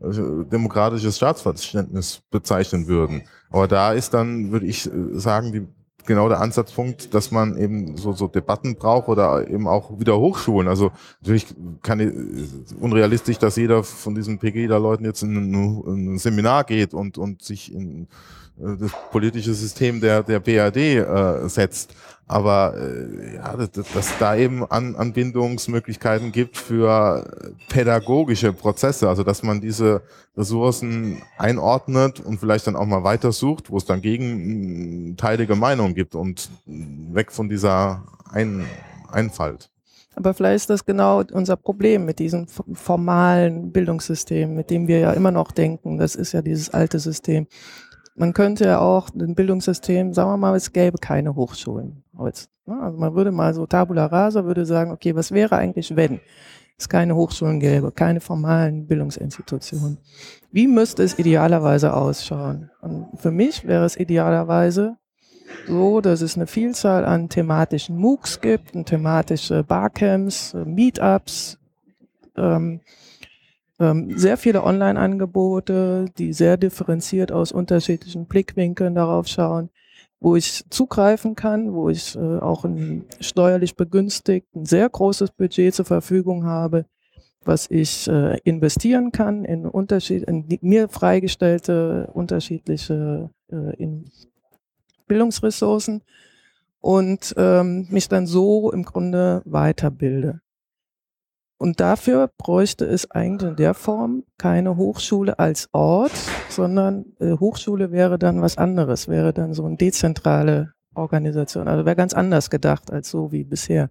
äh, 0.00 0.08
demokratisches 0.50 1.16
Staatsverständnis 1.16 2.22
bezeichnen 2.30 2.86
würden. 2.86 3.22
Aber 3.50 3.68
da 3.68 3.92
ist 3.92 4.14
dann, 4.14 4.50
würde 4.52 4.66
ich 4.66 4.86
äh, 4.86 4.90
sagen, 5.12 5.52
die 5.52 5.66
genau 6.04 6.28
der 6.28 6.40
Ansatzpunkt, 6.40 7.14
dass 7.14 7.30
man 7.30 7.56
eben 7.56 7.96
so, 7.96 8.12
so 8.12 8.28
Debatten 8.28 8.76
braucht 8.76 9.08
oder 9.08 9.48
eben 9.48 9.66
auch 9.66 9.98
wieder 9.98 10.18
Hochschulen. 10.18 10.68
Also 10.68 10.92
natürlich 11.20 11.46
kann 11.82 12.00
ich, 12.00 12.12
unrealistisch, 12.80 13.38
dass 13.38 13.56
jeder 13.56 13.82
von 13.82 14.14
diesen 14.14 14.38
PGIDA-Leuten 14.38 15.04
jetzt 15.04 15.22
in 15.22 15.36
ein, 15.36 15.54
in 15.54 16.14
ein, 16.14 16.18
Seminar 16.18 16.64
geht 16.64 16.94
und, 16.94 17.18
und 17.18 17.42
sich 17.42 17.72
in 17.72 18.08
äh, 18.58 18.76
das 18.78 18.90
politische 19.10 19.54
System 19.54 20.00
der, 20.00 20.22
der 20.22 20.40
BRD 20.40 20.76
äh, 20.76 21.48
setzt. 21.48 21.94
Aber 22.26 22.74
äh, 22.76 23.36
ja, 23.36 23.56
dass, 23.56 23.70
dass 23.92 24.18
da 24.18 24.34
eben 24.36 24.64
An 24.70 24.96
Anbindungsmöglichkeiten 24.96 26.32
gibt 26.32 26.56
für 26.56 27.52
pädagogische 27.68 28.52
Prozesse, 28.52 29.08
also 29.08 29.22
dass 29.24 29.42
man 29.42 29.60
diese 29.60 30.02
Ressourcen 30.36 31.22
einordnet 31.36 32.20
und 32.20 32.38
vielleicht 32.38 32.66
dann 32.66 32.76
auch 32.76 32.86
mal 32.86 33.04
weitersucht, 33.04 33.70
wo 33.70 33.76
es 33.76 33.84
dann 33.84 34.00
gegenteilige 34.00 35.54
Meinungen 35.54 35.94
gibt 35.94 36.14
und 36.14 36.50
weg 36.66 37.30
von 37.30 37.48
dieser 37.48 38.04
Ein 38.30 38.64
Einfalt. 39.12 39.70
Aber 40.16 40.34
vielleicht 40.34 40.56
ist 40.56 40.70
das 40.70 40.84
genau 40.84 41.22
unser 41.32 41.56
Problem 41.56 42.04
mit 42.04 42.18
diesem 42.18 42.46
formalen 42.46 43.72
Bildungssystem, 43.72 44.54
mit 44.54 44.70
dem 44.70 44.86
wir 44.86 44.98
ja 45.00 45.12
immer 45.12 45.30
noch 45.30 45.50
denken. 45.50 45.98
Das 45.98 46.14
ist 46.14 46.32
ja 46.32 46.42
dieses 46.42 46.70
alte 46.70 46.98
System. 46.98 47.46
Man 48.14 48.32
könnte 48.32 48.64
ja 48.64 48.78
auch 48.80 49.08
ein 49.14 49.34
Bildungssystem, 49.34 50.14
sagen 50.14 50.30
wir 50.30 50.36
mal, 50.36 50.56
es 50.56 50.72
gäbe 50.72 50.98
keine 50.98 51.34
Hochschulen. 51.34 52.04
Ne? 52.66 52.80
Also 52.80 52.98
man 52.98 53.14
würde 53.14 53.32
mal 53.32 53.52
so 53.54 53.66
tabula 53.66 54.06
rasa, 54.06 54.44
würde 54.44 54.64
sagen, 54.66 54.92
okay, 54.92 55.14
was 55.14 55.32
wäre 55.32 55.56
eigentlich, 55.56 55.96
wenn 55.96 56.20
es 56.78 56.88
keine 56.88 57.14
Hochschulen 57.16 57.60
gäbe, 57.60 57.92
keine 57.92 58.20
formalen 58.20 58.86
Bildungsinstitutionen? 58.86 59.98
Wie 60.50 60.66
müsste 60.66 61.02
es 61.02 61.18
idealerweise 61.18 61.94
ausschauen? 61.94 62.70
Und 62.80 63.08
für 63.16 63.30
mich 63.30 63.66
wäre 63.66 63.84
es 63.84 63.96
idealerweise 63.96 64.96
so, 65.66 66.00
dass 66.00 66.20
es 66.20 66.36
eine 66.36 66.46
Vielzahl 66.46 67.04
an 67.04 67.28
thematischen 67.28 67.96
MOOCs 67.96 68.40
gibt, 68.40 68.72
thematische 68.86 69.62
Barcamps, 69.62 70.54
Meetups, 70.54 71.58
ähm, 72.36 72.80
ähm, 73.84 74.18
sehr 74.18 74.36
viele 74.36 74.62
Online-Angebote, 74.64 76.06
die 76.16 76.32
sehr 76.32 76.56
differenziert 76.56 77.32
aus 77.32 77.52
unterschiedlichen 77.52 78.26
Blickwinkeln 78.26 78.94
darauf 78.94 79.26
schauen, 79.28 79.70
wo 80.20 80.36
ich 80.36 80.64
zugreifen 80.70 81.34
kann, 81.34 81.74
wo 81.74 81.90
ich 81.90 82.16
äh, 82.16 82.38
auch 82.38 82.64
ein 82.64 83.04
steuerlich 83.20 83.76
begünstigt 83.76 84.46
ein 84.54 84.64
sehr 84.64 84.88
großes 84.88 85.32
Budget 85.32 85.74
zur 85.74 85.84
Verfügung 85.84 86.44
habe, 86.44 86.86
was 87.44 87.70
ich 87.70 88.08
äh, 88.08 88.38
investieren 88.44 89.12
kann 89.12 89.44
in, 89.44 89.66
Unterschied, 89.66 90.22
in 90.24 90.46
mir 90.62 90.88
freigestellte 90.88 92.08
unterschiedliche 92.14 93.30
äh, 93.52 93.76
in 93.76 94.10
Bildungsressourcen 95.06 96.02
und 96.80 97.34
ähm, 97.36 97.86
mich 97.90 98.08
dann 98.08 98.26
so 98.26 98.72
im 98.72 98.84
Grunde 98.84 99.42
weiterbilde. 99.44 100.40
Und 101.64 101.80
dafür 101.80 102.28
bräuchte 102.36 102.84
es 102.84 103.10
eigentlich 103.10 103.48
in 103.48 103.56
der 103.56 103.72
Form 103.72 104.24
keine 104.36 104.76
Hochschule 104.76 105.38
als 105.38 105.70
Ort, 105.72 106.12
sondern 106.50 107.06
äh, 107.20 107.38
Hochschule 107.38 107.90
wäre 107.90 108.18
dann 108.18 108.42
was 108.42 108.58
anderes, 108.58 109.08
wäre 109.08 109.32
dann 109.32 109.54
so 109.54 109.64
eine 109.64 109.78
dezentrale 109.78 110.74
Organisation. 110.94 111.66
Also 111.66 111.86
wäre 111.86 111.96
ganz 111.96 112.12
anders 112.12 112.50
gedacht 112.50 112.92
als 112.92 113.08
so 113.08 113.32
wie 113.32 113.44
bisher. 113.44 113.88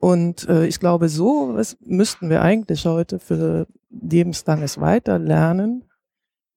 Und 0.00 0.46
äh, 0.50 0.66
ich 0.66 0.78
glaube, 0.78 1.08
so 1.08 1.54
was 1.54 1.78
müssten 1.80 2.28
wir 2.28 2.42
eigentlich 2.42 2.84
heute 2.84 3.20
für 3.20 3.66
lebenslanges 3.88 4.78
Weiterlernen, 4.78 5.84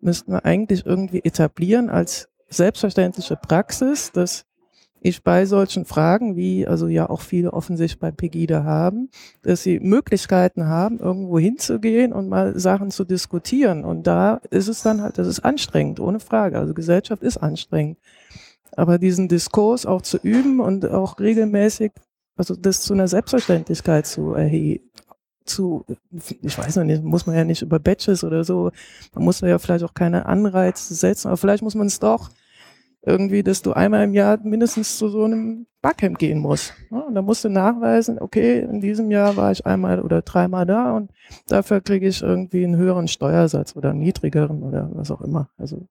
müssten 0.01 0.33
wir 0.33 0.43
eigentlich 0.43 0.85
irgendwie 0.85 1.23
etablieren 1.23 1.89
als 1.89 2.27
selbstverständliche 2.49 3.37
Praxis, 3.37 4.11
dass 4.11 4.48
ich 5.01 5.23
bei 5.23 5.45
solchen 5.45 5.85
Fragen, 5.85 6.35
wie 6.35 6.67
also 6.67 6.87
ja 6.87 7.09
auch 7.09 7.21
viele 7.21 7.53
offensichtlich 7.53 7.99
bei 7.99 8.11
Pegida 8.11 8.63
haben, 8.63 9.09
dass 9.41 9.63
sie 9.63 9.79
Möglichkeiten 9.79 10.67
haben, 10.67 10.99
irgendwo 10.99 11.39
hinzugehen 11.39 12.11
und 12.11 12.29
mal 12.29 12.59
Sachen 12.59 12.91
zu 12.91 13.05
diskutieren. 13.05 13.85
Und 13.85 14.07
da 14.07 14.41
ist 14.49 14.67
es 14.67 14.81
dann 14.81 15.01
halt, 15.01 15.17
das 15.17 15.27
ist 15.27 15.39
anstrengend, 15.39 15.99
ohne 15.99 16.19
Frage. 16.19 16.59
Also 16.59 16.73
Gesellschaft 16.73 17.23
ist 17.23 17.37
anstrengend. 17.37 17.97
Aber 18.75 18.97
diesen 18.97 19.27
Diskurs 19.27 19.85
auch 19.85 20.01
zu 20.01 20.17
üben 20.17 20.59
und 20.59 20.89
auch 20.89 21.19
regelmäßig, 21.19 21.91
also 22.35 22.55
das 22.55 22.81
zu 22.81 22.93
einer 22.93 23.07
Selbstverständlichkeit 23.07 24.05
zu 24.05 24.33
erheben, 24.33 24.89
zu, 25.45 25.83
ich 26.41 26.57
weiß 26.57 26.75
noch 26.75 26.83
nicht, 26.83 27.03
muss 27.03 27.25
man 27.25 27.35
ja 27.35 27.43
nicht 27.43 27.63
über 27.63 27.79
Batches 27.79 28.23
oder 28.23 28.43
so, 28.43 28.71
man 29.15 29.23
muss 29.23 29.41
ja 29.41 29.57
vielleicht 29.57 29.83
auch 29.83 29.95
keine 29.95 30.27
Anreize 30.27 30.93
setzen, 30.93 31.27
aber 31.27 31.37
vielleicht 31.37 31.63
muss 31.63 31.73
man 31.73 31.87
es 31.87 31.99
doch 31.99 32.29
irgendwie, 33.01 33.43
dass 33.43 33.61
du 33.61 33.73
einmal 33.73 34.03
im 34.03 34.13
Jahr 34.13 34.39
mindestens 34.43 34.97
zu 34.97 35.09
so 35.09 35.23
einem 35.23 35.67
Barcamp 35.81 36.17
gehen 36.17 36.39
musst. 36.39 36.73
Und 36.89 37.15
da 37.15 37.21
musst 37.21 37.45
du 37.45 37.49
nachweisen, 37.49 38.19
okay, 38.19 38.59
in 38.59 38.81
diesem 38.81 39.09
Jahr 39.11 39.37
war 39.37 39.51
ich 39.51 39.65
einmal 39.65 40.01
oder 40.01 40.21
dreimal 40.21 40.65
da 40.65 40.95
und 40.95 41.11
dafür 41.47 41.79
kriege 41.81 42.07
ich 42.07 42.21
irgendwie 42.21 42.65
einen 42.65 42.75
höheren 42.75 43.07
Steuersatz 43.07 43.75
oder 43.75 43.91
einen 43.91 43.99
niedrigeren 43.99 44.63
oder 44.63 44.89
was 44.93 45.11
auch 45.11 45.21
immer. 45.21 45.49
Also, 45.57 45.87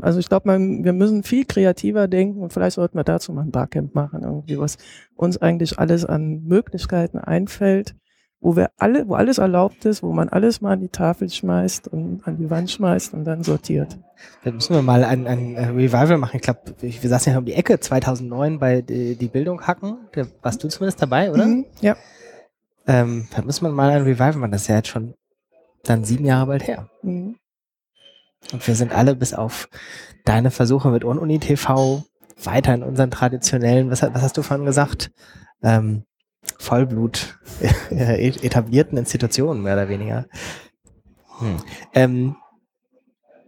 also 0.00 0.18
ich 0.18 0.28
glaube, 0.30 0.48
wir 0.48 0.92
müssen 0.94 1.22
viel 1.22 1.44
kreativer 1.44 2.08
denken 2.08 2.40
und 2.40 2.52
vielleicht 2.52 2.76
sollten 2.76 2.96
wir 2.96 3.04
dazu 3.04 3.32
mal 3.34 3.42
ein 3.42 3.50
Barcamp 3.50 3.94
machen, 3.94 4.22
irgendwie, 4.22 4.58
was 4.58 4.78
uns 5.14 5.36
eigentlich 5.36 5.78
alles 5.78 6.06
an 6.06 6.44
Möglichkeiten 6.44 7.18
einfällt, 7.18 7.94
wo 8.40 8.54
wir 8.54 8.70
alle, 8.76 9.08
wo 9.08 9.14
alles 9.14 9.38
erlaubt 9.38 9.84
ist, 9.84 10.02
wo 10.02 10.12
man 10.12 10.28
alles 10.28 10.60
mal 10.60 10.72
an 10.72 10.80
die 10.80 10.88
Tafel 10.88 11.28
schmeißt 11.28 11.88
und 11.88 12.22
an 12.24 12.36
die 12.36 12.50
Wand 12.50 12.70
schmeißt 12.70 13.14
und 13.14 13.24
dann 13.24 13.42
sortiert. 13.42 13.98
Dann 14.44 14.54
müssen 14.54 14.74
wir 14.74 14.82
mal 14.82 15.04
ein, 15.04 15.26
ein 15.26 15.56
Revival 15.56 16.18
machen. 16.18 16.36
Ich 16.36 16.42
glaube, 16.42 16.60
wir 16.80 17.08
saßen 17.08 17.32
ja 17.32 17.38
um 17.38 17.44
die 17.44 17.54
Ecke 17.54 17.80
2009 17.80 18.58
bei 18.58 18.82
die, 18.82 19.16
die 19.16 19.28
Bildung 19.28 19.66
hacken. 19.66 19.98
Da 20.12 20.26
warst 20.42 20.62
du 20.62 20.68
zumindest 20.68 21.02
dabei, 21.02 21.32
oder? 21.32 21.46
Mhm, 21.46 21.66
ja. 21.80 21.96
Ähm, 22.86 23.28
da 23.34 23.42
muss 23.42 23.60
man 23.60 23.72
mal 23.72 23.90
ein 23.90 24.02
Revival 24.02 24.36
machen. 24.36 24.52
Das 24.52 24.62
ist 24.62 24.68
ja 24.68 24.76
jetzt 24.76 24.88
schon 24.88 25.14
dann 25.84 26.04
sieben 26.04 26.24
Jahre 26.24 26.46
bald 26.46 26.66
her. 26.66 26.88
Mhm. 27.02 27.36
Und 28.52 28.66
wir 28.66 28.74
sind 28.74 28.92
alle 28.92 29.14
bis 29.16 29.34
auf 29.34 29.68
deine 30.24 30.50
Versuche 30.50 30.90
mit 30.90 31.04
Ununi 31.04 31.38
TV 31.38 32.04
weiter 32.42 32.74
in 32.74 32.82
unseren 32.82 33.10
traditionellen, 33.10 33.90
was, 33.90 34.02
was 34.02 34.22
hast 34.22 34.36
du 34.36 34.42
vorhin 34.42 34.64
gesagt? 34.64 35.10
Ähm, 35.62 36.04
Vollblut 36.58 37.38
etablierten 37.90 38.98
Institutionen, 38.98 39.62
mehr 39.62 39.74
oder 39.74 39.88
weniger. 39.88 40.26
Hm. 41.38 41.56
Ähm, 41.94 42.36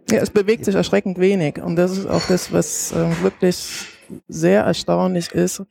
ja, 0.09 0.19
es 0.19 0.29
bewegt 0.29 0.65
sich 0.65 0.75
erschreckend 0.75 1.19
wenig. 1.19 1.61
Und 1.61 1.75
das 1.75 1.97
ist 1.97 2.07
auch 2.07 2.25
das, 2.27 2.51
was 2.51 2.91
äh, 2.91 3.23
wirklich 3.23 3.85
sehr 4.27 4.63
erstaunlich 4.63 5.31
ist. 5.31 5.63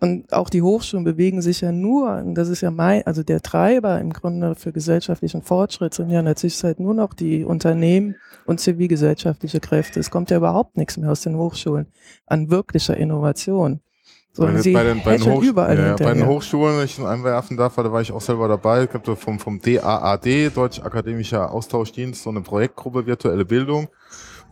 Und 0.00 0.32
auch 0.32 0.48
die 0.48 0.62
Hochschulen 0.62 1.04
bewegen 1.04 1.42
sich 1.42 1.60
ja 1.60 1.72
nur, 1.72 2.16
und 2.16 2.34
das 2.34 2.48
ist 2.48 2.62
ja 2.62 2.70
mein, 2.70 3.06
also 3.06 3.22
der 3.22 3.42
Treiber 3.42 4.00
im 4.00 4.14
Grunde 4.14 4.54
für 4.54 4.72
gesellschaftlichen 4.72 5.42
Fortschritt 5.42 5.92
sind 5.92 6.08
ja 6.08 6.20
in 6.20 6.24
der 6.24 6.36
Zwischenzeit 6.36 6.80
nur 6.80 6.94
noch 6.94 7.12
die 7.12 7.44
Unternehmen 7.44 8.16
und 8.46 8.60
zivilgesellschaftliche 8.60 9.60
Kräfte. 9.60 10.00
Es 10.00 10.10
kommt 10.10 10.30
ja 10.30 10.38
überhaupt 10.38 10.78
nichts 10.78 10.96
mehr 10.96 11.10
aus 11.10 11.20
den 11.20 11.36
Hochschulen 11.36 11.86
an 12.26 12.50
wirklicher 12.50 12.96
Innovation. 12.96 13.80
Sondern 14.32 14.56
Bei, 14.56 14.62
sie 14.62 14.72
bei, 14.72 14.84
den, 14.84 15.02
bei, 15.02 15.16
den 15.16 15.26
Hochsch 15.26 15.46
überall 15.46 15.78
ja, 15.78 15.96
bei 15.96 16.14
den. 16.14 16.26
Hochschulen, 16.26 16.78
wenn 16.78 16.84
ich 16.84 16.96
es 16.96 17.04
einwerfen 17.04 17.56
darf, 17.56 17.74
da 17.74 17.90
war 17.90 18.00
ich 18.00 18.12
auch 18.12 18.20
selber 18.20 18.46
dabei, 18.46 18.84
ich 18.84 18.90
glaube 18.90 19.16
vom, 19.16 19.40
vom 19.40 19.60
DAAD, 19.60 20.54
Deutsch 20.54 20.80
Akademischer 20.80 21.50
Austauschdienst, 21.50 22.22
so 22.22 22.30
eine 22.30 22.40
Projektgruppe 22.40 23.06
virtuelle 23.06 23.44
Bildung. 23.44 23.88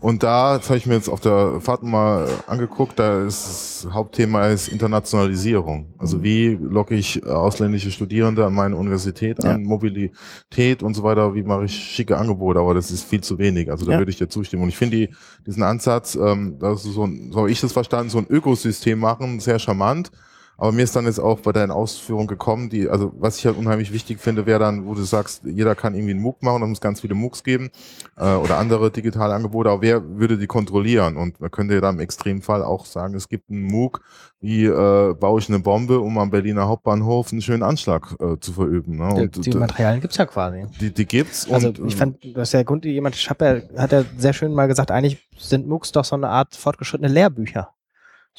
Und 0.01 0.22
da, 0.22 0.59
das 0.59 0.68
habe 0.68 0.78
ich 0.78 0.86
mir 0.86 0.94
jetzt 0.94 1.09
auf 1.09 1.20
der 1.20 1.61
Fahrt 1.61 1.82
mal 1.82 2.28
angeguckt, 2.46 2.99
da 2.99 3.24
ist 3.24 3.84
das 3.84 3.92
Hauptthema 3.92 4.46
ist 4.46 4.68
Internationalisierung. 4.68 5.92
Also 5.99 6.22
wie 6.22 6.57
locke 6.61 6.94
ich 6.94 7.24
ausländische 7.26 7.90
Studierende 7.90 8.46
an 8.46 8.55
meine 8.55 8.76
Universität 8.76 9.44
an, 9.44 9.64
Mobilität 9.64 10.82
und 10.84 10.94
so 10.94 11.03
weiter, 11.03 11.34
wie 11.34 11.42
mache 11.42 11.64
ich 11.64 11.74
schicke 11.74 12.16
Angebote, 12.16 12.61
aber 12.61 12.74
das 12.74 12.90
ist 12.92 13.05
viel 13.05 13.22
zu 13.22 13.38
wenig. 13.38 13.70
Also 13.70 13.86
da 13.86 13.92
Ja. 13.92 13.99
würde 13.99 14.11
ich 14.11 14.18
dir 14.18 14.28
zustimmen. 14.28 14.62
Und 14.62 14.68
ich 14.68 14.76
finde 14.76 14.96
die, 14.96 15.14
diesen 15.46 15.64
Ansatz, 15.64 16.14
ähm, 16.14 16.59
das 16.61 16.84
ist 16.84 16.94
so, 16.94 17.05
ein, 17.05 17.32
so 17.32 17.40
habe 17.40 17.51
ich 17.51 17.61
das 17.61 17.72
verstanden, 17.72 18.11
so 18.11 18.18
ein 18.18 18.26
Ökosystem 18.28 18.99
machen, 19.01 19.40
sehr 19.40 19.59
charmant. 19.59 20.12
Aber 20.61 20.72
mir 20.72 20.82
ist 20.82 20.96
dann 20.96 21.04
jetzt 21.04 21.20
auch 21.20 21.38
bei 21.38 21.52
deinen 21.52 21.70
Ausführungen 21.70 22.26
gekommen, 22.26 22.68
die, 22.68 22.88
also 22.88 23.12
was 23.16 23.38
ich 23.38 23.46
halt 23.46 23.56
unheimlich 23.56 23.92
wichtig 23.92 24.18
finde, 24.18 24.44
wäre 24.44 24.59
dann, 24.59 24.86
wo 24.86 24.94
du 24.94 25.02
sagst, 25.02 25.42
jeder 25.44 25.76
kann 25.76 25.94
irgendwie 25.94 26.14
einen 26.14 26.22
MOOC 26.22 26.42
machen, 26.42 26.62
da 26.62 26.66
muss 26.66 26.80
ganz 26.80 27.00
viele 27.00 27.14
MOOCs 27.14 27.44
geben 27.44 27.70
äh, 28.16 28.34
oder 28.34 28.59
andere 28.59 28.90
digitale 28.90 29.34
Angebote, 29.34 29.70
aber 29.70 29.82
wer 29.82 30.18
würde 30.18 30.36
die 30.36 30.48
kontrollieren? 30.48 31.16
Und 31.16 31.40
man 31.40 31.52
könnte 31.52 31.74
ja 31.74 31.80
dann 31.80 31.94
im 31.94 32.00
Extremfall 32.00 32.64
auch 32.64 32.86
sagen, 32.86 33.14
es 33.14 33.28
gibt 33.28 33.50
einen 33.50 33.70
MOOC, 33.70 34.00
wie 34.40 34.64
äh, 34.64 35.14
baue 35.14 35.38
ich 35.38 35.48
eine 35.48 35.61
Bombe, 35.61 36.00
um 36.00 36.18
am 36.18 36.30
Berliner 36.30 36.66
Hauptbahnhof 36.66 37.30
einen 37.30 37.40
schönen 37.40 37.62
Anschlag 37.62 38.16
äh, 38.20 38.40
zu 38.40 38.52
verüben. 38.52 38.96
Ne? 38.96 39.14
Die, 39.14 39.20
Und 39.20 39.46
die 39.46 39.50
äh, 39.50 39.56
Materialien 39.56 40.00
gibt's 40.00 40.16
ja 40.16 40.26
quasi. 40.26 40.66
die, 40.80 40.92
die 40.92 41.06
gibt's. 41.06 41.48
Also 41.48 41.68
und, 41.68 41.86
ich 41.86 41.94
fand, 41.94 42.18
dass 42.36 42.50
der 42.50 42.64
Grund, 42.64 42.84
jemand, 42.84 43.14
ich 43.14 43.30
hab 43.30 43.40
ja, 43.40 43.61
hat 43.76 43.92
ja 43.92 44.02
sehr 44.16 44.32
schön 44.32 44.52
mal 44.52 44.66
gesagt, 44.66 44.90
eigentlich 44.90 45.28
sind 45.38 45.68
MOOCs 45.68 45.92
doch 45.92 46.04
so 46.04 46.16
eine 46.16 46.28
Art 46.28 46.56
fortgeschrittene 46.56 47.12
Lehrbücher. 47.12 47.70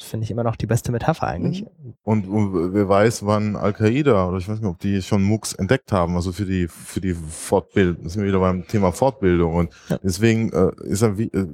Finde 0.02 0.24
ich 0.24 0.30
immer 0.30 0.44
noch 0.44 0.56
die 0.56 0.66
beste 0.66 0.92
Metapher 0.92 1.26
eigentlich. 1.26 1.66
Und, 2.04 2.26
und 2.26 2.72
wer 2.74 2.88
weiß, 2.88 3.26
wann 3.26 3.54
Al-Qaida 3.54 4.28
oder 4.28 4.38
ich 4.38 4.48
weiß 4.48 4.60
nicht, 4.60 4.68
ob 4.68 4.78
die 4.78 5.02
schon 5.02 5.22
MOOCs 5.22 5.52
entdeckt 5.54 5.92
haben, 5.92 6.16
also 6.16 6.32
für 6.32 6.46
die 6.46 6.68
für 6.68 7.00
die 7.02 7.12
Fortbildung. 7.14 8.04
Das 8.04 8.14
sind 8.14 8.22
wir 8.22 8.28
wieder 8.28 8.40
beim 8.40 8.66
Thema 8.66 8.92
Fortbildung 8.92 9.54
und 9.54 9.70
Ja. 9.88 9.98
deswegen 10.02 10.52
äh, 10.52 10.70
ist 10.84 11.02
er 11.02 11.18
wie, 11.18 11.28
äh, 11.28 11.46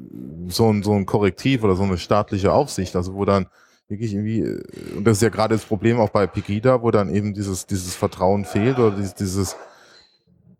so 0.49 0.71
ein 0.73 0.83
so 0.85 0.93
ein 0.93 1.07
Korrektiv 1.07 1.65
oder 1.65 1.75
so 1.75 1.83
eine 1.83 1.99
staatliche 1.99 2.53
Aufsicht, 2.53 2.95
also 2.95 3.15
wo 3.15 3.25
dann 3.25 3.47
wirklich 3.89 4.15
irgendwie 4.15 4.41
äh, 4.41 4.63
und 4.97 5.05
das 5.05 5.17
ist 5.19 5.23
ja 5.23 5.29
gerade 5.29 5.55
das 5.57 5.65
Problem 5.65 5.99
auch 5.99 6.11
bei 6.11 6.27
Pegida, 6.29 6.83
wo 6.83 6.93
dann 6.93 7.13
eben 7.13 7.35
dieses 7.35 7.67
dieses 7.67 7.97
Vertrauen 7.97 8.45
fehlt 8.45 8.79
oder 8.79 8.93
dieses, 8.97 9.15
dieses 9.15 9.57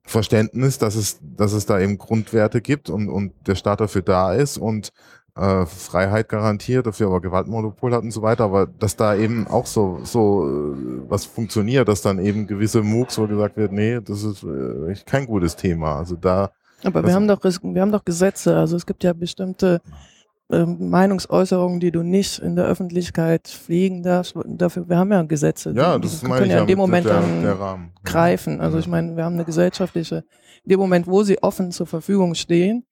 Verständnis, 0.05 0.79
dass 0.79 0.95
es 0.97 1.19
dass 1.23 1.53
es 1.53 1.67
da 1.67 1.81
eben 1.81 1.99
Grundwerte 1.99 2.61
gibt 2.61 2.91
und 2.91 3.09
und 3.09 3.33
der 3.47 3.55
Staat 3.55 3.81
dafür 3.81 4.03
da 4.03 4.33
ist 4.35 4.57
und 4.59 4.91
äh, 5.37 5.67
Freiheit 5.67 6.29
garantiert, 6.29 6.87
dafür 6.87 7.09
aber 7.09 7.21
Gewaltmonopol 7.21 7.93
hat 7.93 8.03
und 8.03 8.11
so 8.11 8.23
weiter, 8.23 8.45
aber 8.45 8.67
dass 8.67 8.97
da 8.97 9.15
eben 9.15 9.47
auch 9.47 9.67
so, 9.67 10.01
so 10.03 10.49
äh, 10.49 11.11
was 11.11 11.27
funktioniert, 11.27 11.89
dass 11.89 12.03
dann 12.03 12.19
eben 12.19 12.47
gewisse 12.47 12.83
MOOCs, 12.83 13.19
wo 13.19 13.27
gesagt 13.27 13.57
wird, 13.57 13.73
nee, 13.73 14.01
das 14.01 14.23
ist 14.23 14.43
äh, 14.43 14.95
kein 15.05 15.27
gutes 15.27 15.55
Thema. 15.55 15.99
Also 15.99 16.17
da, 16.17 16.51
Aber 16.83 17.05
wir 17.05 17.15
haben 17.15 17.29
doch 17.29 17.43
wir 17.45 17.83
haben 17.83 17.93
doch 17.93 18.05
Gesetze. 18.05 18.57
Also 18.57 18.77
es 18.77 18.87
gibt 18.87 19.05
ja 19.05 19.13
bestimmte 19.13 19.81
ähm, 20.51 20.91
Meinungsäußerungen, 20.91 21.81
die 21.81 21.91
du 21.91 22.03
nicht 22.03 22.39
in 22.39 22.57
der 22.57 22.67
Öffentlichkeit 22.67 23.49
fliegen 23.49 24.03
darfst. 24.03 24.35
Dafür, 24.47 24.89
wir 24.89 24.97
haben 24.97 25.11
ja 25.13 25.23
Gesetze. 25.23 25.73
ja, 25.77 25.99
die, 25.99 26.03
das 26.09 26.21
die 26.21 26.27
können 26.27 26.51
ja 26.51 26.61
in 26.61 26.67
dem 26.67 26.79
Moment 26.79 27.07
der, 27.07 27.21
dann 27.21 27.43
der 27.43 27.79
greifen. 28.05 28.61
Also 28.61 28.79
ich 28.79 28.87
meine, 28.87 29.17
wir 29.17 29.25
haben 29.25 29.35
eine 29.35 29.45
gesellschaftliche, 29.45 30.25
in 30.65 30.71
dem 30.71 30.81
Moment, 30.81 31.07
wo 31.07 31.23
sie 31.23 31.43
offen 31.43 31.73
zur 31.73 31.87
Verfügung 31.87 32.35
stehen, 32.35 32.85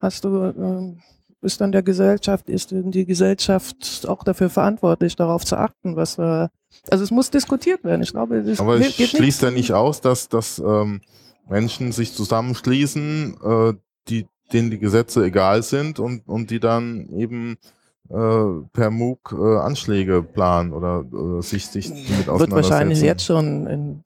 hast 0.00 0.24
du, 0.24 0.44
ähm, 0.44 0.98
ist 1.44 1.60
dann 1.60 1.72
der 1.72 1.82
Gesellschaft, 1.82 2.48
ist 2.48 2.70
die 2.72 3.04
Gesellschaft 3.06 4.06
auch 4.08 4.24
dafür 4.24 4.50
verantwortlich, 4.50 5.16
darauf 5.16 5.44
zu 5.44 5.56
achten, 5.56 5.96
was 5.96 6.18
wir, 6.18 6.50
also 6.90 7.04
es 7.04 7.10
muss 7.10 7.30
diskutiert 7.30 7.84
werden. 7.84 8.02
Ich 8.02 8.12
glaube, 8.12 8.42
das 8.42 8.60
Aber 8.60 8.78
geht 8.78 8.88
ich 8.90 8.98
nicht. 8.98 9.16
schließt 9.16 9.42
ja 9.42 9.50
nicht 9.50 9.72
aus, 9.72 10.00
dass, 10.00 10.28
dass 10.28 10.58
ähm, 10.58 11.00
Menschen 11.48 11.92
sich 11.92 12.14
zusammenschließen, 12.14 13.36
äh, 13.42 13.72
die, 14.08 14.26
denen 14.52 14.70
die 14.70 14.78
Gesetze 14.78 15.24
egal 15.24 15.62
sind 15.62 15.98
und, 15.98 16.26
und 16.28 16.50
die 16.50 16.60
dann 16.60 17.08
eben 17.10 17.56
äh, 18.10 18.44
per 18.72 18.90
MOOC 18.90 19.32
äh, 19.38 19.58
Anschläge 19.60 20.22
planen 20.22 20.72
oder 20.72 21.04
äh, 21.38 21.42
sich, 21.42 21.66
sich 21.66 21.88
damit 21.88 22.26
Wird 22.26 22.50
wahrscheinlich 22.50 22.98
auseinandersetzen. 22.98 23.04
jetzt 23.04 23.24
schon 23.24 23.66
in, 23.66 24.04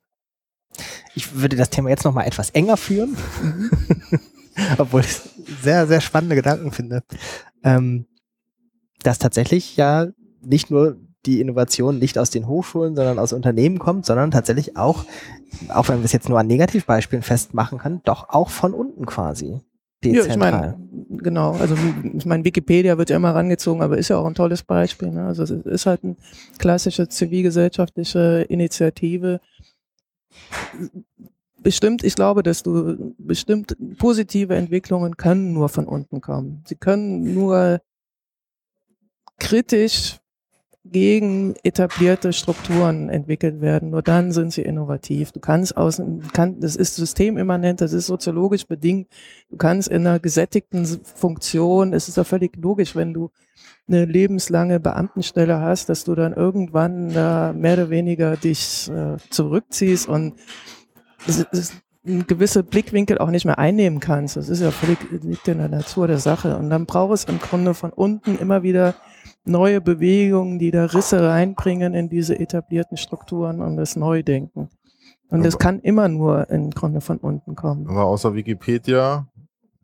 Ich 1.15 1.35
würde 1.41 1.57
das 1.57 1.71
Thema 1.71 1.91
jetzt 1.91 2.05
noch 2.05 2.15
mal 2.15 2.25
etwas 2.25 2.51
enger 2.51 2.77
führen, 2.77 3.17
obwohl 4.79 5.01
ich 5.01 5.09
es 5.09 5.31
sehr, 5.63 5.87
sehr 5.87 6.01
spannende 6.01 6.37
Gedanken 6.37 6.73
finde. 6.73 7.03
Ähm, 7.63 8.07
dass 9.03 9.19
tatsächlich 9.19 9.77
ja 9.77 10.09
nicht 10.43 10.71
nur 10.71 10.97
die 11.27 11.41
Innovation 11.41 11.99
nicht 11.99 12.19
aus 12.19 12.31
den 12.31 12.47
Hochschulen, 12.47 12.95
sondern 12.97 13.19
aus 13.19 13.33
Unternehmen 13.33 13.79
kommt, 13.79 14.07
sondern 14.07 14.31
tatsächlich 14.31 14.77
auch, 14.77 15.05
auch 15.69 15.89
wenn 15.89 15.99
wir 15.99 16.05
es 16.05 16.13
jetzt 16.13 16.29
nur 16.29 16.39
an 16.39 16.47
Negativbeispielen 16.47 17.23
festmachen 17.23 17.79
kann, 17.79 18.01
doch 18.05 18.31
auch 18.31 18.51
von 18.51 18.73
unten 18.73 19.05
quasi. 19.07 19.61
Ja, 20.05 20.13
Dezentral. 20.13 20.31
ich 20.31 20.37
meine, 20.37 21.23
genau. 21.23 21.53
Also 21.53 21.75
ich 22.17 22.25
meine, 22.25 22.45
Wikipedia 22.45 22.99
wird 22.99 23.11
ja 23.11 23.17
immer 23.17 23.35
rangezogen, 23.35 23.83
aber 23.83 23.99
ist 23.99 24.09
ja 24.09 24.17
auch 24.17 24.27
ein 24.27 24.35
tolles 24.35 24.63
Beispiel. 24.63 25.11
Ne? 25.11 25.27
Also 25.27 25.43
es 25.43 25.51
ist 25.51 25.87
halt 25.87 26.05
eine 26.05 26.15
klassische 26.59 27.09
zivilgesellschaftliche 27.09 28.47
Initiative. 28.49 29.41
Bestimmt, 31.61 32.05
ich 32.05 32.15
glaube, 32.15 32.43
dass 32.43 32.63
du 32.63 33.15
bestimmt 33.19 33.77
positive 33.99 34.55
Entwicklungen 34.55 35.17
können 35.17 35.53
nur 35.53 35.69
von 35.69 35.87
unten 35.87 36.21
kommen. 36.21 36.63
Sie 36.67 36.77
können 36.77 37.35
nur 37.35 37.81
kritisch 39.39 40.19
gegen 40.85 41.55
etablierte 41.63 42.33
Strukturen 42.33 43.09
entwickelt 43.09 43.61
werden. 43.61 43.91
Nur 43.91 44.03
dann 44.03 44.33
sind 44.33 44.53
sie 44.53 44.63
innovativ. 44.63 45.33
Du 45.33 45.41
kannst 45.41 45.77
aus, 45.77 46.01
kann, 46.33 46.61
das 46.61 46.77
ist 46.77 46.97
systemimmanent, 46.97 47.81
das 47.81 47.93
ist 47.93 48.07
soziologisch 48.07 48.67
bedingt. 48.67 49.09
Du 49.51 49.57
kannst 49.57 49.89
in 49.89 50.07
einer 50.07 50.19
gesättigten 50.19 50.87
Funktion, 50.87 51.93
es 51.93 52.09
ist 52.09 52.17
ja 52.17 52.25
völlig 52.25 52.57
logisch, 52.57 52.97
wenn 52.97 53.13
du 53.13 53.31
eine 53.87 54.05
lebenslange 54.05 54.81
Beamtenstelle 54.81 55.61
hast, 55.61 55.89
dass 55.89 56.05
du 56.05 56.15
dann 56.15 56.33
irgendwann 56.33 57.13
da 57.13 57.53
mehr 57.53 57.75
oder 57.75 57.91
weniger 57.91 58.37
dich 58.37 58.91
äh, 58.91 59.17
zurückziehst 59.31 60.09
und 60.09 60.35
es 61.27 61.39
ist 61.39 61.75
ein 62.07 62.27
gewisse 62.27 62.63
Blickwinkel 62.63 63.19
auch 63.19 63.31
nicht 63.31 63.45
mehr 63.45 63.59
einnehmen 63.59 64.01
kannst. 64.01 64.37
Das 64.37 64.49
ist 64.49 64.61
ja 64.61 64.71
völlig 64.71 64.99
liegt 65.23 65.49
in 65.49 65.59
der 65.59 65.69
Natur 65.69 66.07
der 66.07 66.19
Sache. 66.19 66.57
Und 66.57 66.71
dann 66.71 66.87
braucht 66.87 67.15
es 67.15 67.25
im 67.25 67.39
Grunde 67.39 67.75
von 67.75 67.91
unten 67.93 68.39
immer 68.39 68.63
wieder 68.63 68.95
neue 69.45 69.81
Bewegungen, 69.81 70.59
die 70.59 70.71
da 70.71 70.87
Risse 70.87 71.23
reinbringen 71.23 71.95
in 71.95 72.09
diese 72.09 72.39
etablierten 72.39 72.97
Strukturen 72.97 73.61
und 73.61 73.77
das 73.77 73.97
Neudenken. 73.97 74.69
Und 75.31 75.45
das 75.45 75.59
kann 75.59 75.81
immer 75.81 76.09
nur 76.09 76.49
im 76.51 76.71
Grunde 76.71 77.01
von 77.01 77.19
unten 77.19 77.55
kommen. 77.55 77.87
Aber 77.89 78.05
außer 78.05 78.35
Wikipedia 78.35 79.27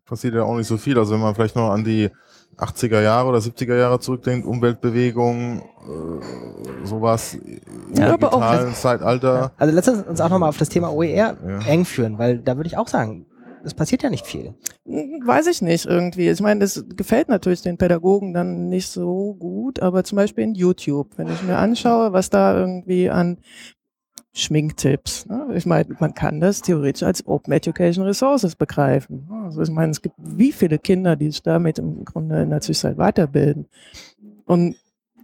passiert 0.07 0.35
ja 0.35 0.45
auch 0.45 0.57
nicht 0.57 0.67
so 0.67 0.79
viel. 0.79 0.99
Also 0.99 1.15
wenn 1.15 1.21
man 1.21 1.35
vielleicht 1.35 1.57
noch 1.57 1.71
an 1.71 1.85
die 1.85 2.11
80er 2.59 3.01
Jahre 3.01 3.29
oder 3.29 3.39
70er 3.39 3.77
Jahre 3.77 4.01
zurückdenkt, 4.01 4.47
Umweltbewegungen, 4.47 5.59
äh, 5.61 6.87
sowas 6.87 7.35
im 7.35 7.61
Ja, 7.97 8.15
aber 8.15 8.29
auch- 8.35 8.41
digitalen 8.41 8.75
Zeitalter. 8.75 9.53
Also 9.57 9.75
letztens 9.75 10.03
uns 10.07 10.21
auch 10.21 10.29
nochmal 10.31 10.49
auf 10.49 10.59
das 10.59 10.69
Thema 10.69 10.93
OER 10.93 11.07
Ja. 11.15 11.37
eng 11.67 11.85
führen, 11.85 12.19
weil 12.19 12.39
da 12.39 12.57
würde 12.57 12.67
ich 12.69 12.77
auch 12.79 12.89
sagen, 12.89 13.27
es 13.65 13.73
passiert 13.75 14.03
ja 14.03 14.11
nicht 14.11 14.27
viel. 14.27 14.55
Hm, 14.87 15.23
Weiß 15.25 15.47
ich 15.47 15.63
nicht 15.63 15.87
irgendwie. 15.87 16.29
Ich 16.29 16.41
meine, 16.43 16.61
das 16.61 16.85
gefällt 16.97 17.29
natürlich 17.31 17.63
den 17.63 17.79
Pädagogen 17.79 18.35
dann 18.35 18.69
nicht 18.69 18.89
so 18.89 19.35
gut, 19.35 19.81
aber 19.81 20.05
zum 20.05 20.17
Beispiel 20.17 20.45
in 20.45 20.55
YouTube, 20.55 21.09
wenn 21.17 21.29
ich 21.33 21.43
mir 21.43 21.57
anschaue, 21.57 22.13
was 22.13 22.29
da 22.29 22.55
irgendwie 22.59 23.09
an 23.09 23.39
Schminktipps. 24.37 25.27
Ne? 25.27 25.47
Ich 25.55 25.65
meine, 25.65 25.95
man 26.01 26.13
kann 26.13 26.41
das 26.41 26.61
theoretisch 26.61 27.05
als 27.05 27.27
Open 27.27 27.53
Education 27.53 28.05
Resources 28.05 28.57
begreifen. 28.57 29.29
Also 29.45 29.63
ich 29.63 29.71
meine, 29.71 29.93
es 29.93 30.03
gibt 30.03 30.17
wie 30.19 30.53
viele 30.53 30.79
Kinder, 30.79 31.15
die 31.15 31.31
sich 31.31 31.43
damit 31.43 31.79
im 31.79 32.05
Grunde 32.05 32.43
in 32.43 32.51
der 32.51 32.61
Zwischenzeit 32.61 32.99
weiterbilden. 32.99 33.67
Und 34.45 34.77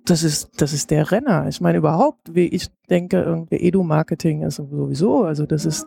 das 0.04 0.22
ist, 0.22 0.50
das 0.56 0.72
ist 0.72 0.90
der 0.90 1.10
Renner. 1.10 1.48
Ich 1.48 1.60
meine, 1.60 1.78
überhaupt, 1.78 2.34
wie 2.34 2.46
ich 2.46 2.68
denke, 2.88 3.20
irgendwie 3.20 3.56
Edu-Marketing 3.56 4.42
ist 4.42 4.56
sowieso, 4.56 5.24
also 5.24 5.44
das 5.44 5.66
ist 5.66 5.86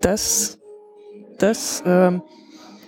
das, 0.00 0.58
das 1.38 1.82
ähm, 1.84 2.22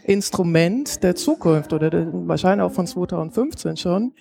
Instrument 0.05 1.03
der 1.03 1.17
Zukunft 1.17 1.73
oder 1.73 1.91
der, 1.91 2.09
wahrscheinlich 2.13 2.65
auch 2.65 2.73
von 2.73 2.87
2015 2.87 3.77
schon, 3.77 4.13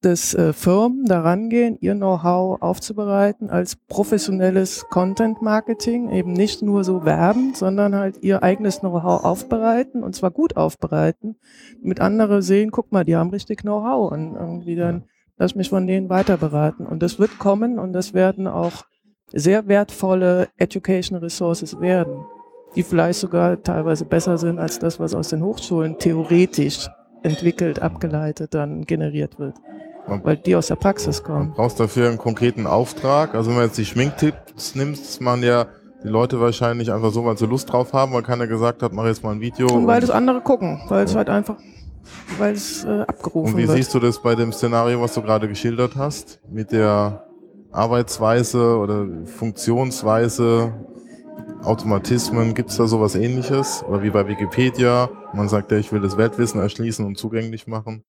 dass 0.00 0.34
äh, 0.34 0.52
Firmen 0.52 1.04
daran 1.06 1.48
gehen, 1.48 1.76
ihr 1.80 1.94
Know-how 1.94 2.60
aufzubereiten 2.60 3.50
als 3.50 3.76
professionelles 3.76 4.86
Content-Marketing, 4.90 6.10
eben 6.10 6.32
nicht 6.32 6.62
nur 6.62 6.84
so 6.84 7.04
werben, 7.04 7.54
sondern 7.54 7.94
halt 7.94 8.22
ihr 8.22 8.42
eigenes 8.42 8.80
Know-how 8.80 9.24
aufbereiten 9.24 10.02
und 10.02 10.14
zwar 10.14 10.30
gut 10.30 10.56
aufbereiten, 10.56 11.36
mit 11.82 12.00
andere 12.00 12.42
sehen, 12.42 12.70
guck 12.70 12.92
mal, 12.92 13.04
die 13.04 13.16
haben 13.16 13.30
richtig 13.30 13.62
Know-how 13.62 14.12
und 14.12 14.34
irgendwie 14.34 14.76
dann 14.76 15.04
Lass 15.38 15.54
mich 15.54 15.68
von 15.68 15.86
denen 15.86 16.08
weiter 16.08 16.38
beraten. 16.38 16.86
Und 16.86 17.02
das 17.02 17.18
wird 17.18 17.38
kommen 17.38 17.78
und 17.78 17.92
das 17.92 18.14
werden 18.14 18.46
auch 18.46 18.84
sehr 19.28 19.68
wertvolle 19.68 20.48
Education 20.56 21.18
Resources 21.18 21.80
werden, 21.80 22.24
die 22.74 22.82
vielleicht 22.82 23.18
sogar 23.18 23.62
teilweise 23.62 24.04
besser 24.04 24.38
sind 24.38 24.58
als 24.58 24.78
das, 24.78 24.98
was 24.98 25.14
aus 25.14 25.28
den 25.28 25.42
Hochschulen 25.42 25.98
theoretisch 25.98 26.88
entwickelt, 27.26 27.82
abgeleitet 27.82 28.54
dann 28.54 28.84
generiert 28.84 29.38
wird. 29.38 29.54
Weil 30.06 30.36
die 30.36 30.54
aus 30.54 30.68
der 30.68 30.76
Praxis 30.76 31.24
kommen. 31.24 31.48
Du 31.50 31.56
brauchst 31.56 31.80
dafür 31.80 32.08
einen 32.08 32.18
konkreten 32.18 32.66
Auftrag. 32.66 33.34
Also 33.34 33.50
wenn 33.50 33.56
man 33.56 33.66
jetzt 33.66 33.76
die 33.76 33.84
Schminktipps 33.84 34.76
nimmt, 34.76 35.20
man 35.20 35.42
ja 35.42 35.66
die 36.04 36.08
Leute 36.08 36.40
wahrscheinlich 36.40 36.92
einfach 36.92 37.10
so, 37.10 37.24
weil 37.24 37.36
sie 37.36 37.46
Lust 37.46 37.72
drauf 37.72 37.92
haben, 37.92 38.12
weil 38.12 38.22
keiner 38.22 38.46
gesagt 38.46 38.82
hat, 38.84 38.92
mach 38.92 39.04
jetzt 39.06 39.24
mal 39.24 39.32
ein 39.32 39.40
Video. 39.40 39.66
Und 39.66 39.88
weil 39.88 40.00
das 40.00 40.10
andere 40.10 40.40
gucken, 40.42 40.80
weil 40.88 41.04
es 41.04 41.16
halt 41.16 41.28
einfach, 41.28 41.56
weil 42.38 42.54
es 42.54 42.84
äh, 42.84 43.00
abgerufen 43.00 43.54
Und 43.54 43.58
wie 43.58 43.66
wird. 43.66 43.76
siehst 43.76 43.92
du 43.94 43.98
das 43.98 44.22
bei 44.22 44.36
dem 44.36 44.52
Szenario, 44.52 45.00
was 45.00 45.14
du 45.14 45.22
gerade 45.22 45.48
geschildert 45.48 45.96
hast? 45.96 46.38
Mit 46.48 46.70
der 46.70 47.24
Arbeitsweise 47.72 48.78
oder 48.78 49.06
Funktionsweise, 49.24 50.72
Automatismen, 51.62 52.54
gibt 52.54 52.70
es 52.70 52.76
da 52.76 52.86
sowas 52.86 53.14
ähnliches? 53.14 53.84
Oder 53.88 54.02
wie 54.02 54.10
bei 54.10 54.26
Wikipedia, 54.28 55.10
man 55.32 55.48
sagt 55.48 55.72
ja, 55.72 55.78
ich 55.78 55.92
will 55.92 56.00
das 56.00 56.16
Weltwissen 56.16 56.60
erschließen 56.60 57.04
und 57.04 57.18
zugänglich 57.18 57.66
machen. 57.66 58.04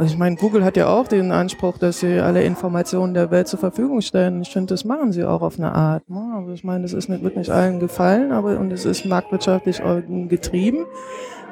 Ich 0.00 0.16
meine, 0.16 0.36
Google 0.36 0.64
hat 0.64 0.76
ja 0.76 0.88
auch 0.88 1.08
den 1.08 1.32
Anspruch, 1.32 1.76
dass 1.78 2.00
sie 2.00 2.20
alle 2.20 2.44
Informationen 2.44 3.14
der 3.14 3.32
Welt 3.32 3.48
zur 3.48 3.58
Verfügung 3.58 4.00
stellen. 4.00 4.42
Ich 4.42 4.50
finde, 4.50 4.72
das 4.72 4.84
machen 4.84 5.12
sie 5.12 5.24
auch 5.24 5.42
auf 5.42 5.58
eine 5.58 5.72
Art. 5.72 6.08
ne? 6.08 6.34
Also 6.36 6.52
ich 6.52 6.62
meine, 6.62 6.82
das 6.82 6.92
ist 6.92 7.08
nicht, 7.08 7.24
wird 7.24 7.36
nicht 7.36 7.50
allen 7.50 7.80
gefallen, 7.80 8.30
aber 8.30 8.58
und 8.60 8.70
es 8.72 8.84
ist 8.84 9.04
marktwirtschaftlich 9.04 9.82
getrieben. 10.28 10.86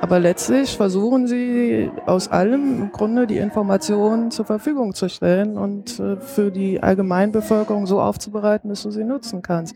Aber 0.00 0.20
letztlich 0.20 0.76
versuchen 0.76 1.26
sie 1.26 1.90
aus 2.04 2.28
allem 2.28 2.82
im 2.82 2.92
Grunde 2.92 3.26
die 3.26 3.38
Informationen 3.38 4.30
zur 4.30 4.44
Verfügung 4.44 4.94
zu 4.94 5.08
stellen 5.08 5.56
und 5.56 5.98
äh, 5.98 6.16
für 6.16 6.50
die 6.50 6.82
Allgemeinbevölkerung 6.82 7.86
so 7.86 8.00
aufzubereiten, 8.00 8.68
dass 8.68 8.82
du 8.82 8.90
sie 8.90 9.04
nutzen 9.04 9.42
kannst. 9.42 9.74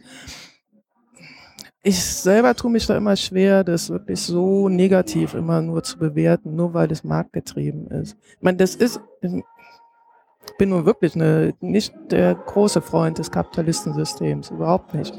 Ich 1.82 2.04
selber 2.04 2.54
tue 2.54 2.70
mich 2.70 2.86
da 2.86 2.96
immer 2.96 3.16
schwer, 3.16 3.64
das 3.64 3.88
wirklich 3.88 4.20
so 4.20 4.68
negativ 4.68 5.32
immer 5.32 5.62
nur 5.62 5.82
zu 5.82 5.98
bewerten, 5.98 6.54
nur 6.54 6.74
weil 6.74 6.88
das 6.88 7.02
marktgetrieben 7.04 7.86
ist. 7.86 8.18
Ich 8.36 8.42
meine, 8.42 8.58
das 8.58 8.74
ist, 8.74 9.00
ich 9.22 10.56
bin 10.58 10.68
nun 10.68 10.84
wirklich 10.84 11.14
eine, 11.14 11.54
nicht 11.60 11.94
der 12.10 12.34
große 12.34 12.82
Freund 12.82 13.16
des 13.16 13.30
Kapitalistensystems, 13.30 14.50
überhaupt 14.50 14.92
nicht. 14.92 15.14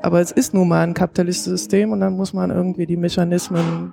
Aber 0.00 0.22
es 0.22 0.32
ist 0.32 0.54
nun 0.54 0.68
mal 0.68 0.80
ein 0.80 0.94
kapitalistisches 0.94 1.60
System 1.60 1.92
und 1.92 2.00
dann 2.00 2.16
muss 2.16 2.32
man 2.32 2.50
irgendwie 2.50 2.86
die 2.86 2.96
Mechanismen 2.96 3.92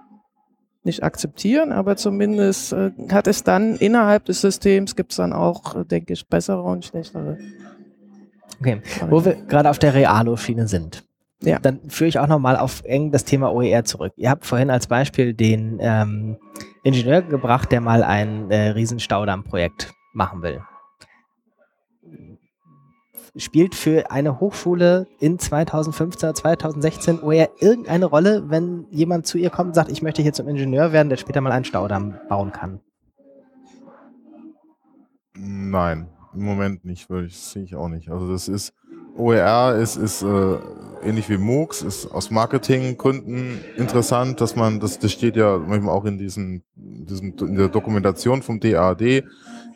nicht 0.84 1.03
akzeptieren, 1.03 1.71
aber 1.71 1.95
zumindest 1.95 2.73
äh, 2.73 2.91
hat 3.11 3.27
es 3.27 3.43
dann 3.43 3.75
innerhalb 3.75 4.25
des 4.25 4.41
Systems 4.41 4.95
gibt 4.95 5.11
es 5.11 5.17
dann 5.17 5.34
auch, 5.34 5.75
äh, 5.75 5.86
denke 5.86 6.13
ich, 6.13 6.27
bessere 6.27 6.61
und 6.63 6.86
schlechtere. 6.86 7.38
Okay, 8.59 8.82
wo 9.09 9.23
wir 9.23 9.36
gerade 9.36 9.69
auf 9.69 9.79
der 9.79 9.93
Realo-Schiene 9.93 10.67
sind. 10.67 11.03
Ja. 11.43 11.57
Dann 11.59 11.79
führe 11.88 12.07
ich 12.07 12.19
auch 12.19 12.27
nochmal 12.27 12.55
auf 12.55 12.84
eng 12.86 13.11
das 13.11 13.25
Thema 13.25 13.51
OER 13.51 13.84
zurück. 13.84 14.13
Ihr 14.15 14.29
habt 14.29 14.45
vorhin 14.45 14.69
als 14.69 14.86
Beispiel 14.86 15.34
den 15.34 15.79
ähm, 15.82 16.38
Ingenieur 16.84 17.23
gebracht, 17.23 17.71
der 17.71 17.82
mal 17.82 18.03
ein 18.03 18.51
äh, 18.51 18.69
Riesenstaudammprojekt 18.69 19.91
machen 20.13 20.43
will. 20.43 20.61
Spielt 23.38 23.75
für 23.75 24.11
eine 24.11 24.39
Hochschule 24.41 25.07
in 25.19 25.39
2015 25.39 26.29
oder 26.29 26.36
2016 26.36 27.23
OER 27.23 27.49
irgendeine 27.59 28.05
Rolle, 28.05 28.49
wenn 28.49 28.86
jemand 28.91 29.25
zu 29.25 29.38
ihr 29.38 29.49
kommt 29.49 29.69
und 29.69 29.73
sagt, 29.75 29.91
ich 29.91 30.01
möchte 30.01 30.21
hier 30.21 30.34
zum 30.34 30.49
Ingenieur 30.49 30.91
werden, 30.91 31.09
der 31.09 31.17
später 31.17 31.39
mal 31.39 31.51
einen 31.51 31.65
Staudamm 31.65 32.15
bauen 32.27 32.51
kann? 32.51 32.82
Nein, 35.34 36.09
im 36.34 36.43
Moment 36.43 36.84
nicht, 36.86 37.07
sehe 37.29 37.63
ich 37.63 37.75
auch 37.75 37.88
nicht. 37.88 38.09
Also 38.09 38.29
das 38.29 38.49
ist, 38.49 38.73
OER 39.15 39.75
ist, 39.75 39.95
ist 39.95 40.21
äh, 40.23 40.57
ähnlich 41.03 41.29
wie 41.29 41.38
MOOCs, 41.38 41.82
ist 41.82 42.07
aus 42.07 42.32
Marketinggründen 42.32 43.59
interessant, 43.77 44.41
dass 44.41 44.55
man, 44.55 44.79
das, 44.79 44.99
das 44.99 45.11
steht 45.11 45.36
ja 45.36 45.57
manchmal 45.57 45.95
auch 45.95 46.05
in 46.05 46.17
diesen, 46.17 46.63
diesen, 46.75 47.38
in 47.38 47.55
der 47.55 47.69
Dokumentation 47.69 48.41
vom 48.41 48.59
DAAD, 48.59 49.23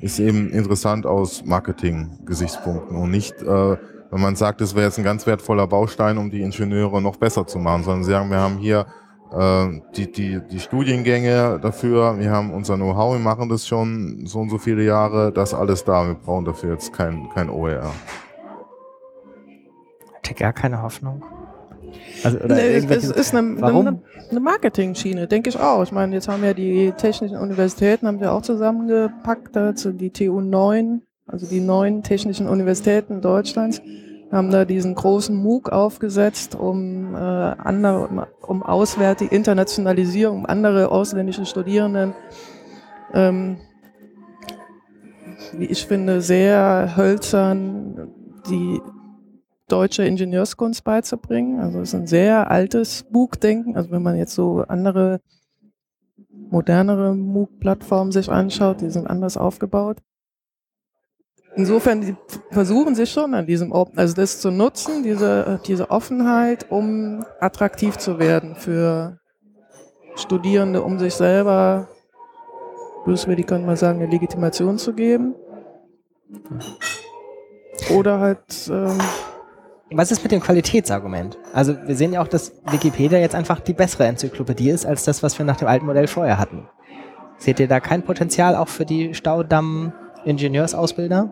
ist 0.06 0.20
eben 0.20 0.52
interessant 0.52 1.08
aus 1.08 1.44
Marketing-Gesichtspunkten 1.44 2.96
und 2.96 3.10
nicht, 3.10 3.42
äh, 3.42 3.78
wenn 4.12 4.22
man 4.22 4.36
sagt, 4.36 4.62
das 4.62 4.76
wäre 4.76 4.86
jetzt 4.86 5.00
ein 5.00 5.04
ganz 5.04 5.26
wertvoller 5.26 5.66
Baustein, 5.66 6.20
um 6.20 6.30
die 6.30 6.44
Ingenieure 6.44 7.02
noch 7.02 7.16
besser 7.16 7.48
zu 7.48 7.58
machen, 7.58 7.84
sondern 7.84 8.04
sie 8.04 8.12
sagen, 8.12 8.30
wir 8.30 8.38
haben 8.38 8.60
hier 8.60 8.86
äh, 9.34 9.82
die, 9.96 10.12
die, 10.12 10.42
die 10.48 10.60
Studiengänge 10.60 11.60
dafür, 11.60 12.20
wir 12.20 12.30
haben 12.30 12.54
unser 12.54 12.76
Know-how, 12.76 13.14
wir 13.14 13.20
machen 13.20 13.50
das 13.50 13.66
schon 13.66 14.28
so 14.28 14.42
und 14.42 14.52
so 14.52 14.60
viele 14.60 14.84
Jahre, 14.84 15.32
das 15.32 15.54
ist 15.54 15.60
alles 15.60 15.84
da, 15.84 16.06
wir 16.06 16.14
brauchen 16.14 16.46
dafür 16.46 16.74
jetzt 16.74 16.94
kein, 16.94 17.28
kein 17.34 17.50
OER. 17.50 17.92
Hat 20.14 20.30
ihr 20.30 20.36
gar 20.36 20.54
keine 20.54 20.84
Hoffnung? 20.84 21.24
Also, 22.24 22.38
oder 22.42 22.56
Nee, 22.56 22.76
es 22.76 23.10
ist 23.10 23.34
eine, 23.34 23.60
Warum? 23.60 23.88
eine, 23.88 23.95
eine 24.32 24.40
Marketing-Schiene, 24.40 25.28
denke 25.28 25.50
ich 25.50 25.60
auch. 25.60 25.84
Ich 25.84 25.92
meine, 25.92 26.16
jetzt 26.16 26.28
haben 26.28 26.44
ja 26.44 26.54
die 26.54 26.92
technischen 26.98 27.38
Universitäten, 27.38 28.08
haben 28.08 28.20
wir 28.20 28.34
auch 28.34 28.42
zusammengepackt, 28.42 29.56
dazu 29.56 29.92
die 29.92 30.12
TU 30.12 30.42
9, 30.42 31.02
also 31.28 31.48
die 31.48 31.60
neun 31.60 32.04
technischen 32.04 32.48
Universitäten 32.48 33.22
Deutschlands, 33.22 33.82
haben 34.32 34.52
da 34.52 34.66
diesen 34.66 34.96
großen 34.96 35.36
MOOC 35.36 35.70
aufgesetzt, 35.70 36.56
um, 36.56 37.16
äh, 37.16 37.18
andere, 37.18 38.08
um, 38.08 38.26
um 38.42 38.64
auswärtige 38.64 39.34
Internationalisierung, 39.34 40.40
um 40.40 40.46
andere 40.46 40.92
ausländische 40.92 41.46
Studierenden, 41.46 42.14
ähm, 43.14 43.58
wie 45.54 45.66
ich 45.66 45.86
finde, 45.86 46.22
sehr 46.22 46.96
hölzern 46.98 48.10
die 48.50 48.82
deutsche 49.68 50.04
Ingenieurskunst 50.04 50.84
beizubringen. 50.84 51.60
Also 51.60 51.80
es 51.80 51.90
ist 51.90 51.96
ein 51.96 52.08
sehr 52.08 52.50
altes 52.52 53.06
MOOC-Denken. 53.10 53.76
Also 53.76 53.92
wenn 53.92 54.04
man 54.04 54.18
jetzt 54.18 54.36
so 54.36 54.64
andere, 54.68 55.22
modernere 56.50 57.16
MOOC-Plattformen 57.16 58.12
sich 58.12 58.30
anschaut, 58.30 58.82
die 58.82 58.90
sind 58.90 59.08
anders 59.08 59.38
aufgebaut. 59.38 59.98
Insofern, 61.56 62.02
die 62.02 62.16
versuchen 62.52 62.96
sich 62.96 63.10
schon 63.10 63.34
an 63.34 63.46
diesem 63.46 63.72
Open, 63.72 63.98
also 63.98 64.14
das 64.14 64.42
zu 64.42 64.52
nutzen, 64.52 65.04
diese, 65.04 65.62
diese 65.66 65.90
Offenheit, 65.90 66.70
um 66.70 67.26
attraktiv 67.40 67.98
zu 67.98 68.20
werden 68.20 68.56
für 68.56 69.20
Studierende, 70.16 70.82
um 70.82 71.00
sich 71.00 71.14
selber, 71.14 71.88
böswillig 73.06 73.48
könnte 73.48 73.66
man 73.66 73.78
sagen, 73.78 74.02
eine 74.02 74.12
Legitimation 74.12 74.78
zu 74.78 74.94
geben. 74.94 75.36
Oder 77.94 78.20
halt, 78.20 78.70
ähm, 78.70 78.98
Was 79.92 80.12
ist 80.12 80.24
mit 80.24 80.32
dem 80.32 80.42
Qualitätsargument? 80.42 81.38
Also 81.54 81.76
wir 81.86 81.96
sehen 81.96 82.14
ja 82.14 82.22
auch, 82.22 82.28
dass 82.28 82.54
Wikipedia 82.72 83.20
jetzt 83.20 83.36
einfach 83.36 83.60
die 83.60 83.74
bessere 83.74 84.06
Enzyklopädie 84.06 84.72
ist 84.72 84.84
als 84.86 85.04
das, 85.06 85.22
was 85.22 85.38
wir 85.38 85.46
nach 85.46 85.58
dem 85.58 85.68
alten 85.68 85.86
Modell 85.86 86.08
vorher 86.08 86.40
hatten. 86.40 86.68
Seht 87.38 87.60
ihr 87.60 87.68
da 87.68 87.80
kein 87.80 88.02
Potenzial 88.02 88.56
auch 88.56 88.68
für 88.68 88.86
die 88.86 89.14
Staudamm-Ingenieursausbilder? 89.14 91.32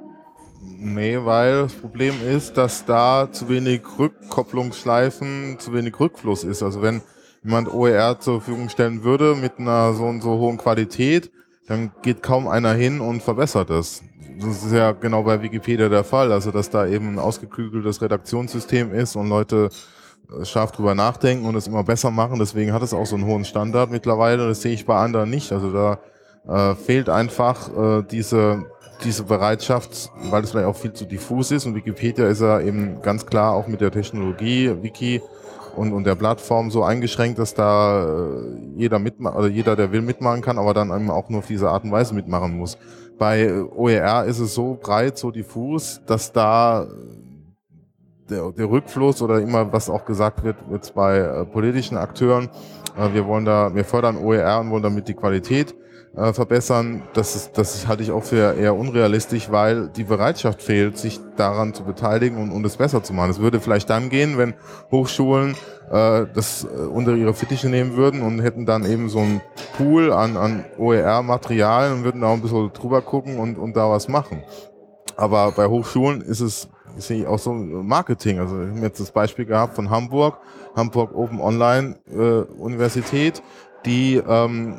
Nee, 0.78 1.18
weil 1.24 1.64
das 1.64 1.74
Problem 1.74 2.14
ist, 2.30 2.56
dass 2.56 2.86
da 2.86 3.28
zu 3.32 3.50
wenig 3.50 3.82
Rückkopplungsschleifen, 3.98 5.56
zu 5.58 5.74
wenig 5.74 6.00
Rückfluss 6.00 6.44
ist. 6.44 6.62
Also 6.62 6.84
wenn 6.84 7.02
jemand 7.44 7.74
OER 7.74 8.20
zur 8.20 8.40
Verfügung 8.40 8.70
stellen 8.70 9.04
würde 9.04 9.34
mit 9.36 9.58
einer 9.58 9.94
so 9.94 10.06
und 10.06 10.22
so 10.22 10.38
hohen 10.38 10.60
Qualität, 10.60 11.32
dann 11.68 11.92
geht 12.02 12.22
kaum 12.22 12.48
einer 12.48 12.74
hin 12.74 13.02
und 13.02 13.24
verbessert 13.24 13.72
es. 13.72 14.04
Das 14.40 14.64
ist 14.64 14.74
ja 14.74 14.92
genau 14.92 15.24
bei 15.24 15.42
Wikipedia 15.42 15.90
der 15.90 16.04
Fall, 16.04 16.32
also 16.32 16.52
dass 16.52 16.70
da 16.70 16.86
eben 16.88 17.10
ein 17.10 17.20
ausgeklügeltes 17.20 18.02
Redaktionssystem 18.02 18.94
ist 18.94 19.16
und 19.16 19.30
Leute 19.30 19.70
äh, 20.30 20.46
scharf 20.46 20.72
drüber 20.72 20.96
nachdenken 20.96 21.46
und 21.46 21.56
es 21.56 21.68
immer 21.68 21.84
besser 21.84 22.12
machen. 22.12 22.40
Deswegen 22.40 22.74
hat 22.74 22.82
es 22.82 22.94
auch 22.94 23.06
so 23.06 23.16
einen 23.16 23.26
hohen 23.26 23.46
Standard 23.46 23.92
mittlerweile. 23.92 24.48
Das 24.48 24.62
sehe 24.62 24.74
ich 24.74 24.86
bei 24.86 24.96
anderen 24.96 25.30
nicht. 25.30 25.52
Also 25.52 25.72
da 25.72 26.00
äh, 26.48 26.76
fehlt 26.76 27.10
einfach 27.10 27.70
äh, 27.76 28.04
diese 28.10 28.66
diese 29.04 29.24
Bereitschaft, 29.24 30.12
weil 30.30 30.44
es 30.44 30.52
vielleicht 30.52 30.68
auch 30.68 30.76
viel 30.76 30.94
zu 30.94 31.06
diffus 31.06 31.52
ist 31.52 31.66
und 31.66 31.76
Wikipedia 31.76 32.28
ist 32.28 32.42
ja 32.42 32.62
eben 32.62 33.02
ganz 33.02 33.26
klar 33.26 33.54
auch 33.54 33.68
mit 33.68 33.82
der 33.82 33.92
Technologie, 33.92 34.72
Wiki 34.82 35.22
und, 35.76 35.94
und 35.94 36.04
der 36.06 36.16
Plattform 36.16 36.72
so 36.72 36.84
eingeschränkt, 36.84 37.40
dass 37.40 37.54
da 37.54 38.06
äh, 38.06 38.78
jeder 38.78 39.00
mitmacht, 39.00 39.36
oder 39.36 39.48
jeder, 39.48 39.76
der 39.76 39.92
will, 39.92 40.02
mitmachen 40.02 40.42
kann, 40.42 40.58
aber 40.58 40.74
dann 40.74 40.90
eben 40.90 41.10
auch 41.10 41.30
nur 41.30 41.40
auf 41.40 41.48
diese 41.48 41.70
Art 41.70 41.84
und 41.84 41.92
Weise 41.92 42.14
mitmachen 42.14 42.58
muss. 42.58 42.78
Bei 43.24 43.64
OER 43.64 44.26
ist 44.26 44.40
es 44.40 44.54
so 44.54 44.78
breit, 44.82 45.18
so 45.18 45.32
diffus, 45.32 46.02
dass 46.06 46.34
da 46.34 46.86
der, 48.30 48.52
der 48.52 48.70
Rückfluss 48.70 49.22
oder 49.22 49.40
immer, 49.40 49.72
was 49.72 49.90
auch 49.90 50.06
gesagt 50.06 50.44
wird 50.44 50.58
jetzt 50.72 50.94
bei 50.94 51.18
äh, 51.18 51.46
politischen 51.46 51.98
Akteuren, 51.98 52.50
äh, 52.98 53.14
wir 53.14 53.26
wollen 53.26 53.46
da, 53.46 53.74
wir 53.74 53.86
fördern 53.86 54.18
OER 54.18 54.60
und 54.60 54.72
wollen 54.72 54.84
damit 54.84 55.08
die 55.08 55.14
Qualität 55.14 55.76
äh, 56.16 56.32
verbessern, 56.32 57.04
das, 57.14 57.36
ist, 57.36 57.58
das 57.58 57.88
halte 57.88 58.04
ich 58.04 58.12
auch 58.12 58.24
für 58.24 58.54
eher 58.54 58.76
unrealistisch, 58.76 59.52
weil 59.52 59.90
die 59.90 60.04
Bereitschaft 60.04 60.62
fehlt, 60.62 60.98
sich 60.98 61.20
daran 61.38 61.74
zu 61.74 61.84
beteiligen 61.84 62.38
und, 62.38 62.52
und 62.52 62.66
es 62.66 62.78
besser 62.78 63.04
zu 63.04 63.14
machen. 63.14 63.32
Es 63.32 63.40
würde 63.40 63.60
vielleicht 63.60 63.90
dann 63.90 64.10
gehen, 64.10 64.38
wenn 64.38 64.54
Hochschulen 64.92 65.56
äh, 65.92 66.26
das 66.34 66.66
äh, 66.66 66.68
unter 66.68 67.16
ihre 67.16 67.34
Fittiche 67.34 67.68
nehmen 67.68 67.96
würden 67.96 68.22
und 68.22 68.42
hätten 68.42 68.66
dann 68.66 68.86
eben 68.86 69.10
so 69.10 69.20
ein 69.20 69.42
Pool 69.76 70.14
an, 70.14 70.38
an 70.38 70.66
OER-Material 70.78 71.94
und 71.94 72.04
würden 72.04 72.22
da 72.22 72.28
auch 72.28 72.34
ein 72.34 72.42
bisschen 72.42 72.72
drüber 72.74 73.02
gucken 73.02 73.40
und, 73.40 73.58
und 73.58 73.76
da 73.76 73.90
was 73.90 74.08
machen. 74.08 74.44
Aber 75.16 75.52
bei 75.52 75.68
Hochschulen 75.68 76.22
ist 76.22 76.42
es 76.42 76.70
ist 76.98 77.12
auch 77.28 77.40
so 77.40 77.54
Marketing. 77.54 78.40
Also 78.40 78.60
wir 78.60 78.68
haben 78.68 78.82
jetzt 78.82 79.00
das 79.00 79.12
Beispiel 79.12 79.46
gehabt 79.46 79.76
von 79.76 79.90
Hamburg, 79.90 80.40
Hamburg 80.76 81.16
Open 81.16 81.40
Online 81.40 81.96
äh, 82.12 82.42
Universität, 82.60 83.42
die 83.86 84.16
ähm, 84.16 84.76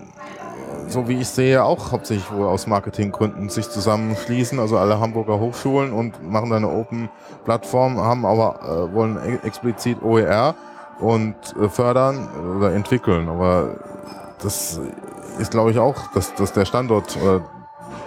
so 0.89 1.09
wie 1.09 1.21
ich 1.21 1.29
sehe, 1.29 1.65
auch 1.65 1.93
hauptsächlich 1.93 2.31
wohl 2.33 2.47
aus 2.47 2.67
Marketinggründen 2.67 3.49
sich 3.49 3.69
zusammenschließen, 3.69 4.59
also 4.59 4.79
alle 4.79 5.01
Hamburger 5.01 5.41
Hochschulen 5.41 5.93
und 5.93 6.23
machen 6.31 6.51
da 6.51 6.57
eine 6.57 6.71
Open-Plattform, 6.71 7.99
haben 7.99 8.27
aber 8.27 8.61
äh, 8.62 8.95
wollen 8.95 9.17
e 9.17 9.47
explizit 9.47 10.03
OER 10.03 10.55
und 11.01 11.35
äh, 11.61 11.69
fördern 11.69 12.29
oder 12.57 12.73
entwickeln. 12.73 13.29
Aber 13.29 13.77
das 14.43 14.81
ist, 15.39 15.51
glaube 15.51 15.71
ich, 15.71 15.79
auch, 15.79 16.12
dass, 16.12 16.35
dass 16.35 16.53
der 16.53 16.65
Standort 16.65 17.17
oder 17.23 17.43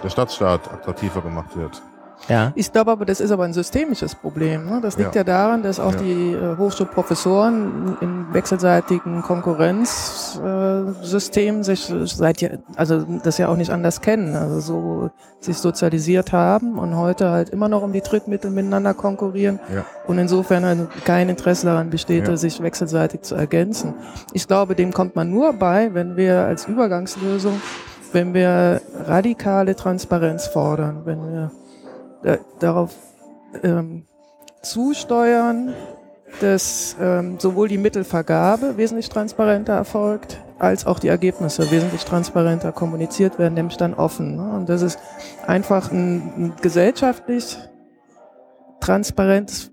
der 0.02 0.10
Stadtstaat 0.10 0.72
attraktiver 0.72 1.20
gemacht 1.20 1.56
wird. 1.56 1.82
Ja. 2.28 2.52
Ich 2.54 2.72
glaube 2.72 2.90
aber, 2.90 3.04
das 3.04 3.20
ist 3.20 3.30
aber 3.30 3.44
ein 3.44 3.52
systemisches 3.52 4.14
Problem. 4.14 4.64
Ne? 4.66 4.80
Das 4.82 4.96
liegt 4.98 5.14
ja. 5.14 5.20
ja. 5.20 5.24
daran, 5.24 5.62
dass 5.62 5.78
auch 5.80 5.92
ja. 5.92 5.98
die 5.98 6.32
äh, 6.32 6.56
Hochschulprofessoren 6.56 7.98
im 8.00 8.32
wechselseitigen 8.32 9.20
Konkurrenzsystem 9.22 11.60
äh, 11.60 11.64
sich 11.64 11.92
seit 12.04 12.60
also 12.76 13.04
das 13.22 13.38
ja 13.38 13.48
auch 13.48 13.56
nicht 13.56 13.70
anders 13.70 14.00
kennen, 14.00 14.36
also 14.36 14.60
so 14.60 15.10
sich 15.40 15.56
sozialisiert 15.56 16.32
haben 16.32 16.78
und 16.78 16.96
heute 16.96 17.30
halt 17.30 17.50
immer 17.50 17.68
noch 17.68 17.82
um 17.82 17.92
die 17.92 18.00
Trittmittel 18.00 18.50
miteinander 18.50 18.94
konkurrieren 18.94 19.60
ja. 19.74 19.84
und 20.06 20.18
insofern 20.18 20.64
also 20.64 20.86
kein 21.04 21.28
Interesse 21.28 21.66
daran 21.66 21.90
besteht, 21.90 22.26
sich 22.38 22.62
wechselseitig 22.62 23.22
zu 23.22 23.34
ergänzen. 23.34 23.94
Ich 24.32 24.46
glaube, 24.46 24.74
dem 24.74 24.92
kommt 24.92 25.16
man 25.16 25.30
nur 25.30 25.54
bei, 25.54 25.94
wenn 25.94 26.16
wir 26.16 26.44
als 26.44 26.66
Übergangslösung, 26.66 27.60
wenn 28.12 28.34
wir 28.34 28.80
radikale 29.06 29.76
Transparenz 29.76 30.46
fordern, 30.46 31.02
wenn 31.04 31.32
wir 31.32 31.50
äh, 32.22 32.38
darauf 32.58 32.94
ähm, 33.62 34.06
zusteuern, 34.62 35.74
dass 36.40 36.96
ähm, 37.00 37.38
sowohl 37.38 37.68
die 37.68 37.78
Mittelvergabe 37.78 38.76
wesentlich 38.76 39.08
transparenter 39.08 39.72
erfolgt, 39.72 40.42
als 40.58 40.86
auch 40.86 40.98
die 40.98 41.08
Ergebnisse 41.08 41.70
wesentlich 41.70 42.04
transparenter 42.04 42.72
kommuniziert 42.72 43.38
werden, 43.38 43.54
nämlich 43.54 43.76
dann 43.76 43.94
offen. 43.94 44.36
Ne? 44.36 44.56
Und 44.56 44.68
das 44.68 44.82
ist 44.82 44.98
einfach 45.46 45.90
ein, 45.90 46.32
ein 46.36 46.52
gesellschaftlich 46.60 47.56
transparentes 48.80 49.72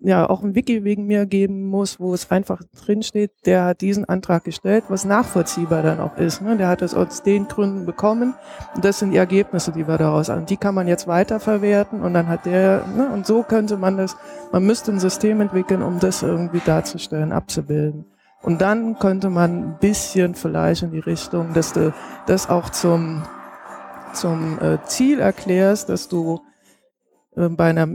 ja 0.00 0.28
auch 0.28 0.42
ein 0.42 0.54
Wiki 0.54 0.84
wegen 0.84 1.06
mir 1.06 1.26
geben 1.26 1.66
muss, 1.66 1.98
wo 1.98 2.14
es 2.14 2.30
einfach 2.30 2.62
drinsteht, 2.84 3.32
der 3.46 3.64
hat 3.64 3.80
diesen 3.80 4.04
Antrag 4.04 4.44
gestellt, 4.44 4.84
was 4.88 5.04
nachvollziehbar 5.04 5.82
dann 5.82 6.00
auch 6.00 6.16
ist. 6.16 6.40
Ne? 6.40 6.56
Der 6.56 6.68
hat 6.68 6.82
es 6.82 6.94
aus 6.94 7.22
den 7.22 7.48
Gründen 7.48 7.84
bekommen 7.84 8.34
und 8.74 8.84
das 8.84 9.00
sind 9.00 9.10
die 9.10 9.16
Ergebnisse, 9.16 9.72
die 9.72 9.88
wir 9.88 9.98
daraus 9.98 10.28
haben. 10.28 10.46
Die 10.46 10.56
kann 10.56 10.74
man 10.74 10.86
jetzt 10.86 11.08
weiterverwerten 11.08 12.00
und 12.02 12.14
dann 12.14 12.28
hat 12.28 12.46
der, 12.46 12.86
ne? 12.86 13.10
und 13.12 13.26
so 13.26 13.42
könnte 13.42 13.76
man 13.76 13.96
das, 13.96 14.16
man 14.52 14.64
müsste 14.64 14.92
ein 14.92 15.00
System 15.00 15.40
entwickeln, 15.40 15.82
um 15.82 15.98
das 15.98 16.22
irgendwie 16.22 16.60
darzustellen, 16.64 17.32
abzubilden. 17.32 18.06
Und 18.42 18.60
dann 18.60 18.98
könnte 18.98 19.30
man 19.30 19.50
ein 19.50 19.78
bisschen 19.80 20.36
vielleicht 20.36 20.82
in 20.84 20.92
die 20.92 21.00
Richtung, 21.00 21.54
dass 21.54 21.72
du 21.72 21.92
das 22.26 22.48
auch 22.48 22.70
zum, 22.70 23.24
zum 24.12 24.60
äh, 24.60 24.78
Ziel 24.86 25.18
erklärst, 25.18 25.88
dass 25.88 26.08
du 26.08 26.40
äh, 27.34 27.48
bei 27.48 27.70
einer 27.70 27.88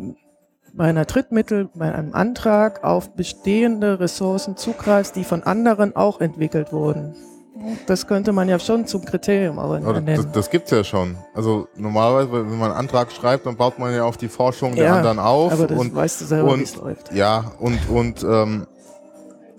bei 0.74 0.86
einer 0.86 1.06
Drittmittel, 1.06 1.70
bei 1.76 1.94
einem 1.94 2.14
Antrag 2.14 2.84
auf 2.84 3.16
bestehende 3.16 4.00
Ressourcen 4.00 4.58
zugreifst, 4.58 5.16
die 5.16 5.24
von 5.24 5.44
anderen 5.44 5.96
auch 5.96 6.20
entwickelt 6.20 6.74
wurden. 6.74 7.16
Das 7.86 8.08
könnte 8.08 8.34
man 8.34 8.50
ja 8.50 8.60
schon 8.60 8.88
zum 8.88 9.06
Kriterium 9.06 9.60
auch 9.60 9.78
nennen. 9.78 10.18
Das, 10.18 10.32
das 10.32 10.50
gibt 10.50 10.66
es 10.66 10.72
ja 10.72 10.84
schon. 10.84 11.16
Also 11.34 11.68
normalerweise, 11.76 12.32
wenn 12.32 12.58
man 12.58 12.72
einen 12.72 12.80
Antrag 12.80 13.12
schreibt, 13.12 13.46
dann 13.46 13.56
baut 13.56 13.78
man 13.78 13.94
ja 13.94 14.04
auf 14.04 14.18
die 14.18 14.28
Forschung 14.28 14.76
der 14.76 14.94
anderen 14.94 15.20
auf. 15.20 15.54
Aber 15.54 15.68
das 15.68 15.78
und, 15.78 15.96
weißt 15.96 16.22
du 16.22 16.26
selber, 16.26 16.58
wie 16.58 16.64
es 16.64 16.76
läuft. 16.76 17.14
Ja, 17.14 17.52
und, 17.60 17.80
und 17.90 18.24
ähm, 18.24 18.68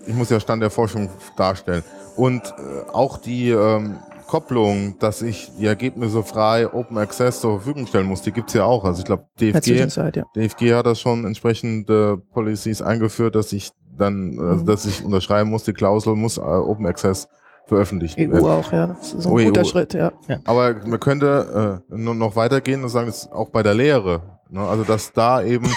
ich 0.05 0.13
muss 0.13 0.29
ja 0.29 0.39
Stand 0.39 0.61
der 0.61 0.69
Forschung 0.69 1.09
darstellen. 1.37 1.83
Und 2.15 2.43
äh, 2.43 2.91
auch 2.91 3.17
die 3.17 3.49
ähm, 3.49 3.97
Kopplung, 4.27 4.97
dass 4.99 5.21
ich 5.21 5.51
die 5.57 5.65
Ergebnisse 5.65 6.23
frei 6.23 6.71
Open 6.73 6.97
Access 6.97 7.41
zur 7.41 7.59
Verfügung 7.59 7.87
stellen 7.87 8.07
muss, 8.07 8.21
die 8.21 8.31
gibt's 8.31 8.53
ja 8.53 8.65
auch. 8.65 8.83
Also 8.83 8.99
ich 8.99 9.05
glaube, 9.05 9.25
DFG, 9.39 9.67
ja. 9.75 10.23
DFG 10.35 10.73
hat 10.73 10.85
das 10.85 10.99
schon 10.99 11.25
entsprechende 11.25 12.17
Policies 12.17 12.81
eingeführt, 12.81 13.35
dass 13.35 13.53
ich 13.53 13.71
dann, 13.97 14.33
äh, 14.33 14.41
mhm. 14.41 14.65
dass 14.65 14.85
ich 14.85 15.03
unterschreiben 15.03 15.49
muss, 15.49 15.63
die 15.63 15.73
Klausel 15.73 16.15
muss 16.15 16.37
äh, 16.37 16.41
Open 16.41 16.85
Access 16.85 17.27
veröffentlicht 17.67 18.17
EU 18.17 18.31
werden. 18.31 18.45
auch, 18.45 18.71
ja. 18.71 18.87
Das 18.87 19.13
ist 19.13 19.25
ein 19.25 19.31
oh, 19.31 19.37
guter 19.37 19.61
EU. 19.61 19.65
Schritt, 19.65 19.93
ja. 19.93 20.11
ja. 20.27 20.37
Aber 20.45 20.75
man 20.85 20.99
könnte 20.99 21.81
äh, 21.89 21.95
nur 21.95 22.15
noch 22.15 22.35
weitergehen 22.35 22.83
und 22.83 22.89
sagen, 22.89 23.07
das 23.07 23.23
ist 23.23 23.31
auch 23.31 23.49
bei 23.49 23.63
der 23.63 23.73
Lehre. 23.73 24.21
Ne? 24.49 24.61
Also 24.61 24.83
dass 24.83 25.13
da 25.13 25.41
eben 25.41 25.69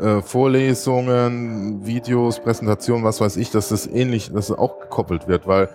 äh, 0.00 0.22
Vorlesungen, 0.22 1.84
Videos, 1.84 2.40
Präsentationen, 2.40 3.04
was 3.04 3.20
weiß 3.20 3.36
ich, 3.36 3.50
dass 3.50 3.70
das 3.70 3.86
ähnlich, 3.86 4.32
dass 4.32 4.50
es 4.50 4.58
auch 4.58 4.80
gekoppelt 4.80 5.28
wird, 5.28 5.46
weil 5.46 5.68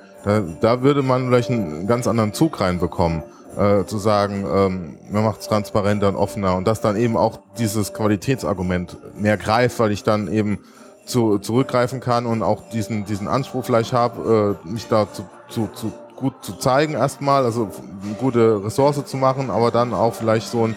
da, 0.61 0.81
würde 0.81 1.03
man 1.03 1.27
vielleicht 1.27 1.49
einen 1.49 1.87
ganz 1.87 2.07
anderen 2.07 2.33
Zug 2.33 2.59
reinbekommen, 2.59 3.23
äh, 3.57 3.85
zu 3.85 3.97
sagen, 3.97 4.45
ähm, 4.51 4.97
man 5.09 5.23
macht 5.23 5.41
es 5.41 5.47
transparenter 5.47 6.09
und 6.09 6.15
offener 6.15 6.55
und 6.55 6.67
dass 6.67 6.81
dann 6.81 6.95
eben 6.95 7.17
auch 7.17 7.39
dieses 7.57 7.93
Qualitätsargument 7.93 8.97
mehr 9.19 9.37
greift, 9.37 9.79
weil 9.79 9.91
ich 9.91 10.03
dann 10.03 10.31
eben 10.31 10.59
zu, 11.05 11.39
zurückgreifen 11.39 11.99
kann 11.99 12.25
und 12.25 12.43
auch 12.43 12.69
diesen, 12.69 13.05
diesen 13.05 13.27
Anspruch 13.27 13.65
vielleicht 13.65 13.93
habe, 13.93 14.57
äh, 14.65 14.67
mich 14.67 14.87
da 14.87 15.07
zu, 15.11 15.23
zu, 15.49 15.69
zu 15.73 15.91
gut 16.17 16.33
zu 16.41 16.53
zeigen 16.53 16.93
erstmal, 16.93 17.45
also 17.45 17.69
eine 18.03 18.15
gute 18.15 18.63
Ressource 18.65 19.05
zu 19.05 19.17
machen, 19.17 19.49
aber 19.49 19.71
dann 19.71 19.93
auch 19.93 20.13
vielleicht 20.13 20.49
so 20.49 20.65
ein 20.65 20.75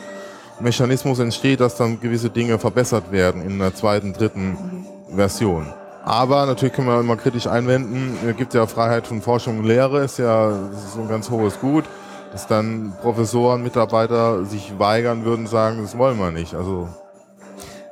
Mechanismus 0.61 1.18
entsteht, 1.18 1.61
dass 1.61 1.76
dann 1.76 2.01
gewisse 2.01 2.30
Dinge 2.30 2.59
verbessert 2.59 3.11
werden 3.11 3.42
in 3.42 3.59
der 3.59 3.74
zweiten, 3.74 4.12
dritten 4.12 4.86
Version. 5.14 5.66
Aber 6.11 6.45
natürlich 6.45 6.75
können 6.75 6.89
wir 6.89 6.99
immer 6.99 7.15
kritisch 7.15 7.47
einwenden, 7.47 8.19
es 8.29 8.37
gibt 8.37 8.53
ja 8.53 8.67
Freiheit 8.67 9.07
von 9.07 9.23
Forschung 9.23 9.61
und 9.61 9.65
Lehre, 9.65 10.03
ist 10.03 10.19
ja 10.19 10.51
so 10.93 11.03
ein 11.03 11.09
ganz 11.09 11.31
hohes 11.31 11.61
Gut, 11.61 11.85
dass 12.33 12.49
dann 12.49 12.95
Professoren, 13.01 13.63
Mitarbeiter 13.63 14.45
sich 14.45 14.77
weigern 14.77 15.25
würden, 15.25 15.47
sagen, 15.47 15.79
das 15.83 15.97
wollen 15.97 16.19
wir 16.19 16.33
nicht. 16.33 16.53
Also, 16.55 16.89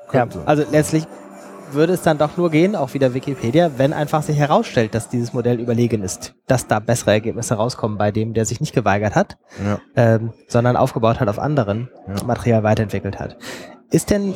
könnte. 0.09 0.39
ja, 0.39 0.45
also 0.47 0.65
letztlich 0.69 1.07
würde 1.71 1.93
es 1.93 2.03
dann 2.03 2.19
doch 2.19 2.37
nur 2.37 2.51
gehen, 2.51 2.75
auch 2.75 2.93
wieder 2.93 3.15
Wikipedia, 3.15 3.71
wenn 3.77 3.93
einfach 3.93 4.25
sich 4.25 4.37
herausstellt, 4.37 4.97
dass 4.97 5.09
dieses 5.09 5.33
Modell 5.33 5.61
überlegen 5.61 6.03
ist, 6.03 6.35
dass 6.49 6.67
da 6.67 6.81
bessere 6.81 7.13
Ergebnisse 7.13 7.55
rauskommen 7.55 7.99
bei 7.99 8.11
dem, 8.11 8.35
der 8.35 8.47
sich 8.47 8.61
nicht 8.61 8.75
geweigert 8.75 9.15
hat, 9.15 9.39
ja. 9.65 9.79
ähm, 9.95 10.33
sondern 10.49 10.77
aufgebaut 10.77 11.21
hat 11.21 11.29
auf 11.29 11.39
anderen, 11.39 11.89
ja. 12.09 12.25
Material 12.25 12.65
weiterentwickelt 12.65 13.21
hat. 13.21 13.37
Ist 13.91 14.11
denn 14.11 14.35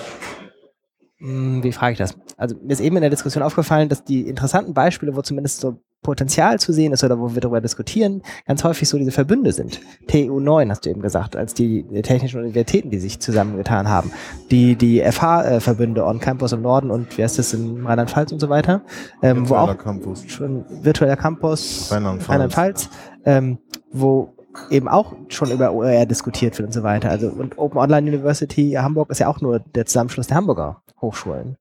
wie 1.23 1.73
frage 1.73 1.93
ich 1.93 1.99
das? 1.99 2.17
Also 2.37 2.57
mir 2.61 2.73
ist 2.73 2.81
eben 2.81 2.97
in 2.97 3.03
der 3.03 3.11
Diskussion 3.11 3.45
aufgefallen, 3.45 3.89
dass 3.89 4.03
die 4.03 4.23
interessanten 4.29 4.75
Beispiele, 4.75 5.15
wo 5.15 5.23
zumindest 5.23 5.61
so 5.61 5.79
Potenzial 6.03 6.59
zu 6.59 6.73
sehen 6.73 6.93
ist 6.93 7.05
oder 7.05 7.21
wo 7.21 7.33
wir 7.33 7.41
darüber 7.41 7.61
diskutieren, 7.61 8.23
ganz 8.45 8.65
häufig 8.65 8.89
so 8.89 8.99
diese 8.99 9.13
Verbünde 9.13 9.53
sind. 9.53 9.81
TU 10.09 10.41
9 10.41 10.69
hast 10.69 10.85
du 10.85 10.91
eben 10.91 11.01
gesagt, 11.01 11.37
als 11.37 11.55
die 11.55 11.85
technischen 12.03 12.41
Universitäten, 12.41 12.91
die 12.91 12.99
sich 12.99 13.21
zusammengetan 13.21 13.89
haben. 13.89 14.11
Die, 14.51 14.75
die 14.75 15.01
FH-Verbünde 15.01 16.05
On 16.05 16.19
Campus 16.19 16.51
im 16.51 16.63
Norden 16.63 16.91
und 16.91 17.17
wie 17.17 17.23
heißt 17.23 17.39
das 17.39 17.55
in 17.55 17.87
Rheinland-Pfalz 17.87 18.33
und 18.33 18.41
so 18.41 18.49
weiter. 18.49 18.83
Ähm, 19.23 19.49
wo 19.49 19.55
auch 19.55 19.79
Campus. 19.79 20.25
schon 20.27 20.65
virtueller 20.83 21.17
Campus 21.17 21.93
Rheinland-Pfalz, 21.93 22.91
ähm, 23.25 23.59
wo 23.93 24.35
eben 24.71 24.89
auch 24.89 25.15
schon 25.29 25.51
über 25.51 25.73
OER 25.73 26.07
diskutiert 26.07 26.59
wird 26.59 26.69
und 26.69 26.73
so 26.73 26.83
weiter. 26.83 27.11
Also 27.11 27.29
und 27.29 27.59
Open 27.59 27.79
Online 27.79 28.11
University 28.11 28.73
Hamburg 28.73 29.11
ist 29.11 29.21
ja 29.21 29.29
auch 29.29 29.41
nur 29.41 29.61
der 29.61 29.87
Zusammenschluss 29.87 30.27
der 30.27 30.37
Hamburger 30.37 30.83
Hochschulen. 31.01 31.57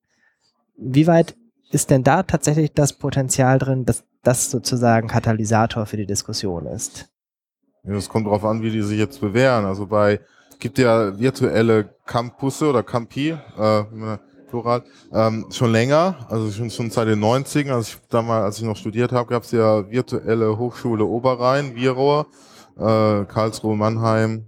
Wie 0.77 1.07
weit 1.07 1.35
ist 1.71 1.89
denn 1.89 2.03
da 2.03 2.23
tatsächlich 2.23 2.73
das 2.73 2.93
Potenzial 2.93 3.59
drin, 3.59 3.85
dass 3.85 4.03
das 4.23 4.51
sozusagen 4.51 5.07
Katalysator 5.07 5.85
für 5.85 5.97
die 5.97 6.05
Diskussion 6.05 6.65
ist? 6.65 7.09
Ja, 7.83 7.93
das 7.93 8.09
kommt 8.09 8.27
darauf 8.27 8.45
an, 8.45 8.61
wie 8.61 8.71
die 8.71 8.81
sich 8.81 8.99
jetzt 8.99 9.21
bewähren. 9.21 9.65
Also 9.65 9.87
bei 9.87 10.19
gibt 10.59 10.77
ja 10.77 11.17
virtuelle 11.17 11.95
Campusse 12.05 12.69
oder 12.69 12.83
Campi, 12.83 13.31
äh, 13.31 13.83
Plural, 14.51 14.83
ähm, 15.13 15.45
schon 15.49 15.71
länger, 15.71 16.27
also 16.29 16.51
schon, 16.51 16.69
schon 16.69 16.91
seit 16.91 17.07
den 17.07 17.23
90ern, 17.23 17.71
also 17.71 17.93
ich, 17.93 18.07
damals, 18.09 18.43
als 18.43 18.57
ich 18.59 18.65
noch 18.65 18.75
studiert 18.75 19.11
habe, 19.11 19.29
gab 19.29 19.43
es 19.43 19.51
ja 19.51 19.89
virtuelle 19.89 20.57
Hochschule 20.57 21.05
Oberrhein, 21.05 21.73
Virohr, 21.73 22.27
äh, 22.81 23.25
Karlsruhe, 23.25 23.75
Mannheim, 23.75 24.45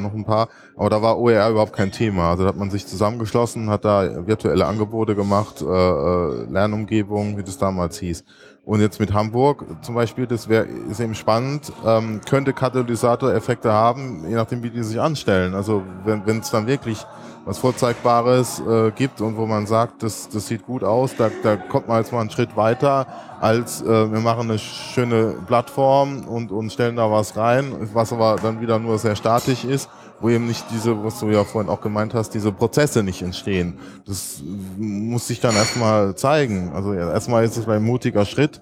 noch 0.00 0.14
ein 0.14 0.24
paar. 0.24 0.48
Aber 0.76 0.90
da 0.90 1.02
war 1.02 1.18
OER 1.18 1.50
überhaupt 1.50 1.72
kein 1.72 1.90
Thema. 1.90 2.30
Also 2.30 2.44
da 2.44 2.50
hat 2.50 2.56
man 2.56 2.70
sich 2.70 2.86
zusammengeschlossen, 2.86 3.70
hat 3.70 3.84
da 3.84 4.26
virtuelle 4.26 4.66
Angebote 4.66 5.14
gemacht, 5.14 5.62
äh, 5.62 5.64
äh, 5.64 6.44
Lernumgebung, 6.50 7.36
wie 7.36 7.42
das 7.42 7.58
damals 7.58 7.98
hieß. 7.98 8.24
Und 8.64 8.80
jetzt 8.80 9.00
mit 9.00 9.14
Hamburg 9.14 9.64
zum 9.80 9.94
Beispiel, 9.94 10.26
das 10.26 10.48
wäre 10.48 10.66
ist 10.90 11.00
eben 11.00 11.14
spannend, 11.14 11.72
ähm, 11.86 12.20
könnte 12.28 12.52
Katalysatoreffekte 12.52 13.72
haben, 13.72 14.26
je 14.28 14.34
nachdem, 14.34 14.62
wie 14.62 14.70
die 14.70 14.82
sich 14.82 15.00
anstellen. 15.00 15.54
Also 15.54 15.82
wenn 16.04 16.40
es 16.40 16.50
dann 16.50 16.66
wirklich 16.66 17.06
was 17.48 17.56
Vorzeigbares 17.56 18.60
äh, 18.60 18.90
gibt 18.90 19.22
und 19.22 19.38
wo 19.38 19.46
man 19.46 19.66
sagt, 19.66 20.02
das, 20.02 20.28
das 20.28 20.48
sieht 20.48 20.66
gut 20.66 20.84
aus, 20.84 21.16
da, 21.16 21.30
da 21.42 21.56
kommt 21.56 21.88
man 21.88 21.96
jetzt 21.96 22.12
mal 22.12 22.20
einen 22.20 22.28
Schritt 22.28 22.54
weiter, 22.56 23.06
als 23.40 23.80
äh, 23.80 23.86
wir 23.86 24.20
machen 24.20 24.50
eine 24.50 24.58
schöne 24.58 25.34
Plattform 25.46 26.28
und, 26.28 26.52
und 26.52 26.70
stellen 26.70 26.96
da 26.96 27.10
was 27.10 27.38
rein, 27.38 27.88
was 27.94 28.12
aber 28.12 28.36
dann 28.36 28.60
wieder 28.60 28.78
nur 28.78 28.98
sehr 28.98 29.16
statisch 29.16 29.64
ist, 29.64 29.88
wo 30.20 30.28
eben 30.28 30.46
nicht 30.46 30.62
diese, 30.70 31.02
was 31.02 31.20
du 31.20 31.30
ja 31.30 31.42
vorhin 31.42 31.70
auch 31.70 31.80
gemeint 31.80 32.12
hast, 32.12 32.34
diese 32.34 32.52
Prozesse 32.52 33.02
nicht 33.02 33.22
entstehen. 33.22 33.78
Das 34.06 34.42
muss 34.76 35.26
sich 35.28 35.40
dann 35.40 35.54
erstmal 35.54 36.14
zeigen. 36.16 36.72
Also 36.74 36.92
erstmal 36.92 37.44
ist 37.44 37.56
es 37.56 37.66
ein 37.66 37.82
mutiger 37.82 38.26
Schritt, 38.26 38.60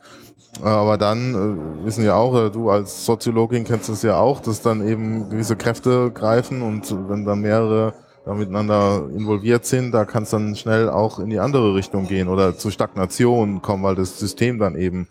aber 0.63 0.97
dann 0.97 1.35
äh, 1.35 1.85
wissen 1.85 2.05
ja 2.05 2.15
auch, 2.15 2.37
äh, 2.37 2.51
du 2.51 2.71
als 2.71 3.05
Soziologin 3.05 3.65
kennst 3.65 3.89
es 3.89 4.03
ja 4.03 4.17
auch, 4.17 4.39
dass 4.39 4.63
dann 4.63 4.87
eben 4.87 5.29
gewisse 5.29 5.57
Kräfte 5.57 6.13
greifen 6.13 6.63
und 6.63 6.95
wenn 7.09 7.25
dann 7.25 7.41
mehrere 7.41 8.06
da 8.27 8.35
miteinander 8.35 9.09
involviert 9.17 9.65
sind, 9.65 9.93
da 9.93 10.05
kann 10.05 10.25
es 10.25 10.31
dann 10.31 10.57
schnell 10.57 10.91
auch 10.91 11.21
in 11.21 11.31
die 11.31 11.39
andere 11.39 11.77
Richtung 11.77 12.09
gehen 12.09 12.27
oder 12.27 12.59
zu 12.59 12.73
Stagnation 12.73 13.63
kommen, 13.63 13.85
weil 13.85 13.95
das 13.95 14.19
System 14.19 14.59
dann 14.59 14.75
eben 14.75 15.07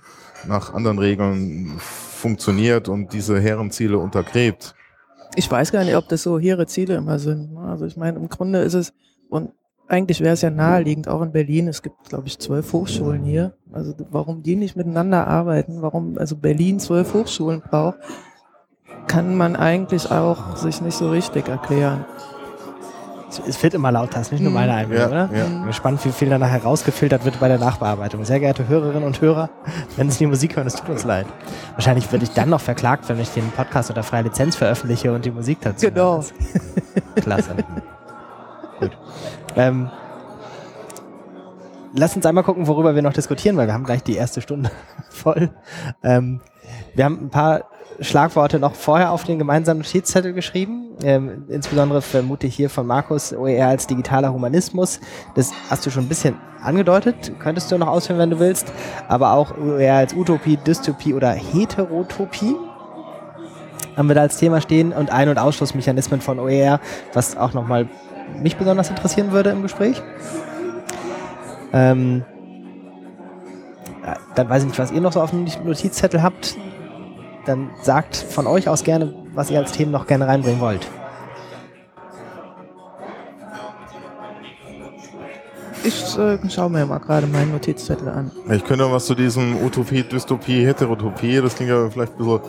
nach 0.45 0.73
anderen 0.73 0.99
Regeln 0.99 1.71
funktioniert 1.79 2.89
und 2.89 3.13
diese 3.13 3.39
Herrenziele 3.39 3.97
untergräbt. 3.97 4.75
Ich 5.37 5.49
weiß 5.49 5.71
gar 5.71 5.85
nicht, 5.85 5.95
ob 5.95 6.09
das 6.09 6.23
so 6.23 6.37
hehre 6.37 6.67
Ziele 6.67 6.95
immer 6.95 7.17
sind. 7.17 7.55
Also 7.57 7.85
ich 7.85 7.95
meine, 7.95 8.19
im 8.19 8.27
Grunde 8.27 8.59
ist 8.59 8.73
es, 8.73 8.93
und 9.29 9.51
eigentlich 9.87 10.19
wäre 10.19 10.33
es 10.33 10.41
ja 10.41 10.49
naheliegend, 10.49 11.07
auch 11.07 11.21
in 11.21 11.31
Berlin, 11.31 11.69
es 11.69 11.81
gibt, 11.81 12.09
glaube 12.09 12.27
ich, 12.27 12.37
zwölf 12.37 12.73
Hochschulen 12.73 13.23
hier. 13.23 13.53
Also 13.71 13.93
warum 14.11 14.43
die 14.43 14.57
nicht 14.57 14.75
miteinander 14.75 15.25
arbeiten, 15.25 15.81
warum 15.81 16.17
also 16.17 16.35
Berlin 16.35 16.81
zwölf 16.81 17.13
Hochschulen 17.13 17.61
braucht, 17.61 17.97
kann 19.07 19.37
man 19.37 19.55
eigentlich 19.55 20.11
auch 20.11 20.57
sich 20.57 20.81
nicht 20.81 20.97
so 20.97 21.09
richtig 21.11 21.47
erklären 21.47 22.03
es 23.47 23.61
wird 23.61 23.73
immer 23.73 23.91
lauter, 23.91 24.21
ist 24.21 24.31
nicht 24.31 24.41
nur 24.41 24.51
meine 24.51 24.71
mhm. 24.71 24.77
Einwände, 24.77 25.01
ja, 25.01 25.07
oder? 25.07 25.29
Ja. 25.35 25.45
Bin 25.45 25.65
gespannt, 25.65 26.03
wie 26.05 26.11
viel 26.11 26.29
danach 26.29 26.49
herausgefiltert 26.49 27.25
wird 27.25 27.39
bei 27.39 27.47
der 27.47 27.59
Nachbearbeitung. 27.59 28.25
Sehr 28.25 28.39
geehrte 28.39 28.67
Hörerinnen 28.67 29.03
und 29.03 29.21
Hörer, 29.21 29.49
wenn 29.97 30.09
Sie 30.09 30.19
die 30.19 30.27
Musik 30.27 30.55
hören, 30.55 30.67
es 30.67 30.75
tut 30.75 30.89
uns 30.89 31.03
leid. 31.03 31.27
Wahrscheinlich 31.73 32.11
werde 32.11 32.25
ich 32.25 32.31
dann 32.31 32.49
noch 32.49 32.61
verklagt, 32.61 33.07
wenn 33.09 33.19
ich 33.19 33.29
den 33.29 33.51
Podcast 33.51 33.89
unter 33.89 34.03
freier 34.03 34.23
Lizenz 34.23 34.55
veröffentliche 34.55 35.13
und 35.13 35.25
die 35.25 35.31
Musik 35.31 35.59
dazu. 35.61 35.87
Genau. 35.87 36.23
Klasse. 37.15 37.55
Gut. 38.79 38.91
Ähm, 39.55 39.89
lass 41.93 42.15
uns 42.15 42.25
einmal 42.25 42.43
gucken, 42.43 42.67
worüber 42.67 42.95
wir 42.95 43.01
noch 43.01 43.13
diskutieren, 43.13 43.57
weil 43.57 43.67
wir 43.67 43.73
haben 43.73 43.85
gleich 43.85 44.03
die 44.03 44.15
erste 44.15 44.41
Stunde 44.41 44.71
voll. 45.09 45.49
Ähm, 46.03 46.41
wir 46.93 47.05
haben 47.05 47.19
ein 47.21 47.29
paar 47.29 47.65
Schlagworte 47.99 48.59
noch 48.59 48.75
vorher 48.75 49.11
auf 49.11 49.23
den 49.23 49.39
gemeinsamen 49.39 49.79
Notizzettel 49.79 50.33
geschrieben. 50.33 50.89
Ähm, 51.03 51.45
insbesondere 51.49 52.01
vermute 52.01 52.47
ich 52.47 52.55
hier 52.55 52.69
von 52.69 52.85
Markus 52.87 53.33
OER 53.33 53.67
als 53.67 53.87
digitaler 53.87 54.33
Humanismus. 54.33 54.99
Das 55.35 55.51
hast 55.69 55.85
du 55.85 55.89
schon 55.89 56.05
ein 56.05 56.09
bisschen 56.09 56.35
angedeutet, 56.61 57.33
könntest 57.39 57.71
du 57.71 57.77
noch 57.77 57.87
ausführen, 57.87 58.19
wenn 58.19 58.29
du 58.29 58.39
willst. 58.39 58.71
Aber 59.07 59.33
auch 59.33 59.57
OER 59.57 59.95
als 59.95 60.13
Utopie, 60.13 60.57
Dystopie 60.57 61.13
oder 61.13 61.31
Heterotopie 61.31 62.55
haben 63.95 64.07
wir 64.09 64.15
da 64.15 64.21
als 64.21 64.37
Thema 64.37 64.59
stehen 64.59 64.91
und 64.91 65.11
Ein- 65.11 65.29
und 65.29 65.39
Ausschlussmechanismen 65.39 66.19
von 66.19 66.39
OER, 66.39 66.79
was 67.13 67.37
auch 67.37 67.53
nochmal 67.53 67.87
mich 68.41 68.57
besonders 68.57 68.89
interessieren 68.89 69.31
würde 69.31 69.51
im 69.51 69.61
Gespräch. 69.61 70.01
Ähm, 71.71 72.25
dann 74.35 74.49
weiß 74.49 74.63
ich 74.63 74.69
nicht, 74.69 74.79
was 74.79 74.91
ihr 74.91 75.01
noch 75.01 75.13
so 75.13 75.21
auf 75.21 75.31
dem 75.31 75.45
Notizzettel 75.63 76.21
habt 76.21 76.57
dann 77.45 77.69
sagt 77.81 78.15
von 78.15 78.47
euch 78.47 78.67
aus 78.67 78.83
gerne, 78.83 79.13
was 79.33 79.49
ihr 79.49 79.59
als 79.59 79.71
Themen 79.71 79.91
noch 79.91 80.07
gerne 80.07 80.27
reinbringen 80.27 80.59
wollt. 80.59 80.87
Ich 85.83 86.17
äh, 86.17 86.39
schaue 86.49 86.71
mir 86.71 86.85
mal 86.85 86.97
gerade 86.97 87.27
meinen 87.27 87.51
Notizzettel 87.51 88.09
an. 88.09 88.31
Ich 88.49 88.63
könnte 88.63 88.91
was 88.91 89.05
zu 89.05 89.13
diesem 89.13 89.63
Utopie, 89.63 90.01
Dystopie, 90.01 90.65
Heterotopie, 90.65 91.41
das 91.41 91.55
klingt 91.55 91.69
ja 91.69 91.89
vielleicht 91.91 92.13
ein 92.13 92.17
bisschen 92.17 92.41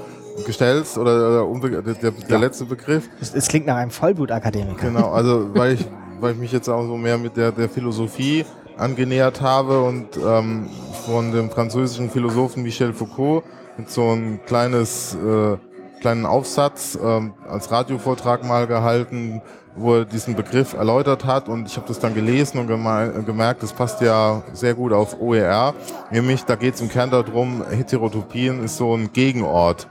gestellt 0.47 0.87
oder, 0.97 1.47
oder 1.47 1.83
der, 1.83 1.95
der, 1.95 2.11
der 2.11 2.29
ja. 2.29 2.39
letzte 2.39 2.65
Begriff. 2.65 3.09
Es, 3.21 3.35
es, 3.35 3.49
klingt 3.49 3.67
nach 3.67 3.77
einem 3.77 3.91
Vollblutakademiker. 3.91 4.87
Genau, 4.87 5.11
also 5.11 5.51
weil 5.55 5.75
ich, 5.75 5.87
weil 6.21 6.33
ich 6.33 6.39
mich 6.39 6.53
jetzt 6.53 6.69
auch 6.69 6.83
so 6.87 6.97
mehr 6.97 7.19
mit 7.19 7.37
der, 7.37 7.53
der 7.53 7.69
Philosophie 7.69 8.47
angenähert 8.79 9.41
habe 9.43 9.83
und 9.83 10.17
ähm, 10.17 10.69
von 11.05 11.33
dem 11.33 11.51
französischen 11.51 12.11
Philosophen 12.11 12.63
Michel 12.63 12.93
Foucault 12.93 13.45
so 13.87 14.13
ein 14.13 14.41
kleines, 14.47 15.15
äh, 15.15 15.57
kleinen 16.01 16.27
Aufsatz 16.27 16.99
ähm, 17.03 17.35
als 17.49 17.71
Radiovortrag 17.71 18.45
mal 18.45 18.67
gehalten, 18.67 19.43
wo 19.77 19.97
er 19.97 20.05
diesen 20.05 20.35
Begriff 20.35 20.73
erläutert 20.73 21.25
hat 21.25 21.49
und 21.49 21.67
ich 21.67 21.77
habe 21.77 21.87
das 21.87 21.99
dann 21.99 22.15
gelesen 22.15 22.59
und 22.59 23.27
gemerkt, 23.27 23.63
das 23.63 23.73
passt 23.73 24.01
ja 24.01 24.43
sehr 24.53 24.75
gut 24.75 24.93
auf 24.93 25.21
OER. 25.21 25.75
Nämlich, 26.11 26.45
da 26.45 26.57
geht 26.57 26.75
es 26.75 26.81
im 26.81 26.89
Kern 26.89 27.11
darum, 27.11 27.63
Heterotopien 27.69 28.65
ist 28.65 28.79
so 28.79 28.95
ein 28.95 29.13
Gegenort. 29.13 29.87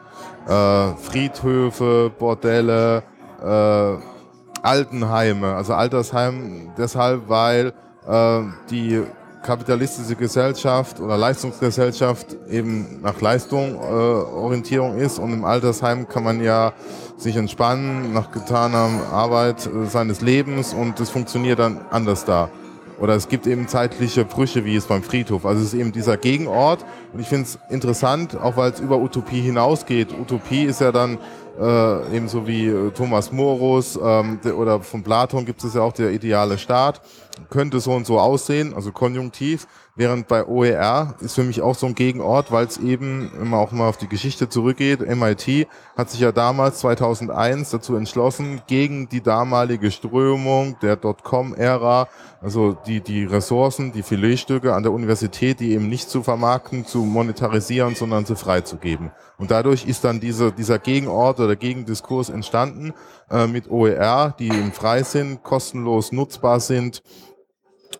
Äh, 0.48 0.96
Friedhöfe, 0.98 2.12
Bordelle, 2.18 3.04
äh, 3.44 3.98
Altenheime, 4.62 5.56
also 5.56 5.74
Altersheim 5.74 6.72
deshalb, 6.78 7.30
weil 7.30 7.74
äh, 8.08 8.42
die 8.72 9.04
kapitalistische 9.46 10.16
Gesellschaft 10.16 11.00
oder 11.00 11.18
Leistungsgesellschaft 11.18 12.36
eben 12.50 13.00
nach 13.02 13.22
Leistung 13.22 13.76
äh, 13.76 13.78
Orientierung 13.78 14.98
ist 14.98 15.20
und 15.20 15.32
im 15.34 15.46
Altersheim 15.46 16.08
kann 16.08 16.24
man 16.24 16.44
ja 16.44 16.74
sich 17.18 17.36
entspannen 17.36 18.12
nach 18.12 18.32
getaner 18.32 18.90
Arbeit 19.12 19.68
äh, 19.68 19.86
seines 19.86 20.22
Lebens 20.22 20.74
und 20.74 21.00
das 21.00 21.12
funktioniert 21.12 21.60
dann 21.60 21.80
anders 21.92 22.26
da. 22.26 22.50
Oder 23.00 23.16
es 23.16 23.28
gibt 23.28 23.46
eben 23.46 23.68
zeitliche 23.68 24.26
Brüche, 24.26 24.64
wie 24.66 24.76
es 24.76 24.86
beim 24.86 25.04
Friedhof. 25.04 25.46
Also 25.46 25.62
es 25.62 25.74
ist 25.74 25.80
eben 25.80 25.92
dieser 25.92 26.18
Gegenort 26.18 26.84
und 27.14 27.20
ich 27.20 27.28
finde 27.28 27.44
es 27.44 27.60
interessant, 27.70 28.36
auch 28.42 28.58
weil 28.58 28.72
es 28.72 28.80
über 28.80 28.98
Utopie 28.98 29.42
hinausgeht. 29.42 30.14
Utopie 30.18 30.64
ist 30.64 30.82
ja 30.82 30.92
dann 30.92 31.20
äh, 31.60 32.16
ebenso 32.16 32.48
wie 32.48 32.68
äh, 32.68 32.92
Thomas 32.92 33.32
Morus 33.32 34.00
ähm, 34.02 34.40
oder 34.58 34.82
von 34.82 35.04
Platon 35.04 35.46
gibt 35.46 35.64
es 35.64 35.74
ja 35.74 35.82
auch 35.82 35.94
der 35.94 36.12
ideale 36.12 36.58
Staat 36.58 37.02
könnte 37.50 37.80
so 37.80 37.92
und 37.92 38.06
so 38.06 38.20
aussehen, 38.20 38.74
also 38.74 38.92
konjunktiv, 38.92 39.68
während 39.96 40.28
bei 40.28 40.46
OER 40.46 41.16
ist 41.20 41.36
für 41.36 41.44
mich 41.44 41.62
auch 41.62 41.76
so 41.76 41.86
ein 41.86 41.96
Gegenort, 41.96 42.52
weil 42.52 42.66
es 42.66 42.78
eben 42.78 43.32
immer 43.42 43.58
auch 43.58 43.72
mal 43.72 43.88
auf 43.88 43.98
die 43.98 44.10
Geschichte 44.10 44.50
zurückgeht. 44.50 45.00
MIT 45.02 45.68
hat 45.98 46.10
sich 46.10 46.20
ja 46.20 46.32
damals 46.32 46.80
2001 46.80 47.70
dazu 47.70 47.96
entschlossen, 47.96 48.62
gegen 48.68 49.08
die 49.10 49.22
damalige 49.22 49.92
Strömung 49.92 50.78
der 50.82 50.96
Dotcom-Ära, 50.98 52.08
also 52.42 52.78
die, 52.86 53.02
die 53.02 53.24
Ressourcen, 53.24 53.92
die 53.92 54.04
Filetstücke 54.04 54.74
an 54.74 54.84
der 54.84 54.92
Universität, 54.92 55.60
die 55.60 55.72
eben 55.72 55.88
nicht 55.88 56.10
zu 56.10 56.24
vermarkten, 56.24 56.86
zu 56.86 57.00
monetarisieren, 57.00 57.96
sondern 57.96 58.26
zu 58.26 58.36
freizugeben. 58.36 59.12
Und 59.38 59.52
dadurch 59.52 59.86
ist 59.86 60.04
dann 60.04 60.20
diese, 60.20 60.52
dieser 60.52 60.80
Gegenort 60.80 61.40
oder 61.40 61.56
Gegendiskurs 61.56 62.30
entstanden 62.30 62.94
äh, 63.30 63.48
mit 63.48 63.70
OER, 63.70 64.34
die 64.40 64.48
eben 64.48 64.72
frei 64.72 65.04
sind, 65.04 65.44
kostenlos 65.44 66.12
nutzbar 66.12 66.60
sind. 66.60 67.04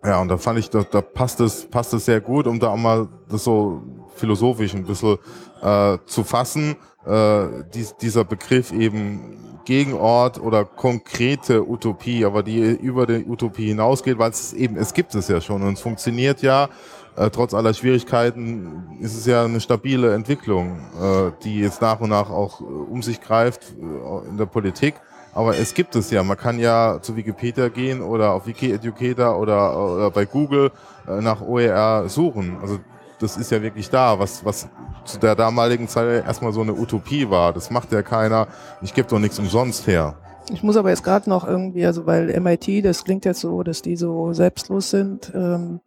Ja, 0.04 0.22
und 0.22 0.28
da 0.28 0.38
fand 0.38 0.60
ich, 0.60 0.70
da, 0.70 0.84
da 0.84 1.02
passt 1.02 1.40
es, 1.40 1.66
passt 1.66 1.94
es 1.94 2.06
sehr 2.06 2.22
gut, 2.22 2.48
um 2.48 2.60
da 2.60 2.70
auch 2.70 2.78
mal 2.78 3.08
das 3.30 3.44
so 3.44 3.82
philosophisch 4.16 4.74
ein 4.74 4.86
bisschen 4.86 5.18
äh, 5.62 5.98
zu 6.06 6.24
fassen. 6.24 6.76
Äh, 7.06 7.48
dies, 7.74 7.96
dieser 7.98 8.24
Begriff 8.24 8.72
eben 8.72 9.62
Gegenort 9.66 10.40
oder 10.40 10.64
konkrete 10.64 11.68
Utopie, 11.68 12.24
aber 12.24 12.44
die 12.44 12.60
über 12.60 13.08
die 13.08 13.26
Utopie 13.26 13.68
hinausgeht, 13.68 14.18
weil 14.20 14.30
es 14.30 14.54
eben, 14.54 14.78
es 14.78 14.94
gibt 14.94 15.16
es 15.16 15.28
ja 15.28 15.42
schon 15.42 15.64
und 15.64 15.74
es 15.74 15.82
funktioniert 15.82 16.42
ja 16.42 16.70
äh, 17.16 17.30
trotz 17.30 17.54
aller 17.54 17.74
Schwierigkeiten 17.74 18.98
ist 19.00 19.16
es 19.16 19.26
ja 19.26 19.46
eine 19.46 19.62
stabile 19.62 20.14
Entwicklung, 20.14 20.80
äh, 21.02 21.32
die 21.44 21.60
jetzt 21.60 21.82
nach 21.82 22.00
und 22.02 22.10
nach 22.10 22.30
auch 22.30 22.60
äh, 22.60 22.64
um 22.64 23.02
sich 23.02 23.22
greift 23.22 23.74
äh, 23.80 24.30
in 24.30 24.38
der 24.38 24.46
Politik. 24.46 24.96
Aber 25.36 25.58
es 25.58 25.74
gibt 25.74 25.96
es 25.96 26.10
ja. 26.10 26.24
Man 26.24 26.38
kann 26.38 26.58
ja 26.60 27.00
zu 27.02 27.16
Wikipedia 27.16 27.68
gehen 27.68 28.02
oder 28.02 28.32
auf 28.32 28.48
Wiki-Educator 28.48 29.38
oder, 29.38 29.78
oder 29.78 30.12
bei 30.12 30.26
Google 30.26 30.72
äh, 31.08 31.22
nach 31.22 31.42
OER 31.42 32.06
suchen. 32.08 32.58
Also 32.62 32.80
das 33.20 33.38
ist 33.38 33.52
ja 33.52 33.62
wirklich 33.62 33.90
da, 33.90 34.18
was, 34.18 34.44
was 34.44 34.68
zu 35.04 35.20
der 35.20 35.36
damaligen 35.36 35.88
Zeit 35.88 36.26
erstmal 36.26 36.54
so 36.54 36.62
eine 36.62 36.74
Utopie 36.74 37.30
war. 37.30 37.54
Das 37.54 37.70
macht 37.70 37.92
ja 37.92 38.02
keiner. 38.02 38.48
Ich 38.82 38.94
gebe 38.94 39.08
doch 39.08 39.20
nichts 39.20 39.38
umsonst 39.38 39.86
her. 39.88 40.16
Ich 40.52 40.64
muss 40.64 40.78
aber 40.78 40.90
jetzt 40.90 41.04
gerade 41.04 41.30
noch 41.30 41.48
irgendwie, 41.48 41.86
also 41.86 42.06
weil 42.06 42.40
MIT, 42.40 42.86
das 42.86 43.04
klingt 43.04 43.26
jetzt 43.26 43.42
so, 43.42 43.62
dass 43.64 43.82
die 43.82 43.96
so 43.96 44.34
selbstlos 44.34 44.90
sind. 44.90 45.32
Ähm, 45.36 45.82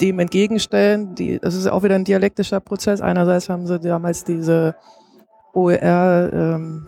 dem 0.00 0.18
entgegenstellen. 0.18 1.14
Die, 1.14 1.38
das 1.38 1.54
ist 1.54 1.66
auch 1.66 1.82
wieder 1.82 1.96
ein 1.96 2.04
dialektischer 2.04 2.60
Prozess. 2.60 3.00
Einerseits 3.00 3.48
haben 3.48 3.66
sie 3.66 3.80
damals 3.80 4.24
diese 4.24 4.76
OER, 5.52 6.30
ähm, 6.32 6.86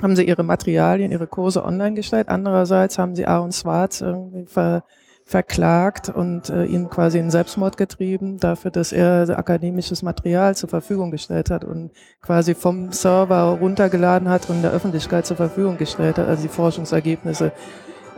haben 0.00 0.16
sie 0.16 0.24
ihre 0.24 0.42
Materialien, 0.42 1.12
ihre 1.12 1.26
Kurse 1.26 1.64
online 1.64 1.94
gestellt. 1.94 2.28
Andererseits 2.28 2.98
haben 2.98 3.14
sie 3.14 3.26
Aaron 3.26 3.52
Schwarz 3.52 4.00
irgendwie 4.00 4.46
ver, 4.46 4.84
verklagt 5.24 6.08
und 6.08 6.50
äh, 6.50 6.64
ihn 6.64 6.88
quasi 6.90 7.18
in 7.18 7.30
Selbstmord 7.30 7.76
getrieben, 7.76 8.38
dafür, 8.38 8.70
dass 8.70 8.92
er 8.92 9.38
akademisches 9.38 10.02
Material 10.02 10.56
zur 10.56 10.68
Verfügung 10.68 11.10
gestellt 11.10 11.50
hat 11.50 11.64
und 11.64 11.90
quasi 12.20 12.54
vom 12.54 12.92
Server 12.92 13.58
runtergeladen 13.60 14.28
hat 14.28 14.50
und 14.50 14.62
der 14.62 14.72
Öffentlichkeit 14.72 15.26
zur 15.26 15.36
Verfügung 15.36 15.78
gestellt 15.78 16.18
hat, 16.18 16.28
also 16.28 16.42
die 16.42 16.48
Forschungsergebnisse. 16.48 17.52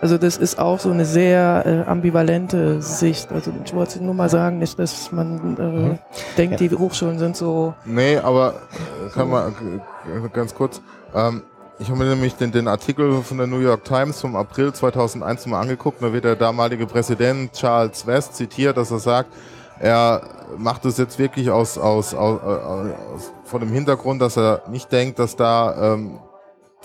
Also 0.00 0.18
das 0.18 0.36
ist 0.36 0.58
auch 0.58 0.80
so 0.80 0.90
eine 0.90 1.04
sehr 1.04 1.62
äh, 1.64 1.88
ambivalente 1.88 2.82
Sicht. 2.82 3.32
Also 3.32 3.52
ich 3.64 3.74
wollte 3.74 4.02
nur 4.02 4.14
mal 4.14 4.28
sagen, 4.28 4.58
nicht, 4.58 4.78
dass 4.78 5.12
man 5.12 5.56
äh, 5.56 5.62
mhm. 5.62 5.98
denkt, 6.36 6.60
ja. 6.60 6.68
die 6.68 6.76
Hochschulen 6.76 7.18
sind 7.18 7.36
so. 7.36 7.74
Nee, 7.84 8.18
aber 8.18 8.54
äh, 8.54 9.10
kann 9.10 9.30
man 9.30 9.52
äh, 9.52 10.28
ganz 10.32 10.54
kurz. 10.54 10.82
Ähm, 11.14 11.42
ich 11.78 11.88
habe 11.88 11.98
mir 11.98 12.06
nämlich 12.06 12.34
den, 12.34 12.52
den, 12.52 12.68
Artikel 12.68 13.22
von 13.22 13.38
der 13.38 13.46
New 13.46 13.58
York 13.58 13.84
Times 13.84 14.20
vom 14.20 14.36
April 14.36 14.72
2001 14.72 15.46
mal 15.46 15.60
angeguckt. 15.60 16.00
Da 16.02 16.12
wird 16.12 16.24
der 16.24 16.36
damalige 16.36 16.86
Präsident 16.86 17.52
Charles 17.52 18.06
West 18.06 18.36
zitiert, 18.36 18.76
dass 18.76 18.90
er 18.90 19.00
sagt, 19.00 19.30
er 19.80 20.22
macht 20.56 20.84
es 20.84 20.98
jetzt 20.98 21.18
wirklich 21.18 21.50
aus, 21.50 21.76
aus, 21.76 22.14
aus, 22.14 22.40
aus, 22.40 23.32
von 23.44 23.60
dem 23.60 23.70
Hintergrund, 23.70 24.22
dass 24.22 24.36
er 24.36 24.62
nicht 24.68 24.92
denkt, 24.92 25.18
dass 25.18 25.34
da 25.34 25.94
ähm, 25.94 26.20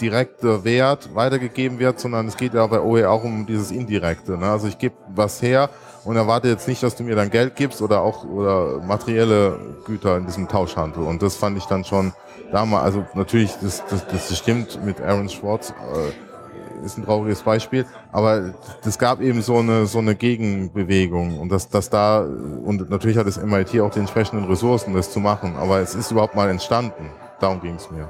direkter 0.02 0.64
Wert 0.64 1.14
weitergegeben 1.14 1.78
wird, 1.78 2.00
sondern 2.00 2.28
es 2.28 2.38
geht 2.38 2.54
ja 2.54 2.66
bei 2.66 2.80
OE 2.80 3.08
auch 3.08 3.24
um 3.24 3.46
dieses 3.46 3.70
Indirekte. 3.70 4.38
Ne? 4.38 4.50
Also 4.50 4.68
ich 4.68 4.78
gebe 4.78 4.96
was 5.14 5.42
her 5.42 5.70
und 6.06 6.16
erwarte 6.16 6.47
jetzt 6.47 6.68
nicht, 6.68 6.82
dass 6.84 6.95
du 6.95 7.04
mir 7.04 7.16
dann 7.16 7.30
Geld 7.30 7.56
gibst 7.56 7.82
oder 7.82 8.02
auch 8.02 8.24
oder 8.24 8.80
materielle 8.80 9.60
Güter 9.86 10.18
in 10.18 10.26
diesem 10.26 10.47
Tauschhandel. 10.47 11.04
Und 11.04 11.22
das 11.22 11.36
fand 11.36 11.58
ich 11.58 11.66
dann 11.66 11.84
schon 11.84 12.14
damals, 12.52 12.84
also 12.84 13.06
natürlich, 13.14 13.54
das, 13.62 13.84
das, 13.89 14.08
das 14.08 14.38
stimmt 14.38 14.84
mit 14.84 15.02
Aaron 15.02 15.30
Schwartz, 15.30 15.72
äh, 15.72 16.86
ist 16.86 16.97
ein 16.97 17.04
trauriges 17.04 17.41
Beispiel, 17.41 17.86
aber 18.12 18.54
das 18.84 18.97
gab 18.97 19.20
eben 19.22 19.41
so 19.41 19.58
eine, 19.58 19.86
so 19.86 20.00
eine 20.00 20.16
Gegenbewegung 20.16 21.39
und 21.39 21.50
dass, 21.52 21.70
dass 21.70 21.89
da, 21.89 22.22
und 22.22 22.89
natürlich 22.89 23.18
hat 23.18 23.28
das 23.28 23.41
MIT 23.41 23.80
auch 23.82 23.91
die 23.91 24.00
entsprechenden 24.00 24.45
Ressourcen, 24.45 24.93
das 24.93 25.12
zu 25.12 25.20
machen, 25.20 25.58
aber 25.58 25.80
es 25.80 25.95
ist 25.95 26.12
überhaupt 26.12 26.36
mal 26.36 26.50
entstanden. 26.50 27.10
Darum 27.40 27.62
ging 27.62 27.76
es 27.76 27.90
mir. 27.90 28.10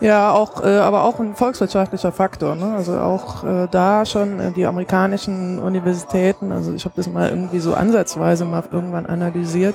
Ja, 0.00 0.32
auch, 0.32 0.64
äh, 0.64 0.78
aber 0.78 1.04
auch 1.04 1.20
ein 1.20 1.34
volkswirtschaftlicher 1.34 2.12
Faktor. 2.12 2.54
Ne? 2.54 2.74
Also 2.74 2.98
auch 2.98 3.44
äh, 3.44 3.68
da 3.70 4.06
schon 4.06 4.40
äh, 4.40 4.52
die 4.52 4.64
amerikanischen 4.64 5.58
Universitäten, 5.58 6.50
also 6.50 6.72
ich 6.72 6.84
habe 6.86 6.94
das 6.96 7.06
mal 7.08 7.28
irgendwie 7.28 7.58
so 7.58 7.74
ansatzweise 7.74 8.46
mal 8.46 8.64
irgendwann 8.72 9.04
analysiert, 9.04 9.74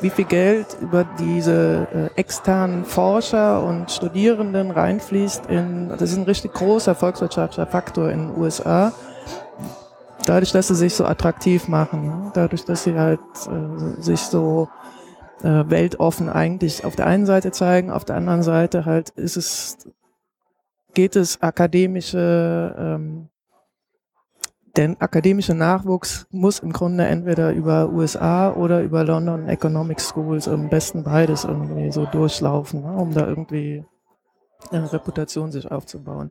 wie 0.00 0.10
viel 0.10 0.24
Geld 0.24 0.78
über 0.80 1.04
diese 1.18 1.86
äh, 1.92 2.18
externen 2.18 2.84
Forscher 2.84 3.62
und 3.62 3.90
Studierenden 3.90 4.70
reinfließt 4.70 5.46
in, 5.46 5.90
das 5.90 6.10
ist 6.12 6.16
ein 6.16 6.24
richtig 6.24 6.54
großer 6.54 6.94
volkswirtschaftlicher 6.94 7.66
Faktor 7.66 8.10
in 8.10 8.28
den 8.28 8.40
USA. 8.40 8.92
Dadurch, 10.24 10.52
dass 10.52 10.68
sie 10.68 10.74
sich 10.74 10.94
so 10.94 11.04
attraktiv 11.04 11.68
machen, 11.68 12.06
ne? 12.06 12.30
dadurch, 12.34 12.64
dass 12.64 12.84
sie 12.84 12.98
halt 12.98 13.20
äh, 13.46 14.00
sich 14.00 14.20
so 14.20 14.68
äh, 15.42 15.64
weltoffen 15.68 16.28
eigentlich 16.28 16.84
auf 16.84 16.96
der 16.96 17.06
einen 17.06 17.26
Seite 17.26 17.52
zeigen, 17.52 17.90
auf 17.90 18.04
der 18.04 18.16
anderen 18.16 18.42
Seite 18.42 18.84
halt 18.84 19.10
ist 19.10 19.36
es, 19.36 19.78
geht 20.94 21.16
es 21.16 21.42
akademische 21.42 22.74
ähm, 22.78 23.28
denn 24.78 24.96
akademischer 25.00 25.54
Nachwuchs 25.54 26.28
muss 26.30 26.60
im 26.60 26.72
Grunde 26.72 27.04
entweder 27.04 27.52
über 27.52 27.88
USA 27.88 28.52
oder 28.52 28.80
über 28.82 29.02
London 29.02 29.48
Economic 29.48 30.00
Schools, 30.00 30.46
am 30.46 30.68
besten 30.68 31.02
beides 31.02 31.42
irgendwie 31.42 31.90
so 31.90 32.06
durchlaufen, 32.06 32.82
ne, 32.82 32.92
um 32.92 33.12
da 33.12 33.26
irgendwie 33.26 33.84
eine 34.70 34.92
Reputation 34.92 35.50
sich 35.50 35.68
aufzubauen. 35.68 36.30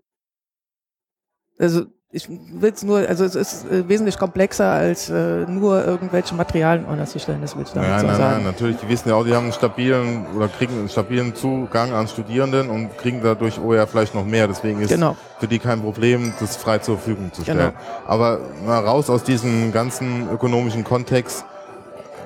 Also 1.59 1.87
ich 2.09 2.29
will 2.29 2.71
es 2.73 2.83
nur, 2.83 2.99
also 2.99 3.25
es 3.25 3.35
ist 3.35 3.69
äh, 3.69 3.87
wesentlich 3.89 4.17
komplexer 4.17 4.69
als 4.69 5.09
äh, 5.09 5.45
nur 5.45 5.85
irgendwelche 5.85 6.35
Materialien 6.35 6.85
online 6.85 7.05
zu 7.05 7.19
stellen, 7.19 7.41
das 7.41 7.53
will 7.57 7.63
ich 7.63 7.71
damit 7.71 7.89
ja, 7.89 7.99
so 7.99 8.07
nein, 8.07 8.15
sagen. 8.15 8.35
Nein, 8.35 8.43
natürlich, 8.45 8.77
die 8.77 8.87
wissen 8.87 9.09
ja 9.09 9.15
auch, 9.15 9.25
die 9.25 9.35
haben 9.35 9.43
einen 9.43 9.53
stabilen 9.53 10.25
oder 10.33 10.47
kriegen 10.47 10.73
einen 10.79 10.87
stabilen 10.87 11.35
Zugang 11.35 11.91
an 11.91 12.07
Studierenden 12.07 12.69
und 12.69 12.97
kriegen 12.97 13.19
dadurch 13.21 13.59
OER 13.59 13.85
vielleicht 13.87 14.15
noch 14.15 14.25
mehr. 14.25 14.47
Deswegen 14.47 14.79
ist 14.79 14.89
genau. 14.89 15.17
für 15.39 15.47
die 15.47 15.59
kein 15.59 15.81
Problem, 15.81 16.31
das 16.39 16.55
frei 16.55 16.77
zur 16.77 16.97
Verfügung 16.97 17.33
zu 17.33 17.41
stellen. 17.41 17.57
Genau. 17.57 17.73
Aber 18.05 18.39
mal 18.65 18.85
raus 18.85 19.09
aus 19.09 19.23
diesem 19.23 19.73
ganzen 19.73 20.29
ökonomischen 20.31 20.85
Kontext. 20.85 21.43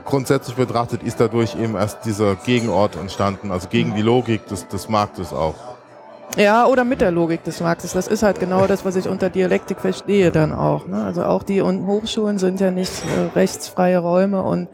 Grundsätzlich 0.05 0.55
betrachtet 0.55 1.01
ist 1.01 1.19
dadurch 1.19 1.55
eben 1.55 1.75
erst 1.75 2.05
dieser 2.05 2.35
Gegenort 2.35 2.97
entstanden, 2.97 3.51
also 3.51 3.67
gegen 3.67 3.95
die 3.95 4.01
Logik 4.01 4.45
des, 4.47 4.67
des 4.67 4.89
Marktes 4.89 5.33
auch. 5.33 5.70
Ja, 6.37 6.65
oder 6.65 6.85
mit 6.85 7.01
der 7.01 7.11
Logik 7.11 7.43
des 7.43 7.59
Marktes. 7.59 7.93
Das 7.93 8.07
ist 8.07 8.23
halt 8.23 8.39
genau 8.39 8.65
das, 8.65 8.85
was 8.85 8.95
ich 8.95 9.07
unter 9.07 9.29
Dialektik 9.29 9.79
verstehe 9.79 10.31
dann 10.31 10.53
auch. 10.53 10.87
Ne? 10.87 11.03
Also 11.03 11.23
auch 11.23 11.43
die 11.43 11.61
und 11.61 11.85
Hochschulen 11.85 12.37
sind 12.37 12.59
ja 12.61 12.71
nicht 12.71 13.03
äh, 13.05 13.37
rechtsfreie 13.37 13.99
Räume 13.99 14.41
und 14.41 14.69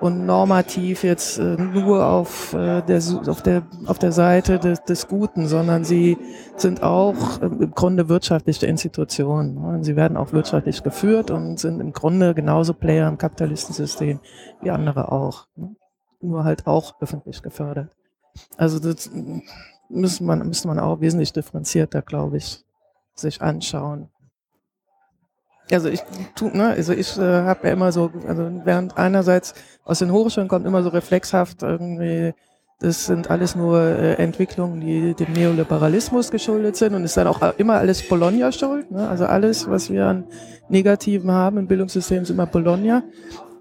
und 0.00 0.24
normativ 0.24 1.04
jetzt 1.04 1.38
äh, 1.38 1.56
nur 1.56 2.06
auf, 2.06 2.54
äh, 2.54 2.80
der, 2.82 3.02
auf, 3.26 3.42
der, 3.42 3.62
auf 3.86 3.98
der 3.98 4.12
Seite 4.12 4.58
des, 4.58 4.82
des 4.84 5.08
Guten, 5.08 5.46
sondern 5.46 5.84
sie 5.84 6.16
sind 6.56 6.82
auch 6.82 7.40
äh, 7.42 7.46
im 7.46 7.72
Grunde 7.72 8.08
wirtschaftliche 8.08 8.66
Institutionen. 8.66 9.60
Ne? 9.60 9.84
Sie 9.84 9.96
werden 9.96 10.16
auch 10.16 10.32
wirtschaftlich 10.32 10.82
geführt 10.82 11.30
und 11.30 11.60
sind 11.60 11.80
im 11.80 11.92
Grunde 11.92 12.34
genauso 12.34 12.72
Player 12.72 13.08
im 13.08 13.18
Kapitalistensystem 13.18 14.20
wie 14.62 14.70
andere 14.70 15.12
auch. 15.12 15.46
Ne? 15.54 15.76
Nur 16.22 16.44
halt 16.44 16.66
auch 16.66 16.94
öffentlich 17.00 17.42
gefördert. 17.42 17.90
Also 18.56 18.78
das, 18.78 19.10
müsste 19.90 20.24
man, 20.24 20.46
müsste 20.46 20.68
man 20.68 20.78
auch 20.78 21.00
wesentlich 21.00 21.32
differenzierter, 21.32 22.02
glaube 22.02 22.38
ich, 22.38 22.64
sich 23.14 23.42
anschauen. 23.42 24.08
Also 25.70 25.88
ich 25.88 26.00
tu, 26.34 26.48
ne, 26.48 26.70
also 26.70 26.92
ich 26.92 27.16
äh, 27.16 27.42
habe 27.42 27.68
ja 27.68 27.72
immer 27.72 27.92
so, 27.92 28.10
also 28.26 28.50
während 28.64 28.96
einerseits 28.98 29.54
aus 29.84 30.00
den 30.00 30.10
Hochschulen 30.10 30.48
kommt 30.48 30.66
immer 30.66 30.82
so 30.82 30.88
reflexhaft 30.88 31.62
irgendwie, 31.62 32.34
das 32.80 33.06
sind 33.06 33.30
alles 33.30 33.54
nur 33.54 33.80
äh, 33.80 34.14
Entwicklungen, 34.14 34.80
die 34.80 35.14
dem 35.14 35.32
Neoliberalismus 35.32 36.30
geschuldet 36.30 36.76
sind 36.76 36.94
und 36.94 37.04
ist 37.04 37.16
dann 37.16 37.28
auch 37.28 37.40
immer 37.58 37.74
alles 37.74 38.08
Bologna 38.08 38.50
schuld. 38.50 38.90
Ne? 38.90 39.08
Also 39.08 39.26
alles, 39.26 39.68
was 39.68 39.90
wir 39.90 40.06
an 40.06 40.24
Negativen 40.68 41.30
haben 41.30 41.58
im 41.58 41.66
Bildungssystem, 41.66 42.22
ist 42.22 42.30
immer 42.30 42.46
Bologna. 42.46 43.04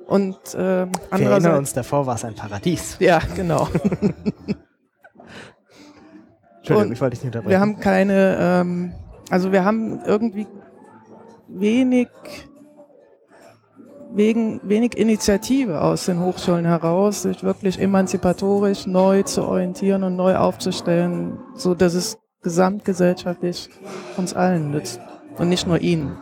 Und 0.07 0.37
äh, 0.55 0.87
wir 0.87 1.29
erinnern 1.29 1.57
uns, 1.57 1.73
davor 1.73 2.07
war 2.07 2.15
es 2.15 2.25
ein 2.25 2.33
Paradies. 2.33 2.97
Ja, 2.99 3.21
genau. 3.35 3.67
Entschuldigung, 6.69 6.93
ich 6.93 7.01
wollte 7.01 7.15
dich 7.15 7.23
nicht 7.23 7.35
unterbrechen. 7.35 7.49
Wir 7.49 7.59
haben 7.59 7.79
keine, 7.79 8.37
ähm, 8.39 8.93
also 9.29 9.51
wir 9.51 9.63
haben 9.63 9.99
irgendwie 10.05 10.47
wenig, 11.47 12.07
wegen, 14.13 14.61
wenig 14.63 14.97
Initiative 14.97 15.81
aus 15.81 16.05
den 16.05 16.19
Hochschulen 16.19 16.65
heraus, 16.65 17.23
sich 17.23 17.43
wirklich 17.43 17.79
emanzipatorisch 17.79 18.87
neu 18.87 19.23
zu 19.23 19.43
orientieren 19.43 20.03
und 20.03 20.15
neu 20.15 20.35
aufzustellen, 20.35 21.37
so 21.55 21.75
dass 21.75 21.93
es 21.93 22.17
gesamtgesellschaftlich 22.41 23.69
uns 24.17 24.33
allen 24.33 24.71
nützt 24.71 24.99
und 25.37 25.49
nicht 25.49 25.67
nur 25.67 25.79
ihnen. 25.79 26.17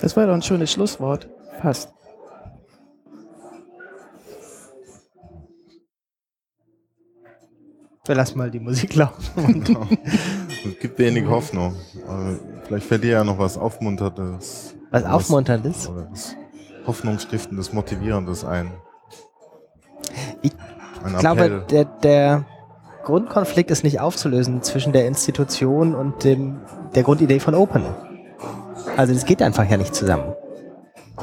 Das 0.00 0.16
war 0.16 0.26
doch 0.26 0.34
ein 0.34 0.42
schönes 0.42 0.70
Schlusswort. 0.72 1.28
Fast. 1.62 1.94
Wir 8.06 8.14
lassen 8.14 8.36
mal 8.36 8.50
die 8.50 8.60
Musik 8.60 8.94
laufen. 8.96 9.64
Genau. 9.64 9.86
es 10.66 10.78
gibt 10.78 10.98
wenig 10.98 11.26
Hoffnung. 11.26 11.74
Aber 12.06 12.38
vielleicht 12.66 12.86
fällt 12.86 13.02
dir 13.02 13.12
ja 13.12 13.24
noch 13.24 13.38
was 13.38 13.56
Aufmunterndes. 13.56 14.74
Was 14.90 15.04
Aufmunterndes? 15.04 15.88
Oder 15.88 16.08
was 16.10 16.36
Hoffnungsstiftendes, 16.86 17.72
Motivierendes 17.72 18.44
ein. 18.44 18.70
Ich 20.42 20.52
ein 21.02 21.16
glaube, 21.16 21.64
der, 21.70 21.86
der 21.86 22.44
Grundkonflikt 23.04 23.70
ist 23.70 23.84
nicht 23.84 24.00
aufzulösen 24.00 24.62
zwischen 24.62 24.92
der 24.92 25.06
Institution 25.06 25.94
und 25.94 26.24
dem, 26.24 26.60
der 26.94 27.04
Grundidee 27.04 27.40
von 27.40 27.54
Open. 27.54 27.84
Also 28.98 29.14
das 29.14 29.24
geht 29.24 29.40
einfach 29.40 29.68
ja 29.68 29.78
nicht 29.78 29.94
zusammen. 29.94 30.34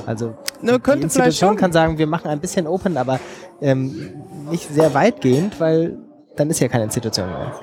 Also 0.07 0.35
ne, 0.61 0.79
die 0.79 1.01
Institution 1.01 1.57
kann 1.57 1.71
sagen, 1.71 1.99
wir 1.99 2.07
machen 2.07 2.27
ein 2.27 2.39
bisschen 2.39 2.65
Open, 2.65 2.97
aber 2.97 3.19
ähm, 3.61 4.23
nicht 4.49 4.73
sehr 4.73 4.93
weitgehend, 4.93 5.59
weil 5.59 5.99
dann 6.35 6.49
ist 6.49 6.59
ja 6.59 6.67
keine 6.67 6.85
Institution 6.85 7.27
mehr. 7.27 7.53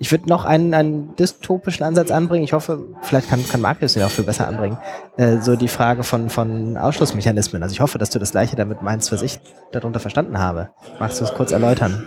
Ich 0.00 0.12
würde 0.12 0.28
noch 0.28 0.44
einen, 0.44 0.74
einen 0.74 1.16
dystopischen 1.16 1.84
Ansatz 1.84 2.12
anbringen. 2.12 2.44
Ich 2.44 2.52
hoffe, 2.52 2.84
vielleicht 3.02 3.28
kann, 3.28 3.44
kann 3.48 3.60
Markus 3.60 3.94
den 3.94 4.04
auch 4.04 4.10
viel 4.10 4.24
besser 4.24 4.46
anbringen. 4.46 4.78
Äh, 5.16 5.38
so 5.40 5.56
die 5.56 5.66
Frage 5.66 6.04
von, 6.04 6.30
von 6.30 6.76
Ausschlussmechanismen. 6.76 7.64
Also 7.64 7.72
ich 7.72 7.80
hoffe, 7.80 7.98
dass 7.98 8.10
du 8.10 8.20
das 8.20 8.30
Gleiche 8.30 8.54
damit 8.54 8.80
meinst, 8.80 9.10
was 9.10 9.22
ich 9.22 9.40
darunter 9.72 9.98
verstanden 9.98 10.38
habe. 10.38 10.70
Magst 11.00 11.20
du 11.20 11.24
es 11.24 11.34
kurz 11.34 11.50
erläutern? 11.50 12.06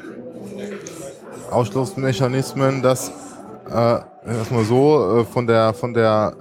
Ausschlussmechanismen, 1.51 2.81
dass 2.81 3.11
äh, 3.69 3.99
erstmal 4.25 4.63
so 4.63 5.19
äh, 5.19 5.25
von 5.25 5.47
der 5.47 5.73
von 5.73 5.93
der 5.93 6.33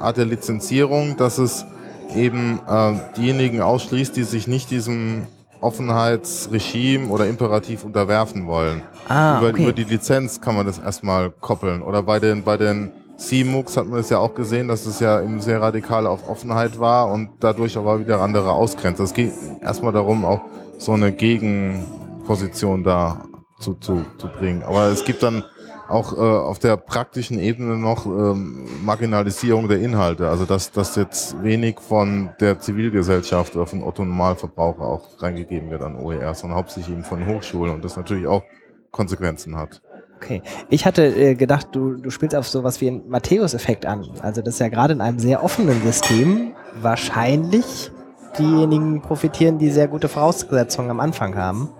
Art 0.00 0.16
der 0.16 0.24
Lizenzierung, 0.24 1.18
dass 1.18 1.36
es 1.36 1.66
eben 2.14 2.60
äh, 2.66 2.94
diejenigen 3.18 3.60
ausschließt, 3.60 4.16
die 4.16 4.22
sich 4.22 4.46
nicht 4.46 4.70
diesem 4.70 5.26
Offenheitsregime 5.66 7.08
oder 7.08 7.26
Imperativ 7.26 7.84
unterwerfen 7.84 8.46
wollen. 8.46 8.82
Ah, 9.08 9.38
über, 9.38 9.48
okay. 9.48 9.62
über 9.62 9.72
die 9.72 9.84
Lizenz 9.84 10.40
kann 10.40 10.54
man 10.54 10.64
das 10.64 10.78
erstmal 10.78 11.30
koppeln. 11.30 11.82
Oder 11.82 12.02
bei 12.04 12.20
den, 12.20 12.44
bei 12.44 12.56
den 12.56 12.92
CMUX 13.18 13.76
hat 13.76 13.86
man 13.86 13.98
es 13.98 14.10
ja 14.10 14.18
auch 14.18 14.34
gesehen, 14.34 14.68
dass 14.68 14.86
es 14.86 15.00
ja 15.00 15.20
eben 15.20 15.40
sehr 15.40 15.60
radikal 15.60 16.06
auf 16.06 16.28
Offenheit 16.28 16.78
war 16.78 17.10
und 17.10 17.30
dadurch 17.40 17.76
aber 17.76 17.98
wieder 17.98 18.20
andere 18.20 18.52
ausgrenzt. 18.52 19.00
Es 19.00 19.12
geht 19.12 19.32
erstmal 19.60 19.92
darum, 19.92 20.24
auch 20.24 20.42
so 20.78 20.92
eine 20.92 21.12
Gegenposition 21.12 22.84
da 22.84 23.24
zu, 23.58 23.74
zu, 23.74 24.04
zu 24.18 24.28
bringen. 24.28 24.62
Aber 24.62 24.86
es 24.86 25.04
gibt 25.04 25.22
dann 25.22 25.42
auch 25.88 26.12
äh, 26.12 26.20
auf 26.20 26.58
der 26.58 26.76
praktischen 26.76 27.38
Ebene 27.38 27.76
noch 27.76 28.06
ähm, 28.06 28.66
Marginalisierung 28.84 29.68
der 29.68 29.80
Inhalte. 29.80 30.28
Also 30.28 30.44
dass, 30.44 30.72
dass 30.72 30.96
jetzt 30.96 31.42
wenig 31.42 31.80
von 31.80 32.30
der 32.40 32.58
Zivilgesellschaft 32.58 33.56
oder 33.56 33.66
von 33.66 33.82
Otto 33.82 34.04
Normalverbraucher 34.04 34.82
auch 34.82 35.22
reingegeben 35.22 35.70
wird 35.70 35.82
an 35.82 35.96
OER, 35.96 36.34
sondern 36.34 36.58
hauptsächlich 36.58 36.94
eben 36.94 37.04
von 37.04 37.26
Hochschulen 37.26 37.74
und 37.74 37.84
das 37.84 37.96
natürlich 37.96 38.26
auch 38.26 38.42
Konsequenzen 38.90 39.56
hat. 39.56 39.82
Okay. 40.16 40.42
Ich 40.70 40.86
hatte 40.86 41.04
äh, 41.04 41.34
gedacht, 41.34 41.68
du, 41.72 41.94
du 41.94 42.10
spielst 42.10 42.34
auf 42.34 42.48
sowas 42.48 42.80
wie 42.80 42.88
einen 42.88 43.08
Matthäus-Effekt 43.08 43.84
an. 43.84 44.06
Also 44.22 44.40
das 44.40 44.54
ist 44.54 44.60
ja 44.60 44.68
gerade 44.68 44.94
in 44.94 45.00
einem 45.00 45.18
sehr 45.18 45.44
offenen 45.44 45.82
System 45.82 46.52
wahrscheinlich 46.80 47.90
diejenigen 48.38 49.02
profitieren, 49.02 49.58
die 49.58 49.70
sehr 49.70 49.88
gute 49.88 50.08
Voraussetzungen 50.08 50.90
am 50.90 51.00
Anfang 51.00 51.36
haben. 51.36 51.70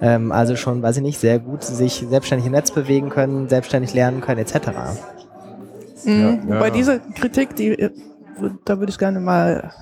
Ähm, 0.00 0.32
also 0.32 0.56
schon, 0.56 0.82
weiß 0.82 0.98
ich 0.98 1.02
nicht, 1.02 1.18
sehr 1.18 1.38
gut 1.38 1.64
sich 1.64 2.04
selbstständig 2.08 2.46
im 2.46 2.52
Netz 2.52 2.70
bewegen 2.70 3.10
können, 3.10 3.48
selbstständig 3.48 3.94
lernen 3.94 4.20
können, 4.20 4.40
etc. 4.40 4.68
Mhm. 6.04 6.20
Ja, 6.20 6.38
Wobei 6.46 6.70
diese 6.70 7.00
Kritik, 7.00 7.56
die, 7.56 7.70
äh, 7.70 7.90
da 8.64 8.78
würde 8.78 8.90
ich 8.90 8.98
gerne 8.98 9.20
mal 9.20 9.72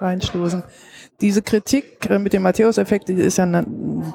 reinstoßen. 0.00 0.62
Diese 1.20 1.42
Kritik 1.42 2.10
äh, 2.10 2.18
mit 2.18 2.32
dem 2.32 2.42
Matthäus-Effekt, 2.42 3.08
die 3.08 3.14
ist 3.14 3.38
ja, 3.38 3.46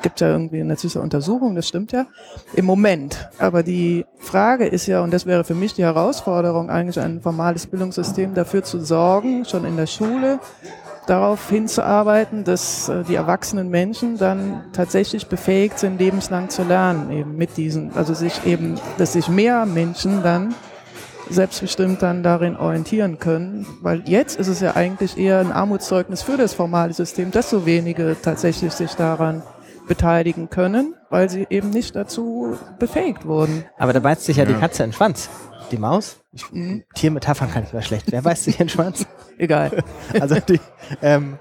gibt 0.01 0.19
ja 0.19 0.29
irgendwie 0.29 0.59
eine 0.59 0.75
süße 0.75 0.99
Untersuchung, 0.99 1.55
das 1.55 1.67
stimmt 1.67 1.93
ja, 1.93 2.07
im 2.53 2.65
Moment. 2.65 3.29
Aber 3.37 3.63
die 3.63 4.05
Frage 4.17 4.65
ist 4.65 4.85
ja, 4.87 5.01
und 5.01 5.13
das 5.13 5.25
wäre 5.25 5.45
für 5.45 5.55
mich 5.55 5.73
die 5.73 5.83
Herausforderung, 5.83 6.69
eigentlich 6.69 6.99
ein 6.99 7.21
formales 7.21 7.65
Bildungssystem 7.67 8.33
dafür 8.33 8.63
zu 8.63 8.81
sorgen, 8.81 9.45
schon 9.45 9.63
in 9.63 9.77
der 9.77 9.87
Schule, 9.87 10.39
darauf 11.10 11.49
hinzuarbeiten, 11.49 12.43
dass 12.43 12.89
äh, 12.89 13.03
die 13.03 13.16
erwachsenen 13.16 13.70
Menschen 13.70 14.18
dann 14.18 14.64
tatsächlich 14.74 15.28
befähigt 15.28 15.80
sind, 15.80 15.99
lebenslang 15.99 16.49
zu 16.49 16.64
lernen, 16.64 17.12
eben 17.12 17.36
mit 17.36 17.57
diesen, 17.57 17.91
also 17.95 18.14
sich 18.14 18.45
eben, 18.45 18.76
dass 18.97 19.14
sich 19.14 19.28
mehr 19.28 19.66
Menschen 19.66 20.24
dann 20.24 20.53
selbstbestimmt 21.30 22.01
dann 22.01 22.24
darin 22.24 22.57
orientieren 22.57 23.20
können, 23.20 23.66
weil 23.82 24.01
jetzt 24.05 24.39
ist 24.39 24.47
es 24.47 24.62
ja 24.62 24.76
eigentlich 24.76 25.18
eher 25.18 25.39
ein 25.39 25.51
Armutszeugnis 25.51 26.22
für 26.24 26.38
das 26.38 26.53
formale 26.53 26.93
System, 26.93 27.32
dass 27.32 27.49
so 27.49 27.66
wenige 27.66 28.16
tatsächlich 28.22 28.74
sich 28.74 28.93
daran 28.95 29.43
beteiligen 29.89 30.49
können, 30.49 30.95
weil 31.09 31.29
sie 31.29 31.47
eben 31.49 31.71
nicht 31.71 31.95
dazu 31.97 32.55
befähigt 32.77 33.25
wurden. 33.25 33.65
Aber 33.77 33.91
da 33.91 33.99
beißt 33.99 34.23
sich 34.23 34.37
ja, 34.37 34.45
ja. 34.45 34.53
die 34.53 34.57
Katze 34.57 34.83
in 34.83 34.91
den 34.91 34.95
Schwanz. 34.95 35.29
Die 35.71 35.77
Maus? 35.77 36.17
Ich, 36.31 36.49
mhm. 36.51 36.83
Tiermetaphern 36.95 37.51
kann 37.51 37.63
ich 37.63 37.73
mal 37.73 37.81
schlecht. 37.81 38.11
Wer 38.11 38.21
beißt 38.21 38.45
sich 38.45 38.59
in 38.59 38.67
den 38.67 38.69
Schwanz? 38.69 39.05
Egal. 39.37 39.83
Also 40.19 40.35
die, 40.39 40.59
ähm, 41.01 41.37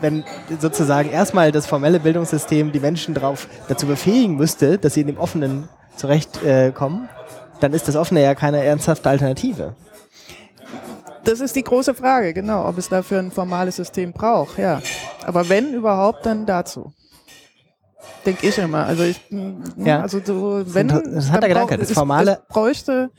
wenn 0.00 0.24
sozusagen 0.60 1.10
erstmal 1.10 1.50
das 1.50 1.66
formelle 1.66 1.98
Bildungssystem 2.00 2.70
die 2.70 2.80
Menschen 2.80 3.14
darauf 3.14 3.48
dazu 3.68 3.86
befähigen 3.86 4.36
müsste, 4.36 4.78
dass 4.78 4.94
sie 4.94 5.00
in 5.00 5.06
dem 5.08 5.18
Offenen 5.18 5.68
zurechtkommen, 5.96 7.04
äh, 7.04 7.60
dann 7.60 7.72
ist 7.72 7.88
das 7.88 7.96
Offene 7.96 8.22
ja 8.22 8.34
keine 8.34 8.62
ernsthafte 8.62 9.08
Alternative. 9.08 9.74
Das 11.24 11.40
ist 11.40 11.56
die 11.56 11.64
große 11.64 11.94
Frage, 11.94 12.34
genau, 12.34 12.68
ob 12.68 12.76
es 12.76 12.90
dafür 12.90 13.18
ein 13.18 13.30
formales 13.30 13.76
System 13.76 14.12
braucht, 14.12 14.58
ja. 14.58 14.82
Aber 15.24 15.48
wenn 15.48 15.72
überhaupt, 15.72 16.26
dann 16.26 16.44
dazu. 16.44 16.92
Denke 18.24 18.46
ich 18.46 18.58
immer. 18.58 18.86
Also 18.86 19.02
ich, 19.02 19.20
ja. 19.76 20.00
also 20.00 20.20
so, 20.24 20.62
wenn 20.66 20.88
das 20.88 21.30
hat 21.30 21.42
der 21.42 21.48
Gedanke, 21.48 21.76
das 21.76 21.92
formale 21.92 22.32
es, 22.32 22.54
bräuchte 22.54 23.10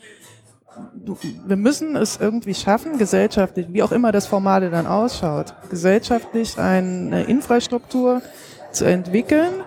wir 1.45 1.55
müssen 1.55 1.95
es 1.95 2.17
irgendwie 2.17 2.53
schaffen, 2.53 2.97
gesellschaftlich, 2.97 3.67
wie 3.69 3.83
auch 3.83 3.91
immer 3.91 4.11
das 4.11 4.27
Formale 4.27 4.69
dann 4.69 4.87
ausschaut, 4.87 5.53
gesellschaftlich 5.69 6.57
eine 6.57 7.23
Infrastruktur 7.23 8.21
zu 8.71 8.85
entwickeln, 8.85 9.63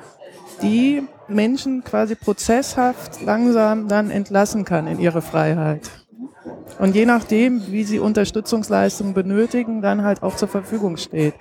die 0.62 1.03
Menschen 1.29 1.85
quasi 1.85 2.14
prozesshaft 2.14 3.23
langsam 3.23 3.89
dann 3.89 4.11
entlassen 4.11 4.64
kann 4.64 4.87
in 4.87 4.99
ihre 4.99 5.23
Freiheit. 5.23 5.91
Und 6.79 6.95
je 6.95 7.07
nachdem, 7.07 7.71
wie 7.73 7.85
sie 7.85 7.99
Unterstützungsleistungen 7.99 9.14
benötigen, 9.14 9.83
dann 9.83 10.05
halt 10.05 10.23
auch 10.23 10.37
zur 10.37 10.49
Verfügung 10.49 10.97
steht. 10.97 11.35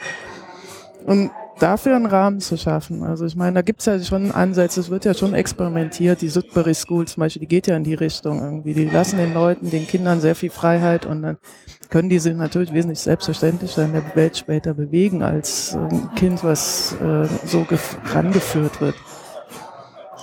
Und 1.05 1.31
dafür 1.59 1.95
einen 1.95 2.05
Rahmen 2.05 2.39
zu 2.39 2.57
schaffen. 2.57 3.03
Also 3.03 3.25
ich 3.25 3.35
meine, 3.35 3.55
da 3.55 3.61
gibt 3.61 3.79
es 3.79 3.85
ja 3.85 3.99
schon 3.99 4.31
Ansätze, 4.31 4.79
es 4.79 4.89
wird 4.89 5.05
ja 5.05 5.13
schon 5.13 5.33
experimentiert. 5.33 6.21
Die 6.21 6.29
Sudbury 6.29 6.73
School 6.73 7.07
zum 7.07 7.21
Beispiel, 7.21 7.41
die 7.41 7.47
geht 7.47 7.67
ja 7.67 7.75
in 7.75 7.83
die 7.83 7.93
Richtung 7.93 8.41
irgendwie. 8.41 8.73
Die 8.73 8.85
lassen 8.85 9.17
den 9.17 9.33
Leuten, 9.33 9.69
den 9.69 9.87
Kindern 9.87 10.19
sehr 10.19 10.35
viel 10.35 10.49
Freiheit 10.49 11.05
und 11.05 11.21
dann 11.21 11.37
können 11.89 12.09
die 12.09 12.19
sich 12.19 12.35
natürlich 12.35 12.73
wesentlich 12.73 12.99
selbstverständlicher 12.99 13.85
in 13.85 13.93
der 13.93 14.15
Welt 14.15 14.37
später 14.37 14.73
bewegen 14.73 15.23
als 15.23 15.75
ein 15.75 16.09
Kind, 16.15 16.43
was 16.43 16.95
äh, 17.01 17.27
so 17.45 17.65
rangeführt 18.13 18.81
wird. 18.81 18.95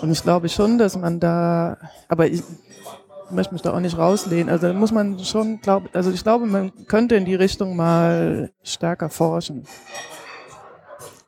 Und 0.03 0.11
ich 0.11 0.23
glaube 0.23 0.49
schon, 0.49 0.77
dass 0.79 0.97
man 0.97 1.21
da, 1.21 1.79
aber 2.09 2.27
ich, 2.27 2.43
möchte 3.31 3.55
mich 3.55 3.63
da 3.63 3.73
auch 3.73 3.81
nicht 3.81 3.97
rauslehnen. 3.97 4.49
Also 4.49 4.73
muss 4.75 4.93
man 4.93 5.19
schon 5.21 5.61
glauben, 5.61 5.89
also 5.93 6.11
ich 6.11 6.23
glaube, 6.23 6.47
man 6.47 6.73
könnte 6.87 7.17
in 7.17 7.25
die 7.25 7.35
Richtung 7.35 7.77
mal 7.77 8.51
stärker 8.63 9.09
forschen. 9.09 9.65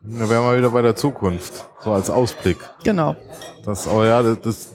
Da 0.09 0.31
wären 0.31 0.45
wir 0.45 0.57
wieder 0.57 0.71
bei 0.71 0.83
der 0.83 0.95
Zukunft, 0.95 1.69
so 1.83 1.91
als 1.93 2.11
Ausblick. 2.11 2.59
Genau. 2.85 3.17
Das, 3.65 3.89
oh 3.89 4.05
ja, 4.05 4.23
das, 4.23 4.41
das 4.41 4.69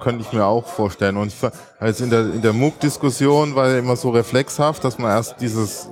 könnte 0.00 0.22
ich 0.22 0.32
mir 0.32 0.46
auch 0.46 0.66
vorstellen. 0.66 1.18
Und 1.18 1.28
ich, 1.28 1.36
also 1.78 2.04
in 2.04 2.10
der, 2.10 2.20
in 2.20 2.40
der 2.40 2.54
MOOC-Diskussion 2.54 3.54
war 3.54 3.68
ja 3.68 3.76
immer 3.78 3.96
so 3.96 4.08
reflexhaft, 4.10 4.82
dass 4.84 4.98
man 4.98 5.10
erst 5.10 5.36
dieses 5.40 5.90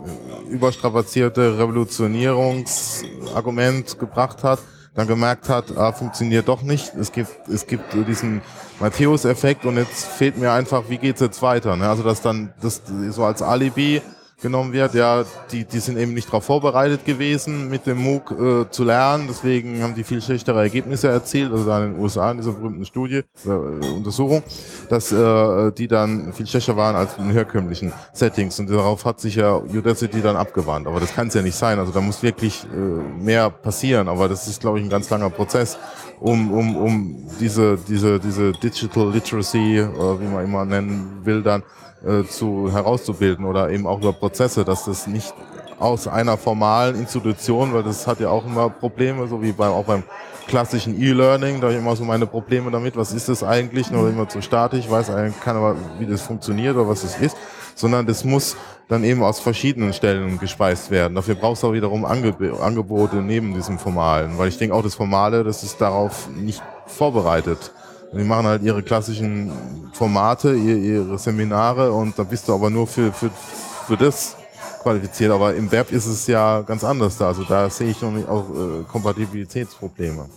überstrapazierte 0.49 1.59
Revolutionierungsargument 1.59 3.99
gebracht 3.99 4.43
hat, 4.43 4.61
dann 4.95 5.07
gemerkt 5.07 5.51
hat, 5.51 5.77
ah, 5.77 5.93
funktioniert 5.93 6.49
doch 6.49 6.63
nicht. 6.63 6.95
Es 6.95 7.13
gibt, 7.13 7.49
es 7.49 7.67
gibt 7.67 7.85
diesen 8.09 8.41
Matthäus-Effekt 8.81 9.67
und 9.67 9.77
jetzt 9.77 10.07
fehlt 10.07 10.39
mir 10.39 10.53
einfach, 10.53 10.85
wie 10.89 10.97
geht's 10.99 11.21
jetzt 11.21 11.43
weiter? 11.43 11.77
Ne? 11.77 11.89
Also 11.89 12.03
dass 12.03 12.23
dann 12.23 12.55
das 12.63 12.81
so 13.11 13.25
als 13.25 13.43
Alibi 13.43 14.01
genommen 14.41 14.73
wird. 14.73 14.95
Ja, 14.95 15.25
die, 15.53 15.65
die 15.65 15.79
sind 15.79 15.99
eben 15.99 16.15
nicht 16.15 16.29
darauf 16.29 16.45
vorbereitet 16.45 17.05
gewesen, 17.05 17.69
mit 17.69 17.87
dem 17.87 17.99
MOOC 17.99 18.31
äh, 18.31 18.71
zu 18.71 18.85
lernen. 18.85 19.27
Deswegen 19.29 19.83
haben 19.83 19.95
die 19.95 20.05
viel 20.05 20.21
schlechtere 20.23 20.61
Ergebnisse 20.61 21.09
erzielt, 21.09 21.53
also 21.53 21.65
da 21.65 21.85
in 21.85 21.93
den 21.93 22.01
USA 22.01 22.31
in 22.31 22.39
dieser 22.39 22.53
berühmten 22.53 22.85
Studie, 22.85 23.23
äh, 23.45 23.51
Untersuchung, 23.51 24.43
dass 24.89 25.13
äh, 25.13 25.73
die 25.73 25.89
dann 25.89 26.33
viel 26.33 26.47
schlechter 26.47 26.77
waren 26.77 26.97
als 26.97 27.17
in 27.19 27.31
herkömmlichen 27.31 27.93
Settings. 28.13 28.59
Und 28.59 28.71
darauf 28.71 29.05
hat 29.05 29.21
sich 29.21 29.37
ja 29.37 29.57
Udacity 29.57 30.21
dann 30.23 30.37
abgewandt. 30.37 30.87
Aber 30.87 31.01
das 31.01 31.15
kann 31.15 31.29
es 31.29 31.35
ja 31.35 31.43
nicht 31.43 31.57
sein. 31.57 31.79
Also 31.79 31.93
da 31.93 32.01
muss 32.01 32.23
wirklich 32.23 32.65
äh, 32.65 33.23
mehr 33.23 33.51
passieren. 33.51 34.09
Aber 34.09 34.29
das 34.29 34.47
ist, 34.49 34.61
glaube 34.61 34.79
ich, 34.79 34.85
ein 34.85 34.91
ganz 34.91 35.11
langer 35.11 35.31
Prozess, 35.31 35.79
um, 36.21 36.53
um, 36.53 36.77
um 36.77 37.27
diese, 37.41 37.79
diese, 37.89 38.21
diese 38.21 38.53
Digital 38.53 39.11
Literacy, 39.11 39.79
äh, 39.79 40.21
wie 40.21 40.27
man 40.27 40.45
immer 40.45 40.65
nennen 40.65 41.21
will, 41.25 41.43
dann 41.43 41.63
äh, 42.07 42.25
zu 42.25 42.73
herauszubilden 42.73 43.45
oder 43.45 43.71
eben 43.71 43.87
auch 43.87 43.99
über 43.99 44.13
Prozesse, 44.13 44.65
dass 44.65 44.85
das 44.85 45.07
nicht 45.07 45.35
aus 45.79 46.07
einer 46.07 46.37
formalen 46.37 46.95
Institution, 46.97 47.73
weil 47.73 47.83
das 47.83 48.07
hat 48.07 48.21
ja 48.21 48.29
auch 48.29 48.45
immer 48.45 48.69
Probleme, 48.69 49.27
so 49.27 49.43
wie 49.43 49.53
beim, 49.53 49.73
auch 49.73 49.85
beim 49.85 50.03
klassischen 50.47 51.01
E-Learning, 51.01 51.61
da 51.61 51.69
habe 51.69 51.75
ich 51.75 51.79
immer 51.79 51.97
so 51.97 52.05
meine 52.05 52.27
Probleme 52.27 52.71
damit, 52.71 52.97
was 52.97 53.13
ist 53.13 53.29
das 53.29 53.43
eigentlich, 53.43 53.91
nur 53.91 54.09
immer 54.09 54.29
zu 54.29 54.43
statisch, 54.43 54.91
weiß 54.91 55.11
eigentlich 55.11 55.41
keiner, 55.41 55.77
wie 55.99 56.07
das 56.07 56.23
funktioniert 56.23 56.77
oder 56.77 56.89
was 56.89 57.05
es 57.05 57.17
ist, 57.19 57.37
sondern 57.75 58.07
das 58.07 58.25
muss 58.25 58.57
dann 58.89 59.05
eben 59.05 59.23
aus 59.23 59.41
verschiedenen 59.41 59.93
Stellen 59.93 60.39
gespeist 60.39 60.91
werden. 60.91 61.15
Dafür 61.15 61.37
brauchst 61.37 61.63
du 61.63 61.69
auch 61.69 61.73
wiederum 61.73 62.05
Angebote 62.05 63.17
neben 63.17 63.55
diesem 63.55 63.79
Formalen, 63.79 64.37
weil 64.37 64.49
ich 64.49 64.59
denke 64.59 64.75
auch 64.75 64.83
das 64.83 64.97
Formale, 64.97 65.45
das 65.45 65.63
ist 65.63 65.81
darauf 65.81 66.29
nicht 66.35 66.63
vorbereitet. 66.87 67.73
Die 68.13 68.25
machen 68.25 68.47
halt 68.47 68.63
ihre 68.63 68.83
klassischen 68.83 69.53
Formate, 69.93 70.55
ihre 70.55 71.19
Seminare 71.19 71.93
und 71.93 72.19
da 72.19 72.25
bist 72.25 72.49
du 72.49 72.55
aber 72.55 72.69
nur 72.69 72.87
für, 72.87 73.13
für, 73.13 73.31
für 73.87 73.97
das 73.97 74.37
qualifiziert. 74.83 75.31
Aber 75.31 75.55
im 75.55 75.71
Web 75.71 75.93
ist 75.93 76.07
es 76.07 76.27
ja 76.27 76.63
ganz 76.63 76.83
anders 76.83 77.17
da. 77.19 77.29
Also 77.29 77.45
da 77.45 77.71
sehe 77.71 77.91
ich 77.91 78.03
auch 78.03 78.51
äh, 78.51 78.83
Kompatibilitätsprobleme. 78.91 80.29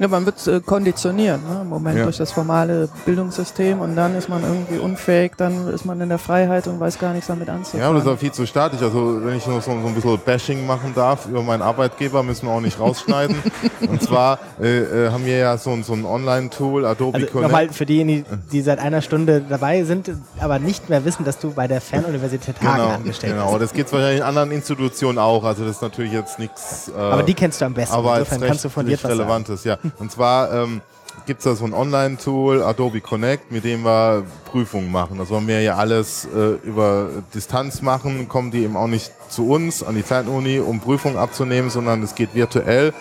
Ja, 0.00 0.08
man 0.08 0.24
wird 0.24 0.46
äh, 0.46 0.60
konditioniert 0.60 1.46
ne? 1.46 1.60
im 1.60 1.68
Moment 1.68 1.98
ja. 1.98 2.04
durch 2.04 2.16
das 2.16 2.32
formale 2.32 2.88
Bildungssystem 3.04 3.80
und 3.80 3.96
dann 3.96 4.16
ist 4.16 4.30
man 4.30 4.42
irgendwie 4.42 4.78
unfähig, 4.78 5.32
dann 5.36 5.68
ist 5.68 5.84
man 5.84 6.00
in 6.00 6.08
der 6.08 6.16
Freiheit 6.16 6.66
und 6.68 6.80
weiß 6.80 6.98
gar 6.98 7.12
nichts 7.12 7.26
damit 7.26 7.50
anzufangen. 7.50 7.82
Ja, 7.82 7.90
und 7.90 7.96
das 7.96 8.04
ist 8.04 8.10
auch 8.10 8.18
viel 8.18 8.32
zu 8.32 8.46
statisch. 8.46 8.80
Also 8.80 9.22
wenn 9.22 9.36
ich 9.36 9.46
noch 9.46 9.60
so, 9.60 9.70
so 9.72 9.86
ein 9.86 9.94
bisschen 9.94 10.18
Bashing 10.24 10.66
machen 10.66 10.94
darf 10.94 11.26
über 11.26 11.42
meinen 11.42 11.60
Arbeitgeber, 11.60 12.22
müssen 12.22 12.46
wir 12.46 12.52
auch 12.54 12.62
nicht 12.62 12.80
rausschneiden. 12.80 13.36
und 13.90 14.02
zwar 14.02 14.38
äh, 14.58 14.78
äh, 14.78 15.10
haben 15.10 15.26
wir 15.26 15.36
ja 15.36 15.58
so, 15.58 15.76
so 15.82 15.92
ein 15.92 16.06
Online-Tool, 16.06 16.86
Adobe 16.86 17.18
also 17.18 17.26
Connect. 17.26 17.50
Nochmal 17.50 17.68
für 17.68 17.84
diejenigen, 17.84 18.24
die 18.50 18.62
seit 18.62 18.78
einer 18.78 19.02
Stunde 19.02 19.42
dabei 19.46 19.84
sind, 19.84 20.12
aber 20.38 20.58
nicht 20.58 20.88
mehr 20.88 21.04
wissen, 21.04 21.26
dass 21.26 21.38
du 21.38 21.52
bei 21.52 21.68
der 21.68 21.82
Fernuniversität 21.82 22.58
Hagen 22.62 22.76
genau, 22.76 22.88
angestellt 22.94 23.34
genau. 23.34 23.44
bist. 23.44 23.52
Genau, 23.52 23.58
das 23.58 23.74
geht 23.74 23.92
wahrscheinlich 23.92 24.20
in 24.20 24.26
anderen 24.26 24.50
Institutionen 24.50 25.18
auch. 25.18 25.44
Also 25.44 25.66
das 25.66 25.76
ist 25.76 25.82
natürlich 25.82 26.12
jetzt 26.12 26.38
nichts. 26.38 26.88
Äh, 26.88 26.98
aber 26.98 27.22
die 27.22 27.34
kennst 27.34 27.60
du 27.60 27.66
am 27.66 27.74
besten. 27.74 27.94
Aber 27.94 28.18
Insofern 28.18 28.40
kannst 28.40 28.64
du 28.64 28.70
von 28.70 28.86
dir 28.86 28.98
Relevantes, 29.04 29.64
ja. 29.64 29.76
Und 29.98 30.12
zwar 30.12 30.52
ähm, 30.52 30.80
gibt 31.26 31.40
es 31.40 31.44
da 31.44 31.54
so 31.54 31.64
ein 31.64 31.74
Online-Tool, 31.74 32.62
Adobe 32.62 33.00
Connect, 33.00 33.52
mit 33.52 33.64
dem 33.64 33.84
wir 33.84 34.24
Prüfungen 34.46 34.90
machen. 34.90 35.18
Das 35.18 35.30
wollen 35.30 35.46
wir 35.46 35.60
ja 35.60 35.76
alles 35.76 36.26
äh, 36.26 36.66
über 36.66 37.08
Distanz 37.34 37.82
machen, 37.82 38.28
kommen 38.28 38.50
die 38.50 38.64
eben 38.64 38.76
auch 38.76 38.86
nicht 38.86 39.12
zu 39.28 39.48
uns 39.48 39.82
an 39.82 39.94
die 39.94 40.02
Fernuni, 40.02 40.60
um 40.60 40.80
Prüfungen 40.80 41.16
abzunehmen, 41.16 41.70
sondern 41.70 42.02
es 42.02 42.14
geht 42.14 42.34
virtuell 42.34 42.92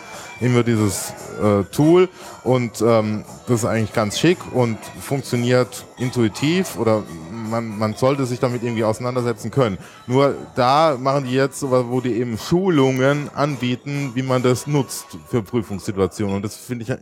über 0.41 0.63
dieses 0.63 1.13
äh, 1.41 1.63
Tool 1.71 2.07
und 2.43 2.81
ähm, 2.81 3.23
das 3.47 3.61
ist 3.61 3.65
eigentlich 3.65 3.93
ganz 3.93 4.19
schick 4.19 4.37
und 4.53 4.77
funktioniert 5.01 5.85
intuitiv 5.97 6.77
oder 6.77 7.03
man, 7.49 7.77
man 7.77 7.93
sollte 7.95 8.25
sich 8.25 8.39
damit 8.39 8.63
irgendwie 8.63 8.83
auseinandersetzen 8.83 9.51
können. 9.51 9.77
Nur 10.07 10.35
da 10.55 10.97
machen 10.99 11.25
die 11.25 11.33
jetzt, 11.33 11.63
wo 11.63 12.01
die 12.01 12.13
eben 12.13 12.37
Schulungen 12.37 13.29
anbieten, 13.33 14.11
wie 14.13 14.23
man 14.23 14.43
das 14.43 14.67
nutzt 14.67 15.17
für 15.29 15.41
Prüfungssituationen. 15.41 16.37
Und 16.37 16.45
das 16.45 16.55
finde 16.55 16.83
ich 16.83 16.89
äh, 16.89 16.97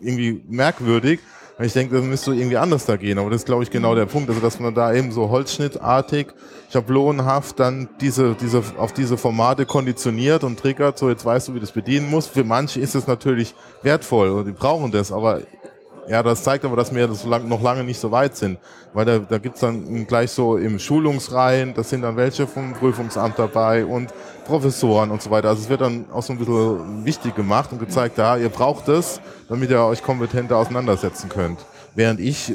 irgendwie 0.00 0.42
merkwürdig. 0.48 1.20
Ich 1.60 1.72
denke, 1.72 1.94
das 1.94 2.04
müsste 2.04 2.34
irgendwie 2.34 2.56
anders 2.56 2.84
da 2.84 2.96
gehen. 2.96 3.16
Aber 3.16 3.30
das 3.30 3.42
ist, 3.42 3.46
glaube 3.46 3.62
ich, 3.62 3.70
genau 3.70 3.94
der 3.94 4.06
Punkt. 4.06 4.28
Also, 4.28 4.40
dass 4.40 4.58
man 4.58 4.74
da 4.74 4.92
eben 4.92 5.12
so 5.12 5.30
holzschnittartig, 5.30 6.26
schablonenhaft 6.72 7.60
dann 7.60 7.88
diese, 8.00 8.34
diese, 8.34 8.60
auf 8.76 8.92
diese 8.92 9.16
Formate 9.16 9.64
konditioniert 9.64 10.42
und 10.42 10.58
triggert. 10.58 10.98
So, 10.98 11.08
jetzt 11.08 11.24
weißt 11.24 11.48
du, 11.48 11.54
wie 11.54 11.60
das 11.60 11.70
bedienen 11.70 12.10
musst. 12.10 12.30
Für 12.30 12.42
manche 12.42 12.80
ist 12.80 12.96
es 12.96 13.06
natürlich 13.06 13.54
wertvoll 13.82 14.30
und 14.30 14.46
die 14.46 14.52
brauchen 14.52 14.90
das. 14.90 15.12
Aber 15.12 15.42
ja, 16.08 16.22
das 16.22 16.42
zeigt 16.42 16.64
aber, 16.64 16.76
dass 16.76 16.94
wir 16.94 17.08
das 17.08 17.24
noch 17.24 17.62
lange 17.62 17.84
nicht 17.84 17.98
so 17.98 18.10
weit 18.10 18.36
sind. 18.36 18.58
Weil 18.92 19.04
da, 19.04 19.18
da 19.18 19.38
gibt's 19.38 19.60
dann 19.60 20.06
gleich 20.06 20.30
so 20.30 20.56
im 20.56 20.78
Schulungsreihen, 20.78 21.74
das 21.74 21.90
sind 21.90 22.02
dann 22.02 22.16
welche 22.16 22.46
vom 22.46 22.74
Prüfungsamt 22.74 23.38
dabei 23.38 23.84
und 23.84 24.12
Professoren 24.46 25.10
und 25.10 25.22
so 25.22 25.30
weiter. 25.30 25.48
Also 25.48 25.62
es 25.62 25.68
wird 25.68 25.80
dann 25.80 26.04
auch 26.12 26.22
so 26.22 26.32
ein 26.32 26.38
bisschen 26.38 27.04
wichtig 27.04 27.34
gemacht 27.34 27.72
und 27.72 27.78
gezeigt, 27.78 28.18
ja, 28.18 28.36
ihr 28.36 28.50
braucht 28.50 28.88
es, 28.88 29.20
damit 29.48 29.70
ihr 29.70 29.80
euch 29.80 30.02
kompetenter 30.02 30.56
auseinandersetzen 30.56 31.28
könnt. 31.28 31.58
Während 31.94 32.20
ich 32.20 32.50
äh, 32.50 32.54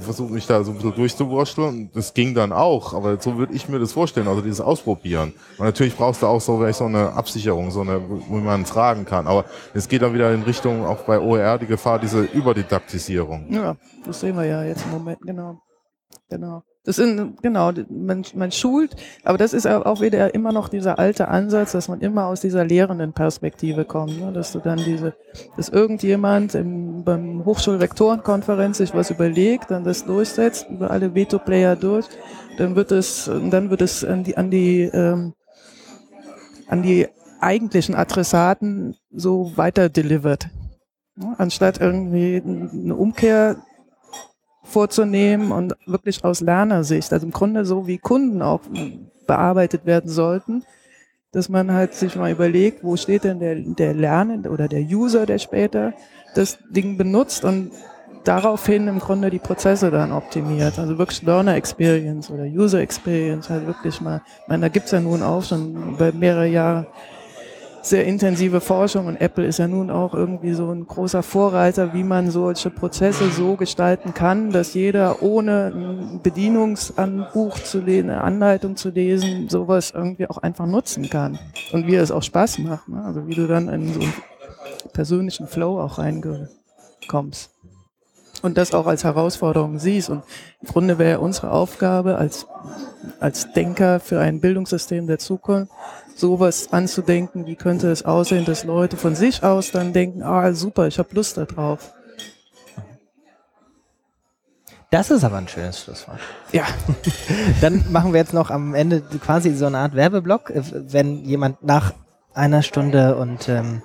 versuche 0.00 0.32
mich 0.32 0.46
da 0.46 0.62
so 0.62 0.70
ein 0.70 0.76
bisschen 0.76 0.94
durchzuwurschteln, 0.94 1.90
das 1.92 2.14
ging 2.14 2.34
dann 2.34 2.52
auch, 2.52 2.94
aber 2.94 3.20
so 3.20 3.36
würde 3.36 3.52
ich 3.52 3.68
mir 3.68 3.80
das 3.80 3.92
vorstellen, 3.92 4.28
also 4.28 4.40
dieses 4.40 4.60
Ausprobieren. 4.60 5.32
Und 5.58 5.66
natürlich 5.66 5.96
brauchst 5.96 6.22
du 6.22 6.26
auch 6.26 6.40
so, 6.40 6.70
so 6.72 6.84
eine 6.84 7.12
Absicherung, 7.12 7.70
so 7.70 7.80
eine, 7.80 8.00
wo 8.08 8.36
man 8.36 8.64
fragen 8.64 9.04
kann. 9.04 9.26
Aber 9.26 9.44
es 9.74 9.88
geht 9.88 10.02
dann 10.02 10.14
wieder 10.14 10.32
in 10.32 10.42
Richtung, 10.42 10.86
auch 10.86 11.02
bei 11.02 11.18
OER, 11.18 11.58
die 11.58 11.66
Gefahr, 11.66 11.98
diese 11.98 12.22
Überdidaktisierung. 12.22 13.52
Ja, 13.52 13.76
das 14.06 14.20
sehen 14.20 14.36
wir 14.36 14.44
ja 14.44 14.62
jetzt 14.64 14.84
im 14.84 14.92
Moment, 14.92 15.20
genau. 15.22 15.60
Genau. 16.28 16.62
Das 16.86 16.96
sind, 16.96 17.40
genau, 17.42 17.72
man, 17.88 18.24
man 18.34 18.52
schult, 18.52 18.94
aber 19.22 19.38
das 19.38 19.54
ist 19.54 19.66
auch 19.66 20.02
wieder 20.02 20.34
immer 20.34 20.52
noch 20.52 20.68
dieser 20.68 20.98
alte 20.98 21.28
Ansatz, 21.28 21.72
dass 21.72 21.88
man 21.88 22.00
immer 22.00 22.26
aus 22.26 22.42
dieser 22.42 22.62
lehrenden 22.62 23.14
Perspektive 23.14 23.86
kommt, 23.86 24.20
ne? 24.20 24.32
dass 24.32 24.52
du 24.52 24.58
dann 24.58 24.76
diese, 24.76 25.14
dass 25.56 25.70
irgendjemand 25.70 26.54
im, 26.54 27.02
beim 27.02 27.42
Hochschulrektorenkonferenz 27.46 28.78
sich 28.78 28.92
was 28.92 29.10
überlegt, 29.10 29.70
dann 29.70 29.82
das 29.82 30.04
durchsetzt, 30.04 30.66
über 30.68 30.90
alle 30.90 31.14
Veto-Player 31.14 31.74
durch, 31.76 32.04
dann 32.58 32.76
wird 32.76 32.92
es, 32.92 33.30
dann 33.50 33.70
wird 33.70 33.80
es 33.80 34.04
an 34.04 34.24
die, 34.24 34.36
an 34.36 34.50
die, 34.50 34.82
ähm, 34.82 35.32
an 36.68 36.82
die 36.82 37.08
eigentlichen 37.40 37.94
Adressaten 37.94 38.94
so 39.10 39.56
weiter 39.56 39.88
delivered. 39.88 40.50
Ne? 41.16 41.34
Anstatt 41.38 41.80
irgendwie 41.80 42.42
eine 42.44 42.94
Umkehr 42.94 43.56
vorzunehmen 44.64 45.52
und 45.52 45.76
wirklich 45.86 46.24
aus 46.24 46.40
Lernersicht, 46.40 47.12
also 47.12 47.26
im 47.26 47.32
Grunde 47.32 47.64
so 47.64 47.86
wie 47.86 47.98
Kunden 47.98 48.42
auch 48.42 48.60
bearbeitet 49.26 49.86
werden 49.86 50.10
sollten, 50.10 50.64
dass 51.32 51.48
man 51.48 51.72
halt 51.72 51.94
sich 51.94 52.16
mal 52.16 52.30
überlegt, 52.30 52.82
wo 52.82 52.96
steht 52.96 53.24
denn 53.24 53.40
der, 53.40 53.56
der 53.56 53.94
Lernende 53.94 54.50
oder 54.50 54.68
der 54.68 54.82
User, 54.82 55.26
der 55.26 55.38
später 55.38 55.92
das 56.34 56.58
Ding 56.70 56.96
benutzt 56.96 57.44
und 57.44 57.70
daraufhin 58.24 58.88
im 58.88 58.98
Grunde 58.98 59.30
die 59.30 59.38
Prozesse 59.38 59.90
dann 59.90 60.12
optimiert. 60.12 60.78
Also 60.78 60.96
wirklich 60.98 61.22
Learner 61.22 61.56
Experience 61.56 62.30
oder 62.30 62.44
User 62.44 62.80
Experience, 62.80 63.50
halt 63.50 63.66
wirklich 63.66 64.00
mal, 64.00 64.22
ich 64.42 64.48
meine, 64.48 64.62
da 64.62 64.68
gibt's 64.68 64.92
ja 64.92 65.00
nun 65.00 65.22
auch 65.22 65.42
schon 65.42 65.96
bei 65.98 66.12
mehrere 66.12 66.46
Jahre 66.46 66.86
sehr 67.86 68.04
intensive 68.06 68.60
Forschung 68.60 69.06
und 69.06 69.20
Apple 69.20 69.44
ist 69.44 69.58
ja 69.58 69.68
nun 69.68 69.90
auch 69.90 70.14
irgendwie 70.14 70.54
so 70.54 70.70
ein 70.70 70.86
großer 70.86 71.22
Vorreiter, 71.22 71.92
wie 71.92 72.02
man 72.02 72.30
solche 72.30 72.70
Prozesse 72.70 73.30
so 73.30 73.56
gestalten 73.56 74.14
kann, 74.14 74.50
dass 74.50 74.74
jeder 74.74 75.22
ohne 75.22 75.72
ein 75.74 76.20
Bedienungsanbuch 76.22 77.58
zu 77.58 77.80
lesen, 77.80 78.10
eine 78.10 78.22
Anleitung 78.22 78.76
zu 78.76 78.90
lesen, 78.90 79.48
sowas 79.48 79.90
irgendwie 79.90 80.28
auch 80.28 80.38
einfach 80.38 80.66
nutzen 80.66 81.10
kann 81.10 81.38
und 81.72 81.86
wie 81.86 81.96
es 81.96 82.10
auch 82.10 82.22
Spaß 82.22 82.58
macht. 82.58 82.88
Ne? 82.88 83.02
Also 83.04 83.26
wie 83.26 83.34
du 83.34 83.46
dann 83.46 83.68
in 83.68 83.92
so 83.92 84.00
einen 84.00 84.14
persönlichen 84.92 85.46
Flow 85.46 85.80
auch 85.80 85.98
reinkommst 85.98 87.50
und 88.44 88.58
das 88.58 88.74
auch 88.74 88.86
als 88.86 89.04
Herausforderung 89.04 89.78
siehst. 89.78 90.10
Und 90.10 90.22
im 90.60 90.68
Grunde 90.68 90.98
wäre 90.98 91.20
unsere 91.20 91.50
Aufgabe 91.50 92.16
als, 92.16 92.46
als 93.18 93.52
Denker 93.52 94.00
für 94.00 94.20
ein 94.20 94.40
Bildungssystem 94.40 95.06
der 95.06 95.18
Zukunft, 95.18 95.72
sowas 96.14 96.72
anzudenken, 96.72 97.46
wie 97.46 97.56
könnte 97.56 97.90
es 97.90 98.04
aussehen, 98.04 98.44
dass 98.44 98.64
Leute 98.64 98.96
von 98.96 99.14
sich 99.14 99.42
aus 99.42 99.70
dann 99.70 99.92
denken, 99.92 100.22
ah 100.22 100.52
super, 100.52 100.86
ich 100.86 100.98
habe 100.98 101.14
Lust 101.14 101.36
darauf. 101.36 101.92
Das 104.90 105.10
ist 105.10 105.24
aber 105.24 105.38
ein 105.38 105.48
schönes 105.48 105.82
Schlusswort. 105.82 106.20
Ja. 106.52 106.62
Dann 107.60 107.84
machen 107.90 108.12
wir 108.12 108.20
jetzt 108.20 108.32
noch 108.32 108.52
am 108.52 108.76
Ende 108.76 109.00
quasi 109.00 109.52
so 109.52 109.66
eine 109.66 109.78
Art 109.78 109.96
Werbeblock, 109.96 110.50
äh, 110.50 110.62
wenn 110.72 111.24
jemand 111.24 111.64
nach 111.64 111.94
einer 112.32 112.62
Stunde 112.62 113.16
und 113.16 113.48
ähm, 113.48 113.82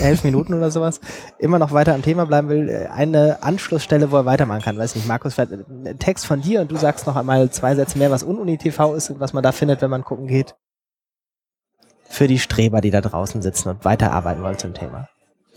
elf 0.00 0.24
Minuten 0.24 0.54
oder 0.54 0.70
sowas 0.70 1.00
immer 1.38 1.58
noch 1.58 1.72
weiter 1.72 1.94
am 1.94 2.00
Thema 2.00 2.24
bleiben 2.24 2.48
will, 2.48 2.70
äh, 2.70 2.86
eine 2.86 3.42
Anschlussstelle, 3.42 4.10
wo 4.10 4.16
er 4.16 4.24
weitermachen 4.24 4.62
kann. 4.62 4.78
Weiß 4.78 4.94
nicht, 4.94 5.06
Markus, 5.06 5.38
ein 5.38 5.98
Text 5.98 6.24
von 6.24 6.40
dir 6.40 6.62
und 6.62 6.70
du 6.70 6.76
sagst 6.76 7.06
noch 7.06 7.16
einmal 7.16 7.50
zwei 7.50 7.74
Sätze 7.74 7.98
mehr, 7.98 8.10
was 8.10 8.22
Ununi 8.22 8.56
TV 8.56 8.94
ist 8.94 9.10
und 9.10 9.20
was 9.20 9.34
man 9.34 9.42
da 9.42 9.52
findet, 9.52 9.82
wenn 9.82 9.90
man 9.90 10.02
gucken 10.02 10.28
geht 10.28 10.54
für 12.12 12.28
die 12.28 12.38
Streber, 12.38 12.82
die 12.82 12.90
da 12.90 13.00
draußen 13.00 13.40
sitzen 13.40 13.70
und 13.70 13.86
weiterarbeiten 13.86 14.42
wollen 14.42 14.58
zum 14.58 14.74
Thema? 14.74 15.08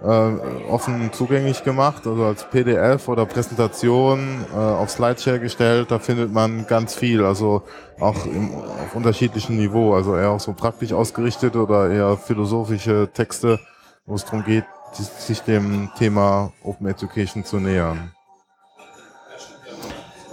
äh, 0.00 0.30
offen 0.70 1.12
zugänglich 1.12 1.64
gemacht, 1.64 2.06
also 2.06 2.24
als 2.24 2.48
PDF 2.50 3.08
oder 3.08 3.26
Präsentation 3.26 4.46
äh, 4.52 4.56
auf 4.56 4.90
Slideshare 4.90 5.40
gestellt. 5.40 5.90
Da 5.90 5.98
findet 5.98 6.32
man 6.32 6.68
ganz 6.68 6.94
viel, 6.94 7.24
also 7.24 7.64
auch 7.98 8.26
im, 8.26 8.54
auf 8.54 8.94
unterschiedlichem 8.94 9.56
Niveau, 9.56 9.92
also 9.94 10.16
eher 10.16 10.30
auch 10.30 10.40
so 10.40 10.52
praktisch 10.52 10.92
ausgerichtet 10.92 11.56
oder 11.56 11.90
eher 11.90 12.16
philosophische 12.16 13.08
Texte, 13.12 13.58
wo 14.06 14.14
es 14.14 14.24
darum 14.24 14.44
geht, 14.44 14.66
sich 14.94 15.40
dem 15.42 15.90
Thema 15.98 16.52
Open 16.62 16.86
Education 16.86 17.44
zu 17.44 17.58
nähern. 17.58 18.12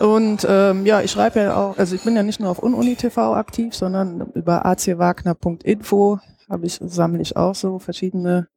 Und 0.02 0.48
ähm, 0.50 0.86
ja, 0.86 1.02
ich 1.02 1.12
schreibe 1.12 1.42
ja 1.42 1.56
auch, 1.56 1.78
also 1.78 1.96
ich 1.96 2.04
bin 2.04 2.16
ja 2.16 2.24
nicht 2.24 2.40
nur 2.40 2.50
auf 2.50 2.60
UnUniTV 2.60 3.18
aktiv, 3.36 3.76
sondern 3.76 4.32
über 4.34 4.66
acwagner.info 4.66 6.20
habe 6.50 6.66
ich, 6.66 6.80
sammle 6.84 7.22
ich 7.22 7.38
auch 7.38 7.54
so 7.54 7.78
verschiedene, 7.78 8.48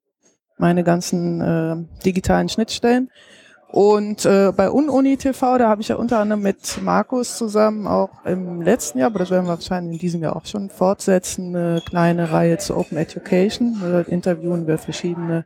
meine 0.57 0.85
ganzen 0.85 1.41
äh, 1.41 1.77
digitalen 2.05 2.49
Schnittstellen. 2.49 3.11
Und 3.69 4.25
äh, 4.25 4.53
bei 4.57 4.71
UnUniTV, 4.71 5.59
da 5.59 5.69
habe 5.69 5.83
ich 5.83 5.89
ja 5.89 5.97
unter 5.97 6.21
anderem 6.21 6.43
mit 6.43 6.81
Markus 6.81 7.37
zusammen 7.37 7.89
auch 7.89 8.25
im 8.25 8.63
letzten 8.63 9.01
Jahr, 9.01 9.09
aber 9.09 9.19
das 9.19 9.31
werden 9.31 9.47
wir 9.47 9.51
wahrscheinlich 9.51 9.95
in 9.95 9.99
diesem 9.99 10.23
Jahr 10.23 10.37
auch 10.37 10.47
schon 10.47 10.71
fortsetzen, 10.71 11.55
eine 11.55 11.83
kleine 11.85 12.31
Reihe 12.31 12.57
zu 12.57 12.77
Open 12.77 12.97
Education. 12.97 13.77
Da 13.83 14.01
interviewen 14.03 14.67
wir 14.67 14.79
verschiedene 14.79 15.45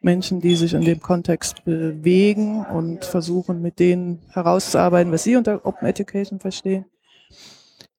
Menschen, 0.00 0.40
die 0.40 0.54
sich 0.54 0.74
in 0.74 0.82
dem 0.82 1.00
Kontext 1.00 1.64
bewegen 1.64 2.64
und 2.64 3.04
versuchen 3.04 3.60
mit 3.60 3.78
denen 3.78 4.20
herauszuarbeiten, 4.30 5.12
was 5.12 5.24
sie 5.24 5.36
unter 5.36 5.64
Open 5.66 5.88
Education 5.88 6.38
verstehen. 6.38 6.84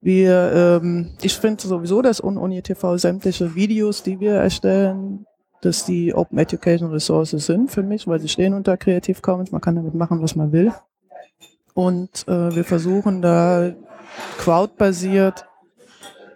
Wir, 0.01 0.79
ähm, 0.81 1.11
ich 1.21 1.35
finde 1.35 1.67
sowieso, 1.67 2.01
dass 2.01 2.21
Uni 2.21 2.61
TV 2.61 2.97
sämtliche 2.97 3.53
Videos, 3.53 4.01
die 4.01 4.19
wir 4.19 4.35
erstellen, 4.35 5.25
dass 5.61 5.85
die 5.85 6.13
Open 6.13 6.37
Education 6.37 6.89
Resources 6.89 7.45
sind 7.45 7.69
für 7.69 7.83
mich, 7.83 8.07
weil 8.07 8.19
sie 8.19 8.29
stehen 8.29 8.53
unter 8.53 8.77
Creative 8.77 9.19
Commons. 9.19 9.51
Man 9.51 9.59
kann 9.59 9.75
damit 9.75 9.93
machen, 9.93 10.21
was 10.21 10.37
man 10.37 10.53
will. 10.53 10.71
Und 11.73 12.25
äh, 12.29 12.55
wir 12.55 12.63
versuchen 12.63 13.21
da 13.21 13.73
crowdbasiert 14.37 15.48